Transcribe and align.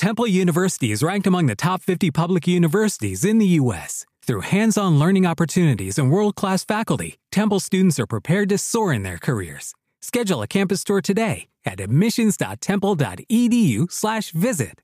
Temple 0.00 0.26
University 0.26 0.90
is 0.92 1.02
ranked 1.02 1.26
among 1.26 1.44
the 1.44 1.54
top 1.54 1.82
50 1.82 2.10
public 2.10 2.48
universities 2.48 3.22
in 3.22 3.36
the 3.36 3.60
U.S. 3.60 4.06
Through 4.26 4.48
hands 4.48 4.78
on 4.78 4.98
learning 4.98 5.26
opportunities 5.26 5.98
and 5.98 6.10
world 6.10 6.36
class 6.36 6.64
faculty, 6.64 7.18
Temple 7.30 7.60
students 7.60 8.00
are 8.00 8.06
prepared 8.06 8.48
to 8.48 8.56
soar 8.56 8.94
in 8.94 9.02
their 9.02 9.18
careers. 9.18 9.74
Schedule 10.00 10.40
a 10.40 10.46
campus 10.46 10.84
tour 10.84 11.02
today 11.02 11.48
at 11.66 11.80
admissions.temple.edu/slash 11.80 14.30
visit. 14.30 14.80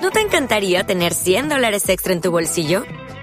¿No 0.00 0.10
te 0.10 0.22
encantaría 0.22 0.84
tener 0.84 1.12
100 1.12 1.50
dólares 1.50 1.86
extra 1.90 2.14
en 2.14 2.22
tu 2.22 2.30
bolsillo? 2.30 2.86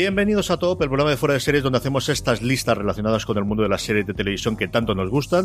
Bienvenidos 0.00 0.50
a 0.50 0.56
Top, 0.56 0.80
el 0.80 0.88
programa 0.88 1.10
de 1.10 1.18
fuera 1.18 1.34
de 1.34 1.40
series 1.40 1.62
donde 1.62 1.76
hacemos 1.76 2.08
estas 2.08 2.40
listas 2.40 2.78
relacionadas 2.78 3.26
con 3.26 3.36
el 3.36 3.44
mundo 3.44 3.62
de 3.62 3.68
las 3.68 3.82
series 3.82 4.06
de 4.06 4.14
televisión 4.14 4.56
que 4.56 4.66
tanto 4.66 4.94
nos 4.94 5.10
gustan. 5.10 5.44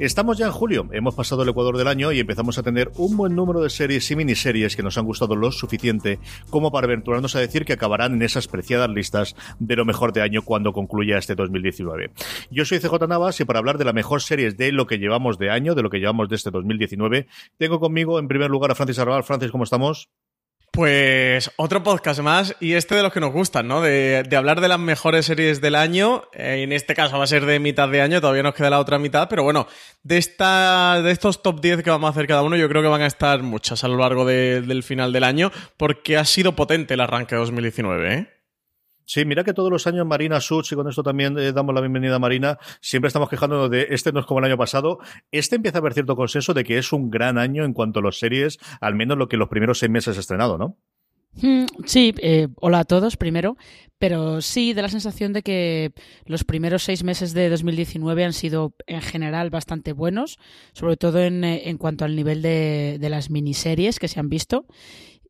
Estamos 0.00 0.36
ya 0.36 0.46
en 0.46 0.52
julio, 0.52 0.88
hemos 0.90 1.14
pasado 1.14 1.44
el 1.44 1.50
Ecuador 1.50 1.76
del 1.76 1.86
año 1.86 2.10
y 2.10 2.18
empezamos 2.18 2.58
a 2.58 2.64
tener 2.64 2.90
un 2.96 3.16
buen 3.16 3.36
número 3.36 3.62
de 3.62 3.70
series 3.70 4.10
y 4.10 4.16
miniseries 4.16 4.74
que 4.74 4.82
nos 4.82 4.98
han 4.98 5.04
gustado 5.04 5.36
lo 5.36 5.52
suficiente 5.52 6.18
como 6.50 6.72
para 6.72 6.86
aventurarnos 6.86 7.36
a 7.36 7.38
decir 7.38 7.64
que 7.64 7.74
acabarán 7.74 8.14
en 8.14 8.22
esas 8.22 8.48
preciadas 8.48 8.90
listas 8.90 9.36
de 9.60 9.76
lo 9.76 9.84
mejor 9.84 10.12
de 10.12 10.22
año 10.22 10.42
cuando 10.42 10.72
concluya 10.72 11.16
este 11.16 11.36
2019. 11.36 12.10
Yo 12.50 12.64
soy 12.64 12.80
CJ 12.80 13.06
Navas 13.06 13.38
y 13.38 13.44
para 13.44 13.60
hablar 13.60 13.78
de 13.78 13.84
la 13.84 13.92
mejor 13.92 14.22
series 14.22 14.56
de 14.56 14.72
lo 14.72 14.88
que 14.88 14.98
llevamos 14.98 15.38
de 15.38 15.50
año, 15.50 15.76
de 15.76 15.82
lo 15.82 15.90
que 15.90 16.00
llevamos 16.00 16.28
de 16.28 16.34
este 16.34 16.50
2019, 16.50 17.28
tengo 17.58 17.78
conmigo 17.78 18.18
en 18.18 18.26
primer 18.26 18.50
lugar 18.50 18.72
a 18.72 18.74
Francis 18.74 18.98
Arrabal. 18.98 19.22
Francis, 19.22 19.52
¿cómo 19.52 19.62
estamos? 19.62 20.08
Pues 20.74 21.52
otro 21.54 21.84
podcast 21.84 22.18
más 22.18 22.56
y 22.58 22.72
este 22.72 22.96
de 22.96 23.04
los 23.04 23.12
que 23.12 23.20
nos 23.20 23.32
gustan, 23.32 23.68
¿no? 23.68 23.80
De, 23.80 24.26
hablar 24.36 24.60
de 24.60 24.66
las 24.66 24.80
mejores 24.80 25.24
series 25.24 25.60
del 25.60 25.76
año. 25.76 26.24
Eh, 26.32 26.62
en 26.64 26.72
este 26.72 26.96
caso 26.96 27.16
va 27.16 27.22
a 27.22 27.28
ser 27.28 27.46
de 27.46 27.60
mitad 27.60 27.88
de 27.88 28.02
año, 28.02 28.20
todavía 28.20 28.42
nos 28.42 28.54
queda 28.54 28.70
la 28.70 28.80
otra 28.80 28.98
mitad, 28.98 29.28
pero 29.28 29.44
bueno, 29.44 29.68
de, 30.02 30.18
esta, 30.18 31.00
de 31.00 31.12
estos 31.12 31.44
top 31.44 31.60
10 31.60 31.84
que 31.84 31.90
vamos 31.90 32.08
a 32.08 32.10
hacer 32.10 32.26
cada 32.26 32.42
uno, 32.42 32.56
yo 32.56 32.68
creo 32.68 32.82
que 32.82 32.88
van 32.88 33.02
a 33.02 33.06
estar 33.06 33.40
muchas 33.44 33.84
a 33.84 33.88
lo 33.88 33.98
largo 33.98 34.24
del 34.24 34.82
final 34.82 35.12
del 35.12 35.22
año 35.22 35.52
porque 35.76 36.16
ha 36.16 36.24
sido 36.24 36.56
potente 36.56 36.94
el 36.94 37.00
arranque 37.00 37.36
de 37.36 37.40
2019, 37.42 38.12
¿eh? 38.12 38.33
Sí, 39.04 39.24
mira 39.24 39.44
que 39.44 39.52
todos 39.52 39.70
los 39.70 39.86
años 39.86 40.06
Marina 40.06 40.40
Such, 40.40 40.72
y 40.72 40.74
con 40.74 40.88
esto 40.88 41.02
también 41.02 41.38
eh, 41.38 41.52
damos 41.52 41.74
la 41.74 41.80
bienvenida 41.80 42.16
a 42.16 42.18
Marina, 42.18 42.58
siempre 42.80 43.08
estamos 43.08 43.28
quejándonos 43.28 43.70
de 43.70 43.88
este 43.90 44.12
no 44.12 44.20
es 44.20 44.26
como 44.26 44.40
el 44.40 44.46
año 44.46 44.56
pasado. 44.56 44.98
Este 45.30 45.56
empieza 45.56 45.78
a 45.78 45.80
haber 45.80 45.92
cierto 45.92 46.16
consenso 46.16 46.54
de 46.54 46.64
que 46.64 46.78
es 46.78 46.92
un 46.92 47.10
gran 47.10 47.38
año 47.38 47.64
en 47.64 47.74
cuanto 47.74 48.00
a 48.00 48.02
las 48.02 48.18
series, 48.18 48.58
al 48.80 48.94
menos 48.94 49.18
lo 49.18 49.28
que 49.28 49.36
los 49.36 49.48
primeros 49.48 49.78
seis 49.78 49.90
meses 49.90 50.16
ha 50.16 50.20
estrenado, 50.20 50.58
¿no? 50.58 50.78
Hmm, 51.40 51.66
sí, 51.84 52.14
eh, 52.18 52.46
hola 52.60 52.80
a 52.80 52.84
todos 52.84 53.16
primero, 53.16 53.56
pero 53.98 54.40
sí 54.40 54.72
da 54.72 54.82
la 54.82 54.88
sensación 54.88 55.32
de 55.32 55.42
que 55.42 55.92
los 56.26 56.44
primeros 56.44 56.84
seis 56.84 57.02
meses 57.02 57.34
de 57.34 57.48
2019 57.48 58.24
han 58.24 58.32
sido 58.32 58.74
en 58.86 59.02
general 59.02 59.50
bastante 59.50 59.92
buenos, 59.92 60.38
sobre 60.72 60.96
todo 60.96 61.20
en, 61.20 61.42
eh, 61.42 61.68
en 61.68 61.76
cuanto 61.76 62.04
al 62.04 62.14
nivel 62.14 62.40
de, 62.40 62.98
de 63.00 63.08
las 63.08 63.30
miniseries 63.30 63.98
que 63.98 64.08
se 64.08 64.20
han 64.20 64.28
visto. 64.28 64.66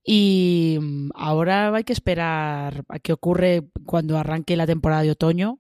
Y 0.05 0.79
mm, 0.81 1.11
ahora 1.15 1.75
hay 1.75 1.85
que 1.85 1.93
esperar 1.95 2.85
a 2.89 2.99
qué 2.99 3.13
ocurre 3.13 3.63
cuando 3.87 4.19
arranque 4.19 4.57
la 4.57 4.67
temporada 4.67 5.03
de 5.03 5.11
otoño, 5.13 5.59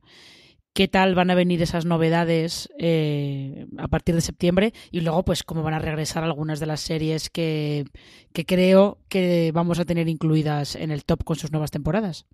qué 0.74 0.88
tal 0.88 1.14
van 1.14 1.30
a 1.30 1.34
venir 1.34 1.62
esas 1.62 1.86
novedades 1.86 2.68
eh, 2.78 3.66
a 3.78 3.88
partir 3.88 4.14
de 4.14 4.20
septiembre 4.20 4.74
y 4.90 5.00
luego 5.00 5.24
pues 5.24 5.44
cómo 5.44 5.62
van 5.62 5.74
a 5.74 5.78
regresar 5.78 6.24
algunas 6.24 6.60
de 6.60 6.66
las 6.66 6.80
series 6.80 7.30
que, 7.30 7.86
que 8.32 8.44
creo 8.44 8.98
que 9.08 9.50
vamos 9.54 9.78
a 9.78 9.84
tener 9.84 10.08
incluidas 10.08 10.76
en 10.76 10.90
el 10.90 11.04
top 11.04 11.24
con 11.24 11.36
sus 11.36 11.52
nuevas 11.52 11.70
temporadas. 11.70 12.26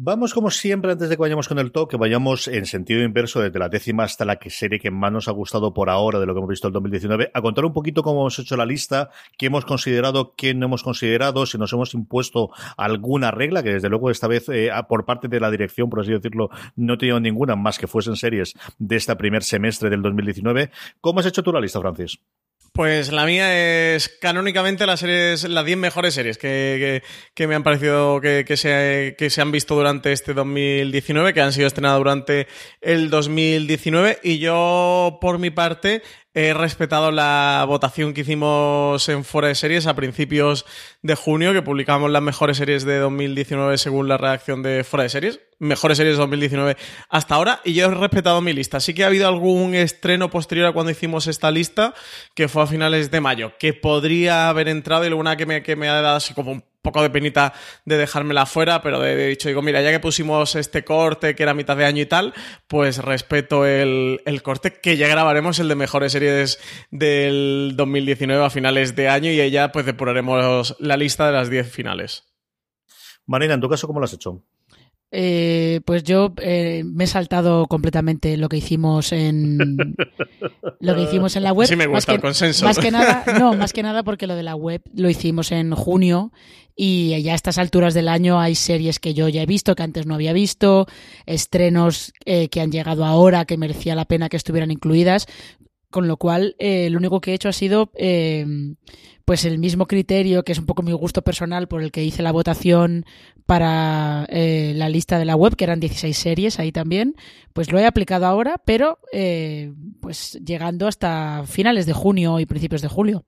Vamos, 0.00 0.32
como 0.32 0.48
siempre, 0.52 0.92
antes 0.92 1.08
de 1.08 1.16
que 1.16 1.20
vayamos 1.20 1.48
con 1.48 1.58
el 1.58 1.72
top, 1.72 1.90
que 1.90 1.96
vayamos 1.96 2.46
en 2.46 2.66
sentido 2.66 3.02
inverso 3.02 3.40
desde 3.40 3.58
la 3.58 3.68
décima 3.68 4.04
hasta 4.04 4.24
la 4.24 4.36
que 4.36 4.48
serie 4.48 4.78
que 4.78 4.92
más 4.92 5.10
nos 5.10 5.26
ha 5.26 5.32
gustado 5.32 5.74
por 5.74 5.90
ahora 5.90 6.20
de 6.20 6.26
lo 6.26 6.34
que 6.34 6.38
hemos 6.38 6.50
visto 6.50 6.68
en 6.68 6.74
2019, 6.74 7.32
a 7.34 7.42
contar 7.42 7.64
un 7.64 7.72
poquito 7.72 8.04
cómo 8.04 8.20
hemos 8.20 8.38
hecho 8.38 8.56
la 8.56 8.64
lista, 8.64 9.10
qué 9.36 9.46
hemos 9.46 9.64
considerado, 9.64 10.34
qué 10.36 10.54
no 10.54 10.66
hemos 10.66 10.84
considerado, 10.84 11.46
si 11.46 11.58
nos 11.58 11.72
hemos 11.72 11.94
impuesto 11.94 12.50
alguna 12.76 13.32
regla, 13.32 13.64
que 13.64 13.70
desde 13.70 13.88
luego 13.88 14.08
esta 14.08 14.28
vez, 14.28 14.48
eh, 14.50 14.70
por 14.88 15.04
parte 15.04 15.26
de 15.26 15.40
la 15.40 15.50
dirección, 15.50 15.90
por 15.90 15.98
así 15.98 16.12
decirlo, 16.12 16.48
no 16.76 16.94
he 16.94 16.96
tenido 16.96 17.18
ninguna 17.18 17.56
más 17.56 17.76
que 17.76 17.88
fuesen 17.88 18.14
series 18.14 18.54
de 18.78 18.94
este 18.94 19.16
primer 19.16 19.42
semestre 19.42 19.90
del 19.90 20.02
2019. 20.02 20.70
¿Cómo 21.00 21.18
has 21.18 21.26
hecho 21.26 21.42
tú 21.42 21.52
la 21.52 21.60
lista, 21.60 21.80
Francis? 21.80 22.20
Pues 22.78 23.10
la 23.10 23.26
mía 23.26 23.96
es 23.96 24.08
canónicamente 24.08 24.86
las 24.86 25.00
series, 25.00 25.42
las 25.48 25.64
10 25.64 25.78
mejores 25.78 26.14
series 26.14 26.38
que, 26.38 27.02
me 27.36 27.56
han 27.56 27.64
parecido 27.64 28.20
que, 28.20 28.44
que, 28.46 28.56
se, 28.56 29.16
que 29.18 29.30
se 29.30 29.40
han 29.40 29.50
visto 29.50 29.74
durante 29.74 30.12
este 30.12 30.32
2019, 30.32 31.34
que 31.34 31.40
han 31.40 31.52
sido 31.52 31.66
estrenadas 31.66 31.98
durante 31.98 32.46
el 32.80 33.10
2019. 33.10 34.20
Y 34.22 34.38
yo, 34.38 35.18
por 35.20 35.40
mi 35.40 35.50
parte, 35.50 36.02
he 36.38 36.54
respetado 36.54 37.10
la 37.10 37.64
votación 37.66 38.14
que 38.14 38.20
hicimos 38.20 39.08
en 39.08 39.24
Fuera 39.24 39.48
de 39.48 39.56
Series 39.56 39.88
a 39.88 39.96
principios 39.96 40.66
de 41.02 41.16
junio, 41.16 41.52
que 41.52 41.62
publicamos 41.62 42.12
las 42.12 42.22
mejores 42.22 42.58
series 42.58 42.84
de 42.84 42.98
2019 42.98 43.76
según 43.76 44.06
la 44.06 44.18
redacción 44.18 44.62
de 44.62 44.84
Fuera 44.84 45.02
de 45.02 45.08
Series. 45.08 45.40
Mejores 45.58 45.98
series 45.98 46.14
de 46.14 46.20
2019 46.20 46.76
hasta 47.08 47.34
ahora, 47.34 47.60
y 47.64 47.74
yo 47.74 47.86
he 47.86 47.90
respetado 47.90 48.40
mi 48.40 48.52
lista. 48.52 48.78
Sí 48.78 48.94
que 48.94 49.02
ha 49.02 49.08
habido 49.08 49.26
algún 49.26 49.74
estreno 49.74 50.30
posterior 50.30 50.68
a 50.68 50.72
cuando 50.72 50.92
hicimos 50.92 51.26
esta 51.26 51.50
lista, 51.50 51.92
que 52.36 52.46
fue 52.46 52.62
a 52.62 52.68
finales 52.68 53.10
de 53.10 53.20
mayo, 53.20 53.54
que 53.58 53.74
podría 53.74 54.48
haber 54.48 54.68
entrado 54.68 55.02
y 55.02 55.08
alguna 55.08 55.36
que 55.36 55.46
me, 55.46 55.64
que 55.64 55.74
me 55.74 55.88
ha 55.88 56.00
dado 56.00 56.18
así 56.18 56.34
como 56.34 56.52
un 56.52 56.64
poco 56.82 57.02
de 57.02 57.10
penita 57.10 57.52
de 57.84 57.96
dejármela 57.96 58.46
fuera, 58.46 58.82
pero 58.82 59.04
he 59.04 59.28
dicho, 59.28 59.48
digo, 59.48 59.62
mira, 59.62 59.82
ya 59.82 59.90
que 59.90 60.00
pusimos 60.00 60.54
este 60.54 60.84
corte 60.84 61.34
que 61.34 61.42
era 61.42 61.54
mitad 61.54 61.76
de 61.76 61.84
año 61.84 62.02
y 62.02 62.06
tal, 62.06 62.34
pues 62.66 62.98
respeto 62.98 63.66
el, 63.66 64.20
corte, 64.42 64.72
que 64.72 64.96
ya 64.96 65.08
grabaremos 65.08 65.58
el 65.58 65.68
de 65.68 65.74
mejores 65.74 66.12
series 66.12 66.58
del 66.90 67.72
2019 67.76 68.44
a 68.44 68.50
finales 68.50 68.94
de 68.96 69.08
año 69.08 69.30
y 69.30 69.50
ya 69.50 69.72
pues 69.72 69.86
depuraremos 69.86 70.76
la 70.78 70.96
lista 70.96 71.26
de 71.26 71.32
las 71.32 71.50
10 71.50 71.70
finales. 71.70 72.24
Marina, 73.26 73.54
en 73.54 73.60
tu 73.60 73.68
caso, 73.68 73.86
¿cómo 73.86 74.00
lo 74.00 74.04
has 74.04 74.12
hecho? 74.14 74.42
Eh, 75.10 75.80
pues 75.86 76.02
yo 76.02 76.34
eh, 76.42 76.82
me 76.84 77.04
he 77.04 77.06
saltado 77.06 77.66
completamente 77.66 78.36
lo 78.36 78.50
que 78.50 78.58
hicimos 78.58 79.12
en 79.12 79.56
lo 80.80 80.94
que 80.94 81.02
hicimos 81.02 81.34
en 81.36 81.44
la 81.44 81.52
web. 81.52 81.66
Sí 81.66 81.76
me 81.76 81.86
gusta 81.86 82.12
el 82.12 82.20
consenso. 82.20 82.66
Más 82.66 82.78
que 82.78 82.90
nada, 82.90 83.24
no, 83.38 83.54
más 83.56 83.72
que 83.72 83.82
nada 83.82 84.02
porque 84.02 84.26
lo 84.26 84.34
de 84.34 84.42
la 84.42 84.54
web 84.54 84.82
lo 84.94 85.08
hicimos 85.08 85.50
en 85.50 85.74
junio 85.74 86.30
y 86.76 87.20
ya 87.22 87.32
a 87.32 87.36
estas 87.36 87.56
alturas 87.56 87.94
del 87.94 88.08
año 88.08 88.38
hay 88.38 88.54
series 88.54 88.98
que 89.00 89.14
yo 89.14 89.28
ya 89.28 89.42
he 89.42 89.46
visto 89.46 89.74
que 89.74 89.82
antes 89.82 90.06
no 90.06 90.14
había 90.14 90.34
visto, 90.34 90.86
estrenos 91.24 92.12
eh, 92.26 92.50
que 92.50 92.60
han 92.60 92.70
llegado 92.70 93.06
ahora 93.06 93.46
que 93.46 93.56
merecía 93.56 93.94
la 93.94 94.04
pena 94.04 94.28
que 94.28 94.36
estuvieran 94.36 94.70
incluidas, 94.70 95.26
con 95.90 96.06
lo 96.06 96.18
cual 96.18 96.54
lo 96.60 96.98
único 96.98 97.22
que 97.22 97.30
he 97.30 97.34
hecho 97.34 97.48
ha 97.48 97.52
sido 97.52 97.90
pues 99.28 99.44
el 99.44 99.58
mismo 99.58 99.86
criterio, 99.86 100.42
que 100.42 100.52
es 100.52 100.58
un 100.58 100.66
poco 100.66 100.82
mi 100.82 100.92
gusto 100.92 101.22
personal 101.22 101.66
por 101.66 101.82
el 101.82 101.90
que 101.90 102.04
hice 102.04 102.22
la 102.22 102.32
votación 102.32 103.04
para 103.48 104.26
eh, 104.28 104.74
la 104.76 104.90
lista 104.90 105.18
de 105.18 105.24
la 105.24 105.34
web, 105.34 105.56
que 105.56 105.64
eran 105.64 105.80
16 105.80 106.14
series 106.14 106.58
ahí 106.58 106.70
también, 106.70 107.16
pues 107.54 107.72
lo 107.72 107.78
he 107.78 107.86
aplicado 107.86 108.26
ahora, 108.26 108.60
pero 108.62 108.98
eh, 109.10 109.72
pues 110.02 110.38
llegando 110.44 110.86
hasta 110.86 111.44
finales 111.46 111.86
de 111.86 111.94
junio 111.94 112.40
y 112.40 112.44
principios 112.44 112.82
de 112.82 112.88
julio. 112.88 113.24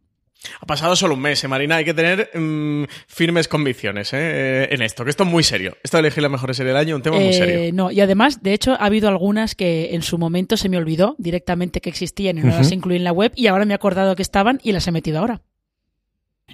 Ha 0.60 0.66
pasado 0.66 0.94
solo 0.94 1.14
un 1.14 1.22
mes, 1.22 1.42
¿eh, 1.42 1.48
Marina. 1.48 1.76
Hay 1.76 1.86
que 1.86 1.94
tener 1.94 2.30
mm, 2.34 2.84
firmes 3.06 3.48
convicciones 3.48 4.12
¿eh? 4.12 4.68
en 4.70 4.82
esto, 4.82 5.04
que 5.04 5.10
esto 5.10 5.24
es 5.24 5.30
muy 5.30 5.42
serio. 5.42 5.78
Esto 5.82 5.96
de 5.96 6.02
elegir 6.02 6.22
la 6.22 6.28
mejor 6.28 6.54
serie 6.54 6.74
del 6.74 6.80
año 6.82 6.96
un 6.96 7.02
tema 7.02 7.18
muy 7.18 7.32
serio. 7.32 7.72
No, 7.72 7.90
y 7.90 8.02
además, 8.02 8.42
de 8.42 8.52
hecho, 8.52 8.72
ha 8.72 8.84
habido 8.84 9.08
algunas 9.08 9.54
que 9.54 9.94
en 9.94 10.02
su 10.02 10.18
momento 10.18 10.58
se 10.58 10.68
me 10.68 10.76
olvidó 10.76 11.14
directamente 11.16 11.80
que 11.80 11.88
existían 11.88 12.36
y 12.36 12.42
no 12.42 12.48
las 12.48 12.72
incluí 12.72 12.96
en 12.96 13.04
la 13.04 13.12
web 13.12 13.32
y 13.36 13.46
ahora 13.46 13.64
me 13.64 13.72
he 13.72 13.76
acordado 13.76 14.16
que 14.16 14.22
estaban 14.22 14.60
y 14.62 14.72
las 14.72 14.86
he 14.86 14.92
metido 14.92 15.18
ahora. 15.18 15.40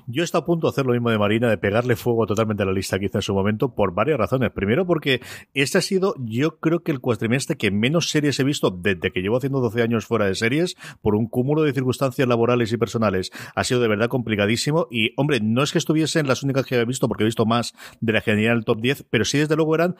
Yo 0.07 0.23
estoy 0.23 0.41
a 0.41 0.45
punto 0.45 0.67
de 0.67 0.71
hacer 0.71 0.87
lo 0.87 0.93
mismo 0.93 1.11
de 1.11 1.19
Marina, 1.19 1.49
de 1.49 1.59
pegarle 1.59 1.97
fuego 1.97 2.27
totalmente 2.27 2.63
a 2.63 2.67
la 2.67 2.73
lista 2.73 2.99
que 2.99 3.07
hice 3.07 3.19
en 3.19 3.23
su 3.23 3.35
momento, 3.35 3.75
por 3.75 3.95
varias 3.95 4.19
razones. 4.19 4.51
Primero, 4.53 4.87
porque 4.87 5.21
este 5.55 5.79
ha 5.79 5.81
sido, 5.81 6.15
yo 6.19 6.59
creo 6.59 6.83
que 6.83 6.93
el 6.93 7.01
cuatrimestre 7.01 7.57
que 7.57 7.71
menos 7.71 8.11
series 8.11 8.39
he 8.41 8.45
visto 8.45 8.71
desde 8.71 9.11
que 9.11 9.21
llevo 9.21 9.37
haciendo 9.37 9.61
12 9.61 9.83
años 9.83 10.07
fuera 10.07 10.27
de 10.27 10.35
series, 10.35 10.77
por 11.03 11.15
un 11.15 11.27
cúmulo 11.27 11.63
de 11.63 11.73
circunstancias 11.73 12.29
laborales 12.29 12.73
y 12.73 12.77
personales. 12.77 13.31
Ha 13.55 13.65
sido 13.65 13.81
de 13.81 13.89
verdad 13.89 14.09
complicadísimo. 14.09 14.89
Y, 14.91 15.13
hombre, 15.17 15.41
no 15.41 15.63
es 15.63 15.73
que 15.73 15.79
estuviesen 15.79 16.27
las 16.27 16.43
únicas 16.43 16.67
que 16.67 16.77
he 16.77 16.85
visto, 16.85 17.09
porque 17.09 17.25
he 17.25 17.27
visto 17.27 17.47
más 17.47 17.75
de 18.01 18.13
la 18.13 18.21
genial 18.21 18.65
top 18.65 18.81
10, 18.81 19.07
pero 19.11 19.25
sí, 19.25 19.39
desde 19.39 19.57
luego, 19.57 19.75
eran 19.75 19.97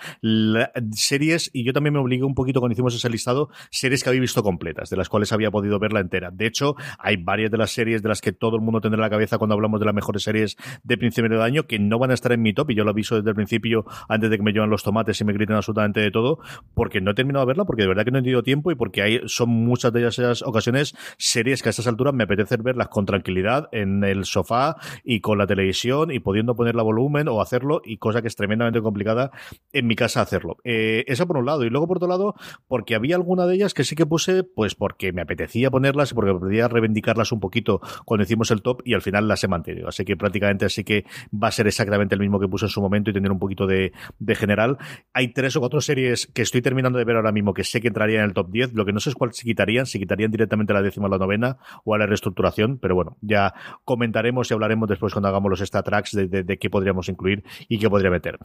series, 0.93 1.51
y 1.53 1.65
yo 1.65 1.73
también 1.73 1.95
me 1.95 2.01
obligué 2.01 2.25
un 2.25 2.35
poquito 2.35 2.61
cuando 2.61 2.73
hicimos 2.73 2.95
ese 2.95 3.09
listado, 3.11 3.49
series 3.71 4.03
que 4.03 4.11
había 4.11 4.21
visto 4.21 4.43
completas, 4.43 4.91
de 4.91 4.97
las 4.97 5.09
cuales 5.09 5.33
había 5.33 5.51
podido 5.51 5.79
verla 5.79 6.01
entera. 6.01 6.31
De 6.31 6.47
hecho, 6.47 6.77
hay 6.99 7.17
varias 7.17 7.51
de 7.51 7.59
las 7.59 7.71
series 7.71 8.03
de 8.03 8.09
las 8.09 8.21
que 8.21 8.33
todo 8.33 8.57
el 8.57 8.63
mundo 8.63 8.81
tendrá 8.81 9.01
la 9.01 9.11
cabeza 9.11 9.39
cuando 9.39 9.55
hablamos 9.55 9.81
de 9.81 9.86
las 9.87 9.95
mejores 9.95 10.23
series 10.23 10.57
de 10.85 10.97
principio 10.97 11.39
de 11.39 11.43
año 11.43 11.67
que 11.67 11.79
no 11.79 11.99
van 11.99 12.11
a 12.11 12.15
estar 12.15 12.33
en 12.33 12.43
mi 12.43 12.53
top 12.53 12.71
y 12.71 12.75
yo 12.75 12.85
lo 12.85 12.91
aviso 12.91 13.17
desde 13.17 13.31
el 13.31 13.35
principio 13.35 13.85
antes 14.09 14.31
de 14.31 14.37
que 14.37 14.43
me 14.43 14.53
llevan 14.53 14.71
los 14.71 14.83
tomates 14.83 15.21
y 15.21 15.25
me 15.25 15.33
griten 15.33 15.57
absolutamente 15.57 16.01
de 16.01 16.11
todo 16.11 16.39
porque 16.75 17.01
no 17.01 17.13
he 17.13 17.15
terminado 17.15 17.45
de 17.45 17.49
verla 17.49 17.65
porque 17.65 17.83
de 17.83 17.89
verdad 17.89 18.05
que 18.05 18.11
no 18.11 18.19
he 18.19 18.23
tenido 18.23 18.43
tiempo 18.43 18.71
y 18.71 18.75
porque 18.75 19.03
hay 19.03 19.21
son 19.27 19.49
muchas 19.49 19.93
de 19.93 20.07
esas 20.07 20.43
ocasiones 20.43 20.95
series 21.19 21.63
que 21.63 21.69
a 21.69 21.71
estas 21.71 21.87
alturas 21.87 22.15
me 22.15 22.25
apetece 22.25 22.57
verlas 22.59 22.89
con 22.89 23.07
tranquilidad 23.07 23.69
en 23.73 24.05
el 24.05 24.25
sofá 24.25 24.77
y 25.05 25.21
con 25.21 25.39
la 25.39 25.47
televisión 25.47 26.11
y 26.11 26.21
pudiendo 26.21 26.55
ponerla 26.55 26.83
volumen 26.83 27.29
o 27.29 27.41
hacerlo 27.41 27.83
y 27.85 27.99
cosa 27.99 28.23
que 28.23 28.29
es 28.29 28.37
tremendamente 28.37 28.81
complicada 28.81 29.31
en 29.73 29.87
mi 29.87 29.97
casa 29.97 30.21
hacerlo. 30.21 30.57
Eh, 30.65 31.05
eso 31.07 31.27
por 31.27 31.37
un 31.37 31.47
lado 31.47 31.65
y 31.65 31.71
luego 31.71 31.87
por 31.87 31.99
otro 31.99 32.09
lado 32.09 32.35
porque 32.69 32.95
había 32.95 33.17
alguna 33.17 33.47
de 33.47 33.55
ellas 33.55 33.75
que 33.75 33.85
sí 33.85 33.95
que 33.95 34.07
puse 34.07 34.43
pues 34.43 34.75
porque 34.75 35.13
me 35.13 35.23
apetecía 35.23 35.71
ponerlas 35.71 36.13
y 36.13 36.15
porque 36.15 36.31
apetecía 36.31 36.69
reivindicarlas 36.69 37.33
un 37.33 37.41
poquito 37.41 37.81
cuando 38.05 38.25
hicimos 38.25 38.51
el 38.51 38.63
top 38.63 38.83
y 38.85 38.95
al 38.95 39.03
final 39.03 39.29
las 39.29 39.43
he 39.45 39.49
mantenido. 39.49 39.76
Así 39.87 40.05
que 40.05 40.17
prácticamente 40.17 40.65
así 40.65 40.85
que 40.85 41.05
va 41.33 41.49
a 41.49 41.53
ser 41.53 41.67
exactamente 41.67 42.15
el 42.15 42.21
mismo 42.21 42.39
que 42.39 42.49
puse 42.49 42.67
en 42.67 42.71
su 42.71 42.81
momento 42.81 43.11
y 43.11 43.13
tener 43.13 43.31
un 43.31 43.39
poquito 43.39 43.67
de, 43.67 43.93
general. 44.35 44.79
Hay 45.13 45.29
tres 45.29 45.57
o 45.57 45.61
cuatro 45.61 45.81
series 45.81 46.27
que 46.27 46.43
estoy 46.43 46.63
terminando 46.63 46.99
de 46.99 47.05
ver 47.05 47.17
ahora 47.17 47.33
mismo 47.33 47.55
que 47.55 47.65
sé 47.65 47.81
que 47.81 47.89
entrarían 47.89 48.21
en 48.23 48.29
el 48.29 48.35
top 48.35 48.51
10. 48.51 48.75
Lo 48.75 48.85
que 48.85 48.93
no 48.93 49.01
sé 49.01 49.11
es 49.11 49.15
cuál 49.15 49.33
se 49.33 49.45
quitarían, 49.45 49.87
si 49.87 49.99
quitarían 49.99 50.31
directamente 50.31 50.73
la 50.73 50.83
décima 50.83 51.07
o 51.07 51.09
la 51.11 51.19
novena 51.19 51.57
o 51.85 51.95
a 51.95 51.99
la 51.99 52.07
reestructuración, 52.07 52.79
pero 52.79 52.95
bueno, 52.95 53.17
ya 53.21 53.55
comentaremos 53.85 54.51
y 54.51 54.55
hablaremos 54.55 54.89
después 54.89 55.13
cuando 55.13 55.29
hagamos 55.29 55.51
los 55.51 55.61
stat 55.61 55.87
tracks 55.87 56.13
de, 56.13 56.59
qué 56.59 56.71
podríamos 56.71 57.09
incluir 57.09 57.45
y 57.69 57.79
qué 57.79 57.89
podría 57.89 58.11
meter. 58.11 58.39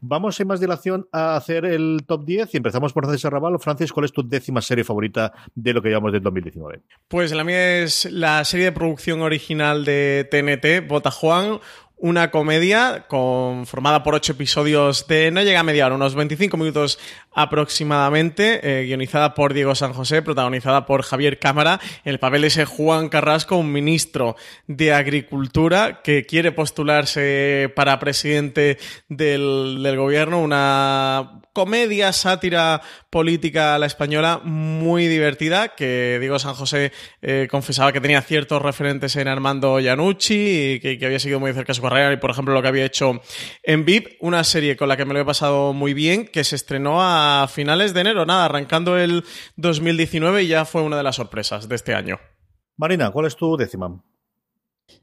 Vamos 0.00 0.36
sin 0.36 0.48
más 0.48 0.60
dilación 0.60 1.06
a 1.12 1.36
hacer 1.36 1.64
el 1.64 2.04
top 2.06 2.24
10 2.24 2.54
y 2.54 2.56
empezamos 2.58 2.92
por 2.92 3.04
Francis 3.04 3.24
Arrabal. 3.24 3.58
Francis, 3.60 3.92
¿cuál 3.92 4.04
es 4.04 4.12
tu 4.12 4.26
décima 4.28 4.60
serie 4.60 4.84
favorita 4.84 5.32
de 5.54 5.72
lo 5.72 5.80
que 5.80 5.88
llevamos 5.88 6.12
del 6.12 6.22
2019? 6.22 6.82
Pues 7.08 7.32
la 7.32 7.44
mía 7.44 7.82
es 7.82 8.10
la 8.10 8.44
serie 8.44 8.66
de 8.66 8.72
producción 8.72 9.20
original 9.22 9.84
de 9.84 10.28
TNT, 10.30 10.66
Bota 10.80 11.10
Juan, 11.10 11.58
una 11.98 12.30
comedia 12.30 13.06
conformada 13.08 14.02
por 14.02 14.14
ocho 14.14 14.32
episodios 14.32 15.06
de 15.08 15.30
no 15.30 15.42
llega 15.42 15.60
a 15.60 15.64
media 15.64 15.86
hora, 15.86 15.96
unos 15.96 16.14
25 16.14 16.56
minutos 16.56 16.98
aproximadamente, 17.32 18.60
eh, 18.62 18.84
guionizada 18.84 19.34
por 19.34 19.54
Diego 19.54 19.74
San 19.74 19.92
José, 19.92 20.22
protagonizada 20.22 20.86
por 20.86 21.02
Javier 21.02 21.38
Cámara, 21.38 21.80
el 22.04 22.18
papel 22.18 22.42
de 22.42 22.48
ese 22.48 22.64
Juan 22.64 23.08
Carrasco, 23.08 23.56
un 23.56 23.72
ministro 23.72 24.36
de 24.66 24.92
Agricultura 24.92 26.00
que 26.02 26.24
quiere 26.24 26.52
postularse 26.52 27.72
para 27.74 27.98
presidente 27.98 28.78
del, 29.08 29.80
del 29.82 29.96
gobierno, 29.96 30.40
una 30.40 31.40
comedia, 31.58 32.12
sátira 32.12 32.82
política 33.10 33.74
a 33.74 33.78
la 33.80 33.86
española 33.86 34.40
muy 34.44 35.08
divertida, 35.08 35.74
que 35.74 36.18
Diego 36.20 36.38
San 36.38 36.54
José 36.54 36.92
eh, 37.20 37.48
confesaba 37.50 37.92
que 37.92 38.00
tenía 38.00 38.22
ciertos 38.22 38.62
referentes 38.62 39.16
en 39.16 39.26
Armando 39.26 39.80
Iannucci 39.80 40.74
y 40.74 40.80
que, 40.80 41.04
había 41.04 41.18
seguido 41.18 41.40
muy 41.40 41.52
cerca 41.52 41.74
su 41.74 41.82
y, 42.12 42.16
por 42.16 42.30
ejemplo, 42.30 42.54
lo 42.54 42.62
que 42.62 42.68
había 42.68 42.84
hecho 42.84 43.20
en 43.62 43.84
VIP, 43.84 44.16
una 44.20 44.44
serie 44.44 44.76
con 44.76 44.88
la 44.88 44.96
que 44.96 45.04
me 45.04 45.14
lo 45.14 45.20
he 45.20 45.24
pasado 45.24 45.72
muy 45.72 45.94
bien, 45.94 46.26
que 46.26 46.44
se 46.44 46.56
estrenó 46.56 46.98
a 47.00 47.48
finales 47.48 47.94
de 47.94 48.00
enero, 48.00 48.26
nada, 48.26 48.46
arrancando 48.46 48.98
el 48.98 49.24
2019 49.56 50.42
y 50.42 50.48
ya 50.48 50.64
fue 50.64 50.82
una 50.82 50.96
de 50.96 51.02
las 51.02 51.16
sorpresas 51.16 51.68
de 51.68 51.74
este 51.74 51.94
año. 51.94 52.18
Marina, 52.76 53.10
¿cuál 53.10 53.26
es 53.26 53.36
tu 53.36 53.56
décima? 53.56 54.02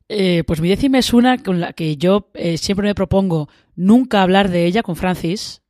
Eh, 0.07 0.43
pues 0.45 0.61
mi 0.61 0.69
décima 0.69 0.99
es 0.99 1.13
una 1.13 1.41
con 1.41 1.59
la 1.59 1.73
que 1.73 1.97
yo 1.97 2.29
eh, 2.35 2.57
siempre 2.57 2.87
me 2.87 2.95
propongo 2.95 3.49
nunca 3.75 4.21
hablar 4.21 4.49
de 4.49 4.65
ella 4.65 4.83
con 4.83 4.95
Francis, 4.95 5.63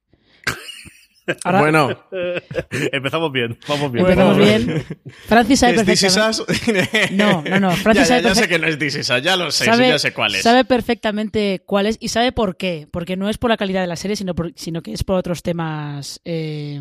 bueno, 1.43 1.89
empezamos 2.91 3.31
bien, 3.31 3.57
vamos 3.67 3.91
bien. 3.91 4.05
Empezamos 4.05 4.37
bien. 4.37 4.85
Francis 5.27 5.59
sabe 5.59 5.73
perfectamente. 5.75 6.45
No, 7.11 7.43
no, 7.43 7.59
no. 7.59 7.71
Francis 7.71 8.07
ya, 8.09 8.19
ya, 8.19 8.35
sé 8.35 8.47
que 8.47 8.59
no 8.59 8.67
es 8.67 8.77
This 8.77 9.07
ya 9.07 9.35
lo 9.35 9.51
sé, 9.51 9.65
ya 9.65 9.99
sé 9.99 10.13
cuál 10.13 10.35
es. 10.35 10.43
Sabe 10.43 10.65
perfectamente 10.65 11.61
cuál 11.65 11.87
es 11.87 11.97
y 11.99 12.09
sabe 12.09 12.31
por 12.31 12.57
qué. 12.57 12.87
Porque 12.91 13.15
no 13.15 13.29
es 13.29 13.37
por 13.37 13.49
la 13.49 13.57
calidad 13.57 13.81
de 13.81 13.87
la 13.87 13.95
serie, 13.95 14.15
sino, 14.15 14.33
sino 14.55 14.81
que 14.81 14.93
es 14.93 15.03
por 15.03 15.15
otros 15.17 15.43
temas 15.43 16.21
eh, 16.25 16.79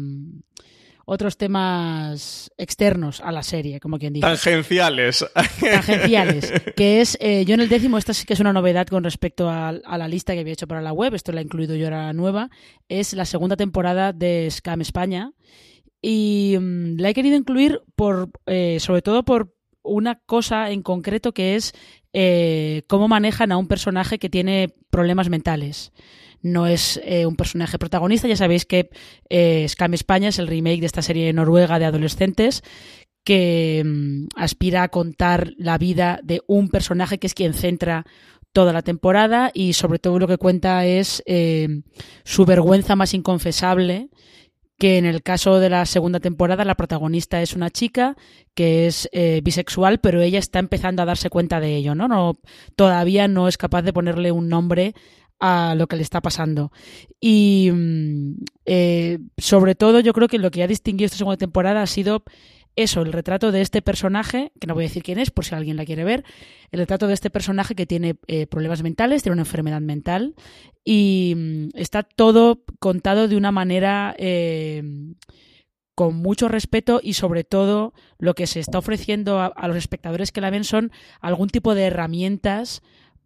otros 1.04 1.36
temas 1.36 2.50
externos 2.56 3.20
a 3.20 3.32
la 3.32 3.42
serie, 3.42 3.80
como 3.80 3.98
quien 3.98 4.12
dice. 4.12 4.26
Tangenciales. 4.26 5.24
Tangenciales. 5.60 6.52
Que 6.76 7.00
es, 7.00 7.16
eh, 7.20 7.44
yo 7.44 7.54
en 7.54 7.60
el 7.60 7.68
décimo, 7.68 7.98
esta 7.98 8.14
sí 8.14 8.26
que 8.26 8.32
es 8.32 8.40
una 8.40 8.52
novedad 8.52 8.86
con 8.86 9.04
respecto 9.04 9.48
a, 9.48 9.72
la 9.72 10.08
lista 10.08 10.34
que 10.34 10.40
había 10.40 10.52
hecho 10.52 10.66
para 10.66 10.82
la 10.82 10.92
web, 10.92 11.14
esto 11.14 11.32
la 11.32 11.40
he 11.40 11.44
incluido 11.44 11.76
yo 11.76 11.86
ahora 11.86 12.12
nueva, 12.12 12.50
es 12.88 13.12
la 13.12 13.24
segunda 13.24 13.56
temporada 13.56 14.12
de 14.12 14.48
Scam 14.50 14.80
España. 14.80 15.32
Y 16.02 16.56
mm, 16.58 16.96
la 16.98 17.10
he 17.10 17.14
querido 17.14 17.36
incluir 17.36 17.80
por, 17.94 18.30
eh, 18.46 18.78
sobre 18.80 19.02
todo 19.02 19.24
por 19.24 19.54
una 19.82 20.16
cosa 20.26 20.70
en 20.70 20.82
concreto 20.82 21.32
que 21.32 21.54
es 21.56 21.72
eh, 22.12 22.82
cómo 22.88 23.08
manejan 23.08 23.52
a 23.52 23.56
un 23.56 23.68
personaje 23.68 24.18
que 24.18 24.30
tiene 24.30 24.74
problemas 24.90 25.28
mentales 25.28 25.92
no 26.44 26.66
es 26.66 27.00
eh, 27.02 27.26
un 27.26 27.34
personaje 27.34 27.78
protagonista. 27.78 28.28
Ya 28.28 28.36
sabéis 28.36 28.66
que 28.66 28.90
eh, 29.30 29.66
Scam 29.66 29.94
España 29.94 30.28
es 30.28 30.38
el 30.38 30.46
remake 30.46 30.80
de 30.80 30.86
esta 30.86 31.02
serie 31.02 31.32
noruega 31.32 31.78
de 31.78 31.86
adolescentes 31.86 32.62
que 33.24 33.82
mm, 33.84 34.26
aspira 34.36 34.82
a 34.84 34.88
contar 34.88 35.52
la 35.56 35.78
vida 35.78 36.20
de 36.22 36.42
un 36.46 36.68
personaje 36.68 37.18
que 37.18 37.26
es 37.26 37.34
quien 37.34 37.54
centra 37.54 38.04
toda 38.52 38.74
la 38.74 38.82
temporada 38.82 39.50
y 39.54 39.72
sobre 39.72 39.98
todo 39.98 40.18
lo 40.18 40.28
que 40.28 40.36
cuenta 40.36 40.84
es 40.84 41.22
eh, 41.26 41.66
su 42.24 42.44
vergüenza 42.44 42.94
más 42.94 43.14
inconfesable 43.14 44.10
que 44.78 44.98
en 44.98 45.06
el 45.06 45.22
caso 45.22 45.60
de 45.60 45.70
la 45.70 45.86
segunda 45.86 46.20
temporada 46.20 46.66
la 46.66 46.74
protagonista 46.74 47.40
es 47.40 47.54
una 47.54 47.70
chica 47.70 48.16
que 48.54 48.86
es 48.86 49.08
bisexual, 49.42 50.00
pero 50.00 50.20
ella 50.20 50.40
está 50.40 50.58
empezando 50.58 51.00
a 51.00 51.04
darse 51.04 51.30
cuenta 51.30 51.60
de 51.60 51.76
ello, 51.76 51.94
¿no? 51.94 52.08
¿no? 52.08 52.34
Todavía 52.74 53.28
no 53.28 53.46
es 53.46 53.56
capaz 53.56 53.82
de 53.82 53.92
ponerle 53.92 54.32
un 54.32 54.48
nombre 54.48 54.94
a 55.40 55.74
lo 55.74 55.86
que 55.86 55.96
le 55.96 56.02
está 56.02 56.20
pasando. 56.20 56.72
Y 57.20 57.70
mm, 57.72 58.44
eh, 58.66 59.18
sobre 59.36 59.74
todo 59.74 60.00
yo 60.00 60.12
creo 60.12 60.28
que 60.28 60.38
lo 60.38 60.50
que 60.50 60.62
ha 60.62 60.66
distinguido 60.66 61.06
esta 61.06 61.18
segunda 61.18 61.36
temporada 61.36 61.82
ha 61.82 61.86
sido 61.86 62.24
eso, 62.76 63.02
el 63.02 63.12
retrato 63.12 63.52
de 63.52 63.60
este 63.60 63.82
personaje, 63.82 64.50
que 64.60 64.66
no 64.66 64.74
voy 64.74 64.84
a 64.84 64.88
decir 64.88 65.02
quién 65.02 65.18
es 65.18 65.30
por 65.30 65.44
si 65.44 65.54
alguien 65.54 65.76
la 65.76 65.84
quiere 65.84 66.02
ver, 66.02 66.24
el 66.72 66.80
retrato 66.80 67.06
de 67.06 67.14
este 67.14 67.30
personaje 67.30 67.76
que 67.76 67.86
tiene 67.86 68.16
eh, 68.26 68.46
problemas 68.46 68.82
mentales, 68.82 69.22
tiene 69.22 69.34
una 69.34 69.42
enfermedad 69.42 69.80
mental 69.80 70.34
y 70.84 71.34
mm, 71.36 71.68
está 71.74 72.02
todo 72.02 72.64
contado 72.80 73.28
de 73.28 73.36
una 73.36 73.52
manera... 73.52 74.14
Eh, 74.18 74.82
con 75.94 76.16
mucho 76.16 76.48
respeto 76.48 77.00
y 77.02 77.14
sobre 77.14 77.44
todo 77.44 77.94
lo 78.18 78.34
que 78.34 78.46
se 78.46 78.60
está 78.60 78.78
ofreciendo 78.78 79.40
a, 79.40 79.68
los 79.68 79.76
espectadores 79.76 80.32
que 80.32 80.40
la 80.40 80.50
ven 80.50 80.64
son 80.64 80.90
algún 81.20 81.48
tipo 81.48 81.74
de 81.74 81.84
herramientas 81.84 82.82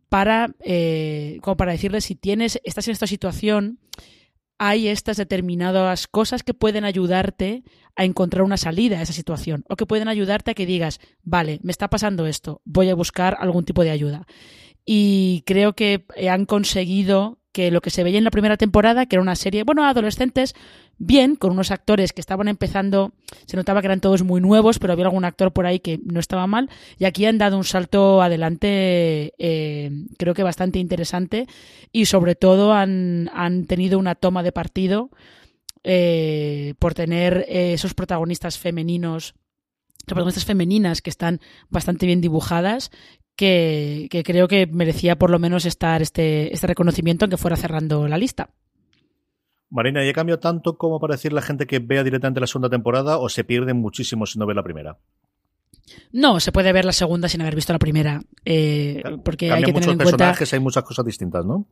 para, 0.09 0.55
eh, 0.65 1.38
como 1.43 1.57
para 1.57 1.73
decirle 1.73 2.00
si 2.00 2.15
tienes, 2.15 2.61
estás 2.65 2.88
en 2.88 2.93
esta 2.93 3.07
situación, 3.07 3.79
hay 4.59 4.88
estas 4.88 5.17
determinadas 5.17 6.09
cosas 6.09 6.43
que 6.43 6.55
pueden 6.55 6.85
ayudarte 6.85 7.62
a 7.95 8.05
encontrar 8.05 8.43
una 8.43 8.57
salida 8.57 8.99
a 8.99 9.03
esa 9.03 9.12
situación 9.12 9.65
o 9.69 9.77
que 9.77 9.87
pueden 9.87 10.09
ayudarte 10.09 10.50
a 10.50 10.55
que 10.55 10.67
digas, 10.67 11.00
vale, 11.23 11.61
me 11.62 11.71
está 11.71 11.88
pasando 11.88 12.27
esto, 12.27 12.61
voy 12.65 12.88
a 12.88 12.95
buscar 12.95 13.37
algún 13.41 13.65
tipo 13.65 13.85
de 13.85 13.91
ayuda. 13.91 14.27
Y 14.85 15.43
creo 15.47 15.75
que 15.75 16.07
han 16.29 16.47
conseguido 16.47 17.38
que 17.52 17.71
lo 17.71 17.81
que 17.81 17.90
se 17.90 18.05
veía 18.05 18.19
en 18.19 18.25
la 18.25 18.31
primera 18.31 18.57
temporada, 18.57 19.07
que 19.07 19.17
era 19.17 19.23
una 19.23 19.37
serie, 19.37 19.64
bueno, 19.64 19.85
adolescentes, 19.85 20.55
bien, 20.99 21.37
con 21.37 21.52
unos 21.52 21.71
actores 21.71 22.12
que 22.12 22.21
estaban 22.21 22.49
empezando, 22.49 23.12
se 23.47 23.57
notaba 23.57 23.81
que 23.81 23.87
eran 23.87 24.00
todos 24.00 24.23
muy 24.23 24.40
nuevos, 24.40 24.78
pero 24.78 24.93
había 24.93 25.07
algún 25.07 25.25
actor 25.25 25.52
por 25.52 25.67
ahí 25.67 25.81
que 25.81 25.99
no 26.05 26.21
estaba 26.21 26.47
mal, 26.47 26.71
y 26.99 27.05
aquí 27.05 27.25
han 27.25 27.38
dado 27.38 27.57
un 27.57 27.64
salto 27.64 28.23
adelante, 28.23 29.33
eh, 29.38 29.90
creo 30.19 30.35
que 30.35 30.43
bastante 30.43 30.78
interesante, 30.78 31.47
y 31.93 32.07
sobre 32.07 32.35
todo 32.35 32.73
han, 32.73 33.31
han 33.35 33.67
tenido 33.67 33.99
una 33.99 34.14
toma 34.14 34.43
de 34.43 34.52
partido 34.52 35.11
eh, 35.85 36.75
por 36.78 36.95
tener 36.95 37.47
eh, 37.49 37.73
esos 37.73 37.95
protagonistas 37.95 38.59
femeninos 38.59 39.35
protagonistas 40.15 40.45
femeninas 40.45 41.03
que 41.03 41.11
están 41.11 41.41
bastante 41.71 42.07
bien 42.07 42.21
dibujadas 42.21 42.91
que, 43.38 44.09
creo 44.25 44.49
que 44.49 44.67
merecía 44.67 45.17
por 45.17 45.31
lo 45.31 45.38
menos 45.38 45.65
estar 45.65 46.03
este, 46.03 46.53
este 46.53 46.67
reconocimiento 46.67 47.25
aunque 47.25 47.37
fuera 47.37 47.57
cerrando 47.57 48.09
la 48.09 48.19
lista. 48.19 48.50
Marina, 49.71 50.05
¿y 50.05 50.12
cambio 50.12 50.38
tanto 50.38 50.77
como 50.77 50.99
para 50.99 51.15
decir 51.15 51.33
la 51.33 51.43
gente 51.43 51.67
que 51.67 51.79
vea 51.79 52.03
directamente 52.03 52.41
la 52.41 52.47
segunda 52.47 52.71
temporada 52.71 53.19
o 53.19 53.29
se 53.29 53.45
pierde 53.45 53.75
muchísimo 53.75 54.27
si 54.27 54.38
no 54.38 54.47
ve 54.47 54.55
la 54.55 54.62
primera? 54.62 54.99
No, 56.12 56.41
se 56.41 56.53
puede 56.53 56.73
ver 56.73 56.85
la 56.85 56.93
segunda 56.93 57.29
sin 57.29 57.41
haber 57.41 57.55
visto 57.55 57.73
la 57.73 57.79
primera. 57.79 58.21
Eh, 58.45 59.03
porque 59.25 59.53
hay 59.53 59.62
que 59.62 59.73
muchos 59.73 59.87
tener 59.87 59.93
en 59.93 59.99
personajes, 59.99 60.53
hay 60.53 60.61
muchas 60.61 60.83
cosas 60.85 61.05
distintas, 61.05 61.45
¿no? 61.45 61.67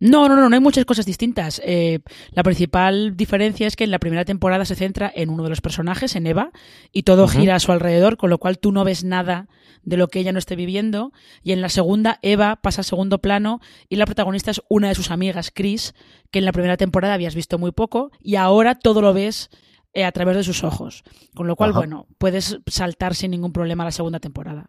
No, 0.00 0.28
no, 0.28 0.36
no, 0.36 0.48
no 0.48 0.54
hay 0.54 0.60
muchas 0.60 0.84
cosas 0.84 1.06
distintas. 1.06 1.60
Eh, 1.64 2.00
la 2.30 2.42
principal 2.42 3.16
diferencia 3.16 3.66
es 3.66 3.74
que 3.74 3.84
en 3.84 3.90
la 3.90 3.98
primera 3.98 4.24
temporada 4.24 4.64
se 4.64 4.76
centra 4.76 5.10
en 5.14 5.30
uno 5.30 5.42
de 5.42 5.48
los 5.48 5.60
personajes, 5.60 6.14
en 6.14 6.26
Eva, 6.26 6.50
y 6.92 7.02
todo 7.02 7.26
gira 7.26 7.56
a 7.56 7.60
su 7.60 7.72
alrededor, 7.72 8.16
con 8.16 8.30
lo 8.30 8.38
cual 8.38 8.58
tú 8.58 8.70
no 8.70 8.84
ves 8.84 9.02
nada 9.02 9.48
de 9.82 9.96
lo 9.96 10.08
que 10.08 10.20
ella 10.20 10.32
no 10.32 10.38
esté 10.38 10.54
viviendo. 10.54 11.12
Y 11.42 11.52
en 11.52 11.60
la 11.60 11.68
segunda, 11.68 12.18
Eva 12.22 12.56
pasa 12.56 12.82
a 12.82 12.84
segundo 12.84 13.18
plano 13.18 13.60
y 13.88 13.96
la 13.96 14.06
protagonista 14.06 14.50
es 14.50 14.62
una 14.68 14.88
de 14.88 14.94
sus 14.94 15.10
amigas, 15.10 15.50
Chris, 15.52 15.94
que 16.30 16.38
en 16.38 16.44
la 16.44 16.52
primera 16.52 16.76
temporada 16.76 17.14
habías 17.14 17.34
visto 17.34 17.58
muy 17.58 17.72
poco 17.72 18.12
y 18.20 18.36
ahora 18.36 18.76
todo 18.76 19.02
lo 19.02 19.12
ves 19.12 19.50
eh, 19.94 20.04
a 20.04 20.12
través 20.12 20.36
de 20.36 20.44
sus 20.44 20.62
ojos. 20.62 21.02
Con 21.34 21.48
lo 21.48 21.56
cual, 21.56 21.72
bueno, 21.72 22.06
puedes 22.18 22.60
saltar 22.66 23.14
sin 23.16 23.32
ningún 23.32 23.52
problema 23.52 23.82
a 23.82 23.86
la 23.86 23.92
segunda 23.92 24.20
temporada. 24.20 24.68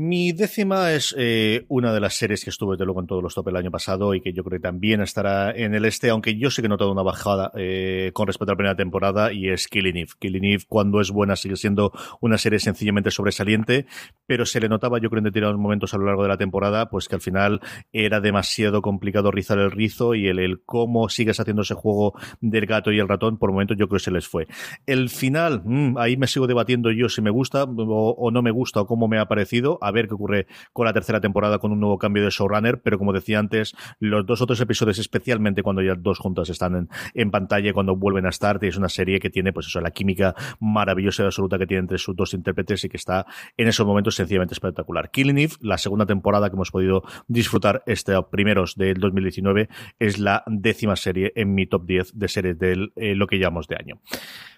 Mi 0.00 0.30
décima 0.30 0.92
es 0.92 1.12
eh, 1.18 1.64
una 1.66 1.92
de 1.92 1.98
las 1.98 2.14
series 2.14 2.44
que 2.44 2.50
estuve 2.50 2.76
de 2.76 2.84
luego 2.84 3.00
en 3.00 3.08
todos 3.08 3.20
los 3.20 3.34
top 3.34 3.48
el 3.48 3.56
año 3.56 3.72
pasado 3.72 4.14
y 4.14 4.20
que 4.20 4.32
yo 4.32 4.44
creo 4.44 4.60
que 4.60 4.62
también 4.62 5.00
estará 5.00 5.50
en 5.50 5.74
el 5.74 5.84
este, 5.84 6.10
aunque 6.10 6.38
yo 6.38 6.52
sí 6.52 6.62
que 6.62 6.66
he 6.66 6.68
notado 6.68 6.92
una 6.92 7.02
bajada 7.02 7.50
eh, 7.56 8.12
con 8.14 8.28
respecto 8.28 8.52
a 8.52 8.54
la 8.54 8.58
primera 8.58 8.76
temporada 8.76 9.32
y 9.32 9.48
es 9.48 9.66
Killing 9.66 9.96
Eve. 9.96 10.10
Killing 10.20 10.44
Eve, 10.44 10.62
cuando 10.68 11.00
es 11.00 11.10
buena, 11.10 11.34
sigue 11.34 11.56
siendo 11.56 11.90
una 12.20 12.38
serie 12.38 12.60
sencillamente 12.60 13.10
sobresaliente, 13.10 13.86
pero 14.24 14.46
se 14.46 14.60
le 14.60 14.68
notaba, 14.68 15.00
yo 15.00 15.10
creo, 15.10 15.18
en 15.18 15.24
determinados 15.24 15.58
momentos 15.58 15.92
a 15.94 15.98
lo 15.98 16.04
largo 16.04 16.22
de 16.22 16.28
la 16.28 16.36
temporada, 16.36 16.90
pues 16.90 17.08
que 17.08 17.16
al 17.16 17.20
final 17.20 17.60
era 17.92 18.20
demasiado 18.20 18.82
complicado 18.82 19.32
rizar 19.32 19.58
el 19.58 19.72
rizo 19.72 20.14
y 20.14 20.28
el, 20.28 20.62
cómo 20.64 21.08
sigues 21.08 21.40
haciendo 21.40 21.62
ese 21.62 21.74
juego 21.74 22.14
del 22.40 22.66
gato 22.66 22.92
y 22.92 23.00
el 23.00 23.08
ratón, 23.08 23.36
por 23.36 23.50
momentos 23.50 23.76
yo 23.76 23.88
creo 23.88 23.98
que 23.98 24.04
se 24.04 24.12
les 24.12 24.28
fue. 24.28 24.46
El 24.86 25.08
final, 25.08 25.62
mm, 25.64 25.98
ahí 25.98 26.16
me 26.16 26.28
sigo 26.28 26.46
debatiendo 26.46 26.92
yo 26.92 27.08
si 27.08 27.20
me 27.20 27.30
gusta 27.30 27.64
o, 27.64 28.10
o 28.16 28.30
no 28.30 28.42
me 28.42 28.52
gusta 28.52 28.82
o 28.82 28.86
cómo 28.86 29.08
me 29.08 29.18
ha 29.18 29.26
parecido 29.26 29.80
a 29.88 29.92
ver 29.92 30.08
qué 30.08 30.14
ocurre 30.14 30.46
con 30.72 30.86
la 30.86 30.92
tercera 30.92 31.20
temporada 31.20 31.58
con 31.58 31.72
un 31.72 31.80
nuevo 31.80 31.98
cambio 31.98 32.24
de 32.24 32.30
showrunner, 32.30 32.80
pero 32.82 32.98
como 32.98 33.12
decía 33.12 33.38
antes, 33.38 33.74
los 33.98 34.26
dos 34.26 34.40
otros 34.40 34.60
episodios, 34.60 34.98
especialmente 34.98 35.62
cuando 35.62 35.82
ya 35.82 35.94
dos 35.96 36.18
juntas 36.18 36.48
están 36.50 36.76
en, 36.76 36.88
en 37.14 37.30
pantalla, 37.30 37.72
cuando 37.72 37.96
vuelven 37.96 38.26
a 38.26 38.28
estar, 38.30 38.58
es 38.62 38.76
una 38.76 38.88
serie 38.88 39.20
que 39.20 39.30
tiene, 39.30 39.52
pues 39.52 39.66
eso, 39.66 39.80
la 39.80 39.90
química 39.90 40.34
maravillosa 40.60 41.22
y 41.22 41.26
absoluta 41.26 41.58
que 41.58 41.66
tiene 41.66 41.80
entre 41.80 41.98
sus 41.98 42.14
dos 42.14 42.34
intérpretes 42.34 42.84
y 42.84 42.88
que 42.88 42.96
está 42.96 43.26
en 43.56 43.68
esos 43.68 43.86
momentos 43.86 44.14
sencillamente 44.14 44.54
espectacular. 44.54 45.10
Killing 45.10 45.38
Eve, 45.38 45.54
la 45.60 45.78
segunda 45.78 46.06
temporada 46.06 46.48
que 46.50 46.56
hemos 46.56 46.70
podido 46.70 47.02
disfrutar 47.26 47.82
este 47.86 48.12
primeros 48.30 48.74
del 48.76 48.98
2019, 48.98 49.68
es 49.98 50.18
la 50.18 50.42
décima 50.46 50.96
serie 50.96 51.32
en 51.36 51.54
mi 51.54 51.66
top 51.66 51.86
10 51.86 52.18
de 52.18 52.28
series 52.28 52.58
de 52.58 52.90
eh, 52.96 53.14
lo 53.14 53.26
que 53.26 53.38
llamamos 53.38 53.68
de 53.68 53.76
año. 53.76 54.00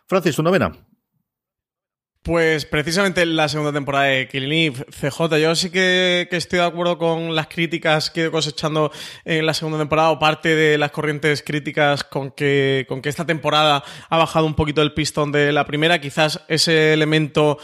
Francis, 0.06 0.36
tu 0.36 0.42
novena. 0.42 0.72
Pues 2.22 2.66
precisamente 2.66 3.24
la 3.24 3.48
segunda 3.48 3.72
temporada 3.72 4.04
de 4.04 4.28
Killing 4.28 4.52
Eve, 4.52 4.84
CJ, 4.90 5.38
yo 5.38 5.54
sí 5.54 5.70
que, 5.70 6.28
estoy 6.30 6.58
de 6.58 6.66
acuerdo 6.66 6.98
con 6.98 7.34
las 7.34 7.46
críticas 7.46 8.10
que 8.10 8.26
he 8.26 8.30
cosechando 8.30 8.92
en 9.24 9.46
la 9.46 9.54
segunda 9.54 9.78
temporada 9.78 10.10
o 10.10 10.18
parte 10.18 10.54
de 10.54 10.76
las 10.76 10.90
corrientes 10.90 11.42
críticas 11.42 12.04
con 12.04 12.30
que, 12.32 12.84
con 12.90 13.00
que 13.00 13.08
esta 13.08 13.24
temporada 13.24 13.82
ha 14.10 14.18
bajado 14.18 14.44
un 14.44 14.54
poquito 14.54 14.82
el 14.82 14.92
pistón 14.92 15.32
de 15.32 15.50
la 15.50 15.64
primera. 15.64 15.98
Quizás 15.98 16.44
ese 16.48 16.92
elemento 16.92 17.56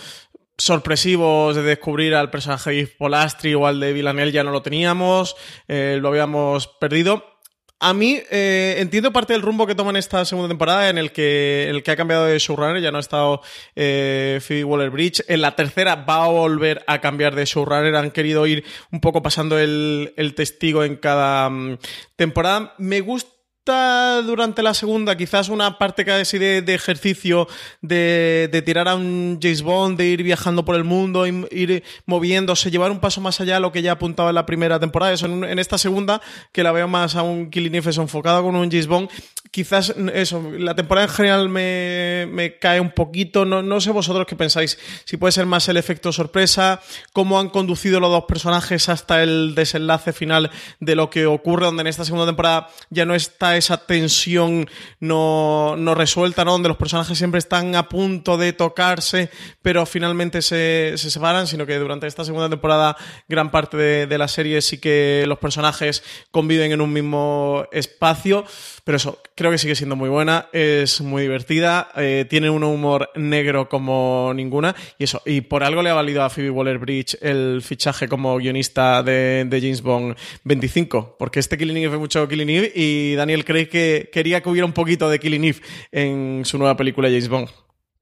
sorpresivo 0.56 1.52
de 1.52 1.62
descubrir 1.62 2.14
al 2.14 2.30
personaje 2.30 2.70
de 2.70 2.86
Polastri 2.86 3.52
o 3.54 3.66
al 3.66 3.78
de 3.78 3.92
Villanelle 3.92 4.32
ya 4.32 4.42
no 4.42 4.52
lo 4.52 4.62
teníamos, 4.62 5.36
eh, 5.68 5.98
lo 6.00 6.08
habíamos 6.08 6.66
perdido 6.66 7.35
a 7.78 7.92
mí 7.92 8.20
eh, 8.30 8.76
entiendo 8.78 9.12
parte 9.12 9.34
del 9.34 9.42
rumbo 9.42 9.66
que 9.66 9.74
toman 9.74 9.96
esta 9.96 10.24
segunda 10.24 10.48
temporada 10.48 10.88
en 10.88 10.96
el 10.96 11.12
que, 11.12 11.68
el 11.68 11.82
que 11.82 11.90
ha 11.90 11.96
cambiado 11.96 12.24
de 12.24 12.38
showrunner, 12.38 12.82
ya 12.82 12.90
no 12.90 12.96
ha 12.96 13.00
estado 13.00 13.42
eh, 13.74 14.40
Phoebe 14.40 14.64
Waller-Bridge. 14.64 15.24
En 15.28 15.42
la 15.42 15.54
tercera 15.54 15.94
va 15.94 16.24
a 16.24 16.28
volver 16.28 16.82
a 16.86 17.00
cambiar 17.00 17.34
de 17.34 17.44
showrunner, 17.44 17.94
han 17.96 18.10
querido 18.12 18.46
ir 18.46 18.64
un 18.90 19.00
poco 19.00 19.22
pasando 19.22 19.58
el, 19.58 20.12
testigo 20.34 20.84
en 20.84 20.96
cada 20.96 21.50
mm, 21.50 21.78
temporada. 22.16 22.74
Me 22.78 23.00
gusta 23.02 23.35
durante 23.66 24.62
la 24.62 24.74
segunda 24.74 25.16
quizás 25.16 25.48
una 25.48 25.78
parte 25.78 26.04
casi 26.04 26.38
de, 26.38 26.62
de 26.62 26.74
ejercicio 26.74 27.48
de, 27.82 28.62
tirar 28.64 28.88
a 28.88 28.94
un 28.94 29.38
James 29.42 29.62
Bond, 29.62 29.98
de 29.98 30.06
ir 30.06 30.22
viajando 30.22 30.64
por 30.64 30.76
el 30.76 30.84
mundo, 30.84 31.26
ir 31.26 31.82
moviéndose, 32.06 32.70
llevar 32.70 32.90
un 32.90 33.00
paso 33.00 33.20
más 33.20 33.40
allá 33.40 33.54
de 33.54 33.60
lo 33.60 33.72
que 33.72 33.82
ya 33.82 33.92
apuntaba 33.92 34.28
en 34.28 34.36
la 34.36 34.46
primera 34.46 34.78
temporada. 34.78 35.12
Eso 35.12 35.26
en, 35.26 35.58
esta 35.58 35.78
segunda, 35.78 36.20
que 36.52 36.62
la 36.62 36.72
veo 36.72 36.86
más 36.86 37.16
a 37.16 37.22
un 37.22 37.50
Killing 37.50 37.74
Eve 37.74 37.90
enfocado 37.96 38.44
con 38.44 38.54
un 38.54 38.70
James 38.70 38.86
Bond, 38.86 39.10
quizás 39.50 39.94
eso, 40.12 40.52
la 40.58 40.74
temporada 40.74 41.06
en 41.06 41.12
general 41.12 41.48
me, 41.48 42.28
me 42.30 42.58
cae 42.58 42.78
un 42.78 42.90
poquito. 42.90 43.44
No, 43.44 43.62
no, 43.62 43.80
sé 43.80 43.90
vosotros 43.90 44.26
qué 44.26 44.36
pensáis. 44.36 44.78
Si 45.04 45.16
puede 45.16 45.32
ser 45.32 45.46
más 45.46 45.68
el 45.68 45.76
efecto 45.76 46.12
sorpresa, 46.12 46.80
cómo 47.12 47.40
han 47.40 47.48
conducido 47.48 47.98
los 47.98 48.10
dos 48.10 48.24
personajes 48.24 48.88
hasta 48.88 49.22
el 49.22 49.54
desenlace 49.54 50.12
final 50.12 50.50
de 50.80 50.94
lo 50.94 51.10
que 51.10 51.26
ocurre, 51.26 51.66
donde 51.66 51.80
en 51.80 51.86
esta 51.88 52.04
segunda 52.04 52.26
temporada 52.26 52.68
ya 52.90 53.04
no 53.04 53.14
está 53.14 53.55
esa 53.56 53.78
tensión 53.78 54.68
no, 55.00 55.74
no 55.76 55.94
resuelta, 55.94 56.44
¿no? 56.44 56.52
Donde 56.52 56.68
los 56.68 56.76
personajes 56.76 57.16
siempre 57.16 57.38
están 57.38 57.74
a 57.74 57.88
punto 57.88 58.36
de 58.36 58.52
tocarse, 58.52 59.30
pero 59.62 59.86
finalmente 59.86 60.42
se, 60.42 60.94
se 60.96 61.10
separan, 61.10 61.46
sino 61.46 61.66
que 61.66 61.78
durante 61.78 62.06
esta 62.06 62.24
segunda 62.24 62.48
temporada 62.48 62.96
gran 63.28 63.50
parte 63.50 63.76
de, 63.76 64.18
la 64.18 64.28
serie 64.28 64.62
sí 64.62 64.78
que 64.78 65.24
los 65.26 65.38
personajes 65.38 66.02
conviven 66.30 66.72
en 66.72 66.80
un 66.80 66.92
mismo 66.92 67.66
espacio. 67.72 68.44
Pero 68.84 68.96
eso, 68.96 69.20
creo 69.34 69.50
que 69.50 69.58
sigue 69.58 69.74
siendo 69.74 69.96
muy 69.96 70.08
buena, 70.08 70.48
es 70.52 71.00
muy 71.00 71.22
divertida, 71.22 71.88
eh, 71.96 72.24
tiene 72.28 72.50
un 72.50 72.62
humor 72.62 73.10
negro 73.16 73.68
como 73.68 74.32
ninguna, 74.32 74.76
y 74.96 75.04
eso, 75.04 75.22
y 75.26 75.40
por 75.40 75.64
algo 75.64 75.82
le 75.82 75.90
ha 75.90 75.94
valido 75.94 76.22
a 76.22 76.30
Phoebe 76.30 76.50
Waller-Bridge 76.50 77.18
el 77.20 77.62
fichaje 77.62 78.06
como 78.06 78.36
guionista 78.36 79.02
de, 79.02 79.48
James 79.50 79.82
Bond 79.82 80.16
25, 80.44 81.16
porque 81.18 81.40
este 81.40 81.58
Killing 81.58 81.78
Eve 81.78 81.88
fue 81.88 81.98
mucho 81.98 82.28
Killing 82.28 82.48
Eve, 82.48 82.72
y 82.76 83.14
Daniel 83.14 83.44
Craig 83.46 83.68
que 83.68 84.10
quería 84.12 84.42
que 84.42 84.50
hubiera 84.50 84.66
un 84.66 84.74
poquito 84.74 85.08
de 85.08 85.18
Killing 85.18 85.44
Eve 85.44 85.60
en 85.90 86.44
su 86.44 86.58
nueva 86.58 86.76
película 86.76 87.08
James 87.08 87.28
Bond. 87.28 87.48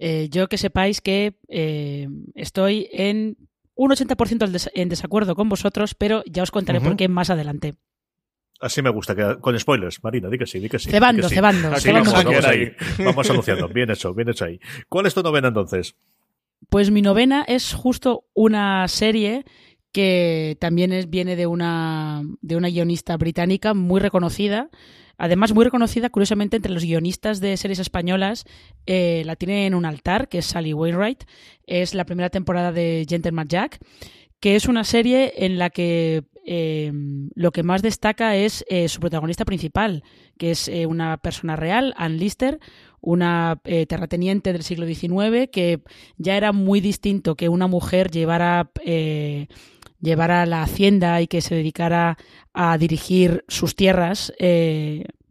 Eh, 0.01 0.29
yo 0.31 0.49
que 0.49 0.59
sepáis 0.59 1.01
que 1.01 1.39
eh, 1.49 2.09
estoy 2.35 2.89
en 2.93 3.37
un 3.77 3.91
80% 3.91 4.71
en 4.75 4.89
desacuerdo 4.89 5.37
con 5.37 5.49
vosotros, 5.49 5.95
pero 5.95 6.25
ya 6.27 6.43
os 6.43 6.51
contaré 6.51 6.81
por 6.81 6.97
qué 6.97 7.09
más 7.09 7.31
adelante. 7.31 7.75
Así 8.61 8.83
me 8.83 8.91
gusta, 8.91 9.15
que, 9.15 9.41
con 9.41 9.59
spoilers, 9.59 10.03
Marina, 10.03 10.29
di 10.29 10.39
que 10.39 10.47
sí, 10.47 10.59
di 10.59 10.69
que 10.69 10.79
sí. 10.79 10.91
Cebando, 10.91 11.29
cebando. 11.29 11.71
vamos, 11.71 11.85
ahí. 12.45 12.73
vamos 12.99 13.29
anunciando. 13.31 13.69
Bien 13.69 13.91
hecho, 13.91 14.15
bien 14.15 14.29
hecho 14.29 14.47
ahí. 14.47 14.61
¿Cuál 14.89 15.07
es 15.07 15.15
tu 15.15 15.23
novena 15.23 15.49
entonces? 15.49 15.97
Pues 16.69 16.91
mi 16.91 17.03
novena 17.03 17.45
es 17.47 17.75
justo 17.75 18.25
una 18.33 18.87
serie 18.89 19.45
que 19.93 20.57
también 20.61 20.93
es, 20.93 21.11
viene 21.11 21.37
de 21.37 21.47
una, 21.47 22.23
de 22.41 22.57
una 22.57 22.69
guionista 22.69 23.17
británica 23.17 23.75
muy 23.75 24.01
reconocida. 24.01 24.71
Además, 25.17 25.53
muy 25.53 25.65
reconocida, 25.65 26.11
curiosamente, 26.11 26.57
entre 26.57 26.73
los 26.73 26.85
guionistas 26.85 27.41
de 27.41 27.57
series 27.57 27.79
españolas, 27.79 28.45
eh, 28.87 29.23
la 29.25 29.37
tiene 29.37 29.67
en 29.67 29.75
un 29.75 29.85
altar, 29.85 30.29
que 30.29 30.39
es 30.39 30.47
Sally 30.47 30.73
Wainwright. 30.73 31.25
Es 31.67 31.95
la 31.95 32.05
primera 32.05 32.31
temporada 32.31 32.73
de 32.73 33.07
Gentleman 33.09 33.49
Jack 33.49 33.79
que 34.41 34.57
es 34.57 34.67
una 34.69 34.85
serie 34.85 35.33
en 35.47 35.59
la 35.59 35.71
que 35.71 36.25
eh, 36.45 36.93
lo 37.35 37.51
que 37.51 37.63
más 37.63 37.81
destaca 37.81 38.37
es 38.37 38.63
eh, 38.69 38.91
su 38.91 39.01
protagonista 39.01 39.47
principal, 39.47 40.03
que 40.37 40.51
es 40.51 40.71
una 40.87 41.17
persona 41.17 41.57
real, 41.57 41.95
Ann 41.97 42.19
Lister, 42.19 42.61
una 43.01 43.59
terrateniente 43.89 44.53
del 44.53 44.63
siglo 44.63 44.85
XIX, 44.85 45.49
que 45.51 45.81
ya 46.19 46.37
era 46.37 46.53
muy 46.53 46.83
distinto 46.83 47.37
que 47.37 47.49
una 47.49 47.69
mujer 47.69 48.11
llevara, 48.11 48.71
llevara 50.05 50.47
la 50.47 50.63
hacienda 50.63 51.21
y 51.21 51.27
que 51.27 51.41
se 51.41 51.57
dedicara 51.57 52.19
a 52.53 52.79
dirigir 52.79 53.45
sus 53.49 53.75
tierras 53.75 54.33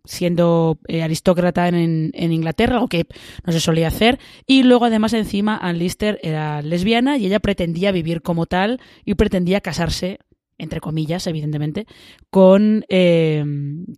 siendo 0.05 0.79
eh, 0.87 1.01
aristócrata 1.01 1.67
en, 1.67 2.11
en, 2.13 2.31
Inglaterra, 2.33 2.81
o 2.81 2.87
que 2.87 3.07
no 3.45 3.53
se 3.53 3.59
solía 3.59 3.87
hacer. 3.87 4.19
Y 4.45 4.63
luego, 4.63 4.85
además, 4.85 5.13
encima, 5.13 5.57
Anne 5.57 5.79
Lister 5.79 6.19
era 6.21 6.61
lesbiana 6.61 7.17
y 7.17 7.25
ella 7.25 7.39
pretendía 7.39 7.91
vivir 7.91 8.21
como 8.21 8.45
tal 8.45 8.81
y 9.05 9.15
pretendía 9.15 9.61
casarse 9.61 10.19
entre 10.59 10.79
comillas, 10.79 11.25
evidentemente, 11.27 11.87
con, 12.29 12.85
eh, 12.87 13.43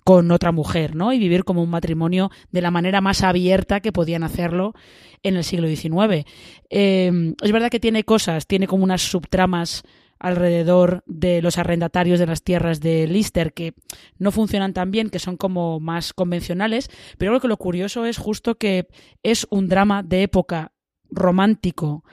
con 0.03 0.31
otra 0.31 0.51
mujer, 0.51 0.95
¿no? 0.95 1.11
Y 1.11 1.19
vivir 1.19 1.43
como 1.43 1.61
un 1.61 1.69
matrimonio 1.69 2.31
de 2.49 2.61
la 2.61 2.71
manera 2.71 3.01
más 3.01 3.23
abierta 3.23 3.81
que 3.81 3.91
podían 3.91 4.23
hacerlo 4.23 4.73
en 5.21 5.35
el 5.35 5.43
siglo 5.43 5.67
XIX. 5.67 6.25
Eh, 6.69 7.33
es 7.43 7.51
verdad 7.51 7.69
que 7.69 7.81
tiene 7.81 8.03
cosas, 8.03 8.47
tiene 8.47 8.67
como 8.67 8.83
unas 8.85 9.01
subtramas 9.01 9.83
alrededor 10.25 11.03
de 11.05 11.43
los 11.43 11.59
arrendatarios 11.59 12.17
de 12.17 12.25
las 12.25 12.41
tierras 12.41 12.81
de 12.81 13.05
Lister 13.05 13.53
que 13.53 13.75
no 14.17 14.31
funcionan 14.31 14.73
tan 14.73 14.89
bien, 14.89 15.11
que 15.11 15.19
son 15.19 15.37
como 15.37 15.79
más 15.79 16.13
convencionales, 16.13 16.89
pero 17.19 17.31
lo 17.31 17.39
que 17.39 17.47
lo 17.47 17.57
curioso 17.57 18.07
es 18.07 18.17
justo 18.17 18.55
que 18.55 18.87
es 19.21 19.45
un 19.51 19.67
drama 19.67 20.01
de 20.01 20.23
época 20.23 20.71
romántico 21.11 22.03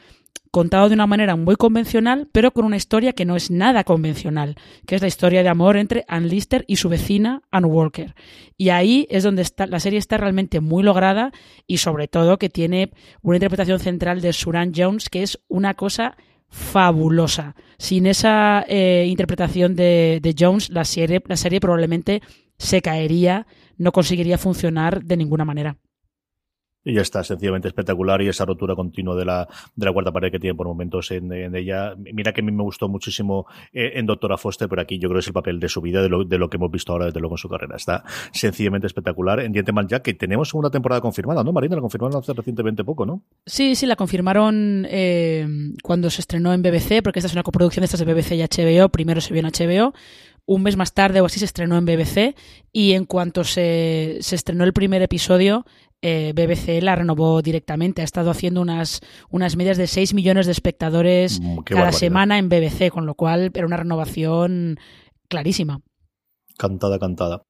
contado 0.51 0.91
de 0.91 0.95
una 0.95 1.07
manera 1.07 1.37
muy 1.37 1.57
convencional, 1.57 2.29
pero 2.31 2.51
con 2.51 2.67
una 2.67 2.77
historia 2.77 3.15
que 3.15 3.25
no 3.25 3.35
es 3.35 3.51
nada 3.51 3.85
convencional, 3.85 4.57
que 4.87 4.95
es 4.95 5.01
la 5.01 5.09
historia 5.09 5.43
de 5.43 5.49
amor 5.49 5.79
entre 5.79 6.05
Ann 6.07 6.29
Lister 6.29 6.67
y 6.69 6.77
su 6.77 6.91
vecina 6.91 7.41
Ann 7.51 7.65
Walker. 7.65 8.15
Y 8.59 8.69
ahí 8.69 9.07
es 9.09 9.23
donde 9.23 9.41
está, 9.41 9.67
la 9.67 9.81
serie 9.81 9.99
está 9.99 10.19
realmente 10.19 10.61
muy 10.61 10.83
lograda 10.83 11.33
y 11.67 11.79
sobre 11.79 12.09
todo 12.09 12.37
que 12.37 12.51
tiene 12.51 12.93
una 13.23 13.37
interpretación 13.37 13.79
central 13.79 14.21
de 14.21 14.35
Suran 14.35 14.73
Jones 14.77 15.09
que 15.09 15.23
es 15.23 15.41
una 15.49 15.73
cosa 15.73 16.19
fabulosa. 16.53 17.57
Sin 17.79 18.07
esa 18.07 18.65
eh, 18.69 19.07
interpretación 19.09 19.75
de, 19.75 20.21
de 20.23 20.37
Jones, 20.39 20.69
la 20.71 20.85
serie, 20.85 21.21
la 21.27 21.37
serie 21.37 21.61
probablemente 21.61 22.23
se 22.59 22.83
caería, 22.83 23.47
no 23.79 23.91
conseguiría 23.91 24.39
funcionar 24.39 25.03
de 25.03 25.17
ninguna 25.17 25.45
manera. 25.45 25.79
Y 26.85 26.99
está, 26.99 27.23
sencillamente 27.23 27.69
espectacular 27.69 28.21
y 28.23 28.29
esa 28.29 28.45
rotura 28.45 28.75
continua 28.75 29.15
de 29.15 29.25
la, 29.25 29.49
de 29.77 29.87
la 29.87 29.93
cuarta 29.93 30.11
pared 30.11 30.33
que 30.33 30.41
tiene 30.41 30.55
por 30.55 30.67
momentos 30.67 31.11
en, 31.13 31.33
ella. 31.55 31.95
Mira 31.97 32.33
que 32.33 32.41
a 32.41 32.45
mí 32.45 32.51
me 32.51 32.63
gustó 32.63 32.89
muchísimo 32.89 33.47
eh, 33.73 33.93
en 33.95 34.07
Doctora 34.07 34.37
Foster, 34.37 34.69
pero 34.69 34.83
aquí 34.83 34.99
yo 34.99 35.09
creo 35.09 35.19
que 35.19 35.21
es 35.21 35.27
el 35.29 35.33
papel 35.33 35.61
de 35.61 35.69
su 35.69 35.81
vida, 35.81 36.03
de 36.03 36.09
lo, 36.09 36.25
de 36.25 36.39
lo 36.39 36.51
que 36.51 36.57
hemos 36.57 36.71
visto 36.71 36.93
ahora 36.93 37.07
desde 37.07 37.21
luego 37.21 37.35
en 37.35 37.39
su 37.39 37.49
carrera. 37.49 37.77
Está 37.77 38.05
sencillamente 38.33 38.89
espectacular. 38.89 39.41
En 39.41 39.55
Gentleman 39.55 39.87
Jack, 39.87 40.03
que 40.03 40.15
tenemos 40.15 40.55
una 40.55 40.71
temporada 40.71 41.01
confirmada, 41.01 41.45
¿no, 41.45 41.53
Marina? 41.53 41.77
La 41.77 41.83
confirmaron 41.83 42.19
hace 42.19 42.33
recientemente 42.33 42.83
poco, 42.83 43.07
¿no? 43.07 43.23
Sí, 43.47 43.77
sí, 43.77 43.87
la 43.87 43.97
confirmaron 43.97 44.87
eh, 44.89 45.47
cuando 45.83 46.11
se 46.11 46.21
estrenó 46.21 46.53
en 46.53 46.63
BBC, 46.63 47.03
porque 47.03 47.21
esta 47.21 47.29
es 47.29 47.33
una 47.33 47.45
coproducción 47.45 47.83
de 47.83 47.87
estas 47.87 48.01
de 48.01 48.13
BBC 48.13 48.33
y 48.33 48.43
HBO. 48.43 48.89
Primero 48.89 49.21
se 49.21 49.33
vio 49.33 49.41
en 49.41 49.53
HBO 49.53 49.93
un 50.45 50.63
mes 50.63 50.77
más 50.77 50.93
tarde 50.93 51.21
o 51.21 51.27
así 51.27 51.39
se 51.39 51.45
estrenó 51.45 51.79
en 51.79 51.85
BBC 51.85 52.35
y 52.73 52.93
en 52.93 53.05
cuanto 53.05 53.45
se, 53.45 54.19
se 54.21 54.35
estrenó 54.35 54.65
el 54.65 54.73
primer 54.73 55.03
episodio, 55.03 55.65
eh, 56.03 56.33
BBC 56.35 56.83
la 56.83 56.97
renovó 56.97 57.43
directamente. 57.43 58.03
Ha 58.03 58.05
estado 58.05 58.31
haciendo 58.31 58.61
unas, 58.61 59.01
unas 59.31 59.57
medias 59.57 59.77
de 59.77 59.87
6 59.87 60.15
millones 60.15 60.47
de 60.47 60.53
espectadores 60.53 61.41
mm, 61.41 61.59
cada 61.59 61.93
semana 61.93 62.39
en 62.39 62.49
BBC, 62.49 62.91
con 62.91 63.07
lo 63.07 63.15
cual 63.15 63.51
era 63.55 63.67
una 63.67 63.77
renovación 63.77 64.79
clarísima. 65.29 65.81
Cantada, 66.59 66.99
cantada. 66.99 67.45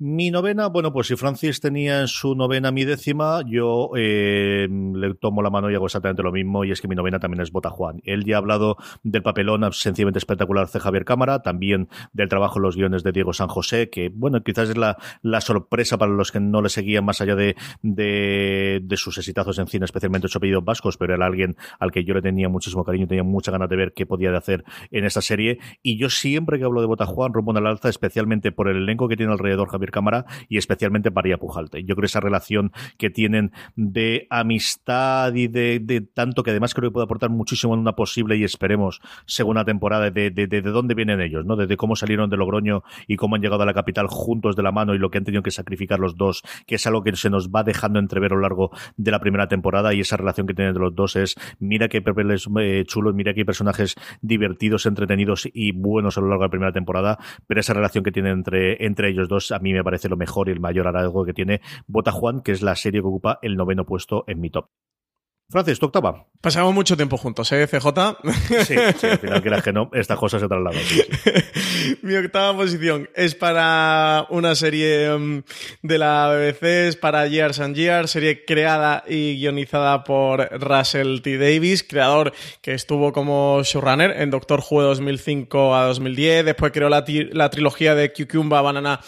Mi 0.00 0.30
novena, 0.30 0.68
bueno, 0.68 0.92
pues 0.92 1.08
si 1.08 1.16
Francis 1.16 1.58
tenía 1.60 2.00
en 2.02 2.06
su 2.06 2.36
novena 2.36 2.70
mi 2.70 2.84
décima, 2.84 3.42
yo 3.44 3.90
eh, 3.96 4.68
le 4.70 5.14
tomo 5.14 5.42
la 5.42 5.50
mano 5.50 5.72
y 5.72 5.74
hago 5.74 5.86
exactamente 5.86 6.22
lo 6.22 6.30
mismo, 6.30 6.64
y 6.64 6.70
es 6.70 6.80
que 6.80 6.86
mi 6.86 6.94
novena 6.94 7.18
también 7.18 7.40
es 7.40 7.50
Bota 7.50 7.70
Juan. 7.70 8.00
Él 8.04 8.24
ya 8.24 8.36
ha 8.36 8.38
hablado 8.38 8.76
del 9.02 9.24
papelón 9.24 9.68
sencillamente 9.72 10.18
espectacular 10.18 10.70
de 10.70 10.78
Javier 10.78 11.04
Cámara, 11.04 11.42
también 11.42 11.88
del 12.12 12.28
trabajo 12.28 12.60
en 12.60 12.62
los 12.62 12.76
guiones 12.76 13.02
de 13.02 13.10
Diego 13.10 13.32
San 13.32 13.48
José, 13.48 13.90
que, 13.90 14.08
bueno, 14.14 14.40
quizás 14.44 14.70
es 14.70 14.76
la, 14.76 14.96
sorpresa 15.40 15.98
para 15.98 16.12
los 16.12 16.30
que 16.30 16.38
no 16.38 16.62
le 16.62 16.68
seguían 16.68 17.04
más 17.04 17.20
allá 17.20 17.34
de, 17.34 17.56
de, 17.82 18.78
de 18.80 18.96
sus 18.96 19.18
exitazos 19.18 19.58
en 19.58 19.66
cine, 19.66 19.84
especialmente 19.84 20.28
ocho 20.28 20.38
apellidos 20.38 20.64
vascos, 20.64 20.96
pero 20.96 21.16
era 21.16 21.26
alguien 21.26 21.56
al 21.80 21.90
que 21.90 22.04
yo 22.04 22.14
le 22.14 22.22
tenía 22.22 22.48
muchísimo 22.48 22.84
cariño, 22.84 23.08
tenía 23.08 23.24
muchas 23.24 23.50
ganas 23.50 23.68
de 23.68 23.74
ver 23.74 23.94
qué 23.94 24.06
podía 24.06 24.36
hacer 24.36 24.64
en 24.92 25.04
esta 25.04 25.22
serie, 25.22 25.58
y 25.82 25.98
yo 25.98 26.08
siempre 26.08 26.60
que 26.60 26.64
hablo 26.64 26.82
de 26.82 26.86
Bota 26.86 27.04
Juan 27.04 27.32
rompo 27.32 27.50
una 27.50 27.68
alza, 27.68 27.88
especialmente 27.88 28.52
por 28.52 28.68
el 28.68 28.76
elenco 28.76 29.08
que 29.08 29.16
tiene 29.16 29.32
alrededor 29.32 29.68
Javier 29.68 29.87
Cámara 29.90 30.24
y 30.48 30.58
especialmente 30.58 31.10
María 31.10 31.38
Pujalte. 31.38 31.84
Yo 31.84 31.94
creo 31.94 32.06
esa 32.06 32.20
relación 32.20 32.72
que 32.96 33.10
tienen 33.10 33.52
de 33.76 34.26
amistad 34.30 35.34
y 35.34 35.48
de, 35.48 36.08
tanto 36.14 36.42
que 36.42 36.50
además 36.50 36.74
creo 36.74 36.90
que 36.90 36.94
puede 36.94 37.04
aportar 37.04 37.30
muchísimo 37.30 37.74
en 37.74 37.80
una 37.80 37.92
posible 37.92 38.36
y 38.36 38.44
esperemos 38.44 39.00
segunda 39.26 39.64
temporada 39.64 40.10
de, 40.10 40.30
de, 40.30 40.46
de, 40.46 40.62
dónde 40.62 40.94
vienen 40.94 41.20
ellos, 41.20 41.44
¿no? 41.44 41.56
Desde 41.56 41.76
cómo 41.76 41.96
salieron 41.96 42.30
de 42.30 42.36
Logroño 42.36 42.82
y 43.06 43.16
cómo 43.16 43.36
han 43.36 43.42
llegado 43.42 43.62
a 43.62 43.66
la 43.66 43.74
capital 43.74 44.06
juntos 44.08 44.56
de 44.56 44.62
la 44.62 44.72
mano 44.72 44.94
y 44.94 44.98
lo 44.98 45.10
que 45.10 45.18
han 45.18 45.24
tenido 45.24 45.42
que 45.42 45.50
sacrificar 45.50 45.98
los 45.98 46.16
dos, 46.16 46.42
que 46.66 46.76
es 46.76 46.86
algo 46.86 47.02
que 47.02 47.14
se 47.16 47.30
nos 47.30 47.50
va 47.50 47.62
dejando 47.62 47.98
entrever 47.98 48.32
a 48.32 48.36
lo 48.36 48.42
largo 48.42 48.70
de 48.96 49.10
la 49.10 49.20
primera 49.20 49.48
temporada 49.48 49.94
y 49.94 50.00
esa 50.00 50.16
relación 50.16 50.46
que 50.46 50.54
tienen 50.54 50.74
de 50.74 50.80
los 50.80 50.94
dos 50.94 51.16
es 51.16 51.34
mira 51.58 51.88
qué 51.88 52.02
papeles 52.02 52.48
eh, 52.60 52.84
chulos, 52.86 53.14
mira 53.14 53.34
qué 53.34 53.44
personajes 53.44 53.94
divertidos, 54.20 54.86
entretenidos 54.86 55.48
y 55.52 55.72
buenos 55.72 56.18
a 56.18 56.20
lo 56.20 56.28
largo 56.28 56.42
de 56.42 56.46
la 56.46 56.50
primera 56.50 56.72
temporada, 56.72 57.18
pero 57.46 57.60
esa 57.60 57.74
relación 57.74 58.04
que 58.04 58.12
tienen 58.12 58.32
entre, 58.32 58.84
entre 58.84 59.10
ellos 59.10 59.28
dos 59.28 59.50
a 59.52 59.58
mí 59.58 59.72
me 59.78 59.84
parece 59.84 60.08
lo 60.08 60.16
mejor 60.16 60.48
y 60.48 60.52
el 60.52 60.60
mayor 60.60 60.86
hallazgo 60.86 61.24
que 61.24 61.34
tiene 61.34 61.60
Bota 61.86 62.12
Juan, 62.12 62.42
que 62.42 62.52
es 62.52 62.62
la 62.62 62.76
serie 62.76 63.00
que 63.00 63.06
ocupa 63.06 63.38
el 63.42 63.56
noveno 63.56 63.84
puesto 63.84 64.24
en 64.26 64.40
mi 64.40 64.50
top. 64.50 64.68
Francis, 65.50 65.78
tu 65.78 65.86
octava. 65.86 66.26
Pasamos 66.42 66.74
mucho 66.74 66.94
tiempo 66.94 67.16
juntos, 67.16 67.50
¿eh, 67.52 67.66
CJ? 67.66 67.88
Sí, 68.66 68.74
sí 68.98 69.06
al 69.06 69.18
final 69.18 69.42
que 69.42 69.62
que 69.62 69.72
no, 69.72 69.90
estas 69.94 70.18
cosas 70.18 70.42
se 70.42 70.46
trasladan. 70.46 70.78
Mi 72.02 72.14
octava 72.16 72.54
posición 72.54 73.08
es 73.14 73.34
para 73.34 74.26
una 74.28 74.54
serie 74.54 75.10
um, 75.14 75.42
de 75.82 75.98
la 75.98 76.28
BBC, 76.28 76.88
es 76.88 76.96
para 76.96 77.26
Years 77.26 77.60
and 77.60 77.74
Years, 77.74 78.10
serie 78.10 78.44
creada 78.44 79.04
y 79.08 79.38
guionizada 79.38 80.04
por 80.04 80.50
Russell 80.60 81.22
T. 81.22 81.38
Davis, 81.38 81.82
creador 81.82 82.34
que 82.60 82.74
estuvo 82.74 83.14
como 83.14 83.62
showrunner 83.64 84.20
en 84.20 84.30
Doctor 84.30 84.62
Who 84.70 84.82
de 84.82 84.88
2005 84.88 85.74
a 85.74 85.86
2010, 85.86 86.44
después 86.44 86.72
creó 86.72 86.90
la, 86.90 87.06
la 87.32 87.48
trilogía 87.48 87.94
de 87.94 88.12
Cucumba, 88.12 88.60
Banana 88.60 89.00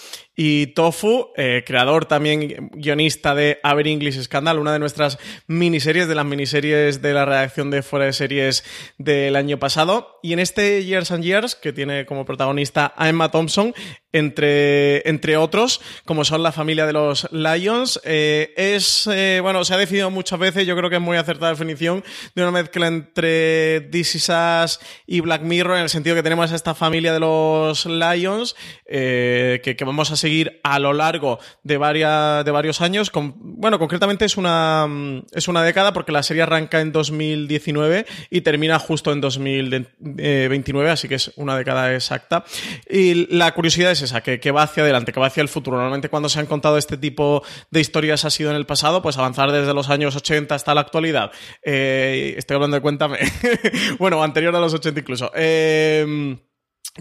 y 0.42 0.68
Tofu, 0.68 1.33
eh, 1.37 1.64
creador 1.66 2.07
también 2.07 2.70
guionista 2.72 3.35
de 3.35 3.61
Aver 3.62 3.87
English 3.87 4.22
Scandal, 4.22 4.59
una 4.59 4.72
de 4.72 4.79
nuestras 4.79 5.18
miniseries, 5.48 6.09
de 6.09 6.14
las 6.14 6.24
miniseries 6.24 7.03
de 7.03 7.12
la 7.12 7.26
redacción 7.26 7.70
de 7.70 7.83
Fuera 7.83 8.07
de 8.07 8.14
Series 8.14 8.64
del 8.96 9.37
año 9.37 9.59
pasado. 9.59 10.18
Y 10.22 10.33
en 10.33 10.38
este 10.38 10.83
Years 10.83 11.11
and 11.11 11.24
Years, 11.24 11.57
que 11.57 11.74
tiene 11.74 12.07
como 12.07 12.24
protagonista 12.24 12.94
a 12.96 13.11
Emma 13.11 13.31
Thompson, 13.31 13.74
entre, 14.12 15.09
entre 15.09 15.37
otros, 15.37 15.81
como 16.05 16.24
son 16.24 16.42
la 16.42 16.53
familia 16.53 16.87
de 16.87 16.92
los 16.92 17.29
Lions. 17.33 18.00
Eh, 18.05 18.53
es, 18.57 19.07
eh, 19.07 19.40
bueno, 19.42 19.64
se 19.64 19.74
ha 19.74 19.76
decidido 19.76 20.11
muchas 20.11 20.38
veces, 20.38 20.66
yo 20.66 20.76
creo 20.76 20.90
que 20.90 20.96
es 20.96 21.03
muy 21.03 21.16
acertada 21.16 21.53
definición, 21.53 22.03
de 22.35 22.42
una 22.42 22.50
mezcla 22.50 22.87
entre 22.87 23.83
This 23.92 24.16
Is 24.16 24.31
Us 24.31 24.81
y 25.07 25.20
Black 25.20 25.42
Mirror, 25.42 25.76
en 25.76 25.83
el 25.85 25.88
sentido 25.90 26.16
que 26.16 26.22
tenemos 26.22 26.50
a 26.50 26.57
esta 26.57 26.74
familia 26.74 27.12
de 27.12 27.20
los 27.20 27.87
Lions, 27.87 28.57
eh, 28.87 29.61
que, 29.62 29.76
que, 29.76 29.85
vamos 29.85 30.11
a 30.11 30.16
seguir 30.16 30.30
a 30.62 30.79
lo 30.79 30.93
largo 30.93 31.38
de, 31.62 31.77
varias, 31.77 32.45
de 32.45 32.51
varios 32.51 32.81
años. 32.81 33.11
Bueno, 33.14 33.79
concretamente 33.79 34.25
es 34.25 34.37
una, 34.37 34.87
es 35.33 35.49
una 35.49 35.62
década 35.62 35.93
porque 35.93 36.12
la 36.12 36.23
serie 36.23 36.43
arranca 36.43 36.81
en 36.81 36.93
2019 36.93 38.07
y 38.31 38.40
termina 38.43 38.79
justo 38.79 39.12
en 39.12 39.21
2029, 39.21 40.90
así 40.90 41.09
que 41.09 41.16
es 41.16 41.33
una 41.37 41.57
década 41.57 41.95
exacta. 41.95 42.45
Y 42.88 43.35
la 43.35 43.53
curiosidad 43.53 43.93
es 43.93 44.03
esa, 44.03 44.23
que, 44.23 44.51
va 44.51 44.62
hacia 44.62 44.83
adelante, 44.83 45.12
que 45.12 45.21
va 45.21 45.27
hacia 45.27 45.43
el 45.43 45.49
futuro. 45.49 45.77
Normalmente 45.77 46.09
cuando 46.09 46.29
se 46.29 46.38
han 46.38 46.47
contado 46.47 46.79
este 46.79 46.97
tipo 46.97 47.43
de 47.71 47.81
historias 47.81 48.25
ha 48.25 48.31
sido 48.31 48.51
en 48.51 48.57
el 48.57 48.66
pasado, 48.66 49.03
pues 49.03 49.19
avanzar 49.19 49.53
desde 49.53 49.75
los 49.75 49.90
años 49.90 50.16
80 50.16 50.55
hasta 50.55 50.75
la 50.75 50.81
actualidad. 50.81 51.31
Eh, 51.62 52.35
estoy 52.37 52.57
hablando 52.57 52.77
de 52.77 52.81
cuéntame. 52.83 53.19
bueno, 53.99 54.23
anterior 54.23 54.55
a 54.55 54.61
los 54.61 54.75
80 54.75 55.01
incluso. 55.01 55.31
Eh, 55.35 56.37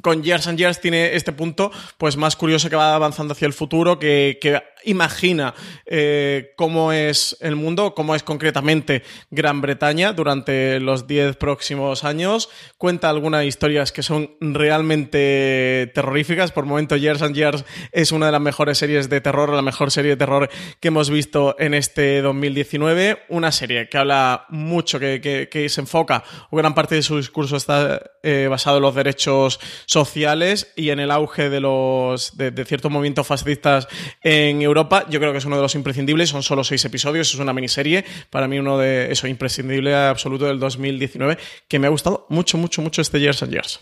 con 0.02 0.24
Years 0.24 0.48
and 0.48 0.58
Years 0.58 0.80
tiene 0.80 1.16
este 1.16 1.32
punto 1.32 1.72
pues 1.98 2.18
más 2.18 2.36
curioso 2.36 2.70
que 2.70 2.76
va 2.76 2.96
avanzando 2.96 3.34
hacia 3.34 3.46
el 3.46 3.54
futuro, 3.54 4.00
que, 4.00 4.38
que 4.42 4.62
imagina 4.84 5.54
eh, 5.86 6.54
cómo 6.56 6.92
es 6.92 7.38
el 7.42 7.56
mundo, 7.56 7.94
cómo 7.94 8.16
es 8.16 8.24
concretamente 8.24 9.04
Gran 9.30 9.62
Bretaña 9.62 10.14
durante 10.14 10.80
los 10.80 11.08
10 11.08 11.38
próximos 11.38 12.04
años. 12.04 12.50
Cuenta 12.78 13.10
algunas 13.10 13.46
historias 13.46 13.92
que 13.92 14.04
son 14.04 14.36
realmente 14.40 15.92
terroríficas. 15.94 16.52
Por 16.52 16.66
momento, 16.66 16.96
Years 16.96 17.22
and 17.22 17.36
Years 17.36 17.66
es 17.92 18.12
una 18.12 18.28
de 18.28 18.32
las 18.32 18.42
mejores 18.42 18.78
series 18.78 19.10
de 19.10 19.22
terror, 19.22 19.50
la 19.50 19.62
mejor 19.62 19.92
serie 19.92 20.12
de 20.12 20.18
terror 20.18 20.50
que 20.80 20.88
hemos 20.90 21.10
visto 21.10 21.56
en 21.60 21.74
este 21.74 22.22
2019. 22.22 23.24
Una 23.30 23.52
serie 23.52 23.90
que 23.90 23.98
habla 23.98 24.46
mucho, 24.50 25.00
que, 25.00 25.68
se 25.70 25.82
enfoca, 25.82 26.24
o 26.50 26.58
gran 26.58 26.74
parte 26.74 26.96
de 26.96 27.02
su 27.02 27.18
discurso 27.18 27.58
está 27.58 28.02
eh, 28.24 28.48
basado 28.50 28.78
en 28.78 28.84
los 28.84 28.96
derechos 28.96 29.60
sociales 29.86 30.72
y 30.76 30.90
en 30.90 31.00
el 31.00 31.12
auge 31.12 31.50
de 31.50 31.60
los 31.60 32.38
de, 32.38 32.52
de 32.52 32.66
ciertos 32.66 32.92
movimientos 32.92 33.28
fascistas 33.28 33.88
en 34.24 34.62
Europa, 34.62 34.69
yo 34.74 35.20
creo 35.20 35.32
que 35.32 35.38
es 35.38 35.46
uno 35.46 35.56
de 35.56 35.62
los 35.62 35.76
imprescindibles, 35.76 36.30
son 36.30 36.44
solo 36.44 36.64
seis 36.64 36.84
episodios, 36.86 37.34
es 37.34 37.40
una 37.40 37.54
miniserie, 37.54 38.06
para 38.30 38.48
mí 38.48 38.60
uno 38.60 38.78
de 38.78 39.12
eso, 39.12 39.28
imprescindible 39.28 39.96
absoluto 39.96 40.46
del 40.46 40.60
2019, 40.60 41.38
que 41.68 41.80
me 41.80 41.88
ha 41.88 41.90
gustado 41.90 42.26
mucho, 42.30 42.58
mucho, 42.58 42.82
mucho 42.82 43.02
este 43.02 43.20
Years 43.20 43.44
and 43.44 43.52
Years 43.52 43.80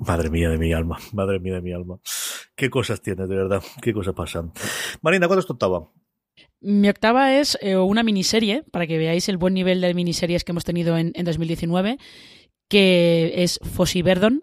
Madre 0.00 0.30
mía 0.30 0.50
de 0.50 0.58
mi 0.58 0.72
alma, 0.72 0.98
madre 1.12 1.38
mía 1.40 1.54
de 1.54 1.62
mi 1.62 1.72
alma. 1.72 1.98
Qué 2.54 2.70
cosas 2.70 3.00
tienes, 3.00 3.28
de 3.28 3.36
verdad, 3.36 3.62
qué 3.82 3.92
cosas 3.92 4.14
pasan. 4.14 4.52
Marina, 5.02 5.26
¿cuándo 5.26 5.40
es 5.40 5.46
tu 5.46 5.54
octava? 5.54 5.90
Mi 6.60 6.88
octava 6.88 7.34
es 7.34 7.58
eh, 7.60 7.76
una 7.76 8.02
miniserie, 8.02 8.62
para 8.70 8.86
que 8.86 8.98
veáis 8.98 9.28
el 9.28 9.36
buen 9.36 9.54
nivel 9.54 9.80
de 9.80 9.94
miniseries 9.94 10.44
que 10.44 10.52
hemos 10.52 10.64
tenido 10.64 10.96
en, 10.96 11.12
en 11.14 11.24
2019, 11.24 11.98
que 12.68 13.32
es 13.36 13.58
Fossi 13.62 14.02
Verdon. 14.02 14.42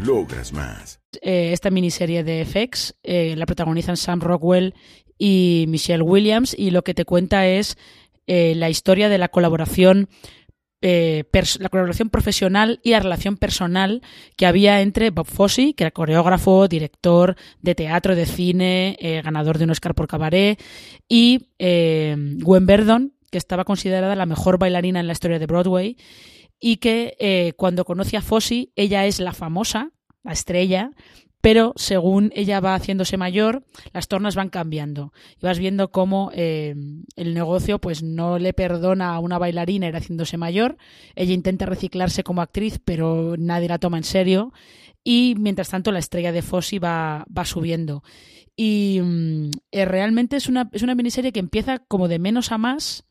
Logras 0.00 0.52
más. 0.52 1.00
eh, 1.22 1.52
esta 1.52 1.70
miniserie 1.70 2.24
de 2.24 2.44
FX, 2.44 2.94
eh, 3.02 3.34
la 3.36 3.46
protagonizan 3.46 3.96
Sam 3.96 4.20
Rockwell 4.20 4.74
y 5.18 5.66
Michelle 5.68 6.02
Williams, 6.02 6.54
y 6.58 6.70
lo 6.70 6.82
que 6.82 6.94
te 6.94 7.04
cuenta 7.04 7.46
es 7.46 7.76
eh, 8.26 8.54
la 8.56 8.68
historia 8.68 9.08
de 9.08 9.18
la 9.18 9.28
colaboración. 9.28 10.08
la 10.82 11.68
colaboración 11.70 12.10
profesional 12.10 12.78
y 12.82 12.90
la 12.90 13.00
relación 13.00 13.38
personal 13.38 14.02
que 14.36 14.44
había 14.44 14.82
entre 14.82 15.08
Bob 15.08 15.26
Fosse, 15.26 15.72
que 15.74 15.84
era 15.84 15.90
coreógrafo, 15.90 16.68
director 16.68 17.36
de 17.62 17.74
teatro, 17.74 18.14
de 18.14 18.26
cine, 18.26 18.98
ganador 19.24 19.56
de 19.56 19.64
un 19.64 19.70
Oscar 19.70 19.94
por 19.94 20.08
cabaret, 20.08 20.60
y 21.08 21.46
Gwen 21.58 22.66
Verdon, 22.66 23.14
que 23.30 23.38
estaba 23.38 23.64
considerada 23.64 24.14
la 24.14 24.26
mejor 24.26 24.58
bailarina 24.58 25.00
en 25.00 25.06
la 25.06 25.14
historia 25.14 25.38
de 25.38 25.46
Broadway, 25.46 25.96
y 26.66 26.78
que 26.78 27.14
eh, 27.18 27.52
cuando 27.58 27.84
conoce 27.84 28.16
a 28.16 28.22
Fosse, 28.22 28.70
ella 28.74 29.04
es 29.04 29.20
la 29.20 29.34
famosa, 29.34 29.90
la 30.22 30.32
estrella, 30.32 30.92
pero 31.42 31.74
según 31.76 32.32
ella 32.34 32.60
va 32.60 32.74
haciéndose 32.74 33.18
mayor, 33.18 33.66
las 33.92 34.08
tornas 34.08 34.34
van 34.34 34.48
cambiando. 34.48 35.12
Y 35.38 35.44
vas 35.44 35.58
viendo 35.58 35.90
cómo 35.90 36.30
eh, 36.32 36.74
el 37.16 37.34
negocio 37.34 37.80
pues 37.80 38.02
no 38.02 38.38
le 38.38 38.54
perdona 38.54 39.14
a 39.14 39.18
una 39.18 39.36
bailarina 39.36 39.88
ir 39.88 39.94
haciéndose 39.94 40.38
mayor. 40.38 40.78
Ella 41.16 41.34
intenta 41.34 41.66
reciclarse 41.66 42.24
como 42.24 42.40
actriz, 42.40 42.80
pero 42.82 43.34
nadie 43.36 43.68
la 43.68 43.78
toma 43.78 43.98
en 43.98 44.04
serio. 44.04 44.54
Y 45.04 45.34
mientras 45.38 45.68
tanto, 45.68 45.92
la 45.92 45.98
estrella 45.98 46.32
de 46.32 46.40
Fossi 46.40 46.78
va, 46.78 47.26
va 47.26 47.44
subiendo. 47.44 48.02
Y 48.56 49.00
mm, 49.02 49.50
eh, 49.70 49.84
realmente 49.84 50.36
es 50.36 50.48
una, 50.48 50.70
es 50.72 50.80
una 50.80 50.94
miniserie 50.94 51.32
que 51.32 51.40
empieza 51.40 51.80
como 51.80 52.08
de 52.08 52.18
menos 52.18 52.52
a 52.52 52.56
más 52.56 53.04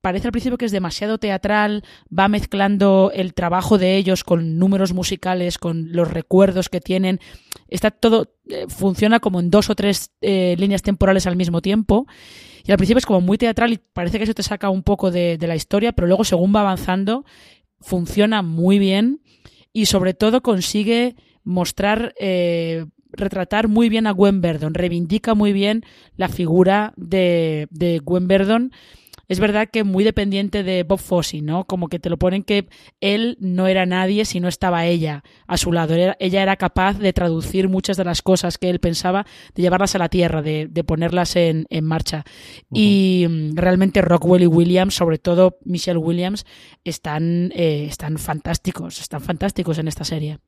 parece 0.00 0.28
al 0.28 0.32
principio 0.32 0.58
que 0.58 0.64
es 0.64 0.72
demasiado 0.72 1.18
teatral, 1.18 1.84
va 2.16 2.28
mezclando 2.28 3.10
el 3.14 3.34
trabajo 3.34 3.78
de 3.78 3.96
ellos 3.96 4.24
con 4.24 4.58
números 4.58 4.92
musicales, 4.92 5.58
con 5.58 5.92
los 5.92 6.10
recuerdos 6.10 6.68
que 6.68 6.80
tienen. 6.80 7.20
Está 7.68 7.90
todo, 7.90 8.34
eh, 8.48 8.66
funciona 8.68 9.20
como 9.20 9.40
en 9.40 9.50
dos 9.50 9.70
o 9.70 9.74
tres 9.74 10.12
eh, 10.20 10.56
líneas 10.58 10.82
temporales 10.82 11.26
al 11.26 11.36
mismo 11.36 11.60
tiempo. 11.60 12.06
Y 12.64 12.70
al 12.70 12.76
principio 12.76 12.98
es 12.98 13.06
como 13.06 13.20
muy 13.20 13.38
teatral 13.38 13.72
y 13.72 13.78
parece 13.78 14.18
que 14.18 14.24
eso 14.24 14.34
te 14.34 14.42
saca 14.42 14.68
un 14.68 14.82
poco 14.82 15.10
de, 15.10 15.38
la 15.40 15.56
historia, 15.56 15.92
pero 15.92 16.06
luego 16.06 16.24
según 16.24 16.54
va 16.54 16.60
avanzando, 16.60 17.24
funciona 17.80 18.42
muy 18.42 18.78
bien 18.78 19.22
y 19.72 19.86
sobre 19.86 20.12
todo 20.12 20.42
consigue 20.42 21.16
mostrar 21.44 22.14
eh, 22.20 22.84
retratar 23.10 23.68
muy 23.68 23.88
bien 23.88 24.06
a 24.06 24.10
Gwen 24.10 24.42
Verdon, 24.42 24.74
reivindica 24.74 25.34
muy 25.34 25.54
bien 25.54 25.82
la 26.16 26.28
figura 26.28 26.92
de, 26.96 27.68
de 27.70 28.00
Gwen 28.00 28.28
Verdon. 28.28 28.72
Es 29.28 29.40
verdad 29.40 29.68
que 29.70 29.84
muy 29.84 30.04
dependiente 30.04 30.62
de 30.62 30.84
Bob 30.84 30.98
Fosse, 30.98 31.42
¿no? 31.42 31.64
Como 31.64 31.88
que 31.88 31.98
te 31.98 32.08
lo 32.08 32.16
ponen 32.16 32.42
que 32.42 32.68
él 33.00 33.36
no 33.40 33.66
era 33.66 33.84
nadie 33.84 34.24
si 34.24 34.40
no 34.40 34.48
estaba 34.48 34.86
ella 34.86 35.22
a 35.46 35.58
su 35.58 35.70
lado. 35.70 35.94
Ella 36.18 36.42
era 36.42 36.56
capaz 36.56 36.98
de 36.98 37.12
traducir 37.12 37.68
muchas 37.68 37.98
de 37.98 38.04
las 38.04 38.22
cosas 38.22 38.56
que 38.56 38.70
él 38.70 38.80
pensaba, 38.80 39.26
de 39.54 39.62
llevarlas 39.62 39.94
a 39.94 39.98
la 39.98 40.08
tierra, 40.08 40.40
de, 40.40 40.66
de 40.68 40.84
ponerlas 40.84 41.36
en, 41.36 41.66
en 41.68 41.84
marcha. 41.84 42.24
Y 42.72 43.26
mm, 43.28 43.56
realmente 43.56 44.00
Rockwell 44.00 44.42
y 44.42 44.46
Williams, 44.46 44.94
sobre 44.94 45.18
todo 45.18 45.58
Michelle 45.64 45.98
Williams, 45.98 46.46
están, 46.84 47.52
eh, 47.54 47.84
están 47.86 48.16
fantásticos, 48.16 49.00
están 49.00 49.20
fantásticos 49.20 49.78
en 49.78 49.88
esta 49.88 50.04
serie. 50.04 50.38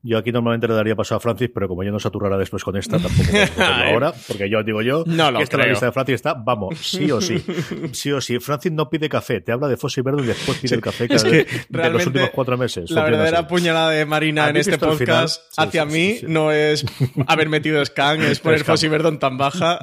Yo 0.00 0.16
aquí 0.16 0.30
normalmente 0.30 0.68
le 0.68 0.74
daría 0.74 0.94
paso 0.94 1.16
a 1.16 1.20
Francis, 1.20 1.50
pero 1.52 1.66
como 1.66 1.82
ya 1.82 1.90
nos 1.90 2.04
saturará 2.04 2.38
después 2.38 2.62
con 2.62 2.76
esta, 2.76 2.98
tampoco 3.00 3.28
hacerlo 3.36 3.64
ahora, 3.92 4.12
porque 4.28 4.48
yo 4.48 4.62
digo 4.62 4.80
yo 4.80 5.02
No 5.06 5.32
que 5.36 5.42
esta 5.42 5.56
es 5.56 5.58
la 5.58 5.62
creo. 5.64 5.70
lista 5.70 5.86
de 5.86 5.92
Francis 5.92 6.14
está, 6.14 6.34
vamos, 6.34 6.78
sí 6.78 7.10
o 7.10 7.20
sí. 7.20 7.44
Sí 7.92 8.12
o 8.12 8.20
sí. 8.20 8.38
Francis 8.38 8.70
no 8.70 8.88
pide 8.88 9.08
café, 9.08 9.40
te 9.40 9.50
habla 9.50 9.66
de 9.66 9.76
Fossi 9.76 10.00
Verde 10.00 10.22
y 10.22 10.26
después 10.26 10.58
pide 10.58 10.76
el 10.76 10.80
café 10.80 11.06
Es 11.10 11.24
cada- 11.24 11.34
de 11.88 11.90
los 11.90 12.06
últimos 12.06 12.30
cuatro 12.30 12.56
meses. 12.56 12.90
La 12.92 13.02
verdadera 13.02 13.40
así. 13.40 13.48
puñalada 13.48 13.90
de 13.90 14.06
Marina 14.06 14.44
en 14.44 14.50
¿Habéis 14.50 14.68
este 14.68 14.78
podcast 14.86 15.42
Sí, 15.50 15.54
hacia 15.62 15.82
sí, 15.84 15.90
mí 15.92 16.14
sí, 16.20 16.26
no 16.28 16.52
es 16.52 16.84
haber 17.26 17.48
metido 17.48 17.84
Scan, 17.84 18.22
es 18.22 18.38
poner. 18.38 18.62
Fossi 18.62 18.86
Verdon 18.86 19.18
tan 19.18 19.36
baja. 19.36 19.80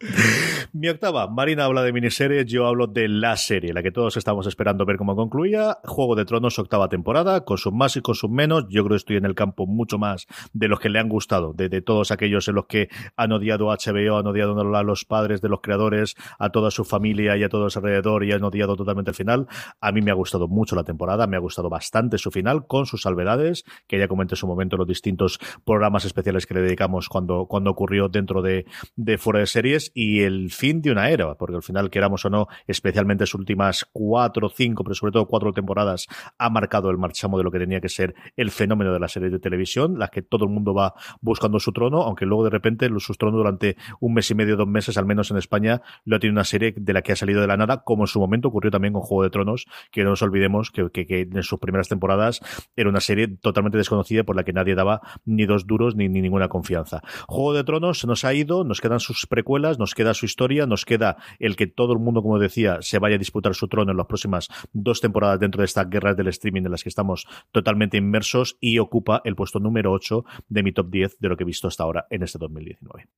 Mi 0.72 0.88
octava, 0.88 1.28
Marina 1.28 1.64
habla 1.64 1.82
de 1.82 1.92
miniseries, 1.92 2.46
yo 2.46 2.66
hablo 2.66 2.86
de 2.86 3.06
la 3.08 3.36
serie, 3.36 3.74
la 3.74 3.82
que 3.82 3.90
todos 3.90 4.16
estamos 4.16 4.46
esperando 4.46 4.86
ver 4.86 4.96
cómo 4.96 5.14
concluía. 5.14 5.78
Juego 5.84 6.16
de 6.16 6.24
Tronos, 6.24 6.58
octava 6.58 6.88
temporada, 6.88 7.44
con 7.44 7.58
sus 7.58 7.72
más 7.72 7.96
y 7.96 8.00
con 8.00 8.14
sus 8.14 8.30
menos. 8.30 8.64
Yo 8.70 8.82
creo 8.82 8.94
que 8.94 8.96
estoy 8.96 9.16
en 9.16 9.26
el 9.26 9.34
campo 9.34 9.66
mucho 9.66 9.98
más 9.98 10.26
de 10.54 10.68
los 10.68 10.80
que 10.80 10.88
le 10.88 10.98
han 11.00 11.08
gustado, 11.08 11.52
de, 11.52 11.68
todos 11.82 12.10
aquellos 12.12 12.48
en 12.48 12.54
los 12.54 12.66
que 12.66 12.88
han 13.16 13.32
odiado 13.32 13.70
a 13.70 13.76
HBO, 13.76 14.18
han 14.18 14.26
odiado 14.26 14.58
a 14.58 14.82
los 14.82 15.04
padres 15.04 15.40
de 15.42 15.48
los 15.48 15.60
creadores, 15.60 16.14
a 16.38 16.50
toda 16.50 16.70
su 16.70 16.84
familia 16.84 17.36
y 17.36 17.42
a 17.42 17.48
todo 17.48 17.68
su 17.68 17.78
alrededor 17.78 18.24
y 18.24 18.32
han 18.32 18.42
odiado 18.42 18.76
totalmente 18.76 19.10
el 19.10 19.16
final. 19.16 19.48
A 19.80 19.92
mí 19.92 20.00
me 20.00 20.10
ha 20.10 20.14
gustado 20.14 20.48
mucho 20.48 20.76
la 20.76 20.84
temporada, 20.84 21.26
me 21.26 21.36
ha 21.36 21.40
gustado 21.40 21.68
bastante 21.68 22.16
su 22.16 22.30
final, 22.30 22.66
con 22.66 22.86
sus 22.86 23.02
salvedades, 23.02 23.64
que 23.86 23.98
ya 23.98 24.08
comenté 24.08 24.34
en 24.34 24.38
su 24.38 24.46
momento 24.46 24.76
en 24.76 24.80
los 24.80 24.88
distintos 24.88 25.38
programas 25.64 26.04
especiales 26.04 26.46
que 26.46 26.54
le 26.54 26.62
dedicamos 26.62 27.08
cuando, 27.08 27.46
cuando 27.46 27.70
ocurrió 27.70 28.08
dentro 28.08 28.40
de, 28.40 28.64
de 28.96 29.18
fuera 29.18 29.40
de 29.40 29.46
series 29.46 29.89
y 29.94 30.20
el 30.20 30.50
fin 30.50 30.82
de 30.82 30.90
una 30.92 31.08
era, 31.10 31.34
porque 31.34 31.56
al 31.56 31.62
final, 31.62 31.90
queramos 31.90 32.24
o 32.24 32.30
no, 32.30 32.46
especialmente 32.66 33.26
sus 33.26 33.40
últimas 33.40 33.86
cuatro, 33.92 34.48
cinco, 34.48 34.84
pero 34.84 34.94
sobre 34.94 35.12
todo 35.12 35.26
cuatro 35.26 35.52
temporadas, 35.52 36.06
ha 36.38 36.50
marcado 36.50 36.90
el 36.90 36.98
marchamo 36.98 37.38
de 37.38 37.44
lo 37.44 37.50
que 37.50 37.58
tenía 37.58 37.80
que 37.80 37.88
ser 37.88 38.14
el 38.36 38.50
fenómeno 38.50 38.92
de 38.92 39.00
la 39.00 39.08
serie 39.08 39.30
de 39.30 39.38
televisión, 39.38 39.98
las 39.98 40.10
que 40.10 40.22
todo 40.22 40.44
el 40.44 40.50
mundo 40.50 40.74
va 40.74 40.94
buscando 41.20 41.58
su 41.60 41.72
trono, 41.72 42.02
aunque 42.02 42.26
luego 42.26 42.44
de 42.44 42.50
repente 42.50 42.88
sus 42.98 43.18
tronos 43.18 43.38
durante 43.38 43.76
un 44.00 44.14
mes 44.14 44.30
y 44.30 44.34
medio, 44.34 44.56
dos 44.56 44.68
meses, 44.68 44.96
al 44.98 45.06
menos 45.06 45.30
en 45.30 45.36
España, 45.36 45.82
lo 46.04 46.16
ha 46.16 46.18
tenido 46.18 46.34
una 46.34 46.44
serie 46.44 46.74
de 46.76 46.92
la 46.92 47.02
que 47.02 47.12
ha 47.12 47.16
salido 47.16 47.40
de 47.40 47.46
la 47.46 47.56
nada, 47.56 47.82
como 47.84 48.04
en 48.04 48.06
su 48.08 48.20
momento 48.20 48.48
ocurrió 48.48 48.70
también 48.70 48.92
con 48.92 49.02
Juego 49.02 49.22
de 49.24 49.30
Tronos, 49.30 49.66
que 49.90 50.04
no 50.04 50.10
nos 50.10 50.22
olvidemos 50.22 50.70
que, 50.70 50.90
que- 50.90 51.06
que 51.06 51.20
en 51.22 51.42
sus 51.42 51.58
primeras 51.58 51.88
temporadas 51.88 52.40
era 52.76 52.88
una 52.88 53.00
serie 53.00 53.26
totalmente 53.28 53.78
desconocida 53.78 54.22
por 54.24 54.36
la 54.36 54.44
que 54.44 54.52
nadie 54.52 54.74
daba 54.74 55.00
ni 55.24 55.46
dos 55.46 55.66
duros 55.66 55.96
ni, 55.96 56.08
ni 56.08 56.20
ninguna 56.20 56.48
confianza. 56.48 57.00
Juego 57.26 57.54
de 57.54 57.64
Tronos 57.64 57.98
se 57.98 58.06
nos 58.06 58.24
ha 58.24 58.34
ido, 58.34 58.62
nos 58.64 58.80
quedan 58.80 59.00
sus 59.00 59.26
precuelas, 59.26 59.78
nos 59.80 59.94
queda 59.94 60.14
su 60.14 60.26
historia, 60.26 60.66
nos 60.66 60.84
queda 60.84 61.16
el 61.40 61.56
que 61.56 61.66
todo 61.66 61.92
el 61.92 61.98
mundo, 61.98 62.22
como 62.22 62.38
decía, 62.38 62.78
se 62.80 63.00
vaya 63.00 63.16
a 63.16 63.18
disputar 63.18 63.54
su 63.54 63.66
trono 63.66 63.90
en 63.90 63.96
las 63.96 64.06
próximas 64.06 64.48
dos 64.72 65.00
temporadas 65.00 65.40
dentro 65.40 65.62
de 65.62 65.64
estas 65.64 65.90
guerras 65.90 66.16
del 66.16 66.28
streaming 66.28 66.62
en 66.62 66.70
las 66.70 66.84
que 66.84 66.88
estamos 66.88 67.26
totalmente 67.50 67.96
inmersos 67.96 68.56
y 68.60 68.78
ocupa 68.78 69.22
el 69.24 69.34
puesto 69.34 69.58
número 69.58 69.90
8 69.92 70.24
de 70.48 70.62
mi 70.62 70.72
top 70.72 70.90
10 70.90 71.18
de 71.18 71.28
lo 71.28 71.36
que 71.36 71.42
he 71.42 71.46
visto 71.46 71.66
hasta 71.66 71.82
ahora 71.82 72.06
en 72.10 72.22
este 72.22 72.38
2019. 72.38 73.08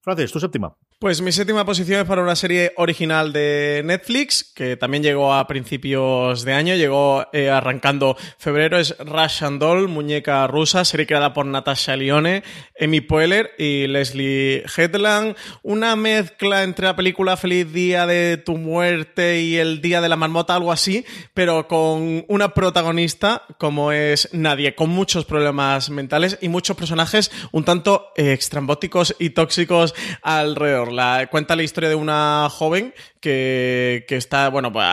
Francis, 0.00 0.32
tu 0.32 0.40
séptima. 0.40 0.74
Pues 1.00 1.22
mi 1.22 1.30
séptima 1.30 1.64
posición 1.64 2.00
es 2.00 2.08
para 2.08 2.22
una 2.22 2.34
serie 2.34 2.72
original 2.76 3.32
de 3.32 3.82
Netflix, 3.84 4.42
que 4.52 4.76
también 4.76 5.04
llegó 5.04 5.32
a 5.32 5.46
principios 5.46 6.44
de 6.44 6.54
año, 6.54 6.74
llegó 6.74 7.24
eh, 7.32 7.50
arrancando 7.50 8.16
febrero, 8.36 8.80
es 8.80 8.96
Rush 8.98 9.44
and 9.44 9.60
Doll, 9.60 9.86
muñeca 9.86 10.44
rusa, 10.48 10.84
serie 10.84 11.06
creada 11.06 11.32
por 11.34 11.46
Natasha 11.46 11.94
Lione, 11.94 12.42
Amy 12.80 13.00
Poehler 13.00 13.52
y 13.58 13.86
Leslie 13.86 14.64
Headland, 14.76 15.36
una 15.62 15.94
mezcla 15.94 16.64
entre 16.64 16.86
la 16.86 16.96
película 16.96 17.36
Feliz 17.36 17.72
Día 17.72 18.04
de 18.04 18.36
tu 18.36 18.56
muerte 18.56 19.40
y 19.40 19.56
El 19.56 19.80
Día 19.80 20.00
de 20.00 20.08
la 20.08 20.16
Marmota, 20.16 20.56
algo 20.56 20.72
así, 20.72 21.04
pero 21.32 21.68
con 21.68 22.24
una 22.26 22.54
protagonista 22.54 23.44
como 23.58 23.92
es 23.92 24.30
Nadie, 24.32 24.74
con 24.74 24.90
muchos 24.90 25.24
problemas 25.24 25.90
mentales 25.90 26.38
y 26.40 26.48
muchos 26.48 26.76
personajes 26.76 27.30
un 27.52 27.62
tanto 27.64 28.08
eh, 28.16 28.32
extrambóticos 28.32 29.14
y 29.20 29.30
tóxicos 29.30 29.87
alrededor. 30.22 30.92
La, 30.92 31.28
cuenta 31.30 31.56
la 31.56 31.62
historia 31.62 31.88
de 31.88 31.94
una 31.94 32.48
joven 32.50 32.94
que, 33.20 34.04
que 34.08 34.16
está, 34.16 34.48
bueno, 34.48 34.72
pues 34.72 34.86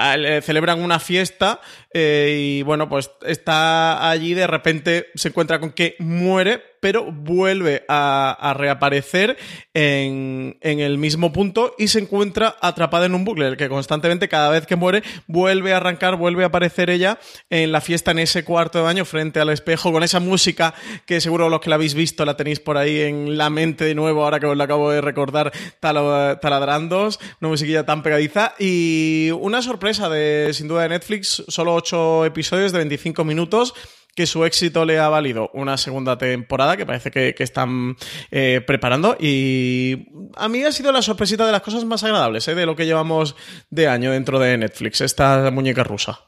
celebran 0.43 0.81
una 0.81 0.99
fiesta 0.99 1.61
eh, 1.97 2.35
y 2.37 2.61
bueno, 2.63 2.89
pues 2.89 3.09
está 3.25 4.09
allí, 4.09 4.33
de 4.33 4.47
repente 4.47 5.07
se 5.15 5.29
encuentra 5.29 5.61
con 5.61 5.71
que 5.71 5.95
muere, 5.99 6.61
pero 6.81 7.09
vuelve 7.09 7.85
a, 7.87 8.53
reaparecer 8.57 9.37
en, 9.73 10.57
el 10.61 10.97
mismo 10.97 11.31
punto 11.31 11.73
y 11.79 11.87
se 11.87 11.99
encuentra 11.99 12.57
atrapada 12.61 13.05
en 13.05 13.15
un 13.15 13.23
bucle, 13.23 13.47
el 13.47 13.55
que 13.55 13.69
constantemente, 13.69 14.27
cada 14.27 14.49
vez 14.49 14.67
que 14.67 14.75
muere, 14.75 15.03
vuelve 15.25 15.73
a 15.73 15.77
arrancar, 15.77 16.17
vuelve 16.17 16.43
a 16.43 16.47
aparecer 16.47 16.89
ella 16.89 17.17
en 17.49 17.71
la 17.71 17.79
fiesta 17.79 18.11
en 18.11 18.19
ese 18.19 18.43
cuarto 18.43 18.77
de 18.77 18.83
baño 18.83 19.05
frente 19.05 19.39
al 19.39 19.49
espejo, 19.49 19.93
con 19.93 20.03
esa 20.03 20.19
música 20.19 20.73
que 21.05 21.21
seguro 21.21 21.47
los 21.47 21.61
que 21.61 21.69
la 21.69 21.75
habéis 21.75 21.93
visto 21.93 22.25
la 22.25 22.35
tenéis 22.35 22.59
por 22.59 22.77
ahí 22.77 22.99
en 22.99 23.37
la 23.37 23.49
mente 23.49 23.85
de 23.85 23.95
nuevo, 23.95 24.25
ahora 24.25 24.41
que 24.41 24.47
os 24.47 24.57
la 24.57 24.65
acabo 24.65 24.91
de 24.91 24.99
recordar, 24.99 25.53
taladrandos, 25.79 27.21
una 27.39 27.49
musiquilla 27.49 27.85
tan 27.85 28.03
pegadiza. 28.03 28.53
Y 28.59 29.29
una 29.39 29.61
sorpresa 29.61 30.09
de, 30.09 30.51
sin 30.53 30.67
duda, 30.67 30.83
de 30.83 30.89
Netflix, 30.89 31.43
solo 31.47 31.84
ocho 31.85 32.25
episodios 32.25 32.71
de 32.71 32.79
25 32.79 33.23
minutos 33.23 33.75
que 34.15 34.25
su 34.25 34.43
éxito 34.43 34.85
le 34.85 34.97
ha 34.97 35.07
valido 35.07 35.51
una 35.53 35.77
segunda 35.77 36.17
temporada 36.17 36.77
que 36.77 36.85
parece 36.85 37.11
que, 37.11 37.35
están 37.37 37.95
eh, 38.31 38.63
preparando 38.65 39.15
y 39.19 40.07
a 40.35 40.49
mí 40.49 40.63
ha 40.63 40.71
sido 40.71 40.91
la 40.91 41.03
sorpresita 41.03 41.45
de 41.45 41.51
las 41.51 41.61
cosas 41.61 41.85
más 41.85 42.03
agradables 42.03 42.47
eh, 42.47 42.55
de 42.55 42.65
lo 42.65 42.75
que 42.75 42.87
llevamos 42.87 43.35
de 43.69 43.87
año 43.87 44.11
dentro 44.11 44.39
de 44.39 44.57
Netflix, 44.57 45.01
esta 45.01 45.51
muñeca 45.51 45.83
rusa. 45.83 46.21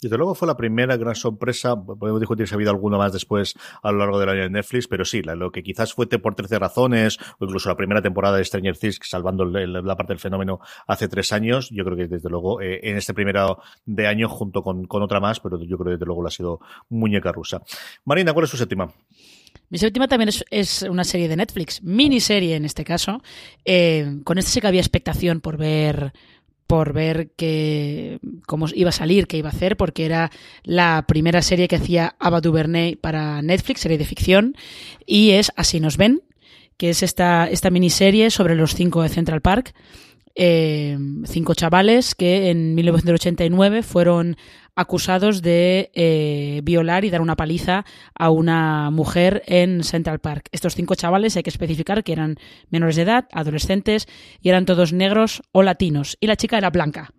Desde 0.00 0.16
luego 0.16 0.36
fue 0.36 0.46
la 0.46 0.56
primera 0.56 0.96
gran 0.96 1.16
sorpresa. 1.16 1.74
Podemos 1.74 2.20
discutir 2.20 2.46
si 2.46 2.54
ha 2.54 2.56
habido 2.56 2.70
alguna 2.70 2.98
más 2.98 3.12
después 3.12 3.54
a 3.82 3.90
lo 3.90 3.98
largo 3.98 4.20
del 4.20 4.28
año 4.28 4.42
de 4.42 4.50
Netflix, 4.50 4.86
pero 4.86 5.04
sí, 5.04 5.22
lo 5.22 5.50
que 5.50 5.64
quizás 5.64 5.92
fue 5.92 6.06
por 6.06 6.36
13 6.36 6.58
razones, 6.60 7.18
o 7.38 7.44
incluso 7.44 7.68
la 7.68 7.76
primera 7.76 8.00
temporada 8.00 8.36
de 8.36 8.44
Stranger 8.44 8.76
Things, 8.76 9.00
salvando 9.02 9.44
la 9.44 9.96
parte 9.96 10.12
del 10.12 10.20
fenómeno 10.20 10.60
hace 10.86 11.08
tres 11.08 11.32
años, 11.32 11.70
yo 11.70 11.84
creo 11.84 11.96
que 11.96 12.06
desde 12.06 12.28
luego 12.28 12.60
eh, 12.60 12.80
en 12.82 12.96
este 12.96 13.12
primero 13.12 13.60
de 13.86 14.06
año, 14.06 14.28
junto 14.28 14.62
con, 14.62 14.86
otra 14.88 15.18
más, 15.18 15.40
pero 15.40 15.60
yo 15.60 15.76
creo 15.76 15.86
que 15.86 15.92
desde 15.92 16.06
luego 16.06 16.22
la 16.22 16.28
ha 16.28 16.32
sido 16.32 16.60
muñeca 16.88 17.32
rusa. 17.32 17.62
Marina, 18.04 18.32
¿cuál 18.32 18.44
es 18.44 18.50
su 18.50 18.56
séptima? 18.56 18.92
Mi 19.70 19.78
séptima 19.78 20.08
también 20.08 20.30
es, 20.50 20.82
una 20.82 21.04
serie 21.04 21.28
de 21.28 21.36
Netflix, 21.36 21.82
miniserie 21.82 22.56
en 22.56 22.64
este 22.64 22.84
caso. 22.84 23.20
Eh, 23.64 24.20
con 24.24 24.38
esta 24.38 24.50
sí 24.50 24.60
que 24.60 24.66
había 24.66 24.80
expectación 24.80 25.40
por 25.40 25.56
ver 25.58 26.12
por 26.68 26.92
ver 26.92 27.30
que, 27.34 28.20
cómo 28.46 28.66
iba 28.74 28.90
a 28.90 28.92
salir, 28.92 29.26
qué 29.26 29.38
iba 29.38 29.48
a 29.48 29.52
hacer, 29.52 29.76
porque 29.76 30.04
era 30.04 30.30
la 30.62 31.06
primera 31.08 31.40
serie 31.40 31.66
que 31.66 31.76
hacía 31.76 32.14
Ava 32.20 32.42
DuVernay 32.42 32.94
para 32.94 33.40
Netflix, 33.40 33.80
serie 33.80 33.98
de 33.98 34.04
ficción, 34.04 34.54
y 35.06 35.30
es 35.30 35.50
Así 35.56 35.80
nos 35.80 35.96
ven, 35.96 36.20
que 36.76 36.90
es 36.90 37.02
esta, 37.02 37.48
esta 37.48 37.70
miniserie 37.70 38.30
sobre 38.30 38.54
los 38.54 38.74
cinco 38.74 39.02
de 39.02 39.08
Central 39.08 39.40
Park, 39.40 39.74
eh, 40.34 40.96
cinco 41.24 41.54
chavales 41.54 42.14
que 42.14 42.50
en 42.50 42.74
1989 42.74 43.82
fueron 43.82 44.36
acusados 44.78 45.42
de 45.42 45.90
eh, 45.94 46.60
violar 46.62 47.04
y 47.04 47.10
dar 47.10 47.20
una 47.20 47.34
paliza 47.34 47.84
a 48.14 48.30
una 48.30 48.92
mujer 48.92 49.42
en 49.46 49.82
Central 49.82 50.20
Park. 50.20 50.48
Estos 50.52 50.76
cinco 50.76 50.94
chavales 50.94 51.36
hay 51.36 51.42
que 51.42 51.50
especificar 51.50 52.04
que 52.04 52.12
eran 52.12 52.36
menores 52.70 52.94
de 52.94 53.02
edad, 53.02 53.26
adolescentes, 53.32 54.06
y 54.40 54.50
eran 54.50 54.66
todos 54.66 54.92
negros 54.92 55.42
o 55.50 55.64
latinos. 55.64 56.16
Y 56.20 56.28
la 56.28 56.36
chica 56.36 56.58
era 56.58 56.70
blanca. 56.70 57.10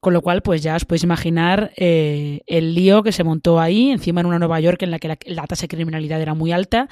Con 0.00 0.12
lo 0.12 0.20
cual, 0.20 0.42
pues 0.42 0.62
ya 0.62 0.76
os 0.76 0.84
podéis 0.84 1.02
imaginar 1.02 1.72
eh, 1.78 2.42
el 2.46 2.74
lío 2.74 3.02
que 3.02 3.10
se 3.10 3.24
montó 3.24 3.58
ahí, 3.58 3.90
encima 3.90 4.20
en 4.20 4.26
una 4.26 4.38
Nueva 4.38 4.60
York 4.60 4.82
en 4.82 4.90
la 4.90 4.98
que 4.98 5.08
la, 5.08 5.46
tasa 5.46 5.62
de 5.62 5.68
criminalidad 5.68 6.20
era 6.20 6.34
muy 6.34 6.52
alta 6.52 6.88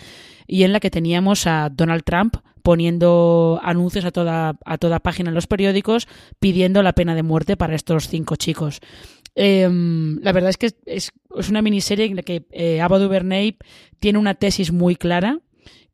y 0.47 0.63
en 0.63 0.73
la 0.73 0.81
que 0.81 0.91
teníamos 0.91 1.47
a 1.47 1.69
Donald 1.71 2.05
Trump 2.05 2.37
poniendo 2.63 3.61
anuncios 3.63 4.05
a 4.07 4.11
toda, 4.11 4.59
a 4.65 4.79
toda 4.79 4.99
página 4.99 5.29
en 5.29 5.37
los 5.37 5.47
periódicos 5.47 6.09
pidiendo 6.41 6.83
la 6.83 6.95
pena 6.95 7.15
de 7.15 7.23
muerte 7.23 7.57
para 7.57 7.77
estos 7.77 8.09
cinco 8.09 8.35
chicos. 8.35 8.81
Em, 9.37 10.19
la 10.23 10.33
verdad 10.33 10.51
es 10.51 10.57
que 10.57 10.73
es, 10.87 11.13
una 11.51 11.63
miniserie 11.63 12.07
en 12.07 12.17
la 12.17 12.23
que 12.23 12.47
eh, 12.51 12.81
Ava 12.81 12.99
DuVernay 12.99 13.59
tiene 14.01 14.19
una 14.19 14.35
tesis 14.35 14.73
muy 14.73 14.97
clara, 14.97 15.41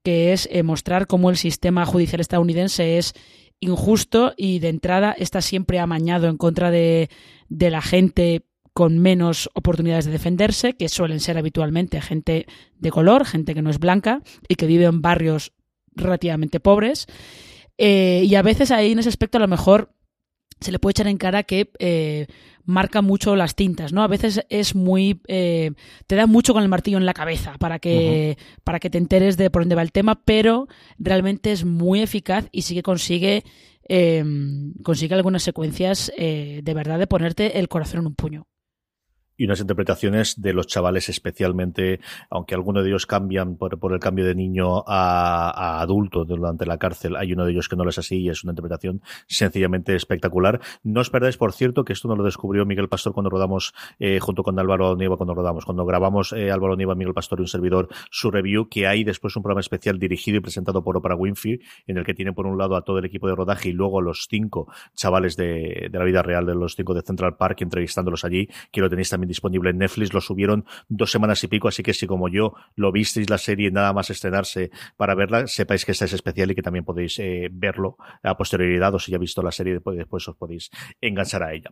que 0.05 0.33
es 0.33 0.49
eh, 0.51 0.63
mostrar 0.63 1.07
cómo 1.07 1.29
el 1.29 1.37
sistema 1.37 1.85
judicial 1.85 2.21
estadounidense 2.21 2.99
es 2.99 3.15
injusto 3.61 4.33
y 4.37 4.61
de 4.61 4.69
entrada 4.69 5.13
está 5.13 5.41
siempre 5.41 5.79
amañado 5.79 6.29
en 6.29 6.37
contra 6.37 6.71
de, 6.71 7.11
de 7.49 7.71
la 7.71 7.83
gente 7.83 8.47
con 8.73 8.99
menos 8.99 9.51
oportunidades 9.55 10.07
de 10.07 10.13
defenderse, 10.13 10.75
que 10.75 10.89
suelen 10.89 11.21
ser 11.21 11.37
habitualmente 11.37 12.01
gente 12.01 12.47
de 12.79 12.91
color, 12.91 13.27
gente 13.27 13.55
que 13.55 13.63
no 13.63 13.71
es 13.71 13.79
blanca 13.79 14.23
y 14.49 14.55
que 14.55 14.67
vive 14.67 14.85
en 14.85 15.03
barrios 15.03 15.53
relativamente 15.95 16.61
pobres. 16.61 17.07
Eh, 17.77 18.25
y 18.27 18.35
a 18.35 18.43
veces 18.43 18.71
ahí 18.71 18.93
en 18.93 18.99
ese 18.99 19.09
aspecto 19.09 19.39
a 19.39 19.41
lo 19.41 19.49
mejor 19.49 19.93
se 20.61 20.73
le 20.73 20.79
puede 20.79 20.93
echar 20.93 21.09
en 21.09 21.19
cara 21.19 21.43
que 21.43 21.71
eh, 21.79 22.27
marca 22.65 23.03
mucho 23.03 23.37
las 23.37 23.55
tintas, 23.55 23.93
¿no? 23.93 24.03
A 24.03 24.09
veces 24.09 24.45
es 24.49 24.75
muy... 24.75 25.21
Eh, 25.29 25.73
te 26.07 26.17
da 26.17 26.27
mucho 26.27 26.53
con 26.53 26.63
el 26.63 26.69
martillo 26.69 26.99
en 26.99 27.07
la 27.07 27.15
cabeza 27.15 27.55
para 27.59 27.79
que, 27.79 28.37
para 28.65 28.81
que 28.81 28.91
te 28.91 28.99
enteres 28.99 29.37
de 29.37 29.51
por 29.51 29.63
dónde 29.63 29.75
va 29.75 29.83
el 29.83 29.93
tema, 29.93 30.23
pero 30.25 30.69
realmente 30.99 31.53
es 31.53 31.65
muy 31.65 32.01
eficaz 32.01 32.47
y 32.53 32.63
sí 32.63 32.75
que 32.75 32.83
consigue, 32.83 33.45
em, 33.89 34.75
consigue 34.83 35.15
algunas 35.15 35.43
secuencias 35.43 36.13
eh, 36.17 36.61
de 36.63 36.75
verdad 36.75 36.99
de 36.99 37.07
ponerte 37.07 37.59
el 37.59 37.69
corazón 37.69 38.01
en 38.01 38.07
un 38.07 38.15
puño 38.15 38.47
y 39.43 39.47
unas 39.47 39.61
interpretaciones 39.61 40.41
de 40.41 40.53
los 40.53 40.69
chavales 40.69 41.09
especialmente, 41.09 41.99
aunque 42.31 42.55
algunos 42.55 42.85
de 42.85 42.91
ellos 42.91 43.07
cambian 43.07 43.57
por, 43.57 43.77
el 43.93 43.99
cambio 43.99 44.25
de 44.25 44.37
niño 44.37 44.85
a, 44.87 45.81
adulto 45.81 46.25
durante 46.25 46.65
la 46.65 46.79
cárcel, 46.79 47.17
hay 47.17 47.33
uno 47.33 47.45
de 47.45 47.51
ellos 47.51 47.69
que 47.69 47.75
no 47.75 47.83
lo 47.83 47.91
es 47.91 47.99
así 47.99 48.21
y 48.21 48.29
es 48.29 48.45
una 48.45 48.53
interpretación 48.53 49.03
sencillamente 49.27 49.97
espectacular. 49.97 50.61
No 50.85 51.01
os 51.01 51.11
perdáis, 51.11 51.39
por 51.39 51.53
cierto, 51.53 51.85
que 51.85 51.93
esto 51.93 52.07
no 52.07 52.15
lo 52.15 52.23
descubrió 52.23 52.65
Miguel 52.65 52.89
Pastor 52.89 53.15
cuando 53.15 53.31
rodamos 53.31 53.75
eh, 53.99 54.21
junto 54.21 54.45
con 54.45 54.57
Álvaro 54.61 54.95
Nieva, 54.95 55.17
cuando 55.17 55.35
rodamos, 55.35 55.65
cuando 55.65 55.85
grabamos 55.85 56.33
eh, 56.33 56.53
Álvaro 56.53 56.77
Nieva, 56.77 56.95
Miguel 56.95 57.13
Pastor 57.13 57.41
y 57.41 57.43
un 57.43 57.49
servidor 57.49 57.89
su 58.13 58.31
review, 58.31 58.69
que 58.69 58.87
hay 58.87 59.03
después 59.03 59.35
un 59.35 59.43
programa 59.43 59.61
especial 59.61 59.99
dirigido 59.99 60.39
y 60.39 60.41
presentado 60.41 60.85
por 60.85 60.97
Oprah 60.97 61.17
Winfrey, 61.17 61.59
en 61.89 61.99
el 61.99 62.05
que 62.05 62.15
tiene 62.15 62.33
por 62.33 62.47
un 62.47 62.59
lado 62.59 62.77
a 62.77 62.83
todo 62.83 63.01
el 63.01 63.07
equipo 63.07 63.27
de 63.27 63.35
rodaje 63.35 63.71
y 63.71 63.73
luego 63.73 63.99
a 63.99 64.03
los 64.03 64.29
cinco 64.31 64.73
chavales 64.95 65.37
de, 65.37 65.89
de 65.91 65.99
la 65.99 66.05
vida 66.05 66.23
real 66.23 66.47
de 66.47 66.55
los 66.55 66.77
cinco 66.77 66.95
de 66.95 67.03
Central 67.03 67.35
Park 67.37 67.61
entrevistándolos 67.63 68.25
allí, 68.25 68.49
que 68.71 68.81
lo 68.81 68.89
tenéis 68.89 69.11
también 69.11 69.32
disponible 69.33 69.71
en 69.71 69.79
Netflix, 69.79 70.13
lo 70.13 70.21
subieron 70.21 70.65
dos 70.89 71.11
semanas 71.11 71.43
y 71.45 71.49
pico, 71.49 71.69
así 71.69 71.83
que 71.83 71.95
si 71.95 72.07
como 72.07 72.29
yo 72.29 72.55
lo 72.77 72.93
visteis 72.93 73.29
la 73.31 73.39
serie 73.39 73.71
nada 73.71 73.93
más 73.93 74.11
estrenarse 74.11 74.71
para 74.97 75.15
verla, 75.15 75.47
sepáis 75.47 75.85
que 75.85 75.93
esta 75.93 76.05
es 76.05 76.13
especial 76.13 76.51
y 76.51 76.55
que 76.55 76.63
también 76.63 76.85
podéis 76.85 77.19
eh, 77.19 77.49
verlo 77.51 77.97
a 78.23 78.37
posterioridad 78.37 78.95
o 78.95 78.99
si 78.99 79.13
ya 79.13 79.19
visto 79.19 79.43
la 79.43 79.53
serie 79.53 79.75
después, 79.75 79.97
después 79.97 80.29
os 80.29 80.37
podéis 80.37 80.71
enganchar 81.01 81.43
a 81.43 81.53
ella. 81.53 81.71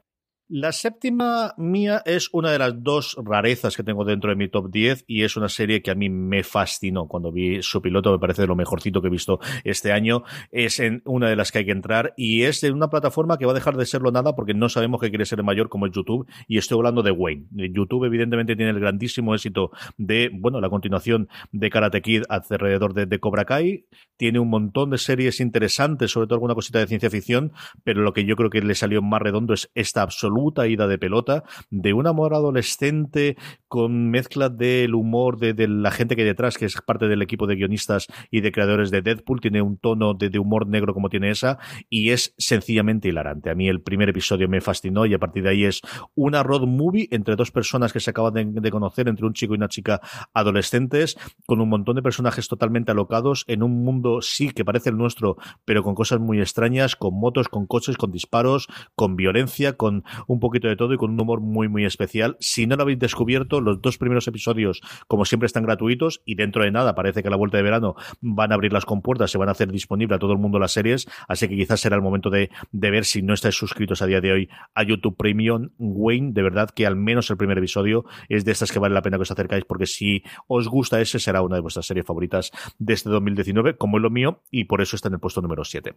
La 0.52 0.72
séptima 0.72 1.54
mía 1.58 2.02
es 2.04 2.28
una 2.32 2.50
de 2.50 2.58
las 2.58 2.82
dos 2.82 3.16
rarezas 3.24 3.76
que 3.76 3.84
tengo 3.84 4.04
dentro 4.04 4.30
de 4.30 4.34
mi 4.36 4.48
top 4.48 4.68
10 4.68 5.04
y 5.06 5.22
es 5.22 5.36
una 5.36 5.48
serie 5.48 5.80
que 5.80 5.92
a 5.92 5.94
mí 5.94 6.08
me 6.08 6.42
fascinó 6.42 7.06
cuando 7.06 7.30
vi 7.30 7.62
su 7.62 7.80
piloto, 7.80 8.10
me 8.10 8.18
parece 8.18 8.42
de 8.42 8.48
lo 8.48 8.56
mejorcito 8.56 9.00
que 9.00 9.06
he 9.06 9.12
visto 9.12 9.38
este 9.62 9.92
año. 9.92 10.24
Es 10.50 10.80
en 10.80 11.02
una 11.04 11.28
de 11.28 11.36
las 11.36 11.52
que 11.52 11.58
hay 11.58 11.66
que 11.66 11.70
entrar 11.70 12.14
y 12.16 12.42
es 12.42 12.62
de 12.62 12.72
una 12.72 12.90
plataforma 12.90 13.38
que 13.38 13.46
va 13.46 13.52
a 13.52 13.54
dejar 13.54 13.76
de 13.76 13.86
serlo 13.86 14.10
nada 14.10 14.34
porque 14.34 14.52
no 14.52 14.68
sabemos 14.68 15.00
qué 15.00 15.10
quiere 15.10 15.24
ser 15.24 15.40
mayor 15.44 15.68
como 15.68 15.86
es 15.86 15.92
YouTube 15.92 16.26
y 16.48 16.58
estoy 16.58 16.78
hablando 16.78 17.04
de 17.04 17.12
Wayne. 17.12 17.46
YouTube 17.52 18.06
evidentemente 18.06 18.56
tiene 18.56 18.72
el 18.72 18.80
grandísimo 18.80 19.36
éxito 19.36 19.70
de, 19.98 20.32
bueno, 20.34 20.60
la 20.60 20.68
continuación 20.68 21.28
de 21.52 21.70
Karate 21.70 22.02
Kid 22.02 22.24
alrededor 22.28 22.92
de, 22.92 23.06
de 23.06 23.20
Cobra 23.20 23.44
Kai. 23.44 23.86
Tiene 24.16 24.40
un 24.40 24.50
montón 24.50 24.90
de 24.90 24.98
series 24.98 25.38
interesantes, 25.38 26.10
sobre 26.10 26.26
todo 26.26 26.34
alguna 26.34 26.56
cosita 26.56 26.80
de 26.80 26.88
ciencia 26.88 27.08
ficción, 27.08 27.52
pero 27.84 28.02
lo 28.02 28.12
que 28.12 28.24
yo 28.24 28.34
creo 28.34 28.50
que 28.50 28.62
le 28.62 28.74
salió 28.74 29.00
más 29.00 29.22
redondo 29.22 29.54
es 29.54 29.70
esta 29.76 30.02
absoluta 30.02 30.39
ida 30.66 30.86
de 30.86 30.98
pelota 30.98 31.44
de 31.70 31.92
un 31.92 32.06
amor 32.06 32.34
adolescente 32.34 33.36
con 33.68 34.10
mezcla 34.10 34.48
del 34.48 34.94
humor 34.94 35.38
de, 35.38 35.54
la 35.68 35.90
gente 35.90 36.16
que 36.16 36.22
hay 36.22 36.28
detrás, 36.28 36.58
que 36.58 36.64
es 36.64 36.80
parte 36.84 37.06
del 37.06 37.22
equipo 37.22 37.46
de 37.46 37.54
guionistas 37.54 38.08
y 38.30 38.40
de 38.40 38.50
creadores 38.50 38.90
de 38.90 39.02
Deadpool, 39.02 39.40
tiene 39.40 39.62
un 39.62 39.78
tono 39.78 40.14
de, 40.14 40.38
humor 40.38 40.66
negro 40.66 40.94
como 40.94 41.08
tiene 41.08 41.30
esa 41.30 41.58
y 41.88 42.10
es 42.10 42.34
sencillamente 42.38 43.08
hilarante. 43.08 43.50
A 43.50 43.54
mí 43.54 43.68
el 43.68 43.80
primer 43.80 44.08
episodio 44.08 44.48
me 44.48 44.60
fascinó 44.60 45.06
y 45.06 45.14
a 45.14 45.18
partir 45.18 45.44
de 45.44 45.50
ahí 45.50 45.64
es 45.64 45.80
una 46.14 46.42
road 46.42 46.66
movie 46.66 47.08
entre 47.10 47.36
dos 47.36 47.50
personas 47.50 47.92
que 47.92 48.00
se 48.00 48.10
acaban 48.10 48.54
de, 48.54 48.70
conocer, 48.70 49.08
entre 49.08 49.26
un 49.26 49.34
chico 49.34 49.54
y 49.54 49.56
una 49.56 49.68
chica 49.68 50.00
adolescentes, 50.32 51.16
con 51.46 51.60
un 51.60 51.68
montón 51.68 51.96
de 51.96 52.02
personajes 52.02 52.48
totalmente 52.48 52.90
alocados 52.90 53.44
en 53.46 53.62
un 53.62 53.84
mundo 53.84 54.20
sí 54.22 54.50
que 54.50 54.64
parece 54.64 54.90
el 54.90 54.96
nuestro, 54.96 55.36
pero 55.64 55.82
con 55.82 55.94
cosas 55.94 56.20
muy 56.20 56.40
extrañas, 56.40 56.96
con 56.96 57.14
motos, 57.14 57.48
con 57.48 57.66
coches, 57.66 57.96
con 57.96 58.10
disparos, 58.10 58.68
con 58.94 59.16
violencia, 59.16 59.76
con 59.76 60.04
un 60.30 60.38
poquito 60.38 60.68
de 60.68 60.76
todo 60.76 60.94
y 60.94 60.96
con 60.96 61.10
un 61.10 61.20
humor 61.20 61.40
muy, 61.40 61.68
muy 61.68 61.84
especial. 61.84 62.36
Si 62.38 62.64
no 62.68 62.76
lo 62.76 62.82
habéis 62.82 63.00
descubierto, 63.00 63.60
los 63.60 63.82
dos 63.82 63.98
primeros 63.98 64.28
episodios, 64.28 64.80
como 65.08 65.24
siempre, 65.24 65.46
están 65.46 65.64
gratuitos 65.64 66.22
y 66.24 66.36
dentro 66.36 66.62
de 66.62 66.70
nada 66.70 66.94
parece 66.94 67.22
que 67.22 67.28
a 67.28 67.32
la 67.32 67.36
vuelta 67.36 67.56
de 67.56 67.64
verano 67.64 67.96
van 68.20 68.52
a 68.52 68.54
abrir 68.54 68.72
las 68.72 68.84
compuertas, 68.84 69.32
se 69.32 69.38
van 69.38 69.48
a 69.48 69.52
hacer 69.52 69.72
disponible 69.72 70.14
a 70.14 70.20
todo 70.20 70.32
el 70.32 70.38
mundo 70.38 70.60
las 70.60 70.70
series, 70.70 71.08
así 71.26 71.48
que 71.48 71.56
quizás 71.56 71.80
será 71.80 71.96
el 71.96 72.02
momento 72.02 72.30
de, 72.30 72.48
de 72.70 72.90
ver 72.92 73.06
si 73.06 73.22
no 73.22 73.34
estáis 73.34 73.56
suscritos 73.56 74.02
a 74.02 74.06
día 74.06 74.20
de 74.20 74.30
hoy 74.30 74.48
a 74.72 74.84
YouTube 74.84 75.16
Premium. 75.16 75.70
Wayne, 75.78 76.30
de 76.32 76.42
verdad 76.42 76.70
que 76.70 76.86
al 76.86 76.94
menos 76.94 77.28
el 77.30 77.36
primer 77.36 77.58
episodio 77.58 78.04
es 78.28 78.44
de 78.44 78.52
estas 78.52 78.70
que 78.70 78.78
vale 78.78 78.94
la 78.94 79.02
pena 79.02 79.16
que 79.16 79.22
os 79.22 79.30
acercáis 79.32 79.64
porque 79.64 79.86
si 79.86 80.22
os 80.46 80.68
gusta 80.68 81.00
ese 81.00 81.18
será 81.18 81.42
una 81.42 81.56
de 81.56 81.62
vuestras 81.62 81.86
series 81.86 82.06
favoritas 82.06 82.52
de 82.78 82.92
este 82.92 83.10
2019, 83.10 83.76
como 83.76 83.96
es 83.96 84.02
lo 84.02 84.10
mío 84.10 84.44
y 84.52 84.64
por 84.64 84.80
eso 84.80 84.94
está 84.94 85.08
en 85.08 85.14
el 85.14 85.20
puesto 85.20 85.42
número 85.42 85.64
7. 85.64 85.92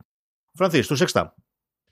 Francis, 0.56 0.88
tu 0.88 0.98
sexta. 0.98 1.36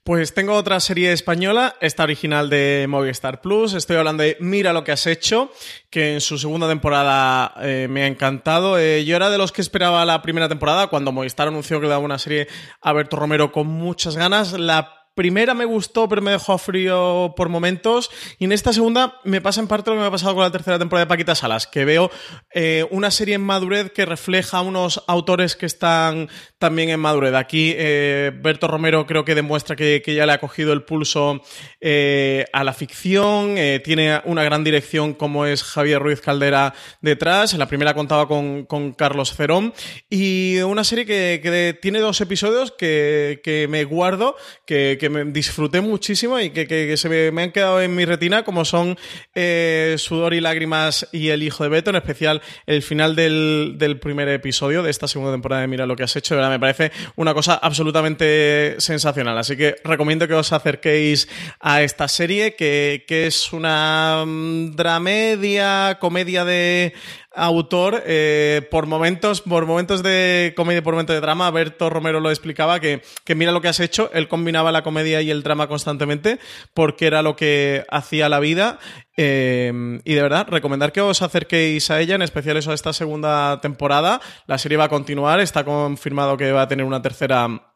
Pues 0.04 0.34
tengo 0.34 0.54
otra 0.54 0.80
serie 0.80 1.12
española, 1.12 1.76
esta 1.80 2.02
original 2.02 2.50
de 2.50 2.86
Movistar 2.88 3.40
Plus. 3.40 3.74
Estoy 3.74 3.98
hablando 3.98 4.24
de 4.24 4.36
Mira 4.40 4.72
lo 4.72 4.82
que 4.82 4.90
has 4.90 5.06
hecho, 5.06 5.52
que 5.90 6.14
en 6.14 6.20
su 6.20 6.38
segunda 6.38 6.66
temporada 6.66 7.54
eh, 7.60 7.86
me 7.88 8.02
ha 8.02 8.08
encantado. 8.08 8.80
Eh, 8.80 9.04
yo 9.04 9.14
era 9.14 9.30
de 9.30 9.38
los 9.38 9.52
que 9.52 9.60
esperaba 9.60 10.04
la 10.04 10.20
primera 10.20 10.48
temporada, 10.48 10.88
cuando 10.88 11.12
Movistar 11.12 11.46
anunció 11.46 11.78
que 11.78 11.84
le 11.84 11.90
daba 11.90 12.04
una 12.04 12.18
serie 12.18 12.48
a 12.80 12.92
Berto 12.92 13.14
Romero 13.16 13.52
con 13.52 13.68
muchas 13.68 14.16
ganas. 14.16 14.54
La 14.54 15.01
primera 15.14 15.54
me 15.54 15.64
gustó, 15.64 16.08
pero 16.08 16.22
me 16.22 16.30
dejó 16.30 16.56
frío 16.58 17.34
por 17.36 17.48
momentos. 17.48 18.10
Y 18.38 18.44
en 18.44 18.52
esta 18.52 18.72
segunda 18.72 19.20
me 19.24 19.40
pasa 19.40 19.60
en 19.60 19.68
parte 19.68 19.90
lo 19.90 19.96
que 19.96 20.00
me 20.00 20.06
ha 20.06 20.10
pasado 20.10 20.34
con 20.34 20.42
la 20.42 20.50
tercera 20.50 20.78
temporada 20.78 21.04
de 21.04 21.08
Paquita 21.08 21.34
Salas, 21.34 21.66
que 21.66 21.84
veo 21.84 22.10
eh, 22.54 22.86
una 22.90 23.10
serie 23.10 23.34
en 23.34 23.42
madurez 23.42 23.92
que 23.92 24.06
refleja 24.06 24.60
unos 24.60 25.02
autores 25.06 25.56
que 25.56 25.66
están 25.66 26.28
también 26.58 26.88
en 26.90 27.00
madurez. 27.00 27.34
Aquí 27.34 27.74
eh, 27.76 28.32
Berto 28.34 28.68
Romero 28.68 29.06
creo 29.06 29.24
que 29.24 29.34
demuestra 29.34 29.76
que, 29.76 30.02
ya 30.06 30.26
le 30.26 30.32
ha 30.32 30.38
cogido 30.38 30.72
el 30.72 30.82
pulso 30.82 31.42
eh, 31.80 32.44
a 32.52 32.64
la 32.64 32.72
ficción. 32.72 33.56
tiene 33.84 34.20
una 34.24 34.44
gran 34.44 34.64
dirección 34.64 35.14
como 35.14 35.46
es 35.46 35.62
Javier 35.62 36.00
Ruiz 36.00 36.20
Caldera 36.20 36.74
detrás. 37.00 37.52
En 37.52 37.58
la 37.58 37.68
primera 37.68 37.94
contaba 37.94 38.28
con, 38.28 38.66
Carlos 38.96 39.34
Cerón. 39.34 39.72
Y 40.08 40.58
una 40.60 40.84
serie 40.84 41.06
que, 41.06 41.78
tiene 41.80 42.00
dos 42.00 42.20
episodios 42.20 42.72
que, 42.72 43.40
que 43.42 43.66
me 43.68 43.84
guardo, 43.84 44.36
que 44.66 44.98
que 45.02 45.08
me 45.08 45.24
disfruté 45.24 45.80
muchísimo 45.80 46.38
y 46.38 46.50
que, 46.50 46.96
se 46.96 47.32
me, 47.32 47.42
han 47.42 47.50
quedado 47.50 47.82
en 47.82 47.92
mi 47.92 48.04
retina, 48.04 48.44
como 48.44 48.64
son 48.64 48.96
eh, 49.34 49.96
Sudor 49.98 50.32
y 50.32 50.40
Lágrimas 50.40 51.08
y 51.10 51.30
El 51.30 51.42
Hijo 51.42 51.64
de 51.64 51.70
Beto, 51.70 51.90
en 51.90 51.96
especial 51.96 52.40
el 52.66 52.82
final 52.84 53.16
del, 53.16 53.98
primer 54.00 54.28
episodio 54.28 54.84
de 54.84 54.90
esta 54.92 55.08
segunda 55.08 55.32
temporada 55.32 55.62
de 55.62 55.66
Mira 55.66 55.86
lo 55.86 55.96
que 55.96 56.04
has 56.04 56.14
hecho. 56.14 56.36
De 56.36 56.48
me 56.48 56.60
parece 56.60 56.92
una 57.16 57.34
cosa 57.34 57.54
absolutamente 57.54 58.76
sensacional. 58.78 59.36
Así 59.36 59.56
que 59.56 59.74
recomiendo 59.82 60.28
que 60.28 60.34
os 60.34 60.52
acerquéis 60.52 61.28
a 61.58 61.82
esta 61.82 62.06
serie, 62.06 62.54
que, 62.54 63.04
que 63.08 63.26
es 63.26 63.52
una 63.52 64.22
mm, 64.24 64.76
dramedia, 64.76 65.98
comedia 65.98 66.44
de 66.44 66.94
autor, 67.34 68.02
eh, 68.06 68.66
por 68.70 68.86
momentos, 68.86 69.40
por 69.40 69.66
momentos 69.66 70.02
de 70.02 70.52
comedia, 70.56 70.82
por 70.82 70.94
momentos 70.94 71.14
de 71.14 71.20
drama, 71.20 71.50
Berto 71.50 71.90
Romero 71.90 72.20
lo 72.20 72.30
explicaba, 72.30 72.80
que, 72.80 73.02
que 73.24 73.34
mira 73.34 73.52
lo 73.52 73.60
que 73.60 73.68
has 73.68 73.80
hecho, 73.80 74.10
él 74.12 74.28
combinaba 74.28 74.72
la 74.72 74.82
comedia 74.82 75.22
y 75.22 75.30
el 75.30 75.42
drama 75.42 75.68
constantemente, 75.68 76.38
porque 76.74 77.06
era 77.06 77.22
lo 77.22 77.36
que 77.36 77.84
hacía 77.90 78.28
la 78.28 78.40
vida. 78.40 78.78
Eh, 79.16 80.00
y 80.04 80.14
de 80.14 80.22
verdad, 80.22 80.46
recomendar 80.48 80.92
que 80.92 81.00
os 81.00 81.22
acerquéis 81.22 81.90
a 81.90 82.00
ella, 82.00 82.14
en 82.14 82.22
especial 82.22 82.56
eso 82.56 82.70
a 82.70 82.74
esta 82.74 82.92
segunda 82.92 83.60
temporada. 83.60 84.20
La 84.46 84.58
serie 84.58 84.78
va 84.78 84.84
a 84.84 84.88
continuar, 84.88 85.40
está 85.40 85.64
confirmado 85.64 86.36
que 86.36 86.52
va 86.52 86.62
a 86.62 86.68
tener 86.68 86.86
una 86.86 87.02
tercera 87.02 87.71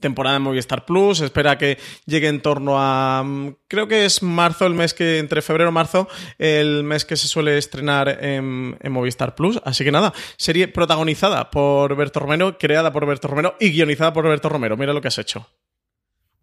temporada 0.00 0.34
de 0.34 0.40
Movistar 0.40 0.84
Plus, 0.84 1.20
espera 1.20 1.58
que 1.58 1.78
llegue 2.06 2.28
en 2.28 2.40
torno 2.40 2.76
a 2.78 3.22
mm, 3.24 3.56
creo 3.68 3.88
que 3.88 4.04
es 4.04 4.22
marzo 4.22 4.66
el 4.66 4.74
mes 4.74 4.94
que 4.94 5.18
entre 5.18 5.42
febrero 5.42 5.70
y 5.70 5.72
marzo 5.72 6.08
el 6.38 6.84
mes 6.84 7.04
que 7.04 7.16
se 7.16 7.28
suele 7.28 7.58
estrenar 7.58 8.08
en, 8.22 8.76
Movistar 8.90 9.34
Plus, 9.34 9.60
así 9.64 9.84
que 9.84 9.92
nada, 9.92 10.12
serie 10.36 10.68
protagonizada 10.68 11.50
por 11.50 11.94
Berto 11.96 12.20
Romero, 12.20 12.56
creada 12.58 12.92
por 12.92 13.06
Berto 13.06 13.28
Romero 13.28 13.56
y 13.60 13.70
guionizada 13.70 14.12
por 14.12 14.26
Berto 14.28 14.48
Romero, 14.48 14.76
mira 14.76 14.92
lo 14.92 15.00
que 15.00 15.08
has 15.08 15.18
hecho. 15.18 15.46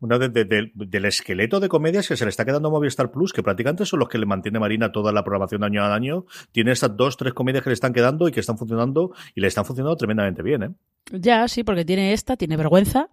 Una 0.03 0.19
del 0.19 1.05
esqueleto 1.05 1.61
de 1.61 1.69
comedias 1.69 2.09
que 2.09 2.17
se 2.17 2.25
le 2.25 2.29
está 2.29 2.43
quedando 2.43 2.67
a 2.67 2.71
Movistar 2.71 3.09
Plus, 3.09 3.31
que 3.31 3.41
prácticamente 3.41 3.85
son 3.85 4.01
los 4.01 4.09
que 4.09 4.17
le 4.17 4.25
mantiene 4.25 4.59
Marina 4.59 4.91
toda 4.91 5.13
la 5.13 5.23
programación 5.23 5.63
año 5.63 5.81
a 5.81 5.95
año. 5.95 6.25
Tiene 6.51 6.73
estas 6.73 6.97
dos, 6.97 7.15
tres 7.15 7.33
comedias 7.33 7.63
que 7.63 7.69
le 7.69 7.73
están 7.73 7.93
quedando 7.93 8.27
y 8.27 8.33
que 8.33 8.41
están 8.41 8.57
funcionando 8.57 9.13
y 9.33 9.39
le 9.39 9.47
están 9.47 9.63
funcionando 9.63 9.95
tremendamente 9.95 10.43
bien, 10.43 10.63
¿eh? 10.63 10.69
Ya, 11.13 11.47
sí, 11.47 11.63
porque 11.63 11.85
tiene 11.85 12.11
esta, 12.11 12.35
tiene 12.35 12.57
vergüenza, 12.57 13.07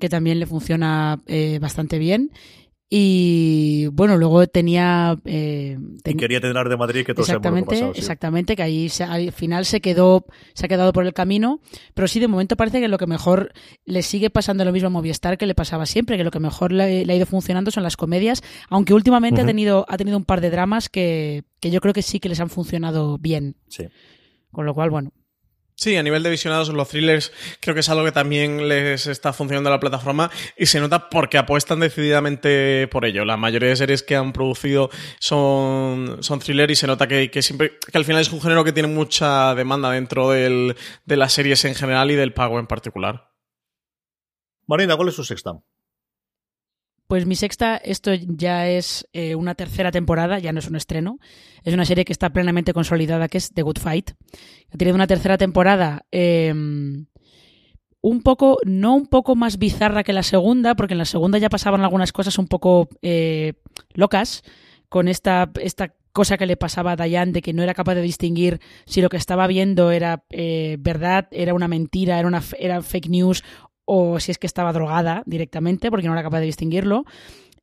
que 0.00 0.08
también 0.08 0.38
le 0.38 0.46
funciona 0.46 1.20
eh, 1.26 1.58
bastante 1.60 1.98
bien. 1.98 2.30
Y 2.94 3.86
bueno, 3.86 4.18
luego 4.18 4.46
tenía. 4.46 5.18
Eh, 5.24 5.78
quería 6.04 6.42
tener 6.42 6.68
de 6.68 6.76
Madrid 6.76 7.06
que 7.06 7.14
todo 7.14 7.22
exactamente, 7.22 7.70
pasado, 7.70 7.92
Exactamente, 7.94 8.54
que 8.54 8.62
ahí 8.62 8.90
al 9.08 9.32
final 9.32 9.64
se 9.64 9.80
quedó, 9.80 10.26
se 10.52 10.66
ha 10.66 10.68
quedado 10.68 10.92
por 10.92 11.06
el 11.06 11.14
camino. 11.14 11.60
Pero 11.94 12.06
sí, 12.06 12.20
de 12.20 12.28
momento 12.28 12.54
parece 12.54 12.82
que 12.82 12.88
lo 12.88 12.98
que 12.98 13.06
mejor 13.06 13.54
le 13.86 14.02
sigue 14.02 14.28
pasando 14.28 14.66
lo 14.66 14.72
mismo 14.72 14.88
a 14.88 14.90
Movistar 14.90 15.38
que 15.38 15.46
le 15.46 15.54
pasaba 15.54 15.86
siempre, 15.86 16.18
que 16.18 16.24
lo 16.24 16.30
que 16.30 16.38
mejor 16.38 16.70
le, 16.70 17.10
ha 17.10 17.14
ido 17.14 17.24
funcionando 17.24 17.70
son 17.70 17.82
las 17.82 17.96
comedias, 17.96 18.42
aunque 18.68 18.92
últimamente 18.92 19.40
ha 19.40 19.46
tenido, 19.46 19.86
ha 19.88 19.96
tenido 19.96 20.18
un 20.18 20.26
par 20.26 20.42
de 20.42 20.50
dramas 20.50 20.90
que, 20.90 21.44
que 21.60 21.70
yo 21.70 21.80
creo 21.80 21.94
que 21.94 22.02
sí 22.02 22.20
que 22.20 22.28
les 22.28 22.40
han 22.40 22.50
funcionado 22.50 23.16
bien. 23.16 23.56
Sí. 23.68 23.84
Con 24.50 24.66
lo 24.66 24.74
cual, 24.74 24.90
bueno, 24.90 25.12
Sí, 25.82 25.96
a 25.96 26.02
nivel 26.04 26.22
de 26.22 26.30
visionados, 26.30 26.68
los 26.68 26.88
thrillers 26.90 27.32
creo 27.58 27.74
que 27.74 27.80
es 27.80 27.88
algo 27.88 28.04
que 28.04 28.12
también 28.12 28.68
les 28.68 29.08
está 29.08 29.32
funcionando 29.32 29.68
a 29.68 29.72
la 29.72 29.80
plataforma 29.80 30.30
y 30.56 30.66
se 30.66 30.78
nota 30.78 31.08
porque 31.08 31.38
apuestan 31.38 31.80
decididamente 31.80 32.86
por 32.86 33.04
ello. 33.04 33.24
La 33.24 33.36
mayoría 33.36 33.70
de 33.70 33.74
series 33.74 34.04
que 34.04 34.14
han 34.14 34.32
producido 34.32 34.90
son, 35.18 36.18
son 36.22 36.38
thriller 36.38 36.70
y 36.70 36.76
se 36.76 36.86
nota 36.86 37.08
que, 37.08 37.42
siempre, 37.42 37.80
que 37.80 37.98
al 37.98 38.04
final 38.04 38.20
es 38.20 38.30
un 38.30 38.40
género 38.40 38.62
que 38.62 38.70
tiene 38.70 38.88
mucha 38.90 39.56
demanda 39.56 39.90
dentro 39.90 40.30
de 40.30 40.76
las 41.04 41.32
series 41.32 41.64
en 41.64 41.74
general 41.74 42.12
y 42.12 42.14
del 42.14 42.32
pago 42.32 42.60
en 42.60 42.68
particular. 42.68 43.32
Marina, 44.68 44.94
¿cuál 44.94 45.08
es 45.08 45.16
su 45.16 45.24
sexta? 45.24 45.50
Pues 47.12 47.26
mi 47.26 47.36
sexta, 47.36 47.76
esto 47.76 48.14
ya 48.14 48.70
es 48.70 49.06
eh, 49.12 49.34
una 49.34 49.54
tercera 49.54 49.90
temporada, 49.90 50.38
ya 50.38 50.50
no 50.50 50.60
es 50.60 50.68
un 50.68 50.76
estreno. 50.76 51.18
Es 51.62 51.74
una 51.74 51.84
serie 51.84 52.06
que 52.06 52.12
está 52.14 52.30
plenamente 52.30 52.72
consolidada, 52.72 53.28
que 53.28 53.36
es 53.36 53.52
The 53.52 53.60
Good 53.60 53.80
Fight. 53.80 54.12
Ha 54.72 54.78
tenido 54.78 54.94
una 54.94 55.06
tercera 55.06 55.36
temporada 55.36 56.06
em, 56.10 57.04
un 58.00 58.22
poco, 58.22 58.56
no 58.64 58.94
un 58.94 59.08
poco 59.08 59.36
más 59.36 59.58
bizarra 59.58 60.04
que 60.04 60.14
la 60.14 60.22
segunda, 60.22 60.74
porque 60.74 60.94
en 60.94 60.98
la 60.98 61.04
segunda 61.04 61.36
ya 61.36 61.50
pasaban 61.50 61.82
algunas 61.82 62.12
cosas 62.12 62.38
un 62.38 62.48
poco 62.48 62.88
eh, 63.02 63.60
locas, 63.92 64.42
con 64.88 65.06
esta, 65.06 65.50
esta 65.60 65.94
cosa 66.14 66.38
que 66.38 66.46
le 66.46 66.56
pasaba 66.56 66.92
a 66.92 66.96
Diane 66.96 67.32
de 67.32 67.42
que 67.42 67.52
no 67.52 67.62
era 67.62 67.74
capaz 67.74 67.94
de 67.94 68.02
distinguir 68.02 68.60
si 68.86 69.02
lo 69.02 69.10
que 69.10 69.16
estaba 69.18 69.46
viendo 69.46 69.90
era 69.90 70.24
eh, 70.30 70.76
verdad, 70.80 71.28
era 71.30 71.52
una 71.52 71.68
mentira, 71.68 72.18
era, 72.18 72.28
una, 72.28 72.42
era 72.58 72.80
fake 72.80 73.08
news 73.08 73.44
o 73.84 74.20
si 74.20 74.30
es 74.30 74.38
que 74.38 74.46
estaba 74.46 74.72
drogada 74.72 75.22
directamente 75.26 75.90
porque 75.90 76.06
no 76.06 76.12
era 76.12 76.22
capaz 76.22 76.40
de 76.40 76.46
distinguirlo. 76.46 77.04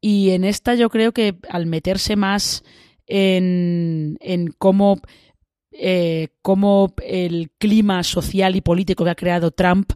Y 0.02 0.32
en 0.32 0.44
esta 0.44 0.76
yo 0.76 0.90
creo 0.90 1.12
que 1.12 1.36
al 1.50 1.66
meterse 1.66 2.16
más 2.16 2.64
en, 3.06 4.18
en 4.22 4.54
cómo, 4.58 5.00
eh, 5.72 6.30
cómo, 6.42 6.94
el 7.04 7.52
clima 7.58 8.04
social 8.04 8.56
y 8.56 8.62
político 8.62 9.04
que 9.04 9.10
ha 9.10 9.16
creado 9.16 9.52
Trump 9.52 9.92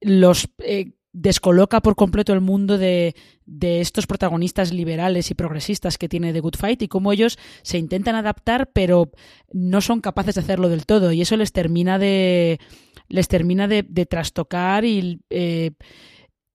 los 0.00 0.48
eh, 0.58 0.92
descoloca 1.12 1.80
por 1.80 1.94
completo 1.94 2.32
el 2.34 2.40
mundo 2.40 2.76
de, 2.76 3.14
de, 3.46 3.80
estos 3.80 4.06
protagonistas 4.06 4.72
liberales 4.72 5.30
y 5.30 5.34
progresistas 5.34 5.96
que 5.96 6.08
tiene 6.08 6.32
The 6.32 6.40
Good 6.40 6.56
Fight 6.56 6.82
y 6.82 6.88
cómo 6.88 7.12
ellos 7.12 7.38
se 7.62 7.78
intentan 7.78 8.16
adaptar 8.16 8.70
pero 8.72 9.10
no 9.52 9.80
son 9.80 10.00
capaces 10.00 10.34
de 10.34 10.40
hacerlo 10.40 10.68
del 10.68 10.84
todo 10.84 11.12
y 11.12 11.22
eso 11.22 11.36
les 11.36 11.52
termina 11.52 11.98
de 11.98 12.58
les 13.08 13.28
termina 13.28 13.68
de, 13.68 13.82
trastocar 14.06 14.84
y 14.84 15.20
eh, 15.30 15.72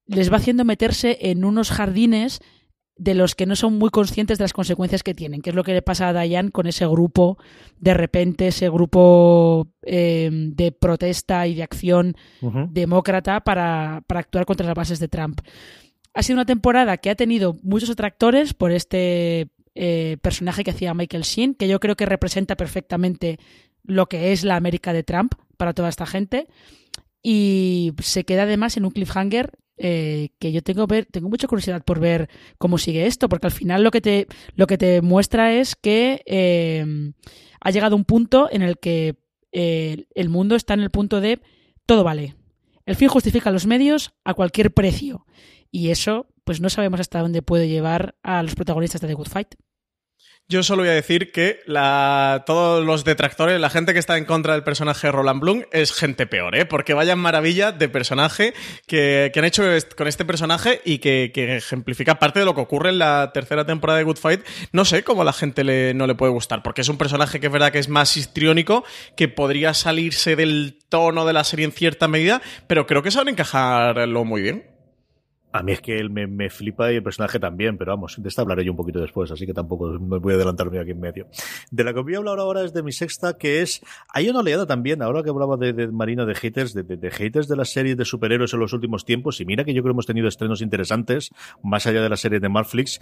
les 0.06 0.32
va 0.32 0.36
haciendo 0.36 0.64
meterse 0.64 1.18
en 1.20 1.44
unos 1.44 1.70
jardines 1.70 2.40
de 3.00 3.14
los 3.14 3.34
que 3.34 3.46
no 3.46 3.56
son 3.56 3.78
muy 3.78 3.88
conscientes 3.88 4.36
de 4.36 4.44
las 4.44 4.52
consecuencias 4.52 5.02
que 5.02 5.14
tienen, 5.14 5.40
que 5.40 5.50
es 5.50 5.56
lo 5.56 5.64
que 5.64 5.72
le 5.72 5.80
pasa 5.80 6.08
a 6.08 6.12
Diane 6.12 6.50
con 6.50 6.66
ese 6.66 6.86
grupo, 6.86 7.38
de 7.78 7.94
repente, 7.94 8.48
ese 8.48 8.68
grupo 8.68 9.68
eh, 9.82 10.28
de 10.30 10.70
protesta 10.70 11.46
y 11.46 11.54
de 11.54 11.62
acción 11.62 12.14
demócrata 12.68 13.40
para, 13.40 14.02
actuar 14.06 14.44
contra 14.44 14.66
las 14.66 14.74
bases 14.74 14.98
de 14.98 15.08
Trump. 15.08 15.40
Ha 16.12 16.22
sido 16.22 16.36
una 16.36 16.44
temporada 16.44 16.98
que 16.98 17.08
ha 17.08 17.14
tenido 17.14 17.56
muchos 17.62 17.88
atractores 17.88 18.52
por 18.52 18.70
este 18.70 19.48
eh, 19.74 20.18
personaje 20.20 20.62
que 20.62 20.72
hacía 20.72 20.92
Michael 20.92 21.22
Sheen, 21.22 21.54
que 21.54 21.68
yo 21.68 21.80
creo 21.80 21.96
que 21.96 22.04
representa 22.04 22.54
perfectamente 22.54 23.38
lo 23.90 24.06
que 24.06 24.32
es 24.32 24.44
la 24.44 24.56
América 24.56 24.92
de 24.92 25.02
Trump 25.02 25.34
para 25.56 25.74
toda 25.74 25.88
esta 25.88 26.06
gente. 26.06 26.46
Y 27.22 27.92
se 28.02 28.24
queda 28.24 28.44
además 28.44 28.76
en 28.76 28.84
un 28.84 28.92
cliffhanger 28.92 29.58
eh, 29.76 30.30
que 30.38 30.52
yo 30.52 30.62
tengo 30.62 30.86
tengo 30.86 31.28
mucha 31.28 31.48
curiosidad 31.48 31.82
por 31.84 32.00
ver 32.00 32.28
cómo 32.58 32.78
sigue 32.78 33.06
esto, 33.06 33.28
porque 33.28 33.46
al 33.46 33.52
final 33.52 33.82
lo 33.82 33.90
que 33.90 34.00
te, 34.00 34.26
lo 34.54 34.66
que 34.66 34.78
te 34.78 35.00
muestra 35.02 35.54
es 35.54 35.74
que 35.74 36.22
eh, 36.26 37.12
ha 37.60 37.70
llegado 37.70 37.96
un 37.96 38.04
punto 38.04 38.48
en 38.50 38.62
el 38.62 38.78
que 38.78 39.16
eh, 39.52 40.06
el 40.14 40.28
mundo 40.28 40.54
está 40.54 40.74
en 40.74 40.80
el 40.80 40.90
punto 40.90 41.20
de 41.20 41.40
todo 41.86 42.04
vale. 42.04 42.36
El 42.86 42.96
fin 42.96 43.08
justifica 43.08 43.50
los 43.50 43.66
medios 43.66 44.12
a 44.24 44.34
cualquier 44.34 44.72
precio. 44.72 45.26
Y 45.70 45.90
eso, 45.90 46.26
pues 46.44 46.60
no 46.60 46.68
sabemos 46.68 47.00
hasta 47.00 47.20
dónde 47.20 47.42
puede 47.42 47.68
llevar 47.68 48.16
a 48.22 48.42
los 48.42 48.54
protagonistas 48.54 49.00
de 49.00 49.08
The 49.08 49.14
Good 49.14 49.28
Fight. 49.28 49.54
Yo 50.50 50.64
solo 50.64 50.82
voy 50.82 50.90
a 50.90 50.94
decir 50.94 51.30
que 51.30 51.60
la, 51.66 52.42
todos 52.44 52.84
los 52.84 53.04
detractores, 53.04 53.60
la 53.60 53.70
gente 53.70 53.92
que 53.92 54.00
está 54.00 54.18
en 54.18 54.24
contra 54.24 54.54
del 54.54 54.64
personaje 54.64 55.12
Roland 55.12 55.40
Bloom 55.40 55.62
es 55.70 55.92
gente 55.92 56.26
peor, 56.26 56.56
¿eh? 56.56 56.66
Porque 56.66 56.92
vayan 56.92 57.20
maravilla 57.20 57.70
de 57.70 57.88
personaje 57.88 58.52
que, 58.88 59.30
han 59.32 59.44
hecho 59.44 59.62
con 59.96 60.08
este 60.08 60.24
personaje 60.24 60.80
y 60.84 60.98
que, 60.98 61.30
ejemplifica 61.36 62.18
parte 62.18 62.40
de 62.40 62.46
lo 62.46 62.56
que 62.56 62.62
ocurre 62.62 62.88
en 62.88 62.98
la 62.98 63.30
tercera 63.32 63.64
temporada 63.64 63.98
de 63.98 64.04
Good 64.04 64.16
Fight. 64.16 64.40
No 64.72 64.84
sé 64.84 65.04
cómo 65.04 65.22
la 65.22 65.32
gente 65.32 65.62
le, 65.62 65.94
no 65.94 66.08
le 66.08 66.16
puede 66.16 66.32
gustar, 66.32 66.64
porque 66.64 66.80
es 66.80 66.88
un 66.88 66.98
personaje 66.98 67.38
que 67.38 67.46
es 67.46 67.52
verdad 67.52 67.70
que 67.70 67.78
es 67.78 67.88
más 67.88 68.16
histriónico, 68.16 68.82
que 69.16 69.28
podría 69.28 69.72
salirse 69.72 70.34
del 70.34 70.80
tono 70.88 71.26
de 71.26 71.32
la 71.32 71.44
serie 71.44 71.64
en 71.64 71.70
cierta 71.70 72.08
medida, 72.08 72.42
pero 72.66 72.88
creo 72.88 73.04
que 73.04 73.12
saben 73.12 73.34
encajarlo 73.34 74.24
muy 74.24 74.42
bien. 74.42 74.69
A 75.52 75.62
mí 75.62 75.72
es 75.72 75.80
que 75.80 75.98
él 75.98 76.10
me, 76.10 76.48
flipa 76.48 76.92
y 76.92 76.96
el 76.96 77.02
personaje 77.02 77.40
también, 77.40 77.76
pero 77.76 77.92
vamos, 77.92 78.16
de 78.20 78.28
esta 78.28 78.42
hablaré 78.42 78.64
yo 78.64 78.70
un 78.70 78.76
poquito 78.76 79.00
después, 79.00 79.30
así 79.30 79.46
que 79.46 79.52
tampoco 79.52 79.88
me 79.98 80.18
voy 80.18 80.32
a 80.32 80.36
adelantarme 80.36 80.78
aquí 80.78 80.92
en 80.92 81.00
medio. 81.00 81.26
De 81.70 81.82
la 81.82 81.92
que 81.92 82.00
voy 82.00 82.14
a 82.14 82.18
hablar 82.18 82.38
ahora 82.38 82.62
es 82.62 82.72
de 82.72 82.82
mi 82.82 82.92
sexta, 82.92 83.36
que 83.36 83.62
es. 83.62 83.80
Hay 84.12 84.28
una 84.28 84.40
oleada 84.40 84.66
también, 84.66 85.02
ahora 85.02 85.22
que 85.22 85.30
hablaba 85.30 85.56
de, 85.56 85.88
Marina 85.88 86.24
de 86.24 86.34
haters, 86.34 86.72
de, 86.72 86.84
de, 86.84 87.10
haters 87.10 87.48
de 87.48 87.56
las 87.56 87.70
series 87.70 87.96
de 87.96 88.04
superhéroes 88.04 88.52
en 88.54 88.60
los 88.60 88.72
últimos 88.72 89.04
tiempos, 89.04 89.40
y 89.40 89.44
mira 89.44 89.64
que 89.64 89.74
yo 89.74 89.82
creo 89.82 89.92
que 89.92 89.96
hemos 89.96 90.06
tenido 90.06 90.28
estrenos 90.28 90.62
interesantes, 90.62 91.30
más 91.62 91.86
allá 91.86 92.02
de 92.02 92.08
la 92.08 92.16
serie 92.16 92.38
de 92.38 92.48
Marflix, 92.48 93.00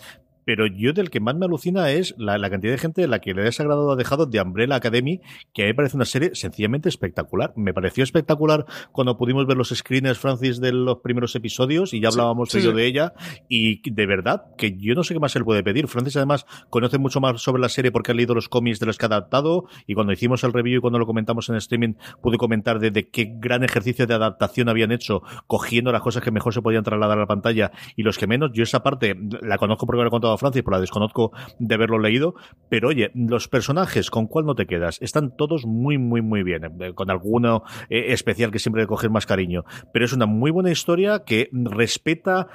pero 0.48 0.66
yo 0.66 0.94
del 0.94 1.10
que 1.10 1.20
más 1.20 1.36
me 1.36 1.44
alucina 1.44 1.90
es 1.90 2.14
la, 2.16 2.40
cantidad 2.48 2.72
de 2.72 2.78
gente 2.78 3.02
de 3.02 3.06
la 3.06 3.18
que 3.18 3.34
le 3.34 3.42
ha 3.42 3.44
desagradado 3.44 3.92
ha 3.92 3.96
dejado 3.96 4.24
de 4.24 4.40
Umbrella 4.40 4.76
Academy, 4.76 5.20
que 5.52 5.60
a 5.60 5.66
mí 5.66 5.72
me 5.72 5.74
parece 5.74 5.96
una 5.96 6.06
serie 6.06 6.30
sencillamente 6.32 6.88
espectacular. 6.88 7.52
Me 7.54 7.74
pareció 7.74 8.02
espectacular 8.02 8.64
cuando 8.90 9.18
pudimos 9.18 9.46
ver 9.46 9.58
los 9.58 9.68
screeners, 9.68 10.18
Francis, 10.18 10.58
de 10.58 10.72
los 10.72 11.00
primeros 11.00 11.36
episodios 11.36 11.92
y 11.92 12.00
ya 12.00 12.08
hablábamos 12.08 12.50
de 12.50 12.86
ella. 12.86 13.12
Y 13.46 13.90
de 13.90 14.06
verdad, 14.06 14.44
que 14.56 14.74
yo 14.78 14.94
no 14.94 15.04
sé 15.04 15.12
qué 15.12 15.20
más 15.20 15.36
él 15.36 15.44
puede 15.44 15.62
pedir. 15.62 15.86
Francis, 15.86 16.16
además, 16.16 16.46
conoce 16.70 16.96
mucho 16.96 17.20
más 17.20 17.42
sobre 17.42 17.60
la 17.60 17.68
serie 17.68 17.92
porque 17.92 18.12
ha 18.12 18.14
leído 18.14 18.34
los 18.34 18.48
cómics 18.48 18.80
de 18.80 18.86
los 18.86 18.96
que 18.96 19.04
ha 19.04 19.08
adaptado. 19.08 19.66
Y 19.86 19.92
cuando 19.92 20.14
hicimos 20.14 20.44
el 20.44 20.54
review 20.54 20.78
y 20.78 20.80
cuando 20.80 20.98
lo 20.98 21.04
comentamos 21.04 21.50
en 21.50 21.56
streaming, 21.56 21.92
pude 22.22 22.38
comentar 22.38 22.78
de, 22.78 22.90
de 22.90 23.10
qué 23.10 23.34
gran 23.36 23.64
ejercicio 23.64 24.06
de 24.06 24.14
adaptación 24.14 24.70
habían 24.70 24.92
hecho, 24.92 25.20
cogiendo 25.46 25.92
las 25.92 26.00
cosas 26.00 26.22
que 26.22 26.30
mejor 26.30 26.54
se 26.54 26.62
podían 26.62 26.84
trasladar 26.84 27.18
a 27.18 27.20
la 27.20 27.26
pantalla 27.26 27.70
y 27.96 28.02
los 28.02 28.16
que 28.16 28.26
menos. 28.26 28.50
Yo 28.54 28.62
esa 28.62 28.82
parte 28.82 29.14
la 29.42 29.58
conozco 29.58 29.84
porque 29.84 29.98
me 29.98 30.04
lo 30.04 30.08
he 30.08 30.10
contado 30.10 30.37
Francia, 30.38 30.62
por 30.62 30.72
la 30.72 30.80
desconozco 30.80 31.32
de 31.58 31.74
haberlo 31.74 31.98
leído, 31.98 32.34
pero 32.68 32.88
oye, 32.88 33.10
los 33.14 33.48
personajes, 33.48 34.10
¿con 34.10 34.26
cuál 34.26 34.46
no 34.46 34.54
te 34.54 34.66
quedas? 34.66 34.98
Están 35.00 35.36
todos 35.36 35.66
muy, 35.66 35.98
muy, 35.98 36.22
muy 36.22 36.42
bien, 36.42 36.64
eh, 36.64 36.94
con 36.94 37.10
alguno 37.10 37.62
eh, 37.90 38.12
especial 38.12 38.50
que 38.50 38.58
siempre 38.58 38.86
coger 38.86 39.10
más 39.10 39.26
cariño, 39.26 39.64
pero 39.92 40.04
es 40.04 40.12
una 40.12 40.26
muy 40.26 40.50
buena 40.50 40.70
historia 40.70 41.24
que 41.24 41.48
respeta 41.52 42.48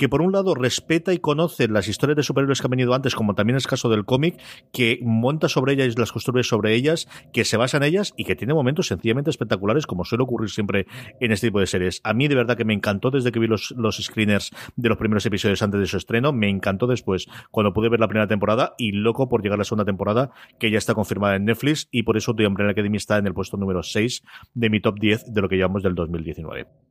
que 0.00 0.08
por 0.08 0.22
un 0.22 0.32
lado 0.32 0.54
respeta 0.54 1.12
y 1.12 1.18
conoce 1.18 1.68
las 1.68 1.86
historias 1.86 2.16
de 2.16 2.22
superhéroes 2.22 2.62
que 2.62 2.66
han 2.66 2.70
venido 2.70 2.94
antes, 2.94 3.14
como 3.14 3.34
también 3.34 3.58
es 3.58 3.66
caso 3.66 3.90
del 3.90 4.06
cómic, 4.06 4.40
que 4.72 4.98
monta 5.02 5.50
sobre 5.50 5.74
ellas 5.74 5.92
y 5.94 6.00
las 6.00 6.10
construye 6.10 6.42
sobre 6.42 6.74
ellas, 6.74 7.06
que 7.34 7.44
se 7.44 7.58
basa 7.58 7.76
en 7.76 7.82
ellas 7.82 8.14
y 8.16 8.24
que 8.24 8.34
tiene 8.34 8.54
momentos 8.54 8.86
sencillamente 8.86 9.28
espectaculares, 9.28 9.86
como 9.86 10.06
suele 10.06 10.24
ocurrir 10.24 10.48
siempre 10.48 10.86
en 11.20 11.32
este 11.32 11.48
tipo 11.48 11.60
de 11.60 11.66
series. 11.66 12.00
A 12.02 12.14
mí 12.14 12.28
de 12.28 12.34
verdad 12.34 12.56
que 12.56 12.64
me 12.64 12.72
encantó 12.72 13.10
desde 13.10 13.30
que 13.30 13.40
vi 13.40 13.46
los, 13.46 13.74
los 13.76 13.98
screeners 13.98 14.52
de 14.74 14.88
los 14.88 14.96
primeros 14.96 15.26
episodios 15.26 15.60
antes 15.60 15.78
de 15.78 15.86
su 15.86 15.98
estreno, 15.98 16.32
me 16.32 16.48
encantó 16.48 16.86
después 16.86 17.26
cuando 17.50 17.74
pude 17.74 17.90
ver 17.90 18.00
la 18.00 18.08
primera 18.08 18.26
temporada 18.26 18.72
y 18.78 18.92
loco 18.92 19.28
por 19.28 19.42
llegar 19.42 19.56
a 19.56 19.58
la 19.58 19.64
segunda 19.64 19.84
temporada, 19.84 20.30
que 20.58 20.70
ya 20.70 20.78
está 20.78 20.94
confirmada 20.94 21.36
en 21.36 21.44
Netflix 21.44 21.88
y 21.90 22.04
por 22.04 22.16
eso 22.16 22.34
The 22.34 22.46
Umbrella 22.46 22.70
Academy 22.70 22.96
está 22.96 23.18
en 23.18 23.26
el 23.26 23.34
puesto 23.34 23.58
número 23.58 23.82
6 23.82 24.22
de 24.54 24.70
mi 24.70 24.80
top 24.80 24.98
10 24.98 25.34
de 25.34 25.42
lo 25.42 25.50
que 25.50 25.56
llevamos 25.56 25.82
del 25.82 25.94
2019. 25.94 26.89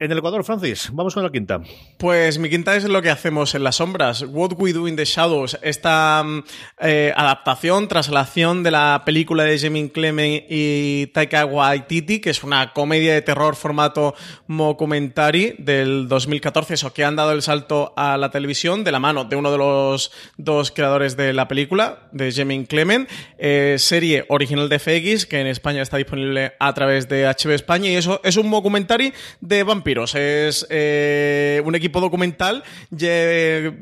En 0.00 0.10
el 0.10 0.18
Ecuador, 0.18 0.42
Francis, 0.42 0.90
vamos 0.92 1.14
con 1.14 1.22
la 1.22 1.30
quinta. 1.30 1.60
Pues 1.98 2.40
mi 2.40 2.50
quinta 2.50 2.74
es 2.74 2.82
lo 2.82 3.00
que 3.00 3.10
hacemos 3.10 3.54
en 3.54 3.62
las 3.62 3.76
sombras. 3.76 4.24
What 4.28 4.54
We 4.58 4.72
Do 4.72 4.88
in 4.88 4.96
the 4.96 5.04
Shadows. 5.04 5.56
Esta 5.62 6.20
mm, 6.24 6.42
eh, 6.80 7.12
adaptación, 7.14 7.86
traslación 7.86 8.64
de 8.64 8.72
la 8.72 9.02
película 9.06 9.44
de 9.44 9.56
Jamie 9.56 9.92
Clement 9.92 10.46
y 10.48 11.06
Taika 11.14 11.46
Waititi, 11.46 12.18
que 12.18 12.30
es 12.30 12.42
una 12.42 12.72
comedia 12.72 13.14
de 13.14 13.22
terror 13.22 13.54
formato 13.54 14.16
mockumentary 14.48 15.54
del 15.58 16.08
2014, 16.08 16.74
eso 16.74 16.92
que 16.92 17.04
han 17.04 17.14
dado 17.14 17.30
el 17.30 17.42
salto 17.42 17.94
a 17.96 18.16
la 18.16 18.32
televisión 18.32 18.82
de 18.82 18.90
la 18.90 18.98
mano 18.98 19.26
de 19.26 19.36
uno 19.36 19.52
de 19.52 19.58
los 19.58 20.10
dos 20.36 20.72
creadores 20.72 21.16
de 21.16 21.32
la 21.32 21.46
película, 21.46 22.08
de 22.10 22.32
Jamie 22.32 22.66
Clement. 22.66 23.08
Eh, 23.38 23.76
serie 23.78 24.24
original 24.28 24.68
de 24.68 24.80
FX, 24.80 25.24
que 25.24 25.38
en 25.38 25.46
España 25.46 25.82
está 25.82 25.98
disponible 25.98 26.54
a 26.58 26.74
través 26.74 27.08
de 27.08 27.28
HB 27.28 27.52
España, 27.52 27.90
y 27.90 27.94
eso 27.94 28.20
es 28.24 28.36
un 28.36 28.48
mockumentary 28.48 29.12
de 29.40 29.62
vampiros 29.62 29.83
es 30.14 30.66
eh, 30.70 31.62
un 31.64 31.74
equipo 31.74 32.00
documental, 32.00 32.64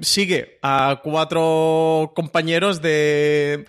sigue 0.00 0.58
a 0.62 1.00
cuatro 1.02 2.12
compañeros 2.14 2.82
de 2.82 3.66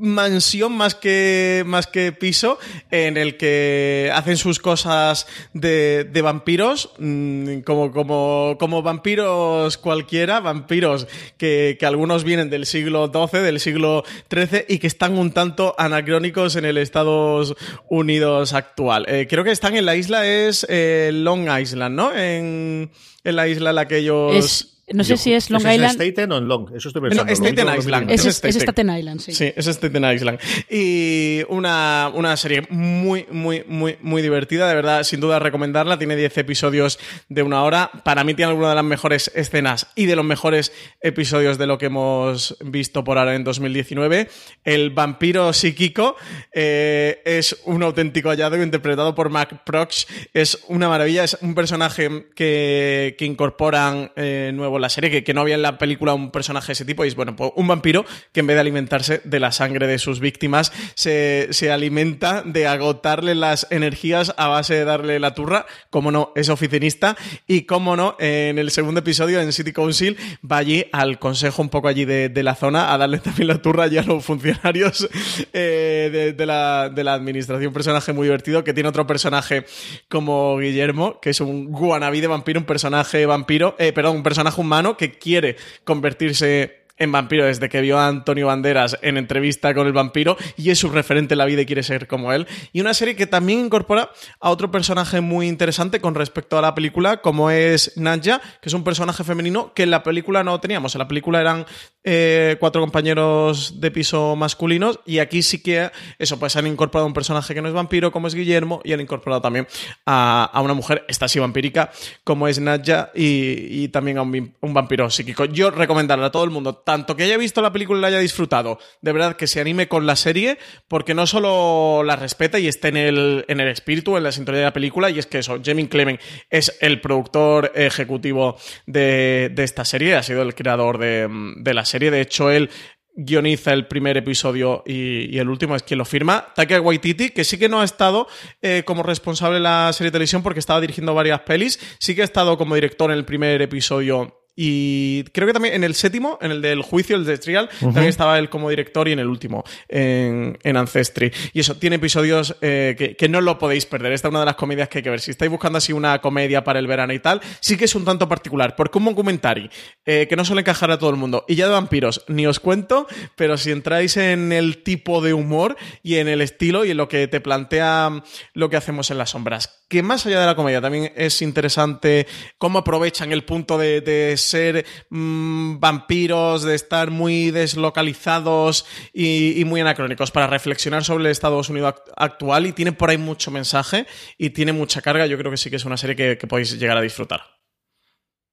mansión 0.00 0.72
más 0.72 0.94
que, 0.94 1.62
más 1.66 1.86
que 1.86 2.12
piso 2.12 2.58
en 2.90 3.16
el 3.16 3.36
que 3.36 4.10
hacen 4.14 4.36
sus 4.36 4.58
cosas 4.58 5.26
de, 5.52 6.04
de 6.04 6.22
vampiros, 6.22 6.90
mm, 6.98 7.60
como, 7.60 7.92
como, 7.92 8.56
como 8.58 8.82
vampiros 8.82 9.76
cualquiera, 9.76 10.40
vampiros 10.40 11.06
que, 11.36 11.76
que, 11.78 11.86
algunos 11.86 12.24
vienen 12.24 12.50
del 12.50 12.66
siglo 12.66 13.10
XII, 13.12 13.40
del 13.40 13.60
siglo 13.60 14.04
XIII 14.32 14.64
y 14.68 14.78
que 14.78 14.86
están 14.86 15.18
un 15.18 15.32
tanto 15.32 15.74
anacrónicos 15.78 16.56
en 16.56 16.64
el 16.64 16.78
Estados 16.78 17.54
Unidos 17.88 18.52
actual. 18.52 19.04
Eh, 19.08 19.26
creo 19.28 19.44
que 19.44 19.50
están 19.50 19.76
en 19.76 19.86
la 19.86 19.96
isla, 19.96 20.26
es 20.26 20.66
eh, 20.68 21.10
Long 21.12 21.48
Island, 21.60 21.94
¿no? 21.94 22.14
En, 22.14 22.90
en 23.24 23.36
la 23.36 23.48
isla 23.48 23.70
en 23.70 23.76
la 23.76 23.88
que 23.88 23.98
ellos... 23.98 24.76
No 24.92 25.04
sé 25.04 25.16
si 25.16 25.32
es 25.32 25.50
Long 25.50 25.60
Island. 25.60 25.84
¿Es 25.84 25.92
Staten 25.92 26.32
o 26.32 26.38
en 26.38 26.48
Long? 26.48 26.68
Eso 26.74 26.88
estoy 26.88 27.02
pensando. 27.02 27.24
No, 27.24 27.36
Staten 27.36 27.78
Island. 27.78 28.10
Es, 28.10 28.24
es, 28.26 28.56
Staten 28.56 28.90
Island, 28.90 29.20
sí. 29.20 29.32
Sí, 29.32 29.52
es 29.54 29.66
Staten 29.66 30.04
Island. 30.04 30.40
Y 30.68 31.42
una, 31.48 32.10
una 32.12 32.36
serie 32.36 32.66
muy, 32.70 33.26
muy, 33.30 33.64
muy, 33.68 33.96
muy 34.00 34.20
divertida. 34.20 34.68
De 34.68 34.74
verdad, 34.74 35.04
sin 35.04 35.20
duda 35.20 35.38
recomendarla. 35.38 35.98
Tiene 35.98 36.16
10 36.16 36.38
episodios 36.38 36.98
de 37.28 37.42
una 37.42 37.62
hora. 37.62 37.90
Para 38.04 38.24
mí 38.24 38.34
tiene 38.34 38.50
alguna 38.50 38.70
de 38.70 38.74
las 38.74 38.84
mejores 38.84 39.30
escenas 39.34 39.86
y 39.94 40.06
de 40.06 40.16
los 40.16 40.24
mejores 40.24 40.72
episodios 41.00 41.56
de 41.56 41.66
lo 41.66 41.78
que 41.78 41.86
hemos 41.86 42.56
visto 42.64 43.04
por 43.04 43.18
ahora 43.18 43.36
en 43.36 43.44
2019. 43.44 44.28
El 44.64 44.90
vampiro 44.90 45.52
psíquico 45.52 46.16
eh, 46.52 47.22
es 47.24 47.60
un 47.64 47.82
auténtico 47.84 48.30
hallazgo 48.30 48.62
interpretado 48.62 49.14
por 49.14 49.30
Mac 49.30 49.62
Prox. 49.64 50.06
Es 50.34 50.64
una 50.66 50.88
maravilla. 50.88 51.22
Es 51.22 51.38
un 51.42 51.54
personaje 51.54 52.26
que, 52.34 53.14
que 53.16 53.24
incorporan 53.24 54.10
eh, 54.16 54.50
nuevo 54.52 54.79
la 54.80 54.88
serie, 54.88 55.22
que, 55.22 55.34
no 55.34 55.42
había 55.42 55.54
en 55.54 55.62
la 55.62 55.78
película 55.78 56.14
un 56.14 56.30
personaje 56.30 56.68
de 56.68 56.72
ese 56.72 56.84
tipo, 56.84 57.04
y 57.04 57.08
es 57.08 57.14
bueno, 57.14 57.36
pues 57.36 57.52
un 57.56 57.68
vampiro 57.68 58.04
que 58.32 58.40
en 58.40 58.46
vez 58.46 58.56
de 58.56 58.60
alimentarse 58.60 59.20
de 59.24 59.40
la 59.40 59.52
sangre 59.52 59.86
de 59.86 59.98
sus 59.98 60.20
víctimas, 60.20 60.72
se, 60.94 61.48
alimenta 61.70 62.42
de 62.44 62.66
agotarle 62.66 63.34
las 63.34 63.66
energías 63.70 64.34
a 64.36 64.48
base 64.48 64.74
de 64.74 64.84
darle 64.84 65.20
la 65.20 65.34
turra, 65.34 65.66
como 65.90 66.10
no, 66.10 66.32
es 66.34 66.48
oficinista, 66.48 67.16
y 67.46 67.62
como 67.62 67.96
no, 67.96 68.16
en 68.18 68.58
el 68.58 68.70
segundo 68.70 69.00
episodio 69.00 69.40
en 69.40 69.52
City 69.52 69.72
Council 69.72 70.16
va 70.50 70.58
allí 70.58 70.86
al 70.92 71.18
consejo 71.18 71.62
un 71.62 71.68
poco 71.68 71.88
allí 71.88 72.04
de, 72.04 72.40
la 72.40 72.54
zona 72.54 72.92
a 72.92 72.96
darle 72.96 73.18
también 73.18 73.48
la 73.48 73.60
turra 73.60 73.86
ya 73.86 74.00
a 74.00 74.04
los 74.04 74.24
funcionarios 74.24 75.06
eh, 75.52 76.34
de, 76.34 76.46
la, 76.46 76.88
de 76.88 77.04
la 77.04 77.12
administración, 77.12 77.68
un 77.68 77.74
personaje 77.74 78.14
muy 78.14 78.26
divertido 78.26 78.64
que 78.64 78.72
tiene 78.72 78.88
otro 78.88 79.06
personaje 79.06 79.64
como 80.08 80.58
Guillermo, 80.58 81.20
que 81.20 81.30
es 81.30 81.40
un 81.40 81.70
guanabí 81.70 82.20
de 82.20 82.26
vampiro, 82.26 82.60
un 82.60 82.66
personaje 82.66 83.26
vampiro, 83.26 83.76
eh, 83.78 83.92
perdón, 83.92 84.16
un 84.16 84.22
personaje 84.22 84.60
humano 84.70 84.96
que 84.96 85.10
quiere 85.10 85.56
convertirse 85.82 86.84
en 87.00 87.10
vampiro 87.10 87.46
desde 87.46 87.68
que 87.68 87.80
vio 87.80 87.98
a 87.98 88.06
Antonio 88.06 88.46
Banderas 88.46 88.96
en 89.02 89.16
entrevista 89.16 89.74
con 89.74 89.86
el 89.86 89.92
vampiro 89.92 90.36
y 90.56 90.70
es 90.70 90.78
su 90.78 90.90
referente 90.90 91.34
en 91.34 91.38
la 91.38 91.46
vida 91.46 91.62
y 91.62 91.66
quiere 91.66 91.82
ser 91.82 92.06
como 92.06 92.32
él. 92.32 92.46
Y 92.72 92.80
una 92.80 92.94
serie 92.94 93.16
que 93.16 93.26
también 93.26 93.58
incorpora 93.58 94.10
a 94.38 94.50
otro 94.50 94.70
personaje 94.70 95.20
muy 95.20 95.48
interesante 95.48 96.00
con 96.00 96.14
respecto 96.14 96.58
a 96.58 96.62
la 96.62 96.74
película, 96.74 97.22
como 97.22 97.50
es 97.50 97.96
Nadja, 97.96 98.40
que 98.60 98.68
es 98.68 98.74
un 98.74 98.84
personaje 98.84 99.24
femenino 99.24 99.72
que 99.74 99.82
en 99.82 99.90
la 99.90 100.02
película 100.02 100.44
no 100.44 100.60
teníamos. 100.60 100.94
En 100.94 101.00
la 101.00 101.08
película 101.08 101.40
eran 101.40 101.66
eh, 102.04 102.56
cuatro 102.60 102.80
compañeros 102.80 103.80
de 103.80 103.90
piso 103.90 104.36
masculinos 104.36 105.00
y 105.04 105.18
aquí 105.18 105.42
sí 105.42 105.62
que 105.62 105.90
eso, 106.18 106.38
pues 106.38 106.56
han 106.56 106.66
incorporado 106.66 107.06
un 107.06 107.14
personaje 107.14 107.54
que 107.54 107.62
no 107.62 107.68
es 107.68 107.74
vampiro, 107.74 108.12
como 108.12 108.26
es 108.26 108.34
Guillermo, 108.34 108.80
y 108.84 108.92
han 108.92 109.00
incorporado 109.00 109.40
también 109.40 109.66
a, 110.06 110.60
una 110.62 110.74
mujer, 110.74 111.04
esta 111.08 111.28
sí 111.28 111.38
vampírica, 111.38 111.90
como 112.24 112.46
es 112.46 112.60
Nadja, 112.60 113.10
y, 113.14 113.88
también 113.88 114.18
a 114.18 114.22
un, 114.22 114.54
un 114.60 114.74
vampiro 114.74 115.08
psíquico. 115.10 115.46
Yo 115.46 115.70
recomendarle 115.70 116.26
a 116.26 116.30
todo 116.30 116.44
el 116.44 116.50
mundo 116.50 116.74
tanto 116.90 117.14
que 117.14 117.22
haya 117.22 117.36
visto 117.36 117.62
la 117.62 117.72
película 117.72 118.00
y 118.00 118.02
la 118.02 118.08
haya 118.08 118.18
disfrutado, 118.18 118.80
de 119.00 119.12
verdad 119.12 119.36
que 119.36 119.46
se 119.46 119.60
anime 119.60 119.86
con 119.86 120.06
la 120.06 120.16
serie, 120.16 120.58
porque 120.88 121.14
no 121.14 121.24
solo 121.24 122.02
la 122.02 122.16
respeta 122.16 122.58
y 122.58 122.66
esté 122.66 122.88
en 122.88 122.96
el, 122.96 123.44
en 123.46 123.60
el 123.60 123.68
espíritu, 123.68 124.16
en 124.16 124.24
la 124.24 124.32
sintonía 124.32 124.58
de 124.58 124.64
la 124.64 124.72
película, 124.72 125.08
y 125.08 125.20
es 125.20 125.26
que 125.26 125.38
eso, 125.38 125.60
Jamie 125.64 125.88
Clement 125.88 126.20
es 126.50 126.76
el 126.80 127.00
productor 127.00 127.70
ejecutivo 127.76 128.56
de, 128.86 129.54
esta 129.56 129.84
serie, 129.84 130.16
ha 130.16 130.24
sido 130.24 130.42
el 130.42 130.56
creador 130.56 130.98
de, 130.98 131.74
la 131.74 131.84
serie, 131.84 132.10
de 132.10 132.22
hecho 132.22 132.50
él 132.50 132.70
guioniza 133.14 133.72
el 133.72 133.86
primer 133.86 134.16
episodio 134.16 134.82
y, 134.84 135.38
el 135.38 135.48
último 135.48 135.76
es 135.76 135.84
quien 135.84 135.98
lo 135.98 136.04
firma. 136.04 136.52
Taika 136.56 136.80
Waititi, 136.80 137.30
que 137.30 137.44
sí 137.44 137.56
que 137.56 137.68
no 137.68 137.82
ha 137.82 137.84
estado 137.84 138.26
eh, 138.62 138.82
como 138.84 139.04
responsable 139.04 139.58
de 139.58 139.62
la 139.62 139.92
serie 139.92 140.08
de 140.08 140.14
televisión 140.14 140.42
porque 140.42 140.58
estaba 140.58 140.80
dirigiendo 140.80 141.14
varias 141.14 141.42
pelis, 141.42 141.78
sí 142.00 142.16
que 142.16 142.22
ha 142.22 142.24
estado 142.24 142.58
como 142.58 142.74
director 142.74 143.12
en 143.12 143.18
el 143.18 143.24
primer 143.24 143.62
episodio 143.62 144.39
y 144.56 145.24
creo 145.32 145.46
que 145.46 145.52
también 145.52 145.74
en 145.74 145.84
el 145.84 145.94
séptimo, 145.94 146.38
en 146.40 146.50
el 146.50 146.62
del 146.62 146.82
juicio, 146.82 147.16
el 147.16 147.24
de 147.24 147.38
Trial, 147.38 147.68
también 147.80 148.06
estaba 148.06 148.38
él 148.38 148.50
como 148.50 148.68
director 148.68 149.08
y 149.08 149.12
en 149.12 149.18
el 149.18 149.28
último, 149.28 149.64
en, 149.88 150.76
Ancestry. 150.76 151.32
Y 151.52 151.60
eso, 151.60 151.76
tiene 151.76 151.96
episodios 151.96 152.56
eh, 152.60 153.16
que, 153.18 153.28
no 153.28 153.40
lo 153.40 153.58
podéis 153.58 153.86
perder. 153.86 154.12
Esta 154.12 154.28
es 154.28 154.30
una 154.30 154.40
de 154.40 154.46
las 154.46 154.56
comedias 154.56 154.88
que 154.88 154.98
hay 154.98 155.04
que 155.04 155.10
ver. 155.10 155.20
Si 155.20 155.30
estáis 155.30 155.50
buscando 155.50 155.78
así 155.78 155.92
una 155.92 156.20
comedia 156.20 156.64
para 156.64 156.78
el 156.78 156.86
verano 156.86 157.12
y 157.12 157.20
tal, 157.20 157.40
sí 157.60 157.76
que 157.76 157.84
es 157.84 157.94
un 157.94 158.04
tanto 158.04 158.28
particular, 158.28 158.76
porque 158.76 158.98
un 158.98 159.04
documentary 159.04 159.70
eh, 160.04 160.26
que 160.28 160.36
no 160.36 160.44
suele 160.44 160.60
encajar 160.60 160.90
a 160.90 160.98
todo 160.98 161.10
el 161.10 161.16
mundo. 161.16 161.44
Y 161.48 161.54
ya 161.54 161.66
de 161.66 161.72
vampiros, 161.72 162.24
ni 162.28 162.46
os 162.46 162.60
cuento, 162.60 163.06
pero 163.36 163.56
si 163.56 163.70
entráis 163.70 164.16
en 164.16 164.52
el 164.52 164.82
tipo 164.82 165.22
de 165.22 165.32
humor 165.32 165.76
y 166.02 166.16
en 166.16 166.28
el 166.28 166.40
estilo 166.40 166.84
y 166.84 166.90
en 166.90 166.96
lo 166.96 167.08
que 167.08 167.28
te 167.28 167.40
plantea 167.40 168.22
lo 168.54 168.70
que 168.70 168.76
hacemos 168.76 169.10
en 169.10 169.18
las 169.18 169.30
sombras, 169.30 169.79
que 169.90 170.04
más 170.04 170.24
allá 170.24 170.40
de 170.40 170.46
la 170.46 170.54
comedia 170.54 170.80
también 170.80 171.12
es 171.16 171.42
interesante 171.42 172.28
cómo 172.58 172.78
aprovechan 172.78 173.32
el 173.32 173.44
punto 173.44 173.76
de 173.76 174.34
ser 174.36 174.86
mm, 175.10 175.80
vampiros, 175.80 176.62
de 176.62 176.76
estar 176.76 177.10
muy 177.10 177.50
deslocalizados 177.50 178.86
y, 179.12 179.64
muy 179.66 179.80
anacrónicos 179.80 180.30
para 180.30 180.46
reflexionar 180.46 181.04
sobre 181.04 181.24
el 181.24 181.30
Estados 181.30 181.68
Unidos 181.68 181.96
actual 182.16 182.66
y 182.66 182.72
tiene 182.72 182.92
por 182.92 183.10
ahí 183.10 183.18
mucho 183.18 183.50
mensaje 183.50 184.06
y 184.38 184.50
tiene 184.50 184.72
mucha 184.72 185.02
carga. 185.02 185.26
Yo 185.26 185.36
creo 185.36 185.50
que 185.50 185.56
sí 185.56 185.70
que 185.70 185.76
es 185.76 185.84
una 185.84 185.96
serie 185.96 186.36
que 186.36 186.46
podéis 186.46 186.78
llegar 186.78 186.96
a 186.96 187.02
disfrutar. 187.02 187.59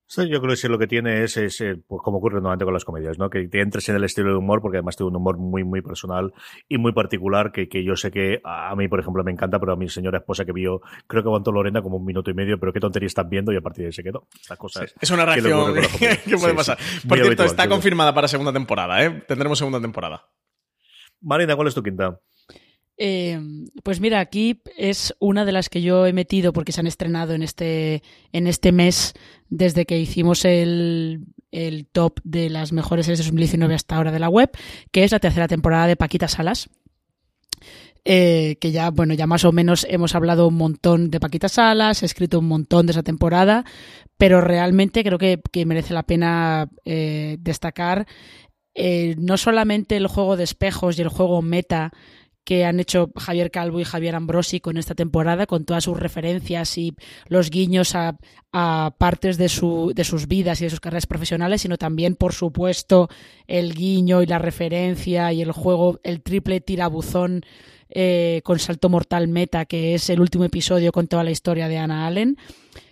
Sí, 0.09 0.29
yo 0.29 0.39
creo 0.39 0.51
que 0.51 0.55
sí, 0.55 0.69
lo 0.69 0.79
que 0.79 0.87
tiene 0.87 1.23
es, 1.23 1.35
es 1.35 1.59
eh, 1.59 1.75
pues 1.85 2.01
como 2.01 2.19
ocurre 2.19 2.35
normalmente 2.35 2.63
con 2.63 2.73
las 2.73 2.85
comedias, 2.85 3.19
¿no? 3.19 3.29
Que 3.29 3.45
te 3.49 3.59
entres 3.59 3.89
en 3.89 3.97
el 3.97 4.05
estilo 4.05 4.29
de 4.29 4.37
humor, 4.37 4.61
porque 4.61 4.77
además 4.77 4.95
tiene 4.95 5.09
un 5.09 5.17
humor 5.17 5.37
muy, 5.37 5.65
muy 5.65 5.81
personal 5.81 6.33
y 6.69 6.77
muy 6.77 6.93
particular, 6.93 7.51
que, 7.51 7.67
que 7.67 7.83
yo 7.83 7.97
sé 7.97 8.09
que 8.09 8.39
a 8.45 8.73
mí, 8.77 8.87
por 8.87 9.01
ejemplo, 9.01 9.21
me 9.25 9.31
encanta, 9.33 9.59
pero 9.59 9.73
a 9.73 9.75
mi 9.75 9.89
señora 9.89 10.19
esposa 10.19 10.45
que 10.45 10.53
vio, 10.53 10.81
creo 11.07 11.23
que 11.23 11.27
aguantó 11.27 11.51
Lorena 11.51 11.81
como 11.81 11.97
un 11.97 12.05
minuto 12.05 12.31
y 12.31 12.33
medio, 12.33 12.57
pero 12.57 12.71
qué 12.71 12.79
tontería 12.79 13.07
están 13.07 13.29
viendo 13.29 13.51
y 13.51 13.57
a 13.57 13.61
partir 13.61 13.83
de 13.83 13.87
ahí 13.87 13.91
se 13.91 14.03
quedó. 14.03 14.27
es 15.01 15.11
una 15.11 15.25
reacción 15.25 15.73
que, 15.99 16.37
puede 16.37 16.53
pasar. 16.53 16.77
por 17.05 17.19
cierto, 17.19 17.43
está 17.43 17.67
confirmada 17.67 18.13
para 18.13 18.29
segunda 18.29 18.53
temporada, 18.53 19.03
¿eh? 19.03 19.23
Tendremos 19.27 19.57
segunda 19.57 19.81
temporada. 19.81 20.25
Marina, 21.19 21.57
¿cuál 21.57 21.67
es 21.67 21.75
tu 21.75 21.83
quinta? 21.83 22.17
Eh, 22.99 23.39
pues 23.83 24.01
mira, 24.01 24.19
aquí 24.19 24.61
es 24.75 25.15
una 25.19 25.45
de 25.45 25.51
las 25.51 25.69
que 25.69 25.81
yo 25.83 26.07
he 26.07 26.13
metido 26.13 26.51
porque 26.51 26.71
se 26.71 26.79
han 26.79 26.87
estrenado 26.87 27.33
en 27.33 27.43
este, 27.43 28.01
en 28.33 28.47
este 28.47 28.71
mes 28.71 29.13
desde 29.49 29.85
que 29.85 29.99
hicimos 29.99 30.45
el, 30.45 31.25
el 31.51 31.85
top 31.85 32.19
de 32.23 32.49
las 32.49 32.73
mejores 32.73 33.05
series 33.05 33.19
de 33.19 33.25
2019 33.25 33.75
hasta 33.75 33.95
ahora 33.95 34.11
de 34.11 34.19
la 34.19 34.29
web, 34.29 34.49
que 34.91 35.03
es 35.03 35.11
la 35.11 35.19
tercera 35.19 35.47
temporada 35.47 35.85
de 35.85 35.95
Paquita 35.95 36.27
Salas. 36.27 36.69
Eh, 38.09 38.55
que 38.61 38.71
ya, 38.71 38.89
bueno, 38.89 39.13
ya 39.13 39.27
más 39.27 39.43
o 39.43 39.51
menos 39.51 39.85
hemos 39.89 40.15
hablado 40.15 40.47
un 40.47 40.55
montón 40.55 41.11
de 41.11 41.19
Paquita 41.19 41.49
Salas, 41.49 42.01
he 42.01 42.05
escrito 42.05 42.39
un 42.39 42.47
montón 42.47 42.85
de 42.85 42.91
esa 42.91 43.03
temporada, 43.03 43.65
pero 44.17 44.39
realmente 44.39 45.03
creo 45.03 45.17
que, 45.17 45.41
merece 45.65 45.93
la 45.93 46.03
pena 46.03 46.69
eh, 46.85 47.35
destacar 47.41 48.07
no 49.17 49.37
solamente 49.37 49.97
el 49.97 50.05
juego 50.05 50.37
de 50.37 50.43
espejos 50.43 50.97
y 50.97 51.01
el 51.01 51.07
juego 51.07 51.41
meta 51.41 51.91
que 52.47 52.63
han 52.63 52.79
hecho 52.79 53.11
Javier 53.13 53.51
Calvo 53.51 53.81
y 53.81 53.83
Javier 53.83 54.15
Ambrosi 54.15 54.61
con 54.61 54.77
esta 54.77 54.95
temporada, 54.95 55.47
con 55.47 55.65
todas 55.65 55.83
sus 55.83 55.99
referencias 55.99 56.77
y 56.77 56.95
los 57.27 57.49
guiños 57.49 57.93
a, 57.93 58.15
partes 58.97 59.37
de, 59.37 59.49
su, 59.49 59.91
de 59.93 60.05
sus 60.05 60.29
vidas 60.29 60.61
y 60.61 60.63
de 60.63 60.69
sus 60.69 60.79
carreras 60.79 61.07
profesionales, 61.07 61.63
sino 61.63 61.77
también, 61.77 62.15
por 62.15 62.33
supuesto, 62.33 63.09
el 63.47 63.73
guiño 63.73 64.21
y 64.21 64.27
la 64.27 64.39
referencia 64.39 65.33
y 65.33 65.41
el 65.41 65.51
juego, 65.51 65.99
el 66.03 66.21
triple 66.21 66.61
tirabuzón 66.61 67.43
eh, 67.89 68.39
con 68.45 68.59
salto 68.59 68.87
mortal 68.87 69.27
meta, 69.27 69.65
que 69.65 69.93
es 69.93 70.09
el 70.09 70.21
último 70.21 70.45
episodio 70.45 70.93
con 70.93 71.09
toda 71.09 71.25
la 71.25 71.31
historia 71.31 71.67
de 71.67 71.79
Anna 71.79 72.07
Allen, 72.07 72.37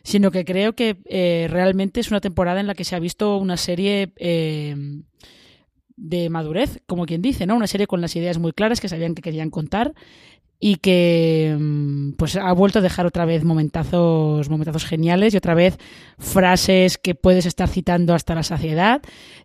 sino 0.04 0.32
que 0.32 0.44
creo 0.44 0.74
que 0.74 0.98
eh, 1.06 1.48
realmente 1.50 2.02
es 2.02 2.12
una 2.12 2.20
temporada 2.20 2.60
en 2.60 2.68
la 2.68 2.76
que 2.76 2.84
se 2.84 2.98
ha 2.98 3.00
visto 3.00 3.38
una 3.38 3.56
serie... 3.56 4.12
Eh, 4.18 4.76
de 5.98 6.30
madurez, 6.30 6.82
como 6.88 7.06
quien 7.06 7.22
dice, 7.22 7.46
¿no? 7.46 7.56
Una 7.56 7.68
serie 7.68 7.88
con 7.88 8.02
las 8.02 8.16
ideas 8.16 8.38
muy 8.38 8.52
claras 8.52 8.82
que 8.82 8.90
sabían 8.90 9.16
que 9.16 9.22
querían 9.22 9.50
contar 9.50 9.94
y 10.60 10.78
que 10.78 11.56
mm, 11.60 12.14
pues 12.14 12.36
ha 12.36 12.52
vuelto 12.54 12.80
a 12.80 12.82
dejar 12.82 13.06
otra 13.06 13.26
vez 13.26 13.44
momentazos, 13.44 14.50
momentazos 14.50 14.86
geniales 14.86 15.34
y 15.34 15.38
otra 15.38 15.54
vez 15.54 15.78
frases 16.18 16.98
que 16.98 17.16
puedes 17.16 17.46
estar 17.46 17.68
citando 17.68 18.14
hasta 18.14 18.36
la 18.36 18.44
saciedad 18.44 19.02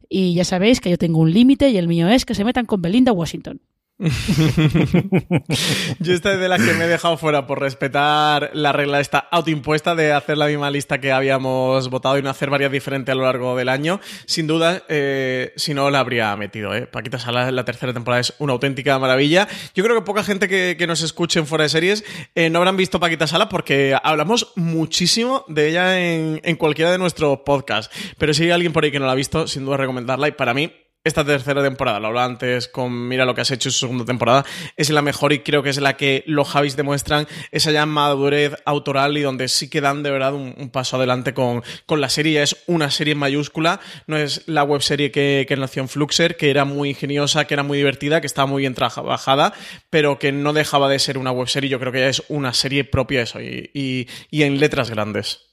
y 0.09 0.35
ya 0.35 0.45
sabéis 0.45 0.81
que 0.81 0.91
yo 0.91 0.99
tengo 0.99 1.21
un 1.21 1.33
límite 1.33 1.71
y 1.71 1.77
el 1.79 1.89
mío 1.89 2.09
es 2.09 2.25
que 2.25 2.35
se 2.35 2.45
metan 2.45 2.67
con 2.67 2.83
Belinda 2.83 3.13
Washington. 3.13 3.61
Yo 6.01 6.15
esta 6.15 6.33
es 6.33 6.41
de 6.41 6.49
las 6.49 6.63
que 6.63 6.73
me 6.73 6.87
he 6.87 6.89
dejado 6.89 7.19
fuera 7.19 7.47
por 7.47 7.61
respetar 7.61 8.51
la 8.55 8.73
regla 8.73 8.99
esta 8.99 9.19
autoimpuesta 9.19 9.95
de 9.95 10.13
hacer 10.13 10.39
la 10.39 10.47
misma 10.47 10.71
lista 10.71 11.01
que 11.01 11.13
habíamos 11.13 11.91
votado 11.91 12.17
y 12.17 12.23
no 12.23 12.31
hacer 12.31 12.49
varias 12.49 12.73
diferentes 12.73 13.13
a 13.13 13.15
lo 13.15 13.25
largo 13.25 13.55
del 13.57 13.69
año. 13.69 14.01
Sin 14.25 14.47
duda, 14.47 14.85
eh, 14.89 15.53
si 15.57 15.75
no, 15.75 15.91
la 15.91 16.01
habría 16.01 16.35
metido. 16.37 16.75
¿eh? 16.75 16.87
Paquita 16.87 17.19
Salas, 17.19 17.53
la 17.53 17.67
tercera 17.67 17.93
temporada 17.93 18.23
es 18.23 18.33
una 18.39 18.55
auténtica 18.55 18.99
maravilla. 18.99 19.47
Yo 19.75 19.85
creo 19.85 19.97
que 19.97 20.03
poca 20.03 20.25
gente 20.25 20.49
que, 20.49 20.87
nos 20.87 21.03
escuche 21.03 21.39
en 21.39 21.47
fuera 21.47 21.65
de 21.65 21.69
series 21.69 22.05
eh, 22.35 22.49
no 22.51 22.59
habrán 22.59 22.77
visto 22.77 22.99
Paquita 22.99 23.27
Salas 23.27 23.49
porque 23.49 23.97
hablamos 24.03 24.53
muchísimo 24.57 25.45
de 25.47 25.69
ella 25.69 26.01
en, 26.01 26.41
en 26.43 26.57
cualquiera 26.57 26.91
de 26.91 26.97
nuestros 26.97 27.41
podcasts. 27.45 27.95
Pero 28.17 28.33
si 28.33 28.45
hay 28.45 28.51
alguien 28.51 28.73
por 28.73 28.83
ahí 28.83 28.91
que 28.91 28.99
no 28.99 29.05
la 29.05 29.13
ha 29.13 29.17
visto, 29.17 29.47
sin 29.47 29.67
duda 29.67 29.77
recomendarla. 29.77 30.27
Y 30.27 30.33
para 30.33 30.55
mí, 30.55 30.73
esta 31.03 31.25
tercera 31.25 31.63
temporada, 31.63 31.99
lo 31.99 32.09
hablaba 32.09 32.27
antes 32.27 32.69
con 32.69 33.09
Mira 33.09 33.25
lo 33.25 33.35
que 33.35 33.41
has 33.41 33.51
hecho 33.51 33.71
en 33.71 33.73
su 33.73 33.79
segunda 33.81 34.05
temporada, 34.05 34.45
es 34.77 34.91
la 34.91 35.01
mejor 35.01 35.33
y 35.33 35.41
creo 35.41 35.63
que 35.63 35.71
es 35.71 35.81
la 35.81 35.97
que 35.97 36.23
los 36.27 36.49
Javis 36.49 36.77
demuestran 36.77 37.27
esa 37.53 37.71
ya 37.71 37.87
madurez 37.87 38.55
autoral 38.67 39.17
y 39.17 39.23
donde 39.23 39.49
sí 39.49 39.71
que 39.71 39.81
dan 39.81 40.03
de 40.03 40.11
verdad 40.11 40.35
un, 40.35 40.71
paso 40.71 40.97
adelante 40.97 41.33
con, 41.33 41.63
con, 41.87 42.03
la 42.03 42.11
serie. 42.11 42.43
es 42.43 42.57
una 42.67 42.91
serie 42.91 43.15
mayúscula, 43.15 43.81
no 44.07 44.19
es 44.19 44.47
la 44.47 44.63
webserie 44.63 45.11
que, 45.11 45.47
que 45.49 45.57
nació 45.57 45.83
en 45.83 45.89
Fluxer, 45.89 46.37
que 46.37 46.51
era 46.51 46.67
muy 46.67 46.91
ingeniosa, 46.91 47.47
que 47.47 47.55
era 47.55 47.63
muy 47.63 47.79
divertida, 47.79 48.21
que 48.21 48.27
estaba 48.27 48.47
muy 48.47 48.61
bien 48.61 48.75
trabajada, 48.75 49.55
pero 49.89 50.19
que 50.19 50.33
no 50.33 50.53
dejaba 50.53 50.91
de 50.91 50.99
ser 50.99 51.17
una 51.17 51.33
webserie. 51.33 51.71
Yo 51.71 51.81
creo 51.81 51.93
que 51.93 52.01
ya 52.01 52.09
es 52.09 52.23
una 52.29 52.53
serie 52.53 52.85
propia 52.85 53.23
eso 53.23 53.41
y 53.41 54.07
en 54.31 54.61
letras 54.61 54.91
grandes. 54.91 55.50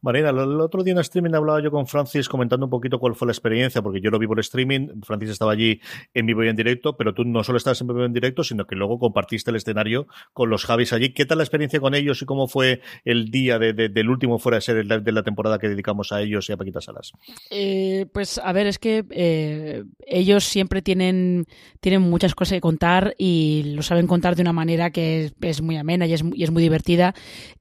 Marina, 0.00 0.30
el 0.30 0.60
otro 0.60 0.82
día 0.82 0.92
en 0.92 1.00
streaming 1.00 1.34
hablaba 1.34 1.62
yo 1.62 1.70
con 1.70 1.86
Francis 1.86 2.28
comentando 2.28 2.66
un 2.66 2.70
poquito 2.70 2.98
cuál 2.98 3.14
fue 3.14 3.26
la 3.26 3.32
experiencia, 3.32 3.82
porque 3.82 4.00
yo 4.00 4.10
lo 4.10 4.18
vi 4.18 4.26
por 4.26 4.40
streaming, 4.40 5.02
Francis 5.02 5.30
estaba 5.30 5.52
allí 5.52 5.80
en 6.12 6.26
vivo 6.26 6.44
y 6.44 6.48
en 6.48 6.56
directo, 6.56 6.96
pero 6.96 7.14
tú 7.14 7.24
no 7.24 7.42
solo 7.44 7.58
estabas 7.58 7.80
en 7.80 7.88
vivo 7.88 8.02
y 8.02 8.06
en 8.06 8.12
directo, 8.12 8.44
sino 8.44 8.66
que 8.66 8.76
luego 8.76 8.98
compartiste 8.98 9.50
el 9.50 9.56
escenario 9.56 10.06
con 10.32 10.50
los 10.50 10.64
Javis 10.64 10.92
allí. 10.92 11.10
¿Qué 11.10 11.24
tal 11.26 11.38
la 11.38 11.44
experiencia 11.44 11.80
con 11.80 11.94
ellos 11.94 12.20
y 12.22 12.24
cómo 12.26 12.48
fue 12.48 12.80
el 13.04 13.30
día 13.30 13.58
del 13.58 14.08
último 14.08 14.38
fuera 14.38 14.56
de 14.56 14.62
ser 14.62 14.86
de 14.86 15.12
la 15.12 15.22
temporada 15.22 15.58
que 15.58 15.68
dedicamos 15.68 16.12
a 16.12 16.20
ellos 16.20 16.48
y 16.48 16.52
a 16.52 16.56
Paquita 16.56 16.80
Salas? 16.80 17.12
Eh, 17.50 18.06
pues 18.12 18.38
a 18.38 18.52
ver, 18.52 18.66
es 18.66 18.78
que 18.78 19.04
eh, 19.10 19.84
ellos 20.06 20.44
siempre 20.44 20.82
tienen, 20.82 21.46
tienen 21.80 22.02
muchas 22.02 22.34
cosas 22.34 22.56
que 22.56 22.60
contar 22.60 23.14
y 23.18 23.74
lo 23.74 23.82
saben 23.82 24.06
contar 24.06 24.36
de 24.36 24.42
una 24.42 24.52
manera 24.52 24.90
que 24.90 25.32
es, 25.40 25.62
muy 25.62 25.76
amena 25.76 26.06
y 26.06 26.12
es, 26.12 26.24
y 26.34 26.44
es 26.44 26.50
muy 26.50 26.62
divertida. 26.62 27.14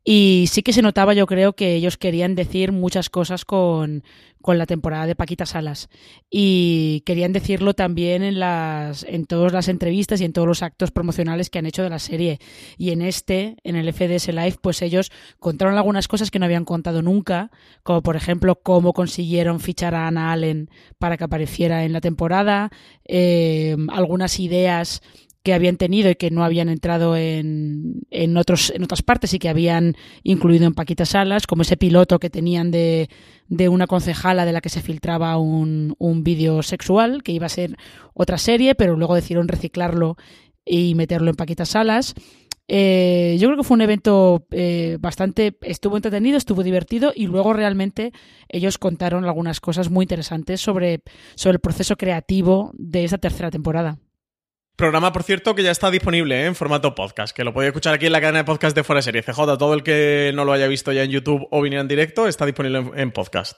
Y 0.03 0.45
sí 0.49 0.63
que 0.63 0.73
se 0.73 0.81
notaba, 0.81 1.13
yo 1.13 1.25
creo, 1.25 1.53
que 1.53 1.75
ellos 1.75 1.97
querían 2.03 2.35
decir 2.35 2.73
muchas 2.73 3.09
cosas 3.09 3.45
con, 3.45 4.03
con 4.41 4.57
la 4.57 4.65
temporada 4.65 5.07
de 5.07 5.15
Paquita 5.15 5.45
Salas. 5.45 5.87
Y 6.29 7.01
querían 7.05 7.31
decirlo 7.31 7.75
también 7.75 8.23
en, 8.23 8.41
las, 8.41 9.05
en 9.05 9.25
todas 9.25 9.53
las 9.53 9.69
entrevistas 9.69 10.19
y 10.19 10.25
en 10.25 10.33
todos 10.33 10.45
los 10.45 10.63
actos 10.63 10.91
promocionales 10.91 11.49
que 11.49 11.59
han 11.59 11.65
hecho 11.65 11.81
de 11.81 11.89
la 11.89 11.99
serie. 11.99 12.39
Y 12.77 12.91
en 12.91 13.01
este, 13.01 13.55
en 13.63 13.77
el 13.77 13.93
FDS 13.93 14.27
Live, 14.33 14.57
pues 14.61 14.81
ellos 14.81 15.13
contaron 15.39 15.77
algunas 15.77 16.09
cosas 16.09 16.29
que 16.29 16.39
no 16.39 16.45
habían 16.45 16.65
contado 16.65 17.01
nunca, 17.01 17.51
como 17.83 18.03
por 18.03 18.17
ejemplo 18.17 18.59
cómo 18.61 18.91
consiguieron 18.91 19.61
fichar 19.61 19.95
a 19.95 20.05
Anna 20.05 20.33
Allen 20.33 20.69
para 20.99 21.15
que 21.15 21.23
apareciera 21.23 21.85
en 21.85 21.93
la 21.93 22.01
temporada, 22.01 22.69
eh, 23.05 23.77
algunas 23.93 24.41
ideas 24.41 25.01
que 25.43 25.53
habían 25.53 25.77
tenido 25.77 26.09
y 26.09 26.15
que 26.15 26.31
no 26.31 26.43
habían 26.43 26.69
entrado 26.69 27.17
en, 27.17 28.01
en, 28.09 28.37
otros, 28.37 28.71
en 28.73 28.83
otras 28.83 29.01
partes 29.01 29.33
y 29.33 29.39
que 29.39 29.49
habían 29.49 29.95
incluido 30.23 30.65
en 30.65 30.73
Paquita 30.73 31.05
Salas, 31.05 31.47
como 31.47 31.63
ese 31.63 31.77
piloto 31.77 32.19
que 32.19 32.29
tenían 32.29 32.71
de, 32.71 33.09
de 33.49 33.69
una 33.69 33.85
concejala 33.85 34.45
de 34.45 34.53
la 34.53 34.61
que 34.61 34.69
se 34.69 34.81
filtraba 34.81 35.37
un, 35.37 35.95
un 35.99 36.23
vídeo 36.23 36.63
sexual, 36.63 37.23
que 37.23 37.33
iba 37.33 37.45
a 37.45 37.49
ser 37.49 37.75
otra 38.13 38.37
serie, 38.37 38.73
pero 38.73 38.95
luego 38.95 39.15
decidieron 39.15 39.49
reciclarlo 39.49 40.15
y 40.65 40.95
meterlo 40.95 41.29
en 41.29 41.35
Paquita 41.35 41.65
Salas. 41.65 42.15
Eh, 42.69 43.35
yo 43.39 43.49
creo 43.49 43.57
que 43.57 43.63
fue 43.63 43.75
un 43.75 43.81
evento 43.81 44.47
eh, 44.51 44.97
bastante, 44.99 45.57
estuvo 45.61 45.97
entretenido, 45.97 46.37
estuvo 46.37 46.63
divertido 46.63 47.11
y 47.13 47.27
luego 47.27 47.51
realmente 47.51 48.13
ellos 48.47 48.77
contaron 48.77 49.25
algunas 49.25 49.59
cosas 49.59 49.89
muy 49.89 50.03
interesantes 50.03 50.61
sobre, 50.61 51.01
sobre 51.35 51.55
el 51.55 51.59
proceso 51.59 51.97
creativo 51.97 52.71
de 52.75 53.03
esa 53.03 53.17
tercera 53.17 53.51
temporada. 53.51 53.99
Programa, 54.75 55.13
por 55.13 55.21
cierto, 55.21 55.53
que 55.53 55.61
ya 55.61 55.69
está 55.69 55.91
disponible 55.91 56.41
¿eh? 56.41 56.45
en 56.47 56.55
formato 56.55 56.95
podcast, 56.95 57.35
que 57.35 57.43
lo 57.43 57.53
podéis 57.53 57.69
escuchar 57.69 57.93
aquí 57.93 58.07
en 58.07 58.11
la 58.11 58.19
cadena 58.19 58.39
de 58.39 58.43
podcast 58.43 58.75
de 58.75 58.83
Fuera 58.83 59.03
Serie 59.03 59.21
CJ. 59.21 59.55
Todo 59.59 59.75
el 59.75 59.83
que 59.83 60.31
no 60.33 60.45
lo 60.45 60.51
haya 60.51 60.67
visto 60.67 60.91
ya 60.91 61.03
en 61.03 61.11
YouTube 61.11 61.47
o 61.51 61.61
viniera 61.61 61.81
en 61.81 61.87
directo 61.87 62.27
está 62.27 62.47
disponible 62.47 62.91
en, 62.95 63.11
podcast. 63.11 63.55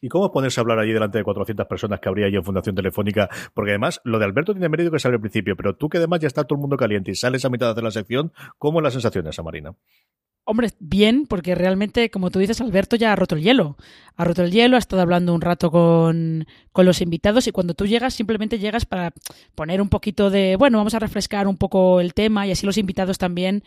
¿Y 0.00 0.08
cómo 0.08 0.32
ponerse 0.32 0.58
a 0.58 0.62
hablar 0.62 0.80
allí 0.80 0.92
delante 0.92 1.18
de 1.18 1.22
400 1.22 1.64
personas 1.68 2.00
que 2.00 2.08
habría 2.08 2.26
allí 2.26 2.34
en 2.34 2.42
Fundación 2.42 2.74
Telefónica? 2.74 3.28
Porque 3.54 3.70
además, 3.70 4.00
lo 4.02 4.18
de 4.18 4.24
Alberto 4.24 4.52
tiene 4.52 4.68
mérito 4.68 4.90
que 4.90 4.98
sale 4.98 5.14
al 5.14 5.20
principio, 5.20 5.54
pero 5.56 5.76
tú 5.76 5.88
que 5.88 5.98
además 5.98 6.18
ya 6.18 6.26
está 6.26 6.42
todo 6.42 6.56
el 6.56 6.62
mundo 6.62 6.76
caliente 6.76 7.12
y 7.12 7.14
sales 7.14 7.44
a 7.44 7.48
mitad 7.48 7.66
de 7.66 7.72
hacer 7.72 7.84
la 7.84 7.92
sección, 7.92 8.32
¿cómo 8.58 8.80
es 8.80 8.82
la 8.82 8.90
sensación 8.90 9.24
esa, 9.28 9.44
Marina? 9.44 9.76
Hombre, 10.44 10.70
bien, 10.80 11.26
porque 11.26 11.54
realmente, 11.54 12.10
como 12.10 12.30
tú 12.30 12.38
dices, 12.38 12.60
Alberto 12.60 12.96
ya 12.96 13.12
ha 13.12 13.16
roto 13.16 13.36
el 13.36 13.42
hielo. 13.42 13.76
Ha 14.16 14.24
roto 14.24 14.42
el 14.42 14.50
hielo, 14.50 14.76
ha 14.76 14.78
estado 14.78 15.02
hablando 15.02 15.34
un 15.34 15.40
rato 15.40 15.70
con, 15.70 16.46
con 16.72 16.86
los 16.86 17.00
invitados 17.00 17.46
y 17.46 17.52
cuando 17.52 17.74
tú 17.74 17.86
llegas, 17.86 18.14
simplemente 18.14 18.58
llegas 18.58 18.84
para 18.84 19.12
poner 19.54 19.80
un 19.80 19.88
poquito 19.88 20.30
de, 20.30 20.56
bueno, 20.56 20.78
vamos 20.78 20.94
a 20.94 20.98
refrescar 20.98 21.46
un 21.46 21.56
poco 21.56 22.00
el 22.00 22.14
tema 22.14 22.46
y 22.46 22.50
así 22.50 22.66
los 22.66 22.78
invitados 22.78 23.18
también 23.18 23.62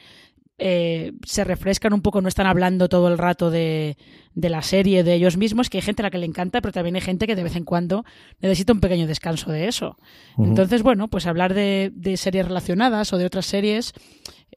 eh, 0.57 1.11
se 1.25 1.43
refrescan 1.43 1.93
un 1.93 2.01
poco, 2.01 2.21
no 2.21 2.29
están 2.29 2.47
hablando 2.47 2.87
todo 2.87 3.09
el 3.09 3.17
rato 3.17 3.51
de, 3.51 3.97
de, 4.35 4.49
la 4.49 4.61
serie, 4.61 5.03
de 5.03 5.13
ellos 5.13 5.35
mismos, 5.35 5.69
que 5.69 5.79
hay 5.79 5.81
gente 5.81 6.01
a 6.01 6.03
la 6.03 6.11
que 6.11 6.17
le 6.17 6.25
encanta, 6.25 6.61
pero 6.61 6.71
también 6.71 6.95
hay 6.95 7.01
gente 7.01 7.27
que 7.27 7.35
de 7.35 7.43
vez 7.43 7.57
en 7.57 7.65
cuando 7.65 8.05
necesita 8.39 8.71
un 8.71 8.79
pequeño 8.79 9.05
descanso 9.05 9.51
de 9.51 9.67
eso. 9.67 9.97
Entonces, 10.37 10.81
bueno, 10.81 11.09
pues 11.09 11.25
hablar 11.27 11.53
de, 11.53 11.91
de, 11.93 12.15
series 12.15 12.47
relacionadas 12.47 13.11
o 13.11 13.17
de 13.17 13.25
otras 13.25 13.45
series 13.45 13.93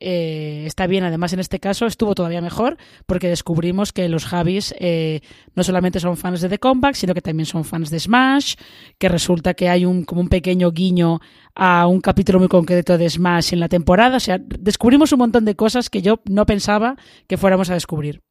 eh, 0.00 0.64
está 0.66 0.86
bien. 0.86 1.04
Además, 1.04 1.32
en 1.32 1.40
este 1.40 1.60
caso 1.60 1.86
estuvo 1.86 2.14
todavía 2.14 2.40
mejor 2.40 2.76
porque 3.06 3.28
descubrimos 3.28 3.92
que 3.92 4.08
los 4.08 4.24
Javis 4.24 4.74
eh, 4.78 5.20
no 5.54 5.64
solamente 5.64 6.00
son 6.00 6.16
fans 6.16 6.40
de 6.40 6.48
The 6.48 6.58
Comeback, 6.58 6.94
sino 6.94 7.14
que 7.14 7.22
también 7.22 7.46
son 7.46 7.64
fans 7.64 7.90
de 7.90 8.00
Smash, 8.00 8.54
que 8.98 9.08
resulta 9.08 9.54
que 9.54 9.68
hay 9.68 9.84
un, 9.84 10.04
como 10.04 10.20
un 10.20 10.28
pequeño 10.28 10.70
guiño 10.70 11.20
a 11.54 11.86
un 11.86 12.00
capítulo 12.00 12.38
muy 12.38 12.48
concreto 12.48 12.98
de 12.98 13.08
Smash 13.08 13.52
en 13.52 13.60
la 13.60 13.68
temporada. 13.68 14.16
O 14.16 14.20
sea, 14.20 14.38
descubrimos 14.38 15.12
un 15.12 15.18
montón 15.20 15.44
de 15.44 15.56
cosas 15.56 15.90
que 15.90 16.02
yo 16.02 16.20
no 16.28 16.46
pensaba 16.46 16.96
que 17.26 17.36
fuéramos 17.36 17.70
a 17.70 17.74
descubrir. 17.74 18.22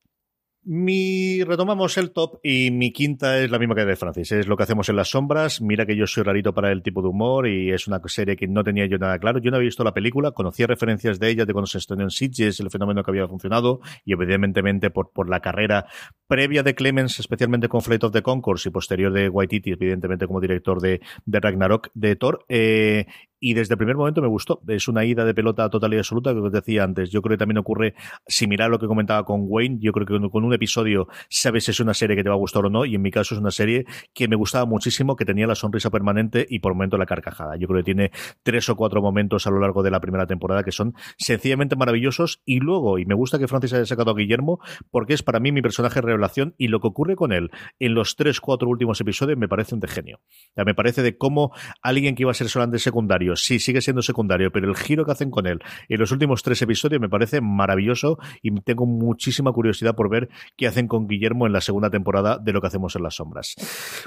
Mi 0.69 1.45
retomamos 1.45 1.97
el 1.97 2.11
top 2.11 2.41
y 2.43 2.71
mi 2.71 2.91
quinta 2.91 3.39
es 3.39 3.49
la 3.49 3.57
misma 3.57 3.73
que 3.73 3.85
de 3.85 3.95
Francis. 3.95 4.33
Es 4.33 4.47
lo 4.47 4.57
que 4.57 4.63
hacemos 4.63 4.89
en 4.89 4.97
las 4.97 5.11
sombras. 5.11 5.61
Mira 5.61 5.85
que 5.85 5.95
yo 5.95 6.05
soy 6.07 6.23
rarito 6.23 6.53
para 6.53 6.73
el 6.73 6.83
tipo 6.83 7.01
de 7.01 7.07
humor 7.07 7.47
y 7.47 7.71
es 7.71 7.87
una 7.87 8.01
serie 8.07 8.35
que 8.35 8.49
no 8.49 8.65
tenía 8.65 8.85
yo 8.85 8.97
nada 8.97 9.17
claro. 9.17 9.39
Yo 9.39 9.49
no 9.49 9.55
había 9.55 9.67
visto 9.67 9.85
la 9.85 9.93
película, 9.93 10.31
conocía 10.31 10.67
referencias 10.67 11.21
de 11.21 11.29
ella 11.29 11.45
de 11.45 11.53
cuando 11.53 11.67
se 11.67 11.77
estrenó 11.77 12.03
en 12.03 12.09
Sitges, 12.09 12.59
el 12.59 12.69
fenómeno 12.69 13.01
que 13.01 13.11
había 13.11 13.25
funcionado 13.29 13.79
y 14.03 14.11
evidentemente 14.11 14.89
por, 14.89 15.13
por 15.13 15.29
la 15.29 15.39
carrera 15.39 15.85
previa 16.27 16.63
de 16.63 16.75
Clemens, 16.75 17.17
especialmente 17.17 17.69
con 17.69 17.81
Flight 17.81 18.03
of 18.03 18.11
the 18.11 18.21
Concourse 18.21 18.67
y 18.67 18.71
posterior 18.73 19.13
de 19.13 19.29
Waititi, 19.29 19.71
evidentemente 19.71 20.27
como 20.27 20.41
director 20.41 20.81
de, 20.81 20.99
de 21.25 21.39
Ragnarok 21.39 21.91
de 21.93 22.17
Thor. 22.17 22.43
Eh, 22.49 23.05
y 23.39 23.53
desde 23.53 23.73
el 23.73 23.77
primer 23.77 23.95
momento 23.95 24.21
me 24.21 24.27
gustó. 24.27 24.61
Es 24.67 24.87
una 24.87 25.05
ida 25.05 25.25
de 25.25 25.33
pelota 25.33 25.69
total 25.69 25.93
y 25.93 25.97
absoluta, 25.97 26.33
que 26.33 26.39
os 26.39 26.51
decía 26.51 26.83
antes. 26.83 27.09
Yo 27.11 27.21
creo 27.21 27.35
que 27.35 27.39
también 27.39 27.57
ocurre 27.57 27.93
similar 28.27 28.67
a 28.67 28.69
lo 28.69 28.79
que 28.79 28.87
comentaba 28.87 29.23
con 29.25 29.41
Wayne. 29.43 29.77
Yo 29.79 29.91
creo 29.91 30.05
que 30.05 30.29
con 30.29 30.43
un 30.43 30.53
episodio 30.53 31.07
sabes 31.29 31.65
si 31.65 31.71
es 31.71 31.79
una 31.79 31.93
serie 31.93 32.15
que 32.15 32.23
te 32.23 32.29
va 32.29 32.35
a 32.35 32.37
gustar 32.37 32.65
o 32.65 32.69
no, 32.69 32.85
y 32.85 32.95
en 32.95 33.01
mi 33.01 33.11
caso 33.11 33.35
es 33.35 33.41
una 33.41 33.51
serie 33.51 33.85
que 34.13 34.27
me 34.27 34.35
gustaba 34.35 34.65
muchísimo, 34.65 35.15
que 35.15 35.25
tenía 35.25 35.47
la 35.47 35.55
sonrisa 35.55 35.89
permanente 35.89 36.45
y 36.49 36.59
por 36.59 36.73
momento 36.73 36.97
la 36.97 37.05
carcajada. 37.05 37.55
Yo 37.57 37.67
creo 37.67 37.79
que 37.79 37.85
tiene 37.85 38.11
tres 38.43 38.69
o 38.69 38.75
cuatro 38.75 39.01
momentos 39.01 39.47
a 39.47 39.51
lo 39.51 39.59
largo 39.59 39.83
de 39.83 39.91
la 39.91 39.99
primera 39.99 40.25
temporada 40.25 40.63
que 40.63 40.71
son 40.71 40.93
sencillamente 41.17 41.75
maravillosos. 41.75 42.41
Y 42.45 42.59
luego, 42.59 42.99
y 42.99 43.05
me 43.05 43.15
gusta 43.15 43.39
que 43.39 43.47
Francis 43.47 43.73
haya 43.73 43.85
sacado 43.85 44.11
a 44.11 44.15
Guillermo, 44.15 44.59
porque 44.91 45.13
es 45.13 45.23
para 45.23 45.39
mí 45.39 45.51
mi 45.51 45.61
personaje 45.61 46.01
revelación 46.01 46.55
y 46.57 46.67
lo 46.67 46.79
que 46.79 46.87
ocurre 46.87 47.15
con 47.15 47.31
él 47.31 47.51
en 47.79 47.93
los 47.93 48.15
tres, 48.15 48.39
cuatro 48.39 48.69
últimos 48.69 48.99
episodios 49.01 49.37
me 49.37 49.47
parecen 49.47 49.79
de 49.79 49.87
genio. 49.87 50.19
O 50.55 50.65
me 50.65 50.73
parece 50.73 51.01
de 51.01 51.17
cómo 51.17 51.51
alguien 51.81 52.15
que 52.15 52.23
iba 52.23 52.31
a 52.31 52.35
ser 52.35 52.49
solamente 52.49 52.79
secundario 52.79 53.26
sí, 53.35 53.59
sigue 53.59 53.81
siendo 53.81 54.01
secundario, 54.01 54.51
pero 54.51 54.69
el 54.69 54.75
giro 54.75 55.05
que 55.05 55.11
hacen 55.11 55.31
con 55.31 55.47
él 55.47 55.59
en 55.89 55.99
los 55.99 56.11
últimos 56.11 56.43
tres 56.43 56.61
episodios 56.61 57.01
me 57.01 57.09
parece 57.09 57.41
maravilloso 57.41 58.17
y 58.41 58.51
tengo 58.61 58.85
muchísima 58.85 59.51
curiosidad 59.51 59.95
por 59.95 60.09
ver 60.09 60.29
qué 60.55 60.67
hacen 60.67 60.87
con 60.87 61.07
Guillermo 61.07 61.47
en 61.47 61.53
la 61.53 61.61
segunda 61.61 61.89
temporada 61.89 62.37
de 62.37 62.53
lo 62.53 62.61
que 62.61 62.67
hacemos 62.67 62.95
en 62.95 63.03
las 63.03 63.15
sombras. 63.15 63.55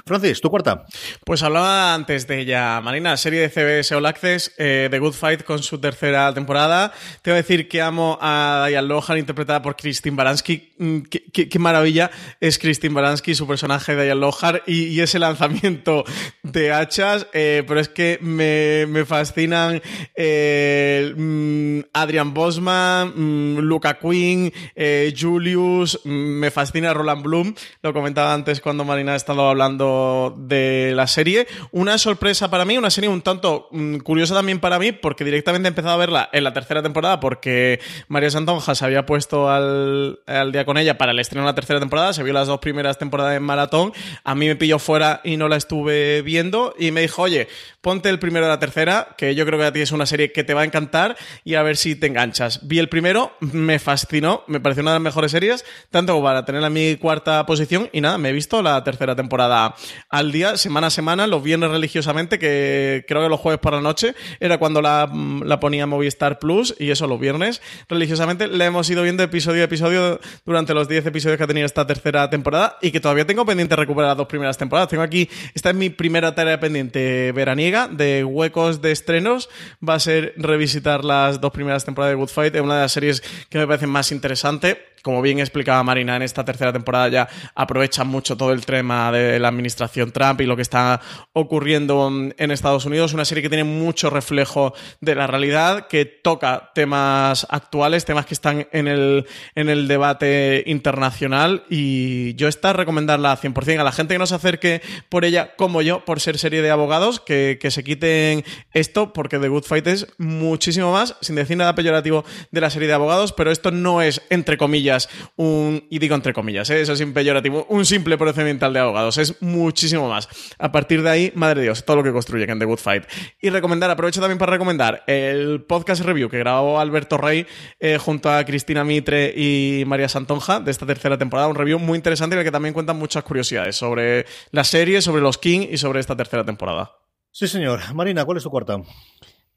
Francis, 0.05 0.41
¿tu 0.41 0.49
cuarta? 0.49 0.85
Pues 1.25 1.43
hablaba 1.43 1.93
antes 1.93 2.27
de 2.27 2.39
ella, 2.39 2.79
Marina, 2.81 3.17
serie 3.17 3.41
de 3.41 3.49
CBS 3.49 3.95
All 3.95 4.05
Access, 4.05 4.53
eh, 4.57 4.87
The 4.89 4.99
Good 4.99 5.13
Fight 5.13 5.43
con 5.43 5.61
su 5.61 5.79
tercera 5.79 6.33
temporada. 6.33 6.91
Te 7.21 7.31
voy 7.31 7.35
a 7.35 7.41
decir 7.41 7.67
que 7.67 7.81
amo 7.81 8.17
a 8.21 8.65
Diane 8.67 8.87
Lohan, 8.87 9.17
interpretada 9.17 9.61
por 9.61 9.75
Christine 9.75 10.15
Baranski. 10.15 10.73
Mm, 10.77 10.99
qué, 11.31 11.59
maravilla 11.59 12.11
es 12.39 12.57
Christine 12.57 12.93
Baranski, 12.93 13.35
su 13.35 13.47
personaje 13.47 13.95
de 13.95 14.05
Diane 14.05 14.19
Lohan 14.21 14.61
y, 14.65 14.99
ese 15.01 15.19
lanzamiento 15.19 16.03
de 16.43 16.71
hachas, 16.71 17.27
eh, 17.33 17.63
pero 17.67 17.79
es 17.79 17.89
que 17.89 18.19
me, 18.21 18.85
me 18.87 19.05
fascinan 19.11 19.81
eh, 20.15 21.13
mm, 21.13 21.89
Adrian 21.91 22.33
Bosman, 22.33 23.11
mm, 23.13 23.57
Luca 23.59 23.99
Quinn, 23.99 24.53
eh, 24.73 25.13
Julius, 25.17 25.99
mm, 26.05 26.09
me 26.09 26.49
fascina 26.49 26.93
Roland 26.93 27.23
Bloom, 27.23 27.53
lo 27.81 27.91
comentaba 27.91 28.33
antes 28.33 28.61
cuando 28.61 28.85
Marina 28.85 29.11
ha 29.11 29.15
estado 29.17 29.49
hablando 29.49 30.33
de 30.37 30.93
la 30.95 31.07
serie. 31.07 31.45
Una 31.71 31.97
sorpresa 31.97 32.49
para 32.49 32.63
mí, 32.63 32.77
una 32.77 32.89
serie 32.89 33.09
un 33.09 33.21
tanto 33.21 33.67
curiosa 34.03 34.33
también 34.33 34.59
para 34.59 34.79
mí, 34.79 34.93
porque 34.93 35.25
directamente 35.25 35.67
he 35.67 35.71
empezado 35.71 35.95
a 35.95 35.97
verla 35.97 36.29
en 36.31 36.45
la 36.45 36.53
tercera 36.53 36.81
temporada, 36.81 37.19
porque 37.19 37.81
María 38.07 38.29
Santonja 38.29 38.75
se 38.75 38.85
había 38.85 39.05
puesto 39.05 39.49
al, 39.49 40.19
al 40.25 40.53
día 40.53 40.63
con 40.63 40.77
ella 40.77 40.97
para 40.97 41.11
el 41.11 41.19
estreno 41.19 41.43
de 41.43 41.51
la 41.51 41.55
tercera 41.55 41.81
temporada, 41.81 42.13
se 42.13 42.23
vio 42.23 42.31
las 42.31 42.47
dos 42.47 42.59
primeras 42.59 42.97
temporadas 42.97 43.35
en 43.35 43.43
maratón, 43.43 43.91
a 44.23 44.35
mí 44.35 44.47
me 44.47 44.55
pilló 44.55 44.79
fuera 44.79 45.19
y 45.25 45.35
no 45.35 45.49
la 45.49 45.57
estuve 45.57 46.21
viendo, 46.21 46.73
y 46.79 46.91
me 46.91 47.01
dijo, 47.01 47.23
oye, 47.23 47.49
ponte 47.81 48.07
el 48.07 48.19
primero 48.19 48.45
de 48.45 48.51
la 48.51 48.59
tercera, 48.59 49.00
que 49.17 49.35
yo 49.35 49.45
creo 49.45 49.59
que 49.59 49.65
a 49.65 49.73
ti 49.73 49.81
es 49.81 49.91
una 49.91 50.05
serie 50.05 50.31
que 50.31 50.43
te 50.43 50.53
va 50.53 50.61
a 50.61 50.65
encantar 50.65 51.15
y 51.43 51.55
a 51.55 51.63
ver 51.63 51.77
si 51.77 51.95
te 51.95 52.07
enganchas. 52.07 52.67
Vi 52.67 52.79
el 52.79 52.89
primero, 52.89 53.33
me 53.39 53.79
fascinó, 53.79 54.43
me 54.47 54.59
pareció 54.59 54.81
una 54.81 54.91
de 54.91 54.95
las 54.95 55.03
mejores 55.03 55.31
series, 55.31 55.65
tanto 55.89 56.21
para 56.21 56.45
tenerla 56.45 56.67
en 56.67 56.73
mi 56.73 56.95
cuarta 56.97 57.45
posición 57.45 57.89
y 57.91 58.01
nada, 58.01 58.17
me 58.17 58.29
he 58.29 58.33
visto 58.33 58.61
la 58.61 58.83
tercera 58.83 59.15
temporada 59.15 59.75
al 60.09 60.31
día, 60.31 60.57
semana 60.57 60.87
a 60.87 60.89
semana, 60.89 61.27
los 61.27 61.43
viernes 61.43 61.71
religiosamente, 61.71 62.39
que 62.39 63.05
creo 63.07 63.23
que 63.23 63.29
los 63.29 63.39
jueves 63.39 63.59
por 63.59 63.73
la 63.73 63.81
noche 63.81 64.15
era 64.39 64.57
cuando 64.57 64.81
la, 64.81 65.11
la 65.43 65.59
ponía 65.59 65.87
Movistar 65.87 66.39
Plus 66.39 66.75
y 66.79 66.91
eso 66.91 67.07
los 67.07 67.19
viernes 67.19 67.61
religiosamente 67.89 68.47
la 68.47 68.65
hemos 68.65 68.89
ido 68.89 69.03
viendo 69.03 69.23
episodio 69.23 69.61
a 69.61 69.65
episodio 69.65 70.19
durante 70.45 70.73
los 70.73 70.87
10 70.87 71.05
episodios 71.05 71.37
que 71.37 71.43
ha 71.43 71.47
tenido 71.47 71.65
esta 71.65 71.85
tercera 71.85 72.29
temporada 72.29 72.77
y 72.81 72.91
que 72.91 72.99
todavía 72.99 73.25
tengo 73.25 73.45
pendiente 73.45 73.75
recuperar 73.75 74.09
las 74.09 74.17
dos 74.17 74.27
primeras 74.27 74.57
temporadas. 74.57 74.89
Tengo 74.89 75.03
aquí, 75.03 75.29
esta 75.53 75.69
es 75.69 75.75
mi 75.75 75.89
primera 75.89 76.35
tarea 76.35 76.59
pendiente 76.59 77.31
veraniega 77.31 77.87
de 77.87 78.23
huecos 78.23 78.81
de 78.81 78.90
estrenos 78.91 79.49
va 79.87 79.95
a 79.95 79.99
ser 79.99 80.33
revisitar 80.37 81.03
las 81.03 81.41
dos 81.41 81.51
primeras 81.51 81.85
temporadas 81.85 82.13
de 82.13 82.15
Good 82.15 82.29
Fight, 82.29 82.55
una 82.55 82.75
de 82.75 82.81
las 82.81 82.91
series 82.91 83.21
que 83.49 83.57
me 83.57 83.67
parecen 83.67 83.89
más 83.89 84.11
interesante 84.11 84.90
como 85.03 85.21
bien 85.21 85.39
explicaba 85.39 85.83
Marina, 85.83 86.15
en 86.15 86.21
esta 86.21 86.45
tercera 86.45 86.71
temporada 86.71 87.09
ya 87.09 87.29
aprovechan 87.55 88.07
mucho 88.07 88.37
todo 88.37 88.51
el 88.51 88.65
tema 88.65 89.11
de 89.11 89.39
la 89.39 89.47
administración 89.47 90.11
Trump 90.11 90.41
y 90.41 90.45
lo 90.45 90.55
que 90.55 90.61
está 90.61 91.01
ocurriendo 91.33 92.11
en 92.37 92.51
Estados 92.51 92.85
Unidos. 92.85 93.13
Una 93.13 93.25
serie 93.25 93.41
que 93.41 93.49
tiene 93.49 93.63
mucho 93.63 94.09
reflejo 94.09 94.73
de 94.99 95.15
la 95.15 95.27
realidad, 95.27 95.87
que 95.87 96.05
toca 96.05 96.71
temas 96.73 97.47
actuales, 97.49 98.05
temas 98.05 98.25
que 98.25 98.33
están 98.33 98.67
en 98.71 98.87
el, 98.87 99.25
en 99.55 99.69
el 99.69 99.87
debate 99.87 100.63
internacional. 100.67 101.63
Y 101.69 102.35
yo 102.35 102.47
está 102.47 102.73
recomendarla 102.73 103.39
100% 103.39 103.79
a 103.79 103.83
la 103.83 103.91
gente 103.91 104.15
que 104.15 104.19
no 104.19 104.27
se 104.27 104.35
acerque 104.35 104.81
por 105.09 105.25
ella, 105.25 105.55
como 105.55 105.81
yo, 105.81 106.05
por 106.05 106.19
ser 106.19 106.37
serie 106.37 106.61
de 106.61 106.71
abogados, 106.71 107.19
que, 107.19 107.57
que 107.59 107.71
se 107.71 107.83
quiten 107.83 108.43
esto, 108.73 109.13
porque 109.13 109.39
The 109.39 109.47
Good 109.47 109.63
Fight 109.63 109.87
es 109.87 110.07
muchísimo 110.17 110.91
más, 110.91 111.15
sin 111.21 111.35
decir 111.35 111.57
nada 111.57 111.75
peyorativo 111.75 112.23
de 112.51 112.61
la 112.61 112.69
serie 112.69 112.87
de 112.87 112.93
abogados, 112.93 113.33
pero 113.33 113.51
esto 113.51 113.71
no 113.71 114.01
es, 114.01 114.21
entre 114.29 114.57
comillas, 114.57 114.90
un, 115.35 115.85
y 115.89 115.99
digo 115.99 116.15
entre 116.15 116.33
comillas, 116.33 116.69
¿eh? 116.69 116.81
eso 116.81 116.93
es 116.93 117.01
impeyorativo, 117.01 117.65
un 117.69 117.85
simple 117.85 118.17
procedimental 118.17 118.73
de 118.73 118.79
abogados, 118.79 119.17
es 119.17 119.41
muchísimo 119.41 120.09
más. 120.09 120.27
A 120.57 120.71
partir 120.71 121.03
de 121.03 121.09
ahí, 121.09 121.31
madre 121.35 121.61
de 121.61 121.65
Dios, 121.67 121.85
todo 121.85 121.97
lo 121.97 122.03
que 122.03 122.11
construye 122.11 122.49
en 122.49 122.59
The 122.59 122.65
Good 122.65 122.79
Fight. 122.79 123.03
Y 123.41 123.49
recomendar, 123.49 123.89
aprovecho 123.89 124.19
también 124.19 124.37
para 124.37 124.51
recomendar 124.51 125.03
el 125.07 125.63
podcast 125.63 126.03
review 126.03 126.29
que 126.29 126.39
grabó 126.39 126.79
Alberto 126.79 127.17
Rey 127.17 127.45
eh, 127.79 127.97
junto 127.97 128.31
a 128.31 128.43
Cristina 128.43 128.83
Mitre 128.83 129.33
y 129.35 129.83
María 129.85 130.09
Santonja 130.09 130.59
de 130.59 130.71
esta 130.71 130.85
tercera 130.85 131.17
temporada, 131.17 131.47
un 131.47 131.55
review 131.55 131.79
muy 131.79 131.97
interesante 131.97 132.35
en 132.35 132.39
el 132.39 132.45
que 132.45 132.51
también 132.51 132.73
cuentan 132.73 132.97
muchas 132.97 133.23
curiosidades 133.23 133.75
sobre 133.75 134.25
la 134.51 134.63
serie, 134.63 135.01
sobre 135.01 135.21
los 135.21 135.37
King 135.37 135.67
y 135.69 135.77
sobre 135.77 135.99
esta 135.99 136.15
tercera 136.15 136.43
temporada. 136.43 136.91
Sí, 137.31 137.47
señor. 137.47 137.79
Marina, 137.93 138.25
¿cuál 138.25 138.37
es 138.37 138.43
tu 138.43 138.49
cuarta? 138.49 138.81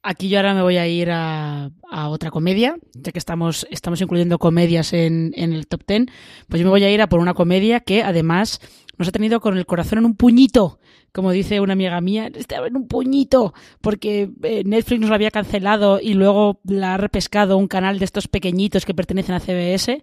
Aquí 0.06 0.28
yo 0.28 0.38
ahora 0.38 0.52
me 0.52 0.60
voy 0.60 0.76
a 0.76 0.86
ir 0.86 1.08
a, 1.10 1.70
otra 1.90 2.30
comedia, 2.30 2.76
ya 2.92 3.10
que 3.10 3.18
estamos, 3.18 3.66
estamos 3.70 4.02
incluyendo 4.02 4.38
comedias 4.38 4.92
en, 4.92 5.32
el 5.34 5.66
top 5.66 5.82
ten. 5.84 6.10
Pues 6.46 6.60
yo 6.60 6.66
me 6.66 6.70
voy 6.70 6.84
a 6.84 6.90
ir 6.90 7.00
a 7.00 7.08
por 7.08 7.20
una 7.20 7.32
comedia 7.32 7.80
que 7.80 8.02
además 8.02 8.60
nos 8.98 9.08
ha 9.08 9.12
tenido 9.12 9.40
con 9.40 9.56
el 9.56 9.64
corazón 9.64 10.00
en 10.00 10.04
un 10.04 10.14
puñito, 10.14 10.78
como 11.10 11.30
dice 11.30 11.58
una 11.60 11.72
amiga 11.72 11.98
mía, 12.02 12.30
estaba 12.34 12.66
en 12.66 12.76
un 12.76 12.86
puñito, 12.86 13.54
porque 13.80 14.30
eh, 14.42 14.62
Netflix 14.66 15.00
nos 15.00 15.08
la 15.08 15.16
había 15.16 15.30
cancelado 15.30 15.98
y 16.02 16.12
luego 16.12 16.60
la 16.64 16.92
ha 16.92 16.96
repescado 16.98 17.56
un 17.56 17.66
canal 17.66 17.98
de 17.98 18.04
estos 18.04 18.28
pequeñitos 18.28 18.84
que 18.84 18.92
pertenecen 18.92 19.34
a 19.34 19.40
CBS, 19.40 20.02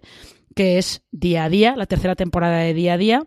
que 0.56 0.78
es 0.78 1.04
Día 1.12 1.44
a 1.44 1.48
Día, 1.48 1.76
la 1.76 1.86
tercera 1.86 2.16
temporada 2.16 2.58
de 2.58 2.74
Día 2.74 2.94
a 2.94 2.98
Día 2.98 3.22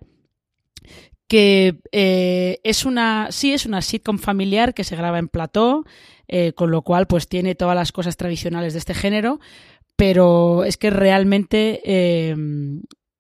que 1.28 1.80
eh, 1.92 2.60
es 2.64 2.86
una 2.86 3.28
sí 3.32 3.54
es 3.54 3.66
una 3.66 3.82
sitcom 3.82 4.20
familiar 4.20 4.74
que 4.74 4.84
se 4.84 4.96
graba 4.96 5.20
en 5.20 5.28
plató 5.28 5.84
eh, 6.28 6.54
con 6.54 6.72
lo 6.72 6.82
cual 6.82 7.08
pues 7.08 7.28
tiene 7.28 7.56
todas 7.56 7.76
las 7.76 7.92
cosas 7.92 8.18
tradicionales 8.18 8.74
de 8.74 8.80
este 8.80 8.96
género, 8.96 9.40
pero 9.96 10.64
es 10.64 10.78
que 10.78 10.90
realmente 10.90 11.82
eh, 11.86 12.36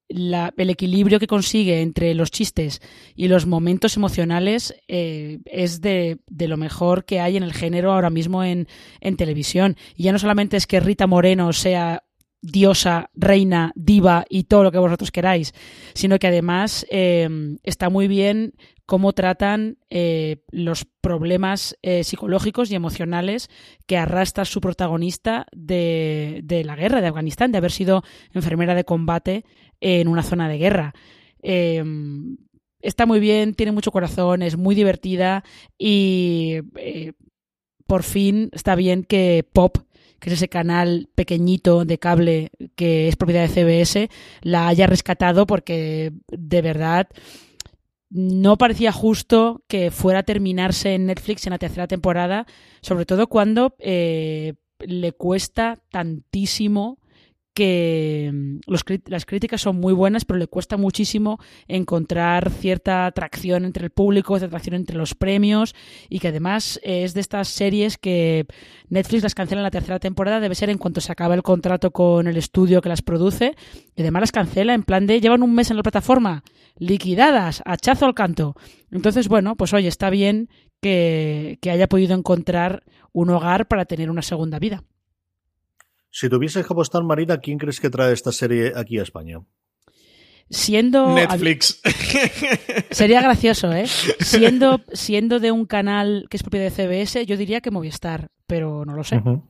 el 0.09 0.69
equilibrio 0.69 1.19
que 1.19 1.27
consigue 1.27 1.81
entre 1.81 2.13
los 2.15 2.31
chistes 2.31 2.81
y 3.15 3.27
los 3.27 3.45
momentos 3.45 3.95
emocionales 3.95 4.75
eh, 4.87 5.39
es 5.45 5.81
de, 5.81 6.19
lo 6.27 6.57
mejor 6.57 7.05
que 7.05 7.19
hay 7.19 7.37
en 7.37 7.43
el 7.43 7.53
género 7.53 7.91
ahora 7.91 8.09
mismo 8.09 8.43
en, 8.43 8.67
en 9.01 9.17
televisión. 9.17 9.77
Y 9.95 10.03
ya 10.03 10.11
no 10.11 10.19
solamente 10.19 10.57
es 10.57 10.67
que 10.67 10.79
Rita 10.79 11.07
Moreno 11.07 11.53
sea 11.53 12.03
diosa, 12.45 13.09
reina, 13.13 13.71
diva 13.75 14.25
y 14.29 14.43
todo 14.43 14.63
lo 14.63 14.71
que 14.71 14.77
vosotros 14.77 15.11
queráis, 15.11 15.53
sino 15.93 16.19
que 16.19 16.27
además 16.27 16.85
eh, 16.89 17.57
está 17.63 17.89
muy 17.89 18.07
bien 18.07 18.53
cómo 18.85 19.13
tratan 19.13 19.77
eh, 19.89 20.43
los 20.51 20.85
problemas 21.01 21.77
eh, 21.81 22.03
psicológicos 22.03 22.69
y 22.69 22.75
emocionales 22.75 23.49
que 23.87 23.97
arrastra 23.97 24.45
su 24.45 24.61
protagonista 24.61 25.47
de, 25.51 26.43
la 26.65 26.75
guerra 26.75 27.01
de 27.01 27.07
Afganistán, 27.07 27.51
de 27.51 27.57
haber 27.57 27.71
sido 27.71 28.03
enfermera 28.33 28.75
de 28.75 28.85
combate 28.85 29.45
en 29.81 30.07
una 30.07 30.23
zona 30.23 30.47
de 30.47 30.57
guerra. 30.57 30.93
Eh, 31.41 31.83
está 32.79 33.05
muy 33.05 33.19
bien, 33.19 33.55
tiene 33.55 33.71
mucho 33.71 33.91
corazón, 33.91 34.43
es 34.43 34.55
muy 34.55 34.75
divertida 34.75 35.43
y 35.77 36.59
por 37.87 38.03
fin 38.03 38.49
está 38.53 38.75
bien 38.75 39.03
que 39.03 39.47
Pop 39.51 39.77
que 40.25 40.31
es 40.31 40.37
ese 40.37 40.49
canal 40.49 41.07
pequeñito 41.13 41.85
de 41.85 41.99
cable 41.99 42.49
que 42.75 43.07
es 43.07 43.15
propiedad 43.15 43.47
de 43.47 43.83
CBS, 43.83 44.09
la 44.41 44.67
haya 44.67 44.87
rescatado 44.87 45.45
porque 45.45 46.13
de 46.29 46.61
verdad 46.63 47.07
no 48.09 48.57
parecía 48.57 48.91
justo 48.91 49.61
que 49.67 49.91
fuera 49.91 50.21
a 50.21 50.23
terminarse 50.23 50.95
en 50.95 51.05
Netflix 51.05 51.45
en 51.45 51.51
la 51.51 51.59
tercera 51.59 51.85
temporada, 51.85 52.47
sobre 52.81 53.05
todo 53.05 53.27
cuando 53.27 53.75
eh, 53.77 54.55
le 54.79 55.11
cuesta 55.11 55.77
tantísimo 55.91 56.97
que 57.55 58.31
mm, 58.31 58.59
las 59.07 59.25
críticas 59.25 59.61
son 59.61 59.79
muy 59.79 59.93
buenas, 59.93 60.25
pero 60.25 60.37
le 60.37 60.45
cuesta 60.45 60.77
muchísimo 60.77 61.39
encontrar 61.67 62.51
cierta 62.51 63.07
atracción 63.07 63.65
entre 63.65 63.85
el 63.85 63.89
público, 63.89 64.37
cierta 64.37 64.57
atracción 64.57 64.75
entre 64.75 64.97
los 64.97 65.15
premios 65.15 65.73
y 66.09 66.19
que 66.19 66.27
además 66.27 66.79
es 66.83 67.15
de 67.15 67.21
estas 67.21 67.47
series 67.47 67.97
que 67.97 68.45
Netflix 68.89 69.23
las 69.23 69.33
cancela 69.33 69.61
en 69.61 69.63
la 69.63 69.71
tercera 69.71 69.99
temporada, 69.99 70.39
debe 70.39 70.53
ser 70.53 70.69
en 70.69 70.77
cuanto 70.77 71.01
se 71.01 71.11
acaba 71.11 71.33
el 71.33 71.43
contrato 71.43 71.91
con 71.91 72.27
el 72.27 72.37
estudio 72.37 72.81
que 72.81 72.89
las 72.89 73.01
produce 73.01 73.55
y 73.95 74.01
además 74.01 74.21
las 74.21 74.31
cancela 74.31 74.73
en 74.73 74.83
plan 74.83 75.07
de 75.07 75.21
llevan 75.21 75.41
un 75.41 75.55
mes 75.55 75.71
en 75.71 75.77
la 75.77 75.83
plataforma, 75.83 76.43
liquidadas, 76.77 77.63
hachazo 77.65 78.05
al 78.05 78.13
canto. 78.13 78.55
Entonces, 78.91 79.29
bueno, 79.29 79.55
pues 79.55 79.73
oye, 79.73 79.87
está 79.87 80.09
bien 80.09 80.49
que 80.81 81.57
haya 81.63 81.87
podido 81.87 82.15
encontrar 82.15 82.83
un 83.11 83.31
hogar 83.31 83.67
para 83.67 83.85
tener 83.85 84.11
una 84.11 84.21
segunda 84.21 84.59
vida. 84.59 84.83
Si 86.17 86.29
tuvieses 86.29 86.65
que 86.65 86.71
apostar, 86.71 87.03
Marina, 87.03 87.39
¿quién 87.39 87.57
crees 87.57 87.81
que 87.81 87.89
trae 87.89 88.13
esta 88.13 88.31
serie 88.31 88.71
aquí 88.73 88.97
a 88.99 89.03
España? 89.03 89.41
Siendo. 90.49 91.13
Netflix. 91.13 91.81
Sería 92.89 93.21
gracioso, 93.21 93.73
¿eh? 93.73 93.85
Siendo, 93.85 94.79
siendo 94.93 95.41
de 95.41 95.51
un 95.51 95.65
canal 95.65 96.27
que 96.29 96.37
es 96.37 96.43
propiedad 96.43 96.71
de 96.71 96.71
CBS, 96.71 97.25
yo 97.25 97.35
diría 97.35 97.59
que 97.59 97.69
Movistar, 97.69 98.29
pero 98.47 98.85
no 98.85 98.95
lo 98.95 99.03
sé. 99.03 99.17
Uh 99.17 99.19
-huh. 99.19 99.43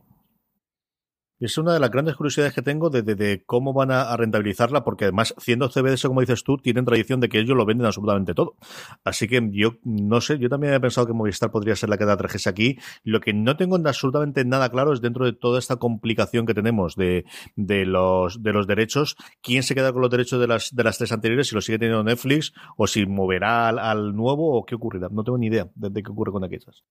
Es 1.39 1.57
una 1.57 1.73
de 1.73 1.81
las 1.81 1.91
grandes 1.91 2.15
curiosidades 2.15 2.53
que 2.53 2.61
tengo 2.61 2.89
de, 2.89 3.43
cómo 3.45 3.73
van 3.73 3.91
a, 3.91 4.15
rentabilizarla, 4.15 4.86
porque 4.86 5.05
además, 5.05 5.33
siendo 5.38 5.69
CBS, 5.69 6.07
como 6.07 6.21
dices 6.21 6.43
tú, 6.43 6.57
tienen 6.57 6.86
tradición 6.86 7.19
de 7.19 7.27
que 7.27 7.39
ellos 7.39 7.57
lo 7.57 7.65
venden 7.65 7.86
absolutamente 7.86 8.33
todo. 8.33 8.55
Así 9.03 9.27
que 9.27 9.45
yo 9.51 9.75
no 9.83 10.21
sé, 10.21 10.39
yo 10.39 10.47
también 10.47 10.73
he 10.73 10.79
pensado 10.79 11.05
que 11.07 11.13
Movistar 11.13 11.51
podría 11.51 11.75
ser 11.75 11.89
la 11.89 11.97
que 11.97 12.05
da 12.05 12.15
trajese 12.15 12.49
aquí. 12.49 12.77
Lo 13.03 13.19
que 13.19 13.33
no 13.33 13.57
tengo 13.57 13.75
absolutamente 13.75 14.45
nada 14.45 14.69
claro 14.69 14.93
es 14.93 15.01
dentro 15.01 15.25
de 15.25 15.33
toda 15.33 15.59
esta 15.59 15.75
complicación 15.75 16.45
que 16.45 16.53
tenemos 16.53 16.95
de, 16.95 17.25
los, 17.57 18.41
de 18.41 18.53
los 18.53 18.65
derechos, 18.65 19.17
quién 19.41 19.63
se 19.63 19.75
queda 19.75 19.91
con 19.91 20.01
los 20.01 20.11
derechos 20.11 20.39
de 20.39 20.47
las, 20.47 20.73
de 20.73 20.83
las 20.83 20.97
tres 20.97 21.11
anteriores, 21.11 21.49
si 21.49 21.55
lo 21.55 21.61
sigue 21.61 21.79
teniendo 21.79 22.03
Netflix, 22.03 22.53
o 22.77 22.88
si 22.88 23.05
moverá 23.05 23.67
al, 23.67 24.15
nuevo, 24.15 24.57
o 24.57 24.65
qué 24.65 24.75
ocurrirá. 24.75 25.09
No 25.11 25.23
tengo 25.23 25.38
ni 25.38 25.47
idea 25.47 25.69
de, 25.75 25.89
de 25.89 26.01
qué 26.01 26.11
ocurre 26.11 26.31
con 26.31 26.43
aquellas. 26.45 26.83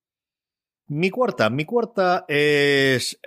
Mi 0.87 1.09
cuarta, 1.09 1.49
mi 1.49 1.65
cuarta 1.65 2.27
es, 2.29 3.19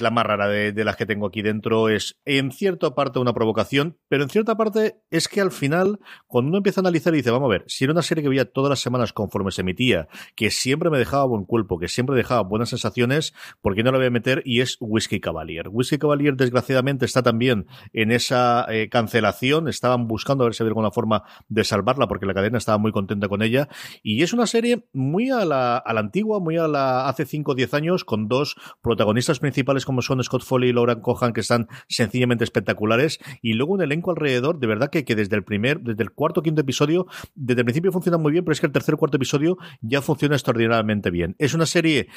la 0.00 0.10
más 0.10 0.24
rara 0.24 0.48
de, 0.48 0.72
de, 0.72 0.84
las 0.84 0.96
que 0.96 1.04
tengo 1.04 1.26
aquí 1.26 1.42
dentro. 1.42 1.90
Es 1.90 2.18
en 2.24 2.52
cierta 2.52 2.94
parte 2.94 3.18
una 3.18 3.34
provocación, 3.34 3.98
pero 4.08 4.22
en 4.22 4.30
cierta 4.30 4.56
parte 4.56 4.96
es 5.10 5.28
que 5.28 5.42
al 5.42 5.50
final, 5.50 6.00
cuando 6.26 6.48
uno 6.48 6.56
empieza 6.56 6.80
a 6.80 6.82
analizar 6.82 7.12
y 7.12 7.18
dice, 7.18 7.30
vamos 7.30 7.48
a 7.48 7.50
ver, 7.50 7.64
si 7.66 7.84
era 7.84 7.92
una 7.92 8.00
serie 8.00 8.22
que 8.22 8.30
veía 8.30 8.50
todas 8.50 8.70
las 8.70 8.80
semanas 8.80 9.12
conforme 9.12 9.50
se 9.50 9.60
emitía, 9.60 10.08
que 10.36 10.50
siempre 10.50 10.88
me 10.88 10.96
dejaba 10.96 11.26
buen 11.26 11.44
cuerpo, 11.44 11.78
que 11.78 11.88
siempre 11.88 12.16
dejaba 12.16 12.40
buenas 12.40 12.70
sensaciones, 12.70 13.34
¿por 13.60 13.74
qué 13.74 13.82
no 13.82 13.92
la 13.92 13.98
voy 13.98 14.06
a 14.06 14.10
meter? 14.10 14.40
Y 14.46 14.62
es 14.62 14.78
Whiskey 14.80 15.20
Cavalier. 15.20 15.68
Whiskey 15.68 15.98
Cavalier, 15.98 16.34
desgraciadamente, 16.34 17.04
está 17.04 17.22
también 17.22 17.66
en 17.92 18.10
esa 18.10 18.64
eh, 18.70 18.88
cancelación. 18.88 19.68
Estaban 19.68 20.08
buscando 20.08 20.44
a 20.44 20.46
ver 20.46 20.54
si 20.54 20.62
había 20.62 20.70
alguna 20.70 20.90
forma 20.90 21.24
de 21.46 21.62
salvarla, 21.62 22.08
porque 22.08 22.24
la 22.24 22.32
cadena 22.32 22.56
estaba 22.56 22.78
muy 22.78 22.90
contenta 22.90 23.28
con 23.28 23.42
ella. 23.42 23.68
Y 24.02 24.22
es 24.22 24.32
una 24.32 24.46
serie 24.46 24.86
muy 24.94 25.28
a 25.28 25.44
la, 25.44 25.76
a 25.76 25.92
la 25.92 26.00
antigua, 26.00 26.40
muy 26.40 26.53
a 26.58 26.68
la 26.68 27.08
hace 27.08 27.26
5 27.26 27.52
o 27.52 27.54
10 27.54 27.74
años 27.74 28.04
con 28.04 28.28
dos 28.28 28.56
protagonistas 28.82 29.40
principales 29.40 29.84
como 29.84 30.02
son 30.02 30.22
Scott 30.22 30.42
Foley 30.42 30.70
y 30.70 30.72
Lauren 30.72 31.00
Cohan 31.00 31.32
que 31.32 31.40
están 31.40 31.68
sencillamente 31.88 32.44
espectaculares 32.44 33.18
y 33.42 33.54
luego 33.54 33.74
un 33.74 33.82
elenco 33.82 34.10
alrededor 34.10 34.58
de 34.58 34.66
verdad 34.66 34.90
que, 34.90 35.04
que 35.04 35.14
desde 35.14 35.36
el 35.36 35.44
primer, 35.44 35.80
desde 35.80 36.02
el 36.02 36.12
cuarto 36.12 36.40
o 36.40 36.42
quinto 36.42 36.60
episodio, 36.60 37.06
desde 37.34 37.60
el 37.60 37.64
principio 37.64 37.92
funciona 37.92 38.18
muy 38.18 38.32
bien, 38.32 38.44
pero 38.44 38.52
es 38.52 38.60
que 38.60 38.66
el 38.66 38.72
tercer 38.72 38.96
cuarto 38.96 39.16
episodio 39.16 39.56
ya 39.80 40.02
funciona 40.02 40.34
extraordinariamente 40.34 41.10
bien. 41.10 41.34
Es 41.38 41.54
una 41.54 41.66
serie 41.66 42.08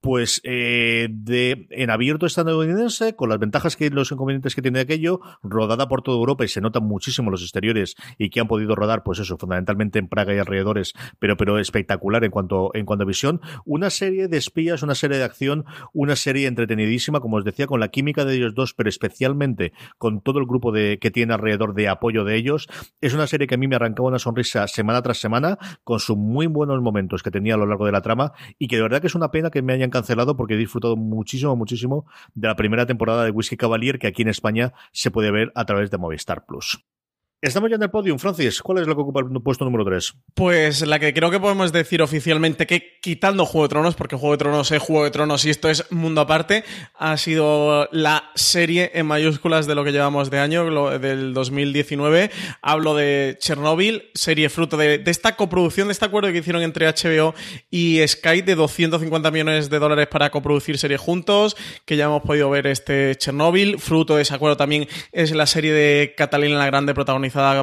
pues 0.00 0.40
eh, 0.44 1.08
de 1.10 1.66
en 1.70 1.90
abierto 1.90 2.26
estadounidense, 2.26 3.16
con 3.16 3.28
las 3.28 3.38
ventajas 3.38 3.76
que 3.76 3.90
los 3.90 4.12
inconvenientes 4.12 4.54
que 4.54 4.62
tiene 4.62 4.80
aquello, 4.80 5.20
rodada 5.42 5.88
por 5.88 6.02
toda 6.02 6.18
Europa 6.18 6.44
y 6.44 6.48
se 6.48 6.60
notan 6.60 6.84
muchísimo 6.84 7.30
los 7.30 7.42
exteriores 7.42 7.96
y 8.18 8.30
que 8.30 8.40
han 8.40 8.48
podido 8.48 8.74
rodar, 8.74 9.02
pues 9.02 9.18
eso, 9.18 9.36
fundamentalmente 9.36 9.98
en 9.98 10.08
Praga 10.08 10.34
y 10.34 10.38
alrededores, 10.38 10.92
pero, 11.18 11.36
pero 11.36 11.58
espectacular 11.58 12.24
en 12.24 12.30
cuanto, 12.30 12.70
en 12.74 12.86
cuanto 12.86 13.04
a 13.04 13.06
visión. 13.06 13.40
Una 13.64 13.90
serie 13.90 14.28
de 14.28 14.36
espías, 14.36 14.82
una 14.82 14.94
serie 14.94 15.18
de 15.18 15.24
acción, 15.24 15.64
una 15.92 16.16
serie 16.16 16.46
entretenidísima, 16.46 17.20
como 17.20 17.36
os 17.36 17.44
decía, 17.44 17.66
con 17.66 17.80
la 17.80 17.88
química 17.88 18.24
de 18.24 18.36
ellos 18.36 18.54
dos, 18.54 18.74
pero 18.74 18.88
especialmente 18.88 19.72
con 19.98 20.20
todo 20.20 20.38
el 20.38 20.46
grupo 20.46 20.72
de, 20.72 20.98
que 21.00 21.10
tiene 21.10 21.34
alrededor 21.34 21.74
de 21.74 21.88
apoyo 21.88 22.24
de 22.24 22.36
ellos. 22.36 22.68
Es 23.00 23.14
una 23.14 23.26
serie 23.26 23.46
que 23.46 23.56
a 23.56 23.58
mí 23.58 23.68
me 23.68 23.76
arrancaba 23.76 24.08
una 24.08 24.18
sonrisa 24.18 24.66
semana 24.68 25.02
tras 25.02 25.18
semana, 25.18 25.58
con 25.84 26.00
sus 26.00 26.16
muy 26.16 26.46
buenos 26.46 26.80
momentos 26.80 27.22
que 27.22 27.30
tenía 27.30 27.54
a 27.54 27.56
lo 27.56 27.66
largo 27.66 27.86
de 27.86 27.92
la 27.92 28.02
trama, 28.02 28.32
y 28.58 28.68
que 28.68 28.76
de 28.76 28.82
verdad 28.82 29.00
que 29.00 29.06
es 29.06 29.14
una 29.14 29.30
pena 29.30 29.50
que 29.50 29.62
me 29.62 29.72
hayan 29.72 29.85
cancelado 29.90 30.36
porque 30.36 30.54
he 30.54 30.58
disfrutado 30.58 30.96
muchísimo, 30.96 31.56
muchísimo 31.56 32.06
de 32.34 32.48
la 32.48 32.56
primera 32.56 32.86
temporada 32.86 33.24
de 33.24 33.30
Whisky 33.30 33.56
Cavalier 33.56 33.98
que 33.98 34.06
aquí 34.06 34.22
en 34.22 34.28
España 34.28 34.72
se 34.92 35.10
puede 35.10 35.30
ver 35.30 35.52
a 35.54 35.64
través 35.64 35.90
de 35.90 35.98
Movistar 35.98 36.46
Plus. 36.46 36.84
Estamos 37.46 37.70
ya 37.70 37.76
en 37.76 37.82
el 37.84 37.90
podium, 37.90 38.18
Francis. 38.18 38.60
¿Cuál 38.60 38.78
es 38.78 38.88
lo 38.88 38.96
que 38.96 39.02
ocupa 39.02 39.20
el 39.20 39.40
puesto 39.40 39.64
número 39.64 39.84
3? 39.84 40.14
Pues 40.34 40.84
la 40.84 40.98
que 40.98 41.14
creo 41.14 41.30
que 41.30 41.38
podemos 41.38 41.70
decir 41.70 42.02
oficialmente 42.02 42.66
que 42.66 42.98
quitando 43.00 43.46
Juego 43.46 43.68
de 43.68 43.68
Tronos, 43.68 43.94
porque 43.94 44.16
Juego 44.16 44.32
de 44.32 44.38
Tronos 44.38 44.72
es 44.72 44.82
Juego 44.82 45.04
de 45.04 45.12
Tronos 45.12 45.44
y 45.44 45.50
esto 45.50 45.70
es 45.70 45.88
mundo 45.92 46.22
aparte, 46.22 46.64
ha 46.96 47.16
sido 47.16 47.88
la 47.92 48.32
serie 48.34 48.90
en 48.94 49.06
mayúsculas 49.06 49.68
de 49.68 49.76
lo 49.76 49.84
que 49.84 49.92
llevamos 49.92 50.28
de 50.28 50.40
año, 50.40 50.98
del 50.98 51.34
2019. 51.34 52.32
Hablo 52.62 52.96
de 52.96 53.36
Chernobyl, 53.38 54.10
serie 54.14 54.48
fruto 54.48 54.76
de, 54.76 54.98
de, 54.98 55.10
esta 55.12 55.36
coproducción, 55.36 55.86
de 55.86 55.92
este 55.92 56.04
acuerdo 56.04 56.32
que 56.32 56.38
hicieron 56.38 56.62
entre 56.62 56.88
HBO 56.88 57.32
y 57.70 58.00
Sky 58.08 58.42
de 58.42 58.56
250 58.56 59.30
millones 59.30 59.70
de 59.70 59.78
dólares 59.78 60.08
para 60.08 60.30
coproducir 60.30 60.78
series 60.78 61.00
juntos, 61.00 61.56
que 61.84 61.96
ya 61.96 62.06
hemos 62.06 62.22
podido 62.22 62.50
ver 62.50 62.66
este 62.66 63.14
Chernobyl. 63.14 63.78
Fruto 63.78 64.16
de 64.16 64.22
ese 64.22 64.34
acuerdo 64.34 64.56
también 64.56 64.88
es 65.12 65.30
la 65.30 65.46
serie 65.46 65.72
de 65.72 66.12
Catalina 66.16 66.58
la 66.58 66.66
Grande 66.66 66.92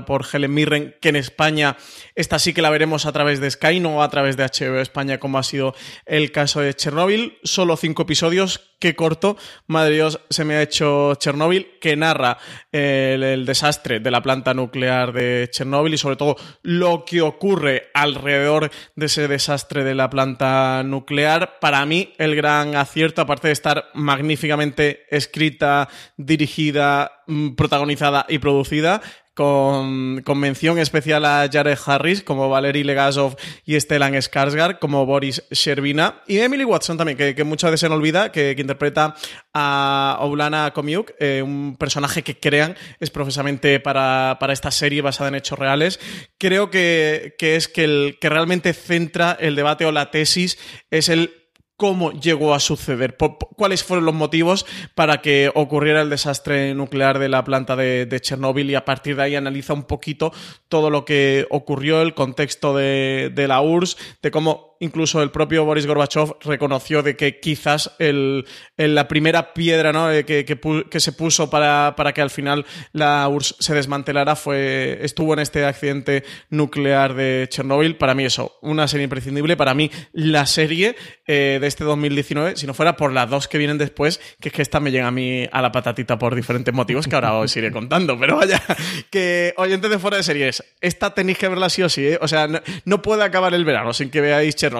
por 0.05 0.25
Helen 0.31 0.53
Mirren, 0.53 0.95
que 1.01 1.09
en 1.09 1.15
España 1.15 1.77
esta 2.15 2.37
sí 2.37 2.53
que 2.53 2.61
la 2.61 2.69
veremos 2.69 3.05
a 3.05 3.11
través 3.11 3.39
de 3.39 3.49
Sky, 3.49 3.79
no 3.79 4.03
a 4.03 4.09
través 4.09 4.37
de 4.37 4.43
HBO 4.43 4.79
España, 4.79 5.19
como 5.19 5.39
ha 5.39 5.43
sido 5.43 5.73
el 6.05 6.31
caso 6.31 6.61
de 6.61 6.75
Chernobyl. 6.75 7.37
Solo 7.43 7.75
cinco 7.75 8.03
episodios, 8.03 8.75
qué 8.79 8.95
corto, 8.95 9.35
madre 9.65 9.95
Dios, 9.95 10.19
se 10.29 10.45
me 10.45 10.55
ha 10.55 10.61
hecho 10.61 11.15
Chernobyl, 11.15 11.79
que 11.79 11.95
narra 11.95 12.37
el, 12.71 13.23
el 13.23 13.45
desastre 13.45 13.99
de 13.99 14.11
la 14.11 14.21
planta 14.21 14.53
nuclear 14.53 15.11
de 15.11 15.49
Chernobyl 15.51 15.93
y 15.93 15.97
sobre 15.97 16.17
todo 16.17 16.35
lo 16.61 17.03
que 17.05 17.21
ocurre 17.21 17.89
alrededor 17.93 18.69
de 18.95 19.05
ese 19.05 19.27
desastre 19.27 19.83
de 19.83 19.95
la 19.95 20.09
planta 20.09 20.83
nuclear. 20.83 21.59
Para 21.59 21.85
mí, 21.85 22.13
el 22.17 22.35
gran 22.35 22.75
acierto, 22.75 23.21
aparte 23.21 23.47
de 23.47 23.53
estar 23.53 23.85
magníficamente 23.93 25.05
escrita, 25.09 25.89
dirigida, 26.17 27.23
mm, 27.27 27.55
protagonizada 27.55 28.25
y 28.29 28.39
producida, 28.39 29.01
con, 29.33 30.21
mención 30.35 30.77
especial 30.77 31.25
a 31.25 31.49
Jared 31.51 31.77
Harris 31.85 32.23
como 32.23 32.49
Valery 32.49 32.83
Legasov 32.83 33.35
y 33.65 33.79
Stellan 33.79 34.13
Skarsgård 34.13 34.79
como 34.79 35.05
Boris 35.05 35.43
Sherbina 35.49 36.21
y 36.27 36.39
Emily 36.39 36.63
Watson 36.63 36.97
también, 36.97 37.17
que, 37.17 37.33
que 37.33 37.43
muchas 37.43 37.71
veces 37.71 37.81
se 37.81 37.89
nos 37.89 37.97
olvida, 37.97 38.31
que, 38.31 38.55
que 38.55 38.61
interpreta 38.61 39.15
a 39.53 40.17
Oblana 40.21 40.71
Komiuk, 40.73 41.11
eh, 41.19 41.41
un 41.41 41.75
personaje 41.77 42.21
que 42.23 42.39
crean 42.39 42.75
es 42.99 43.09
profesamente 43.09 43.79
para, 43.79 44.37
para, 44.39 44.53
esta 44.53 44.71
serie 44.71 45.01
basada 45.01 45.29
en 45.29 45.35
hechos 45.35 45.57
reales. 45.57 45.99
Creo 46.37 46.69
que, 46.69 47.35
que 47.37 47.55
es 47.55 47.67
que 47.67 47.83
el 47.83 48.17
que 48.19 48.29
realmente 48.29 48.73
centra 48.73 49.37
el 49.39 49.55
debate 49.55 49.85
o 49.85 49.91
la 49.91 50.11
tesis 50.11 50.57
es 50.91 51.09
el 51.09 51.42
cómo 51.77 52.11
llegó 52.11 52.53
a 52.53 52.59
suceder, 52.59 53.17
cuáles 53.55 53.83
fueron 53.83 54.05
los 54.05 54.13
motivos 54.13 54.65
para 54.95 55.21
que 55.21 55.51
ocurriera 55.53 56.01
el 56.01 56.09
desastre 56.09 56.73
nuclear 56.75 57.19
de 57.19 57.29
la 57.29 57.43
planta 57.43 57.75
de, 57.75 58.05
de 58.05 58.21
Chernóbil 58.21 58.69
y 58.69 58.75
a 58.75 58.85
partir 58.85 59.15
de 59.15 59.23
ahí 59.23 59.35
analiza 59.35 59.73
un 59.73 59.83
poquito 59.83 60.31
todo 60.69 60.89
lo 60.89 61.05
que 61.05 61.47
ocurrió, 61.49 62.01
el 62.01 62.13
contexto 62.13 62.75
de, 62.75 63.31
de 63.33 63.47
la 63.47 63.61
URSS, 63.61 63.97
de 64.21 64.31
cómo 64.31 64.72
incluso 64.83 65.21
el 65.23 65.31
propio 65.31 65.65
Boris 65.65 65.87
Gorbachev 65.87 66.35
reconoció 66.41 67.01
de 67.01 67.15
que 67.15 67.39
quizás 67.39 67.91
el, 67.99 68.45
la 68.77 69.07
primera 69.07 69.53
piedra 69.53 69.93
¿no? 69.93 70.11
Eh, 70.11 70.25
que, 70.25 70.45
que, 70.45 70.99
se 70.99 71.11
puso 71.13 71.49
para, 71.49 71.93
para, 71.95 72.13
que 72.13 72.21
al 72.21 72.29
final 72.29 72.65
la 72.91 73.27
URSS 73.27 73.55
se 73.59 73.73
desmantelara 73.73 74.35
fue, 74.35 74.99
estuvo 75.01 75.33
en 75.33 75.39
este 75.39 75.65
accidente 75.65 76.23
nuclear 76.49 77.13
de 77.15 77.47
Chernóbil. 77.49 77.95
Para 77.95 78.13
mí 78.13 78.25
eso, 78.25 78.57
una 78.61 78.87
serie 78.87 79.05
imprescindible. 79.05 79.57
Para 79.57 79.73
mí 79.73 79.89
la 80.11 80.45
serie 80.45 80.95
eh, 81.25 81.57
de 81.61 81.67
este 81.67 81.83
2019, 81.83 82.57
si 82.57 82.67
no 82.67 82.73
fuera 82.73 82.97
por 82.97 83.13
las 83.13 83.29
dos 83.29 83.47
que 83.47 83.57
vienen 83.57 83.77
después, 83.77 84.19
que 84.39 84.49
es 84.49 84.53
que 84.53 84.61
esta 84.61 84.79
me 84.79 84.91
llega 84.91 85.07
a 85.07 85.11
mí 85.11 85.47
a 85.51 85.61
la 85.61 85.71
patatita 85.71 86.19
por 86.19 86.35
diferentes 86.35 86.73
motivos 86.73 87.07
que 87.07 87.15
ahora 87.15 87.33
os 87.33 87.55
iré 87.55 87.71
contando. 87.71 88.19
Pero 88.19 88.37
vaya, 88.37 88.61
que 89.09 89.53
oyentes 89.57 89.89
de 89.89 89.99
fuera 89.99 90.17
de 90.17 90.23
series, 90.23 90.63
esta 90.81 91.13
tenéis 91.13 91.37
que 91.37 91.47
verla 91.47 91.69
sí 91.69 91.81
o 91.81 91.89
sí, 91.89 92.05
¿eh? 92.05 92.19
O 92.21 92.27
sea, 92.27 92.47
no, 92.85 93.01
puede 93.01 93.23
acabar 93.23 93.53
el 93.53 93.65
verano 93.65 93.93
sin 93.93 94.09
que 94.09 94.21
veáis 94.21 94.55
Chernobyl. 94.55 94.72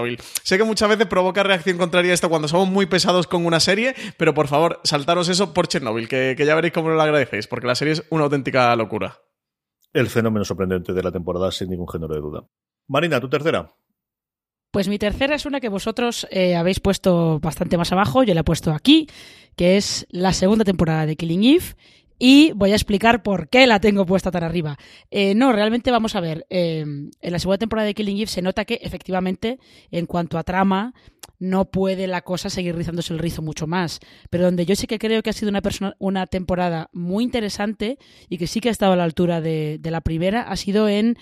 Sé 0.44 0.58
que 0.58 0.64
muchas 0.64 0.90
veces 0.90 1.08
provoca 1.08 1.44
reacción 1.44 1.78
contraria 1.78 2.14
esto 2.14 2.30
cuando 2.30 2.48
somos 2.48 2.70
muy 2.70 2.86
pesados 2.86 3.28
con 3.28 3.46
una 3.46 3.60
serie, 3.60 3.96
pero 4.18 4.34
por 4.34 4.48
favor, 4.48 4.80
saltaros 4.84 5.30
eso 5.30 5.54
por 5.54 5.68
Chernobyl, 5.68 6.08
que, 6.08 6.36
ya 6.38 6.56
veréis 6.56 6.74
cómo 6.74 6.90
lo 6.90 7.02
agradecéis, 7.02 7.48
porque 7.48 7.68
la 7.68 7.76
serie 7.76 7.94
es 7.94 8.04
una 8.10 8.26
auténtica 8.26 8.76
locura. 8.76 9.20
El 9.94 10.08
fenómeno 10.08 10.44
sorprendente 10.44 10.94
de 10.94 11.04
la 11.04 11.12
temporada, 11.12 11.52
sin 11.52 11.70
ningún 11.70 11.88
género 11.88 12.14
de 12.16 12.22
duda. 12.22 12.48
Marina, 12.88 13.20
tu 13.20 13.30
tercera. 13.30 13.72
Pues 14.72 14.88
mi 14.88 14.98
tercera 14.98 15.36
es 15.36 15.46
una 15.46 15.60
que 15.60 15.70
vosotros 15.70 16.26
eh, 16.32 16.56
habéis 16.56 16.80
puesto 16.80 17.40
bastante 17.40 17.78
más 17.78 17.92
abajo, 17.92 18.24
yo 18.24 18.34
la 18.34 18.42
he 18.42 18.44
puesto 18.44 18.72
aquí, 18.72 19.08
que 19.56 19.78
es 19.78 20.08
la 20.10 20.34
segunda 20.34 20.66
temporada 20.66 21.06
de 21.06 21.16
Killing 21.16 21.44
Eve 21.44 21.76
y 22.26 22.54
voy 22.54 22.72
a 22.72 22.76
explicar 22.76 23.22
por 23.22 23.50
qué 23.50 23.68
la 23.68 23.82
tengo 23.82 24.06
puesta 24.06 24.32
tan 24.32 24.46
arriba. 24.46 24.78
Eh, 25.12 25.36
no, 25.36 25.52
realmente 25.52 25.92
vamos 25.92 26.16
a 26.16 26.22
ver. 26.22 26.46
Eh, 26.50 26.80
en 26.80 27.12
la 27.20 27.38
segunda 27.38 27.58
temporada 27.58 27.86
de 27.86 27.94
Killing 27.94 28.16
Eve 28.16 28.28
se 28.28 28.42
nota 28.42 28.64
que 28.64 28.80
efectivamente, 28.82 29.60
en 29.92 30.06
cuanto 30.06 30.38
a 30.38 30.46
trama, 30.46 30.94
no 31.38 31.70
puede 31.70 32.08
la 32.08 32.22
cosa 32.22 32.50
seguir 32.50 32.78
rizándose 32.78 33.12
el 33.12 33.20
rizo 33.20 33.42
mucho 33.42 33.68
más. 33.68 34.00
Pero 34.30 34.46
donde 34.46 34.66
yo 34.66 34.78
sí 34.78 34.88
que 34.88 35.00
creo 35.00 35.22
que 35.22 35.32
ha 35.32 35.34
sido 35.34 35.50
una, 35.50 35.62
una 36.00 36.26
temporada 36.28 36.90
muy 36.94 37.26
interesante 37.26 37.98
y 38.30 38.38
que 38.38 38.48
sí 38.48 38.62
que 38.62 38.70
ha 38.70 38.72
estado 38.72 38.94
a 38.94 38.96
la 38.96 39.04
altura 39.04 39.42
de, 39.42 39.78
de 39.82 39.92
la 39.92 40.00
primera, 40.00 40.44
ha 40.44 40.56
sido 40.56 40.88
en, 40.88 41.18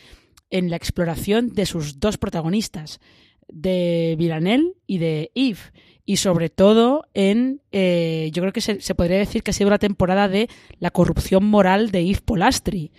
en 0.51 0.69
la 0.69 0.75
exploración 0.75 1.49
de 1.55 1.65
sus 1.65 1.99
dos 1.99 2.19
protagonistas, 2.19 2.99
de 3.47 4.15
Villanelle 4.19 4.75
y 4.85 4.99
de 4.99 5.31
Eve 5.33 5.61
y 6.05 6.17
sobre 6.17 6.49
todo 6.49 7.05
en, 7.13 7.61
eh, 7.71 8.29
yo 8.33 8.41
creo 8.41 8.53
que 8.53 8.61
se, 8.61 8.95
podría 8.95 9.17
decir 9.17 9.43
que 9.43 9.51
ha 9.51 9.53
sido 9.53 9.69
la 9.69 9.79
temporada 9.79 10.27
de 10.27 10.49
la 10.79 10.91
corrupción 10.91 11.45
moral 11.45 11.91
de 11.91 12.05
Yves 12.05 12.21
Polastri. 12.21 12.91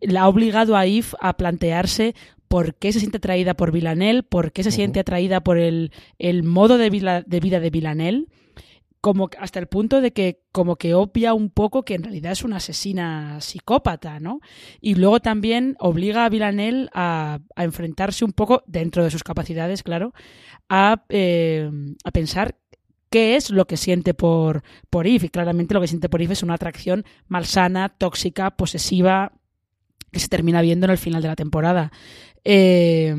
La 0.00 0.22
ha 0.22 0.28
obligado 0.28 0.76
a 0.76 0.86
Yves 0.86 1.16
a 1.20 1.36
plantearse 1.36 2.14
por 2.48 2.74
qué 2.74 2.92
se 2.92 3.00
siente 3.00 3.18
atraída 3.18 3.54
por 3.54 3.72
Villanelle, 3.72 4.22
por 4.22 4.52
qué 4.52 4.62
se 4.62 4.70
siente 4.70 5.00
atraída 5.00 5.40
por 5.40 5.58
el, 5.58 5.92
el 6.18 6.42
modo 6.42 6.78
de, 6.78 6.90
vida 6.90 7.22
de 7.22 7.40
vida 7.40 7.60
de 7.60 7.70
Villanelle 7.70 8.26
como 9.06 9.30
hasta 9.38 9.60
el 9.60 9.68
punto 9.68 10.00
de 10.00 10.12
que 10.12 10.40
como 10.50 10.74
que 10.74 10.92
obvia 10.94 11.32
un 11.32 11.48
poco 11.48 11.84
que 11.84 11.94
en 11.94 12.02
realidad 12.02 12.32
es 12.32 12.42
una 12.42 12.56
asesina 12.56 13.40
psicópata, 13.40 14.18
¿no? 14.18 14.40
Y 14.80 14.96
luego 14.96 15.20
también 15.20 15.76
obliga 15.78 16.24
a 16.24 16.28
Villanelle 16.28 16.88
a, 16.92 17.38
enfrentarse 17.54 18.24
un 18.24 18.32
poco, 18.32 18.64
dentro 18.66 19.04
de 19.04 19.12
sus 19.12 19.22
capacidades, 19.22 19.84
claro, 19.84 20.12
a, 20.68 21.04
eh, 21.08 21.70
a 22.02 22.10
pensar 22.10 22.56
qué 23.08 23.36
es 23.36 23.50
lo 23.50 23.68
que 23.68 23.76
siente 23.76 24.12
por, 24.12 24.64
por. 24.90 25.06
Y 25.06 25.20
claramente 25.28 25.74
lo 25.74 25.80
que 25.80 25.86
siente 25.86 26.08
por 26.08 26.20
Eve 26.20 26.32
es 26.32 26.42
una 26.42 26.54
atracción 26.54 27.04
malsana, 27.28 27.90
tóxica, 27.90 28.56
posesiva, 28.56 29.34
que 30.10 30.18
se 30.18 30.26
termina 30.26 30.62
viendo 30.62 30.86
en 30.86 30.90
el 30.90 30.98
final 30.98 31.22
de 31.22 31.28
la 31.28 31.36
temporada. 31.36 31.92
Eh, 32.42 33.14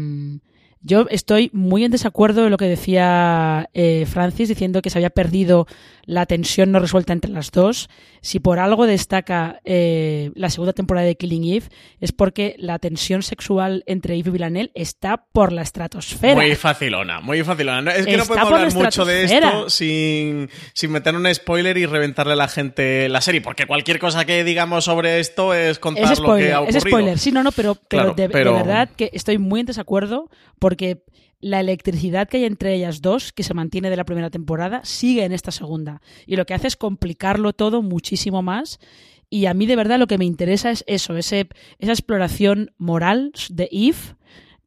yo 0.82 1.06
estoy 1.10 1.50
muy 1.54 1.84
en 1.84 1.92
desacuerdo 1.92 2.44
de 2.44 2.50
lo 2.50 2.58
que 2.58 2.66
decía 2.66 3.70
eh, 3.74 4.06
Francis, 4.06 4.50
diciendo 4.50 4.82
que 4.82 4.90
se 4.90 4.98
había 4.98 5.10
perdido 5.10 5.68
la 6.08 6.26
tensión 6.26 6.72
no 6.72 6.80
resuelta 6.80 7.14
entre 7.14 7.32
las 7.32 7.52
dos. 7.52 7.90
Si 8.22 8.40
por 8.40 8.60
algo 8.60 8.88
destaca 8.88 9.60
eh, 9.66 10.32
la 10.36 10.50
segunda 10.50 10.74
temporada 10.74 11.06
de 11.06 11.16
Killing 11.16 11.44
Eve, 11.44 11.66
es 12.00 12.14
porque 12.14 12.56
la 12.58 12.80
tensión 12.80 13.24
sexual 13.24 13.84
entre 13.86 14.18
Eve 14.18 14.30
y 14.30 14.32
Villanelle 14.32 14.72
está 14.74 15.18
por 15.18 15.52
la 15.52 15.62
estratosfera. 15.62 16.36
Muy 16.36 16.56
facilona, 16.56 17.20
muy 17.20 17.44
facilona. 17.44 17.92
Es 17.92 18.06
que 18.06 18.18
no 18.18 18.26
podemos 18.26 18.52
hablar 18.52 18.74
mucho 18.74 19.06
de 19.06 19.26
esto 19.26 19.70
sin, 19.70 20.50
sin 20.74 20.92
meter 20.92 21.16
un 21.16 21.34
spoiler 21.34 21.78
y 21.78 21.86
reventarle 21.86 22.34
a 22.34 22.38
la 22.38 22.48
gente 22.48 23.10
la 23.10 23.20
serie, 23.20 23.42
porque 23.42 23.66
cualquier 23.66 24.00
cosa 24.00 24.26
que 24.26 24.44
digamos 24.46 24.86
sobre 24.86 25.20
esto 25.20 25.54
es 25.54 25.80
contar 25.80 26.18
lo 26.18 26.36
que 26.38 26.54
ha 26.54 26.62
ocurrido. 26.62 26.78
Es 26.78 26.84
spoiler, 26.84 27.20
sí, 27.20 27.32
no, 27.32 27.44
no, 27.44 27.52
pero, 27.52 27.76
pero, 27.76 28.14
de, 28.14 28.30
pero, 28.30 28.54
de, 28.54 28.58
verdad 28.58 28.90
que 28.96 29.10
estoy 29.14 29.38
muy 29.38 29.60
en 29.60 29.66
desacuerdo 29.66 30.30
porque 30.68 31.06
la 31.40 31.62
electricidad 31.62 32.28
que 32.28 32.36
hay 32.36 32.44
entre 32.44 32.74
ellas 32.74 33.02
dos, 33.02 33.32
que 33.32 33.44
se 33.44 33.54
mantiene 33.54 33.90
de 33.90 33.96
la 33.96 34.04
primera 34.04 34.30
temporada, 34.30 34.82
sigue 34.84 35.24
en 35.24 35.32
esta 35.32 35.52
segunda. 35.52 36.02
Y 36.26 36.36
lo 36.36 36.46
que 36.46 36.54
hace 36.54 36.68
es 36.68 36.76
complicarlo 36.76 37.54
todo 37.54 37.82
muchísimo 37.82 38.42
más. 38.42 38.82
Y 39.30 39.46
a 39.46 39.54
mí 39.54 39.66
de 39.66 39.78
verdad 39.78 39.98
lo 39.98 40.08
que 40.08 40.18
me 40.18 40.26
interesa 40.26 40.70
es 40.70 40.84
eso, 40.86 41.16
esa 41.16 41.46
exploración 41.80 42.74
moral 42.78 43.32
de 43.50 43.70
Eve, 43.72 44.18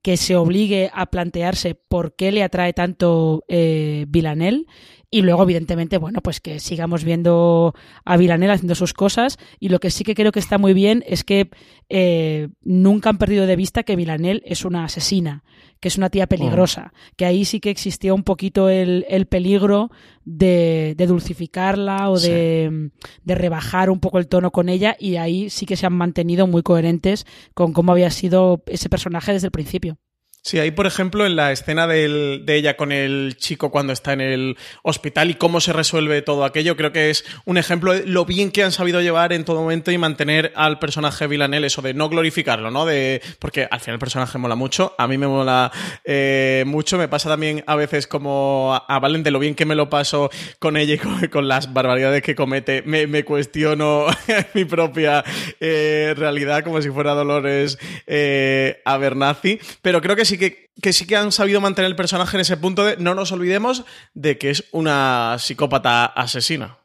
que 0.01 0.17
se 0.17 0.37
obligue 0.37 0.91
a 0.95 1.05
plantearse 1.05 1.75
por 1.75 2.17
qué 2.17 2.33
le 2.33 2.45
atrae 2.45 2.73
tanto 2.73 3.45
eh, 3.49 4.07
Villanelle 4.09 4.65
y 5.13 5.23
luego, 5.23 5.43
evidentemente, 5.43 5.99
bueno, 5.99 6.21
pues 6.21 6.41
que 6.41 6.61
sigamos 6.61 7.03
viendo 7.03 7.75
a 8.05 8.17
Villanelle 8.17 8.53
haciendo 8.53 8.77
sus 8.77 8.93
cosas. 8.95 9.39
Y 9.59 9.69
lo 9.69 9.81
que 9.81 9.91
sí 9.91 10.05
que 10.05 10.15
creo 10.15 10.31
que 10.31 10.39
está 10.39 10.57
muy 10.57 10.73
bien 10.73 11.03
es 11.05 11.25
que 11.25 11.51
eh, 11.89 12.49
nunca 12.63 13.11
han 13.11 13.19
perdido 13.19 13.47
de 13.47 13.57
vista 13.57 13.83
que 13.83 13.97
Villanelle 13.97 14.41
es 14.45 14.65
una 14.65 14.85
asesina, 14.85 15.43
que 15.81 15.89
es 15.89 15.99
una 15.99 16.11
tía 16.11 16.29
peligrosa. 16.29 16.93
Que 17.17 17.25
ahí 17.25 17.45
sí 17.45 17.59
que 17.59 17.71
existía 17.71 18.15
un 18.15 18.23
poquito 18.23 18.69
el, 18.69 19.05
peligro 19.29 19.91
de, 20.25 20.95
dulcificarla 20.97 22.09
o 22.09 22.17
de, 22.17 22.91
de 23.25 23.35
rebajar 23.35 23.91
un 23.91 23.99
poco 23.99 24.19
el 24.19 24.29
tono 24.29 24.53
con 24.53 24.69
ella. 24.69 24.97
Y 24.97 25.17
ahí 25.17 25.51
sí 25.51 25.67
que 25.67 25.77
se 25.77 25.87
han 25.87 25.95
mantenido 25.95 26.47
muy 26.47 26.63
coherentes 26.63 27.27
con 27.55 27.73
cómo 27.73 27.91
había 27.91 28.11
sido 28.11 28.63
ese 28.67 28.89
personaje 28.89 29.33
desde 29.33 29.49
el 29.49 29.53
principio. 29.53 29.99
Sí, 30.43 30.59
ahí 30.59 30.71
por 30.71 30.87
ejemplo 30.87 31.27
en 31.27 31.37
la 31.37 31.53
escena 31.53 31.87
de 31.87 32.43
ella 32.49 32.75
con 32.77 32.93
el 32.93 33.37
chico 33.37 33.71
cuando 33.71 33.93
está 33.93 34.15
en 34.15 34.23
el 34.23 34.57
hospital 34.83 35.31
y 35.31 35.35
cómo 35.35 35.61
se 35.61 35.75
resuelve 35.75 36.23
todo 36.23 36.47
aquello, 36.47 36.79
creo 36.79 36.93
que 36.93 37.11
es 37.11 37.27
un 37.45 37.59
ejemplo 37.59 37.93
de 37.93 38.07
lo 38.07 38.25
bien 38.25 38.51
que 38.51 38.65
han 38.65 38.73
sabido 38.73 39.03
llevar 39.03 39.35
en 39.35 39.45
todo 39.45 39.61
momento 39.61 39.91
y 39.91 39.99
mantener 39.99 40.53
al 40.57 40.79
personaje 40.79 41.27
Villanelle, 41.27 41.67
eso 41.67 41.83
de 41.83 41.93
no 41.93 42.09
glorificarlo, 42.09 42.71
¿no? 42.71 42.87
De, 42.87 43.21
porque 43.39 43.69
al 43.71 43.81
final 43.81 43.97
el 43.97 44.01
personaje 44.01 44.39
mola 44.39 44.55
mucho, 44.55 44.95
a 44.97 45.07
mí 45.07 45.19
me 45.19 45.27
mola 45.27 45.71
eh, 46.05 46.65
mucho, 46.67 46.97
me 46.97 47.09
pasa 47.09 47.29
también 47.29 47.63
a 47.67 47.77
veces 47.77 48.07
como 48.07 48.81
a, 48.89 48.99
Valen 48.99 49.23
de 49.23 49.31
lo 49.31 49.41
bien 49.41 49.55
que 49.55 49.67
me 49.67 49.75
lo 49.75 49.91
paso 49.91 50.31
con 50.59 50.79
ella 50.79 50.95
y 50.95 51.29
con, 51.29 51.49
las 51.49 51.73
barbaridades 51.73 52.23
que 52.23 52.35
comete, 52.35 52.83
me, 52.83 53.25
cuestiono 53.25 54.07
mi 54.55 54.65
propia 54.65 55.23
eh, 55.61 56.15
realidad 56.17 56.65
como 56.65 56.81
si 56.81 56.89
fuera 56.91 57.13
Dolores 57.13 57.79
eh, 58.07 58.81
Abernathy, 58.87 59.59
pero 59.83 60.01
creo 60.01 60.17
que 60.17 60.30
sí 60.31 60.39
que, 60.39 60.71
que 60.81 60.93
sí 60.93 61.07
que 61.07 61.17
han 61.17 61.33
sabido 61.33 61.61
mantener 61.61 61.91
el 61.91 61.97
personaje 61.97 62.37
en 62.37 62.41
ese 62.43 62.57
punto 62.57 62.85
de 62.85 62.97
no 62.97 63.15
nos 63.15 63.33
olvidemos 63.33 63.85
de 64.15 64.39
que 64.39 64.51
es 64.51 64.65
una 64.73 65.37
psicópata 65.39 66.07
asesina. 66.07 66.79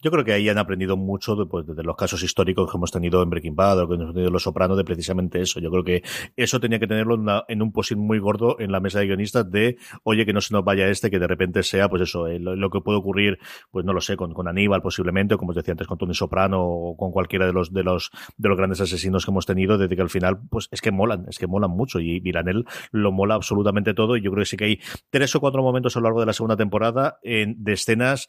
Yo 0.00 0.12
creo 0.12 0.24
que 0.24 0.32
ahí 0.32 0.48
han 0.48 0.58
aprendido 0.58 0.96
mucho 0.96 1.34
de, 1.34 1.46
pues, 1.46 1.66
de 1.66 1.82
los 1.82 1.96
casos 1.96 2.22
históricos 2.22 2.70
que 2.70 2.76
hemos 2.76 2.92
tenido 2.92 3.20
en 3.20 3.30
Breaking 3.30 3.56
Bad 3.56 3.80
o 3.80 3.88
que 3.88 3.94
hemos 3.96 4.14
tenido 4.14 4.28
en 4.28 4.32
Los 4.32 4.44
Sopranos 4.44 4.76
de 4.76 4.84
precisamente 4.84 5.40
eso. 5.40 5.58
Yo 5.58 5.72
creo 5.72 5.82
que 5.82 6.04
eso 6.36 6.60
tenía 6.60 6.78
que 6.78 6.86
tenerlo 6.86 7.18
en, 7.48 7.62
un 7.62 7.72
posición 7.72 8.06
muy 8.06 8.20
gordo 8.20 8.60
en 8.60 8.70
la 8.70 8.78
mesa 8.78 9.00
de 9.00 9.06
guionistas 9.06 9.50
de, 9.50 9.76
oye, 10.04 10.24
que 10.24 10.32
no 10.32 10.40
se 10.40 10.54
nos 10.54 10.62
vaya 10.62 10.86
este, 10.86 11.10
que 11.10 11.18
de 11.18 11.26
repente 11.26 11.64
sea, 11.64 11.88
pues 11.88 12.02
eso, 12.02 12.28
eh, 12.28 12.38
lo, 12.38 12.70
que 12.70 12.80
puede 12.80 12.98
ocurrir, 12.98 13.40
pues 13.72 13.84
no 13.84 13.92
lo 13.92 14.00
sé, 14.00 14.16
con, 14.16 14.32
con 14.34 14.46
Aníbal 14.46 14.82
posiblemente, 14.82 15.34
o 15.34 15.38
como 15.38 15.50
os 15.50 15.56
decía 15.56 15.72
antes, 15.72 15.88
con 15.88 15.98
Tony 15.98 16.14
Soprano 16.14 16.62
o 16.62 16.96
con 16.96 17.10
cualquiera 17.10 17.46
de 17.46 17.52
los, 17.52 17.72
de 17.72 17.82
los, 17.82 18.12
de 18.36 18.48
los 18.48 18.56
grandes 18.56 18.80
asesinos 18.80 19.24
que 19.24 19.32
hemos 19.32 19.46
tenido, 19.46 19.78
desde 19.78 19.96
que 19.96 20.02
al 20.02 20.10
final, 20.10 20.38
pues 20.48 20.68
es 20.70 20.80
que 20.80 20.92
molan, 20.92 21.26
es 21.28 21.38
que 21.38 21.48
molan 21.48 21.72
mucho 21.72 21.98
y 21.98 22.20
Viranel 22.20 22.66
lo 22.92 23.10
mola 23.10 23.34
absolutamente 23.34 23.94
todo 23.94 24.16
y 24.16 24.22
yo 24.22 24.30
creo 24.30 24.42
que 24.42 24.46
sí 24.46 24.56
que 24.56 24.64
hay 24.64 24.80
tres 25.10 25.34
o 25.34 25.40
cuatro 25.40 25.60
momentos 25.62 25.96
a 25.96 26.00
lo 26.00 26.04
largo 26.04 26.20
de 26.20 26.26
la 26.26 26.32
segunda 26.32 26.56
temporada 26.56 27.18
en, 27.24 27.64
de 27.64 27.72
escenas 27.72 28.28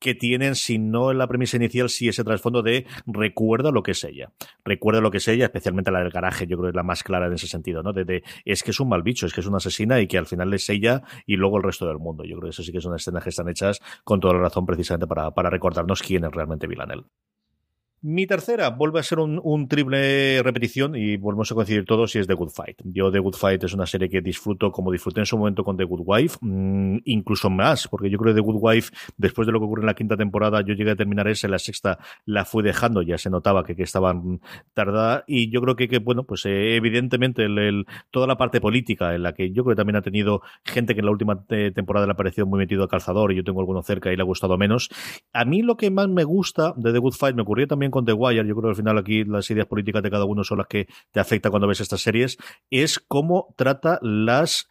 que 0.00 0.14
tienen, 0.14 0.54
si 0.56 0.78
no 0.78 1.10
en 1.10 1.18
la 1.18 1.28
premisa 1.28 1.56
inicial, 1.56 1.88
sí 1.88 2.08
ese 2.08 2.24
trasfondo 2.24 2.62
de 2.62 2.86
recuerda 3.06 3.70
lo 3.70 3.82
que 3.82 3.92
es 3.92 4.02
ella. 4.02 4.32
Recuerda 4.64 5.00
lo 5.00 5.10
que 5.10 5.18
es 5.18 5.28
ella, 5.28 5.44
especialmente 5.44 5.90
la 5.90 6.00
del 6.00 6.10
garaje, 6.10 6.46
yo 6.46 6.56
creo 6.56 6.64
que 6.64 6.70
es 6.70 6.76
la 6.76 6.82
más 6.82 7.04
clara 7.04 7.26
en 7.26 7.34
ese 7.34 7.46
sentido, 7.46 7.82
¿no? 7.82 7.92
De, 7.92 8.22
es 8.44 8.62
que 8.62 8.70
es 8.70 8.80
un 8.80 8.88
mal 8.88 9.02
bicho, 9.02 9.26
es 9.26 9.34
que 9.34 9.40
es 9.40 9.46
una 9.46 9.58
asesina 9.58 10.00
y 10.00 10.08
que 10.08 10.18
al 10.18 10.26
final 10.26 10.52
es 10.54 10.68
ella 10.70 11.02
y 11.26 11.36
luego 11.36 11.58
el 11.58 11.62
resto 11.62 11.86
del 11.86 11.98
mundo. 11.98 12.24
Yo 12.24 12.36
creo 12.36 12.44
que 12.44 12.50
eso 12.50 12.62
sí 12.62 12.72
que 12.72 12.78
es 12.78 12.84
una 12.84 12.96
escena 12.96 13.20
que 13.20 13.28
están 13.28 13.48
hechas 13.48 13.80
con 14.02 14.20
toda 14.20 14.34
la 14.34 14.40
razón 14.40 14.66
precisamente 14.66 15.06
para, 15.06 15.30
para 15.32 15.50
recordarnos 15.50 16.02
quién 16.02 16.24
es 16.24 16.32
realmente 16.32 16.66
Villanelle. 16.66 17.04
Mi 18.02 18.26
tercera 18.26 18.70
vuelve 18.70 18.98
a 18.98 19.02
ser 19.02 19.18
un, 19.18 19.68
triple 19.68 20.42
repetición 20.42 20.96
y 20.96 21.18
volvemos 21.18 21.52
a 21.52 21.54
coincidir 21.54 21.84
todos 21.84 22.16
y 22.16 22.18
es 22.20 22.26
The 22.26 22.32
Good 22.32 22.48
Fight. 22.48 22.80
Yo 22.82 23.12
The 23.12 23.18
Good 23.18 23.34
Fight 23.34 23.62
es 23.62 23.74
una 23.74 23.84
serie 23.84 24.08
que 24.08 24.22
disfruto 24.22 24.72
como 24.72 24.90
disfruté 24.90 25.20
en 25.20 25.26
su 25.26 25.36
momento 25.36 25.62
con 25.64 25.76
The 25.76 25.84
Good 25.84 26.00
Wife, 26.06 26.38
mm, 26.40 27.00
incluso 27.04 27.50
más, 27.50 27.88
porque 27.88 28.08
yo 28.08 28.16
creo 28.16 28.32
que 28.32 28.40
The 28.40 28.46
Good 28.46 28.56
Wife, 28.58 28.92
después 29.18 29.44
de 29.44 29.52
lo 29.52 29.58
que 29.58 29.66
ocurre 29.66 29.82
en 29.82 29.86
la 29.86 29.92
quinta 29.92 30.16
temporada, 30.16 30.62
yo 30.62 30.72
llegué 30.72 30.92
a 30.92 30.96
terminar 30.96 31.28
esa, 31.28 31.46
en 31.46 31.50
la 31.50 31.58
sexta 31.58 31.98
la 32.24 32.46
fui 32.46 32.62
dejando, 32.62 33.02
ya 33.02 33.18
se 33.18 33.28
notaba 33.28 33.64
que, 33.64 33.76
que 33.76 33.82
estaban 33.82 34.40
tardada 34.72 35.24
y 35.26 35.50
yo 35.50 35.60
creo 35.60 35.76
que, 35.76 35.86
que 35.86 35.98
bueno, 35.98 36.24
pues 36.24 36.46
eh, 36.46 36.76
evidentemente 36.76 37.44
el, 37.44 37.84
toda 38.10 38.26
la 38.26 38.38
parte 38.38 38.62
política 38.62 39.14
en 39.14 39.24
la 39.24 39.34
que 39.34 39.52
yo 39.52 39.62
creo 39.62 39.76
que 39.76 39.80
también 39.80 39.96
ha 39.96 40.02
tenido 40.02 40.40
gente 40.64 40.94
que 40.94 41.00
en 41.00 41.04
la 41.04 41.12
última 41.12 41.44
temporada 41.44 42.06
le 42.06 42.12
ha 42.12 42.16
parecido 42.16 42.46
muy 42.46 42.60
metido 42.60 42.82
a 42.82 42.88
calzador 42.88 43.30
y 43.32 43.36
yo 43.36 43.44
tengo 43.44 43.60
alguno 43.60 43.82
cerca 43.82 44.10
y 44.10 44.16
le 44.16 44.22
ha 44.22 44.24
gustado 44.24 44.56
menos. 44.56 44.88
A 45.34 45.44
mí 45.44 45.60
lo 45.60 45.76
que 45.76 45.90
más 45.90 46.08
me 46.08 46.24
gusta 46.24 46.72
de 46.78 46.94
The 46.94 46.98
Good 46.98 47.12
Fight 47.12 47.36
me 47.36 47.42
ocurrió 47.42 47.66
también 47.66 47.89
con 47.90 48.04
The 48.04 48.12
Wire, 48.12 48.46
yo 48.46 48.54
creo 48.54 48.62
que 48.62 48.68
al 48.70 48.76
final 48.76 48.98
aquí 48.98 49.24
las 49.24 49.50
ideas 49.50 49.66
políticas 49.66 50.02
de 50.02 50.10
cada 50.10 50.24
uno 50.24 50.44
son 50.44 50.58
las 50.58 50.66
que 50.66 50.88
te 51.10 51.20
afectan 51.20 51.50
cuando 51.50 51.68
ves 51.68 51.80
estas 51.80 52.00
series, 52.00 52.38
es 52.70 52.98
cómo 52.98 53.54
trata 53.56 53.98
las 54.02 54.68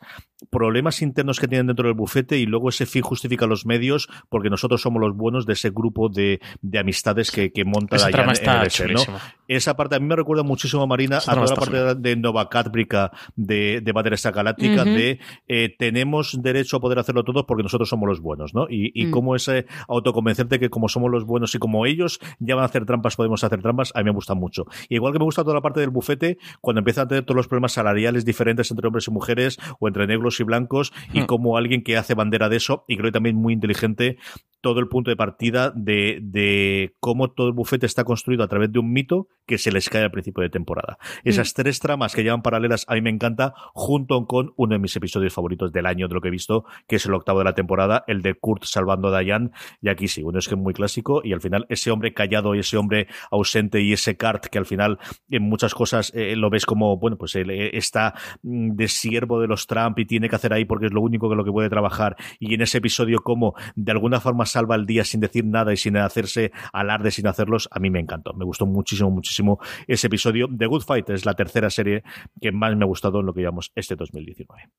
problemas 0.49 1.01
internos 1.01 1.39
que 1.39 1.47
tienen 1.47 1.67
dentro 1.67 1.87
del 1.87 1.95
bufete 1.95 2.37
y 2.37 2.45
luego 2.45 2.69
ese 2.69 2.85
fin 2.85 3.01
justifica 3.01 3.45
los 3.45 3.65
medios 3.65 4.09
porque 4.29 4.49
nosotros 4.49 4.81
somos 4.81 5.01
los 5.01 5.15
buenos 5.15 5.45
de 5.45 5.53
ese 5.53 5.69
grupo 5.69 6.09
de, 6.09 6.39
de 6.61 6.79
amistades 6.79 7.31
que, 7.31 7.51
que 7.51 7.65
monta 7.65 7.97
Esa 7.97 8.09
en, 8.09 8.19
el 8.19 8.93
¿no? 8.93 9.01
Esa 9.47 9.75
parte 9.75 9.95
a 9.95 9.99
mí 9.99 10.05
me 10.05 10.15
recuerda 10.15 10.43
muchísimo, 10.43 10.85
Marina, 10.87 11.17
a 11.17 11.21
toda 11.21 11.45
la 11.45 11.55
parte 11.55 11.95
de 11.95 12.15
Nova 12.15 12.49
Catbrica 12.49 13.11
de, 13.35 13.81
de 13.81 13.91
Battlestar 13.91 14.33
Galáctica 14.33 14.83
de 14.83 15.19
eh, 15.47 15.75
tenemos 15.77 16.37
derecho 16.41 16.77
a 16.77 16.79
poder 16.79 16.99
hacerlo 16.99 17.23
todos 17.23 17.45
porque 17.45 17.63
nosotros 17.63 17.89
somos 17.89 18.07
los 18.07 18.21
buenos, 18.21 18.53
¿no? 18.53 18.67
Y, 18.69 18.91
y 18.93 19.07
mm. 19.07 19.11
cómo 19.11 19.35
ese 19.35 19.65
autoconvencerte 19.87 20.59
que 20.59 20.69
como 20.69 20.87
somos 20.87 21.11
los 21.11 21.25
buenos 21.25 21.53
y 21.55 21.59
como 21.59 21.85
ellos 21.85 22.19
ya 22.39 22.55
van 22.55 22.63
a 22.63 22.65
hacer 22.67 22.85
trampas, 22.85 23.15
podemos 23.15 23.43
hacer 23.43 23.61
trampas, 23.61 23.91
a 23.95 23.99
mí 23.99 24.05
me 24.05 24.11
gusta 24.11 24.35
mucho. 24.35 24.65
Y 24.87 24.95
igual 24.95 25.13
que 25.13 25.19
me 25.19 25.25
gusta 25.25 25.43
toda 25.43 25.55
la 25.55 25.61
parte 25.61 25.79
del 25.79 25.89
bufete, 25.89 26.37
cuando 26.61 26.79
empiezan 26.79 27.05
a 27.05 27.07
tener 27.07 27.23
todos 27.25 27.35
los 27.35 27.47
problemas 27.47 27.73
salariales 27.73 28.25
diferentes 28.25 28.69
entre 28.71 28.87
hombres 28.87 29.07
y 29.07 29.11
mujeres 29.11 29.57
o 29.79 29.87
entre 29.87 30.07
negros 30.07 30.28
y 30.37 30.43
blancos 30.43 30.93
y 31.13 31.21
hmm. 31.21 31.25
como 31.25 31.57
alguien 31.57 31.83
que 31.83 31.97
hace 31.97 32.13
bandera 32.13 32.49
de 32.49 32.57
eso 32.57 32.83
y 32.87 32.97
creo 32.97 33.07
que 33.07 33.13
también 33.13 33.37
muy 33.37 33.53
inteligente 33.53 34.17
todo 34.61 34.79
el 34.79 34.87
punto 34.87 35.09
de 35.09 35.15
partida 35.15 35.71
de, 35.75 36.19
de, 36.21 36.95
cómo 36.99 37.31
todo 37.31 37.47
el 37.47 37.53
bufete 37.53 37.85
está 37.85 38.03
construido 38.03 38.43
a 38.43 38.47
través 38.47 38.71
de 38.71 38.79
un 38.79 38.91
mito 38.91 39.27
que 39.45 39.57
se 39.57 39.71
les 39.71 39.89
cae 39.89 40.03
al 40.03 40.11
principio 40.11 40.43
de 40.43 40.49
temporada. 40.49 40.97
Esas 41.23 41.51
hmm. 41.51 41.55
tres 41.55 41.79
tramas 41.79 42.13
que 42.13 42.23
llevan 42.23 42.41
paralelas 42.41 42.85
a 42.87 42.95
mí 42.95 43.01
me 43.01 43.09
encanta, 43.09 43.53
junto 43.73 44.25
con 44.25 44.53
uno 44.57 44.73
de 44.73 44.79
mis 44.79 44.95
episodios 44.95 45.33
favoritos 45.33 45.71
del 45.71 45.85
año 45.85 46.07
de 46.07 46.13
lo 46.13 46.21
que 46.21 46.27
he 46.27 46.31
visto, 46.31 46.65
que 46.87 46.97
es 46.97 47.05
el 47.05 47.13
octavo 47.13 47.39
de 47.39 47.45
la 47.45 47.55
temporada, 47.55 48.03
el 48.07 48.21
de 48.21 48.35
Kurt 48.35 48.63
salvando 48.65 49.07
a 49.07 49.19
Diane. 49.19 49.51
Y 49.81 49.89
aquí 49.89 50.07
sí, 50.07 50.23
uno 50.23 50.39
es 50.39 50.47
que 50.47 50.55
es 50.55 50.61
muy 50.61 50.73
clásico 50.73 51.21
y 51.23 51.33
al 51.33 51.41
final 51.41 51.65
ese 51.69 51.91
hombre 51.91 52.13
callado 52.13 52.53
y 52.55 52.59
ese 52.59 52.77
hombre 52.77 53.07
ausente 53.31 53.81
y 53.81 53.93
ese 53.93 54.17
Kurt 54.17 54.45
que 54.47 54.57
al 54.57 54.65
final 54.65 54.99
en 55.29 55.43
muchas 55.43 55.73
cosas 55.73 56.11
eh, 56.15 56.35
lo 56.35 56.49
ves 56.49 56.65
como, 56.65 56.97
bueno, 56.97 57.17
pues 57.17 57.35
él 57.35 57.49
eh, 57.49 57.77
está 57.77 58.13
mm, 58.43 58.75
de 58.75 58.87
siervo 58.87 59.39
de 59.39 59.47
los 59.47 59.67
Trump 59.67 59.97
y 59.99 60.05
tiene 60.05 60.29
que 60.29 60.35
hacer 60.35 60.53
ahí 60.53 60.65
porque 60.65 60.87
es 60.87 60.93
lo 60.93 61.01
único 61.01 61.29
que 61.29 61.35
lo 61.35 61.43
que 61.43 61.51
puede 61.51 61.69
trabajar. 61.69 62.15
Y 62.39 62.53
en 62.53 62.61
ese 62.61 62.79
episodio 62.79 63.19
como 63.23 63.55
de 63.75 63.91
alguna 63.91 64.19
forma 64.19 64.45
salva 64.51 64.75
el 64.75 64.85
día 64.85 65.03
sin 65.03 65.19
decir 65.19 65.45
nada 65.45 65.73
y 65.73 65.77
sin 65.77 65.97
hacerse 65.97 66.51
alarde, 66.73 67.11
sin 67.11 67.27
hacerlos, 67.27 67.67
a 67.71 67.79
mí 67.79 67.89
me 67.89 67.99
encantó. 67.99 68.33
Me 68.33 68.45
gustó 68.45 68.65
muchísimo, 68.65 69.09
muchísimo 69.09 69.59
ese 69.87 70.07
episodio. 70.07 70.47
The 70.55 70.65
Good 70.65 70.83
Fight 70.83 71.09
es 71.09 71.25
la 71.25 71.33
tercera 71.33 71.69
serie 71.69 72.03
que 72.41 72.51
más 72.51 72.75
me 72.75 72.83
ha 72.83 72.87
gustado 72.87 73.19
en 73.21 73.25
lo 73.25 73.33
que 73.33 73.41
llamamos 73.41 73.71
este 73.75 73.95
2019. 73.95 74.69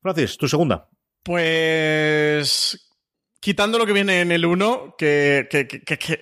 Francis, 0.00 0.36
tu 0.36 0.48
segunda. 0.48 0.88
Pues 1.22 2.91
Quitando 3.42 3.76
lo 3.76 3.86
que 3.86 3.92
viene 3.92 4.20
en 4.20 4.30
el 4.30 4.46
1, 4.46 4.94
que, 4.96 5.48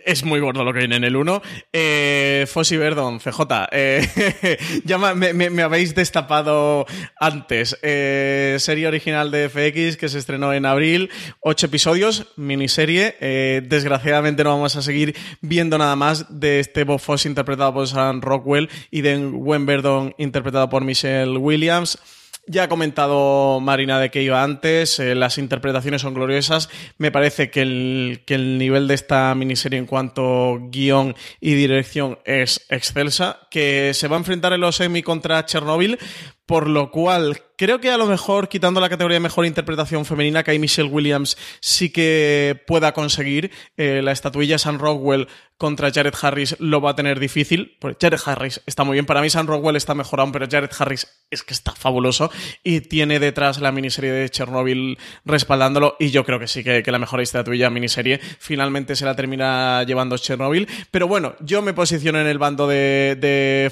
es 0.07 0.25
muy 0.25 0.41
gordo 0.41 0.65
lo 0.65 0.73
que 0.73 0.79
viene 0.79 0.97
en 0.97 1.05
el 1.05 1.17
1, 1.17 1.43
eh, 1.71 2.47
Fossi 2.49 2.79
Verdon, 2.79 3.19
CJ, 3.19 3.43
eh, 3.73 4.59
ya 4.87 4.97
me, 4.97 5.63
habéis 5.63 5.95
destapado 5.95 6.87
antes. 7.21 7.77
Eh, 7.83 8.57
serie 8.59 8.89
original 8.89 9.31
de 9.31 9.51
FX 9.51 9.99
que 9.99 10.09
se 10.09 10.17
estrenó 10.17 10.55
en 10.55 10.65
abril, 10.65 11.11
ocho 11.41 11.67
episodios, 11.67 12.27
miniserie. 12.37 13.17
Eh, 13.21 13.61
desgraciadamente 13.69 14.43
no 14.43 14.55
vamos 14.55 14.77
a 14.77 14.81
seguir 14.81 15.15
viendo 15.43 15.77
nada 15.77 15.97
más 15.97 16.41
de 16.41 16.61
este 16.61 16.85
Bob 16.85 17.01
Fosse 17.01 17.29
interpretado 17.29 17.75
por 17.75 17.87
Sam 17.87 18.23
Rockwell 18.23 18.71
y 18.91 19.03
de 19.03 19.19
Gwen 19.19 19.67
Verdon 19.67 20.15
interpretado 20.17 20.71
por 20.71 20.85
Michelle 20.85 21.37
Williams. 21.37 21.99
Ya 22.47 22.65
ha 22.65 22.69
comentado 22.69 23.61
Marina 23.61 24.01
de 24.01 24.11
que 24.11 24.23
iba 24.23 24.43
antes, 24.43 24.99
eh, 24.99 25.15
las 25.15 25.39
interpretaciones 25.39 26.03
son 26.03 26.15
gloriosas. 26.15 26.69
Me 26.99 27.13
parece 27.13 27.51
que 27.51 27.63
el, 27.63 28.23
que 28.27 28.35
el 28.35 28.59
nivel 28.59 28.89
de 28.89 28.95
esta 28.95 29.35
miniserie 29.35 29.79
en 29.79 29.87
cuanto 29.87 30.59
guion 30.71 31.15
y 31.41 31.55
dirección 31.55 32.19
es 32.25 32.67
excelsa, 32.71 33.41
que 33.51 33.93
se 33.95 34.09
va 34.09 34.17
a 34.17 34.21
enfrentar 34.21 34.53
en 34.53 34.61
los 34.61 34.81
contra 35.05 35.45
Chernobyl, 35.45 35.99
por 36.47 36.69
lo 36.69 36.91
cual 36.91 37.41
creo 37.57 37.79
que 37.79 37.91
a 37.91 37.99
lo 37.99 38.07
mejor, 38.07 38.49
quitando 38.49 38.81
la 38.81 38.89
categoría 38.89 39.17
de 39.17 39.21
mejor 39.21 39.45
interpretación 39.45 40.05
femenina, 40.05 40.43
que 40.43 40.53
hay 40.53 40.59
Michelle 40.59 40.89
Williams 40.89 41.37
sí 41.61 41.93
que 41.93 42.61
pueda 42.67 42.93
conseguir. 42.93 43.51
Eh, 43.77 44.01
la 44.03 44.13
estatuilla 44.13 44.59
San 44.59 44.79
Rockwell 44.79 45.29
contra 45.59 45.93
Jared 45.93 46.15
Harris 46.23 46.57
lo 46.59 46.81
va 46.81 46.93
a 46.93 46.97
tener 46.97 47.21
difícil. 47.21 47.77
Pues 47.79 47.97
Jared 48.01 48.19
Harris 48.25 48.63
está 48.65 48.83
muy 48.83 48.95
bien. 48.95 49.05
Para 49.05 49.21
mí 49.21 49.29
San 49.29 49.47
Rockwell 49.47 49.77
está 49.77 49.95
mejorado, 49.95 50.33
pero 50.33 50.49
Jared 50.51 50.71
Harris 50.77 51.07
es 51.31 51.45
que 51.45 51.53
está 51.53 51.73
fabuloso. 51.73 52.31
Y 52.65 52.81
tiene 52.81 53.21
detrás 53.21 53.61
la 53.61 53.71
miniserie 53.71 54.11
de 54.11 54.31
Chernobyl 54.31 54.99
respaldándolo. 55.27 55.97
Y 56.01 56.11
yo 56.11 56.25
creo 56.25 56.39
que 56.39 56.49
sí, 56.49 56.65
que, 56.65 56.83
la 56.91 56.99
mejor 56.99 57.21
estatuilla 57.21 57.69
miniserie 57.69 58.19
finalmente 58.39 58.97
se 58.97 59.05
la 59.05 59.15
termina 59.15 59.85
llevando 59.85 60.17
Chernobyl. 60.17 60.67
Pero 60.91 61.07
bueno, 61.07 61.37
yo 61.41 61.61
me 61.61 61.75
posiciono 61.75 62.19
en 62.21 62.27
el 62.27 62.39
bando 62.39 62.67
de 62.67 63.17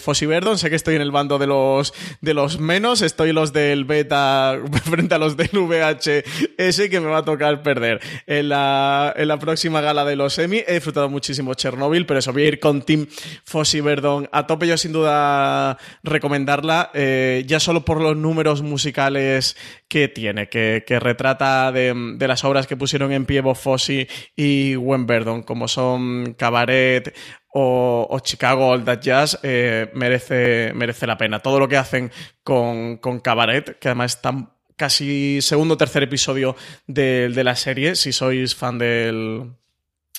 Fossi 0.01 0.27
Verdon. 0.27 0.59
Sé 0.59 0.71
que 0.71 0.77
estoy 0.77 0.97
en 0.97 1.03
el 1.03 1.11
bando 1.11 1.39
de 1.39 1.47
los, 1.47 1.95
de 2.21 2.35
los 2.35 2.59
menos, 2.59 3.03
estoy 3.03 3.33
los 3.33 3.53
del 3.53 3.85
beta 3.85 4.59
frente 4.85 5.15
a 5.15 5.19
los 5.19 5.37
del 5.37 5.51
VHS 5.53 6.89
que 6.91 7.01
me 7.01 7.07
va 7.07 7.19
a 7.19 7.25
tocar 7.25 7.63
perder. 7.63 8.01
En 8.27 8.49
la, 8.49 9.13
en 9.17 9.29
la 9.29 9.39
próxima 9.39 9.81
gala 9.81 10.05
de 10.05 10.17
los 10.17 10.39
Emmy 10.39 10.63
he 10.67 10.75
disfrutado 10.75 11.09
muchísimo 11.09 11.55
Chernobyl, 11.55 12.07
pero 12.07 12.19
eso, 12.21 12.33
voy 12.33 12.43
a 12.43 12.49
ir 12.49 12.61
con 12.61 12.83
Team 12.83 13.07
Fossi 13.45 13.81
Verdon 13.81 14.29
a 14.33 14.47
tope. 14.47 14.67
Yo 14.67 14.77
sin 14.77 14.93
duda 14.93 15.79
recomendarla, 16.03 16.91
eh, 16.95 17.45
ya 17.47 17.61
solo 17.61 17.85
por 17.85 18.01
los 18.01 18.17
números 18.17 18.63
musicales 18.63 19.57
que 19.89 20.09
tiene, 20.09 20.49
que, 20.49 20.83
retrata 21.01 21.73
de, 21.73 22.17
las 22.21 22.45
obras 22.45 22.67
que 22.67 22.77
pusieron 22.77 23.13
en 23.13 23.27
pie 23.27 23.41
Bob 23.41 23.57
Fossi 23.57 24.07
y 24.37 24.75
Gwen 24.75 25.07
Verdon, 25.07 25.43
como 25.43 25.69
son 25.69 26.35
Cabaret, 26.35 27.15
o, 27.53 28.19
Chicago 28.23 28.71
All 28.71 28.85
That 28.85 29.01
Jazz 29.01 29.39
eh, 29.43 29.91
merece, 29.95 30.73
merece 30.75 31.07
la 31.07 31.17
pena. 31.17 31.41
Todo 31.41 31.59
lo 31.59 31.69
que 31.69 31.77
hacen 31.77 32.11
con, 32.43 32.99
con 32.99 33.21
Cabaret, 33.21 33.79
que 33.79 33.89
además 33.89 34.17
está 34.17 34.55
casi 34.77 35.41
segundo 35.43 35.75
o 35.75 35.77
tercer 35.77 36.03
episodio 36.03 36.57
de, 36.87 37.29
de 37.29 37.45
la 37.45 37.57
serie, 37.57 37.97
si 37.97 38.13
sois 38.13 38.55
fan 38.55 38.79
del, 38.79 39.58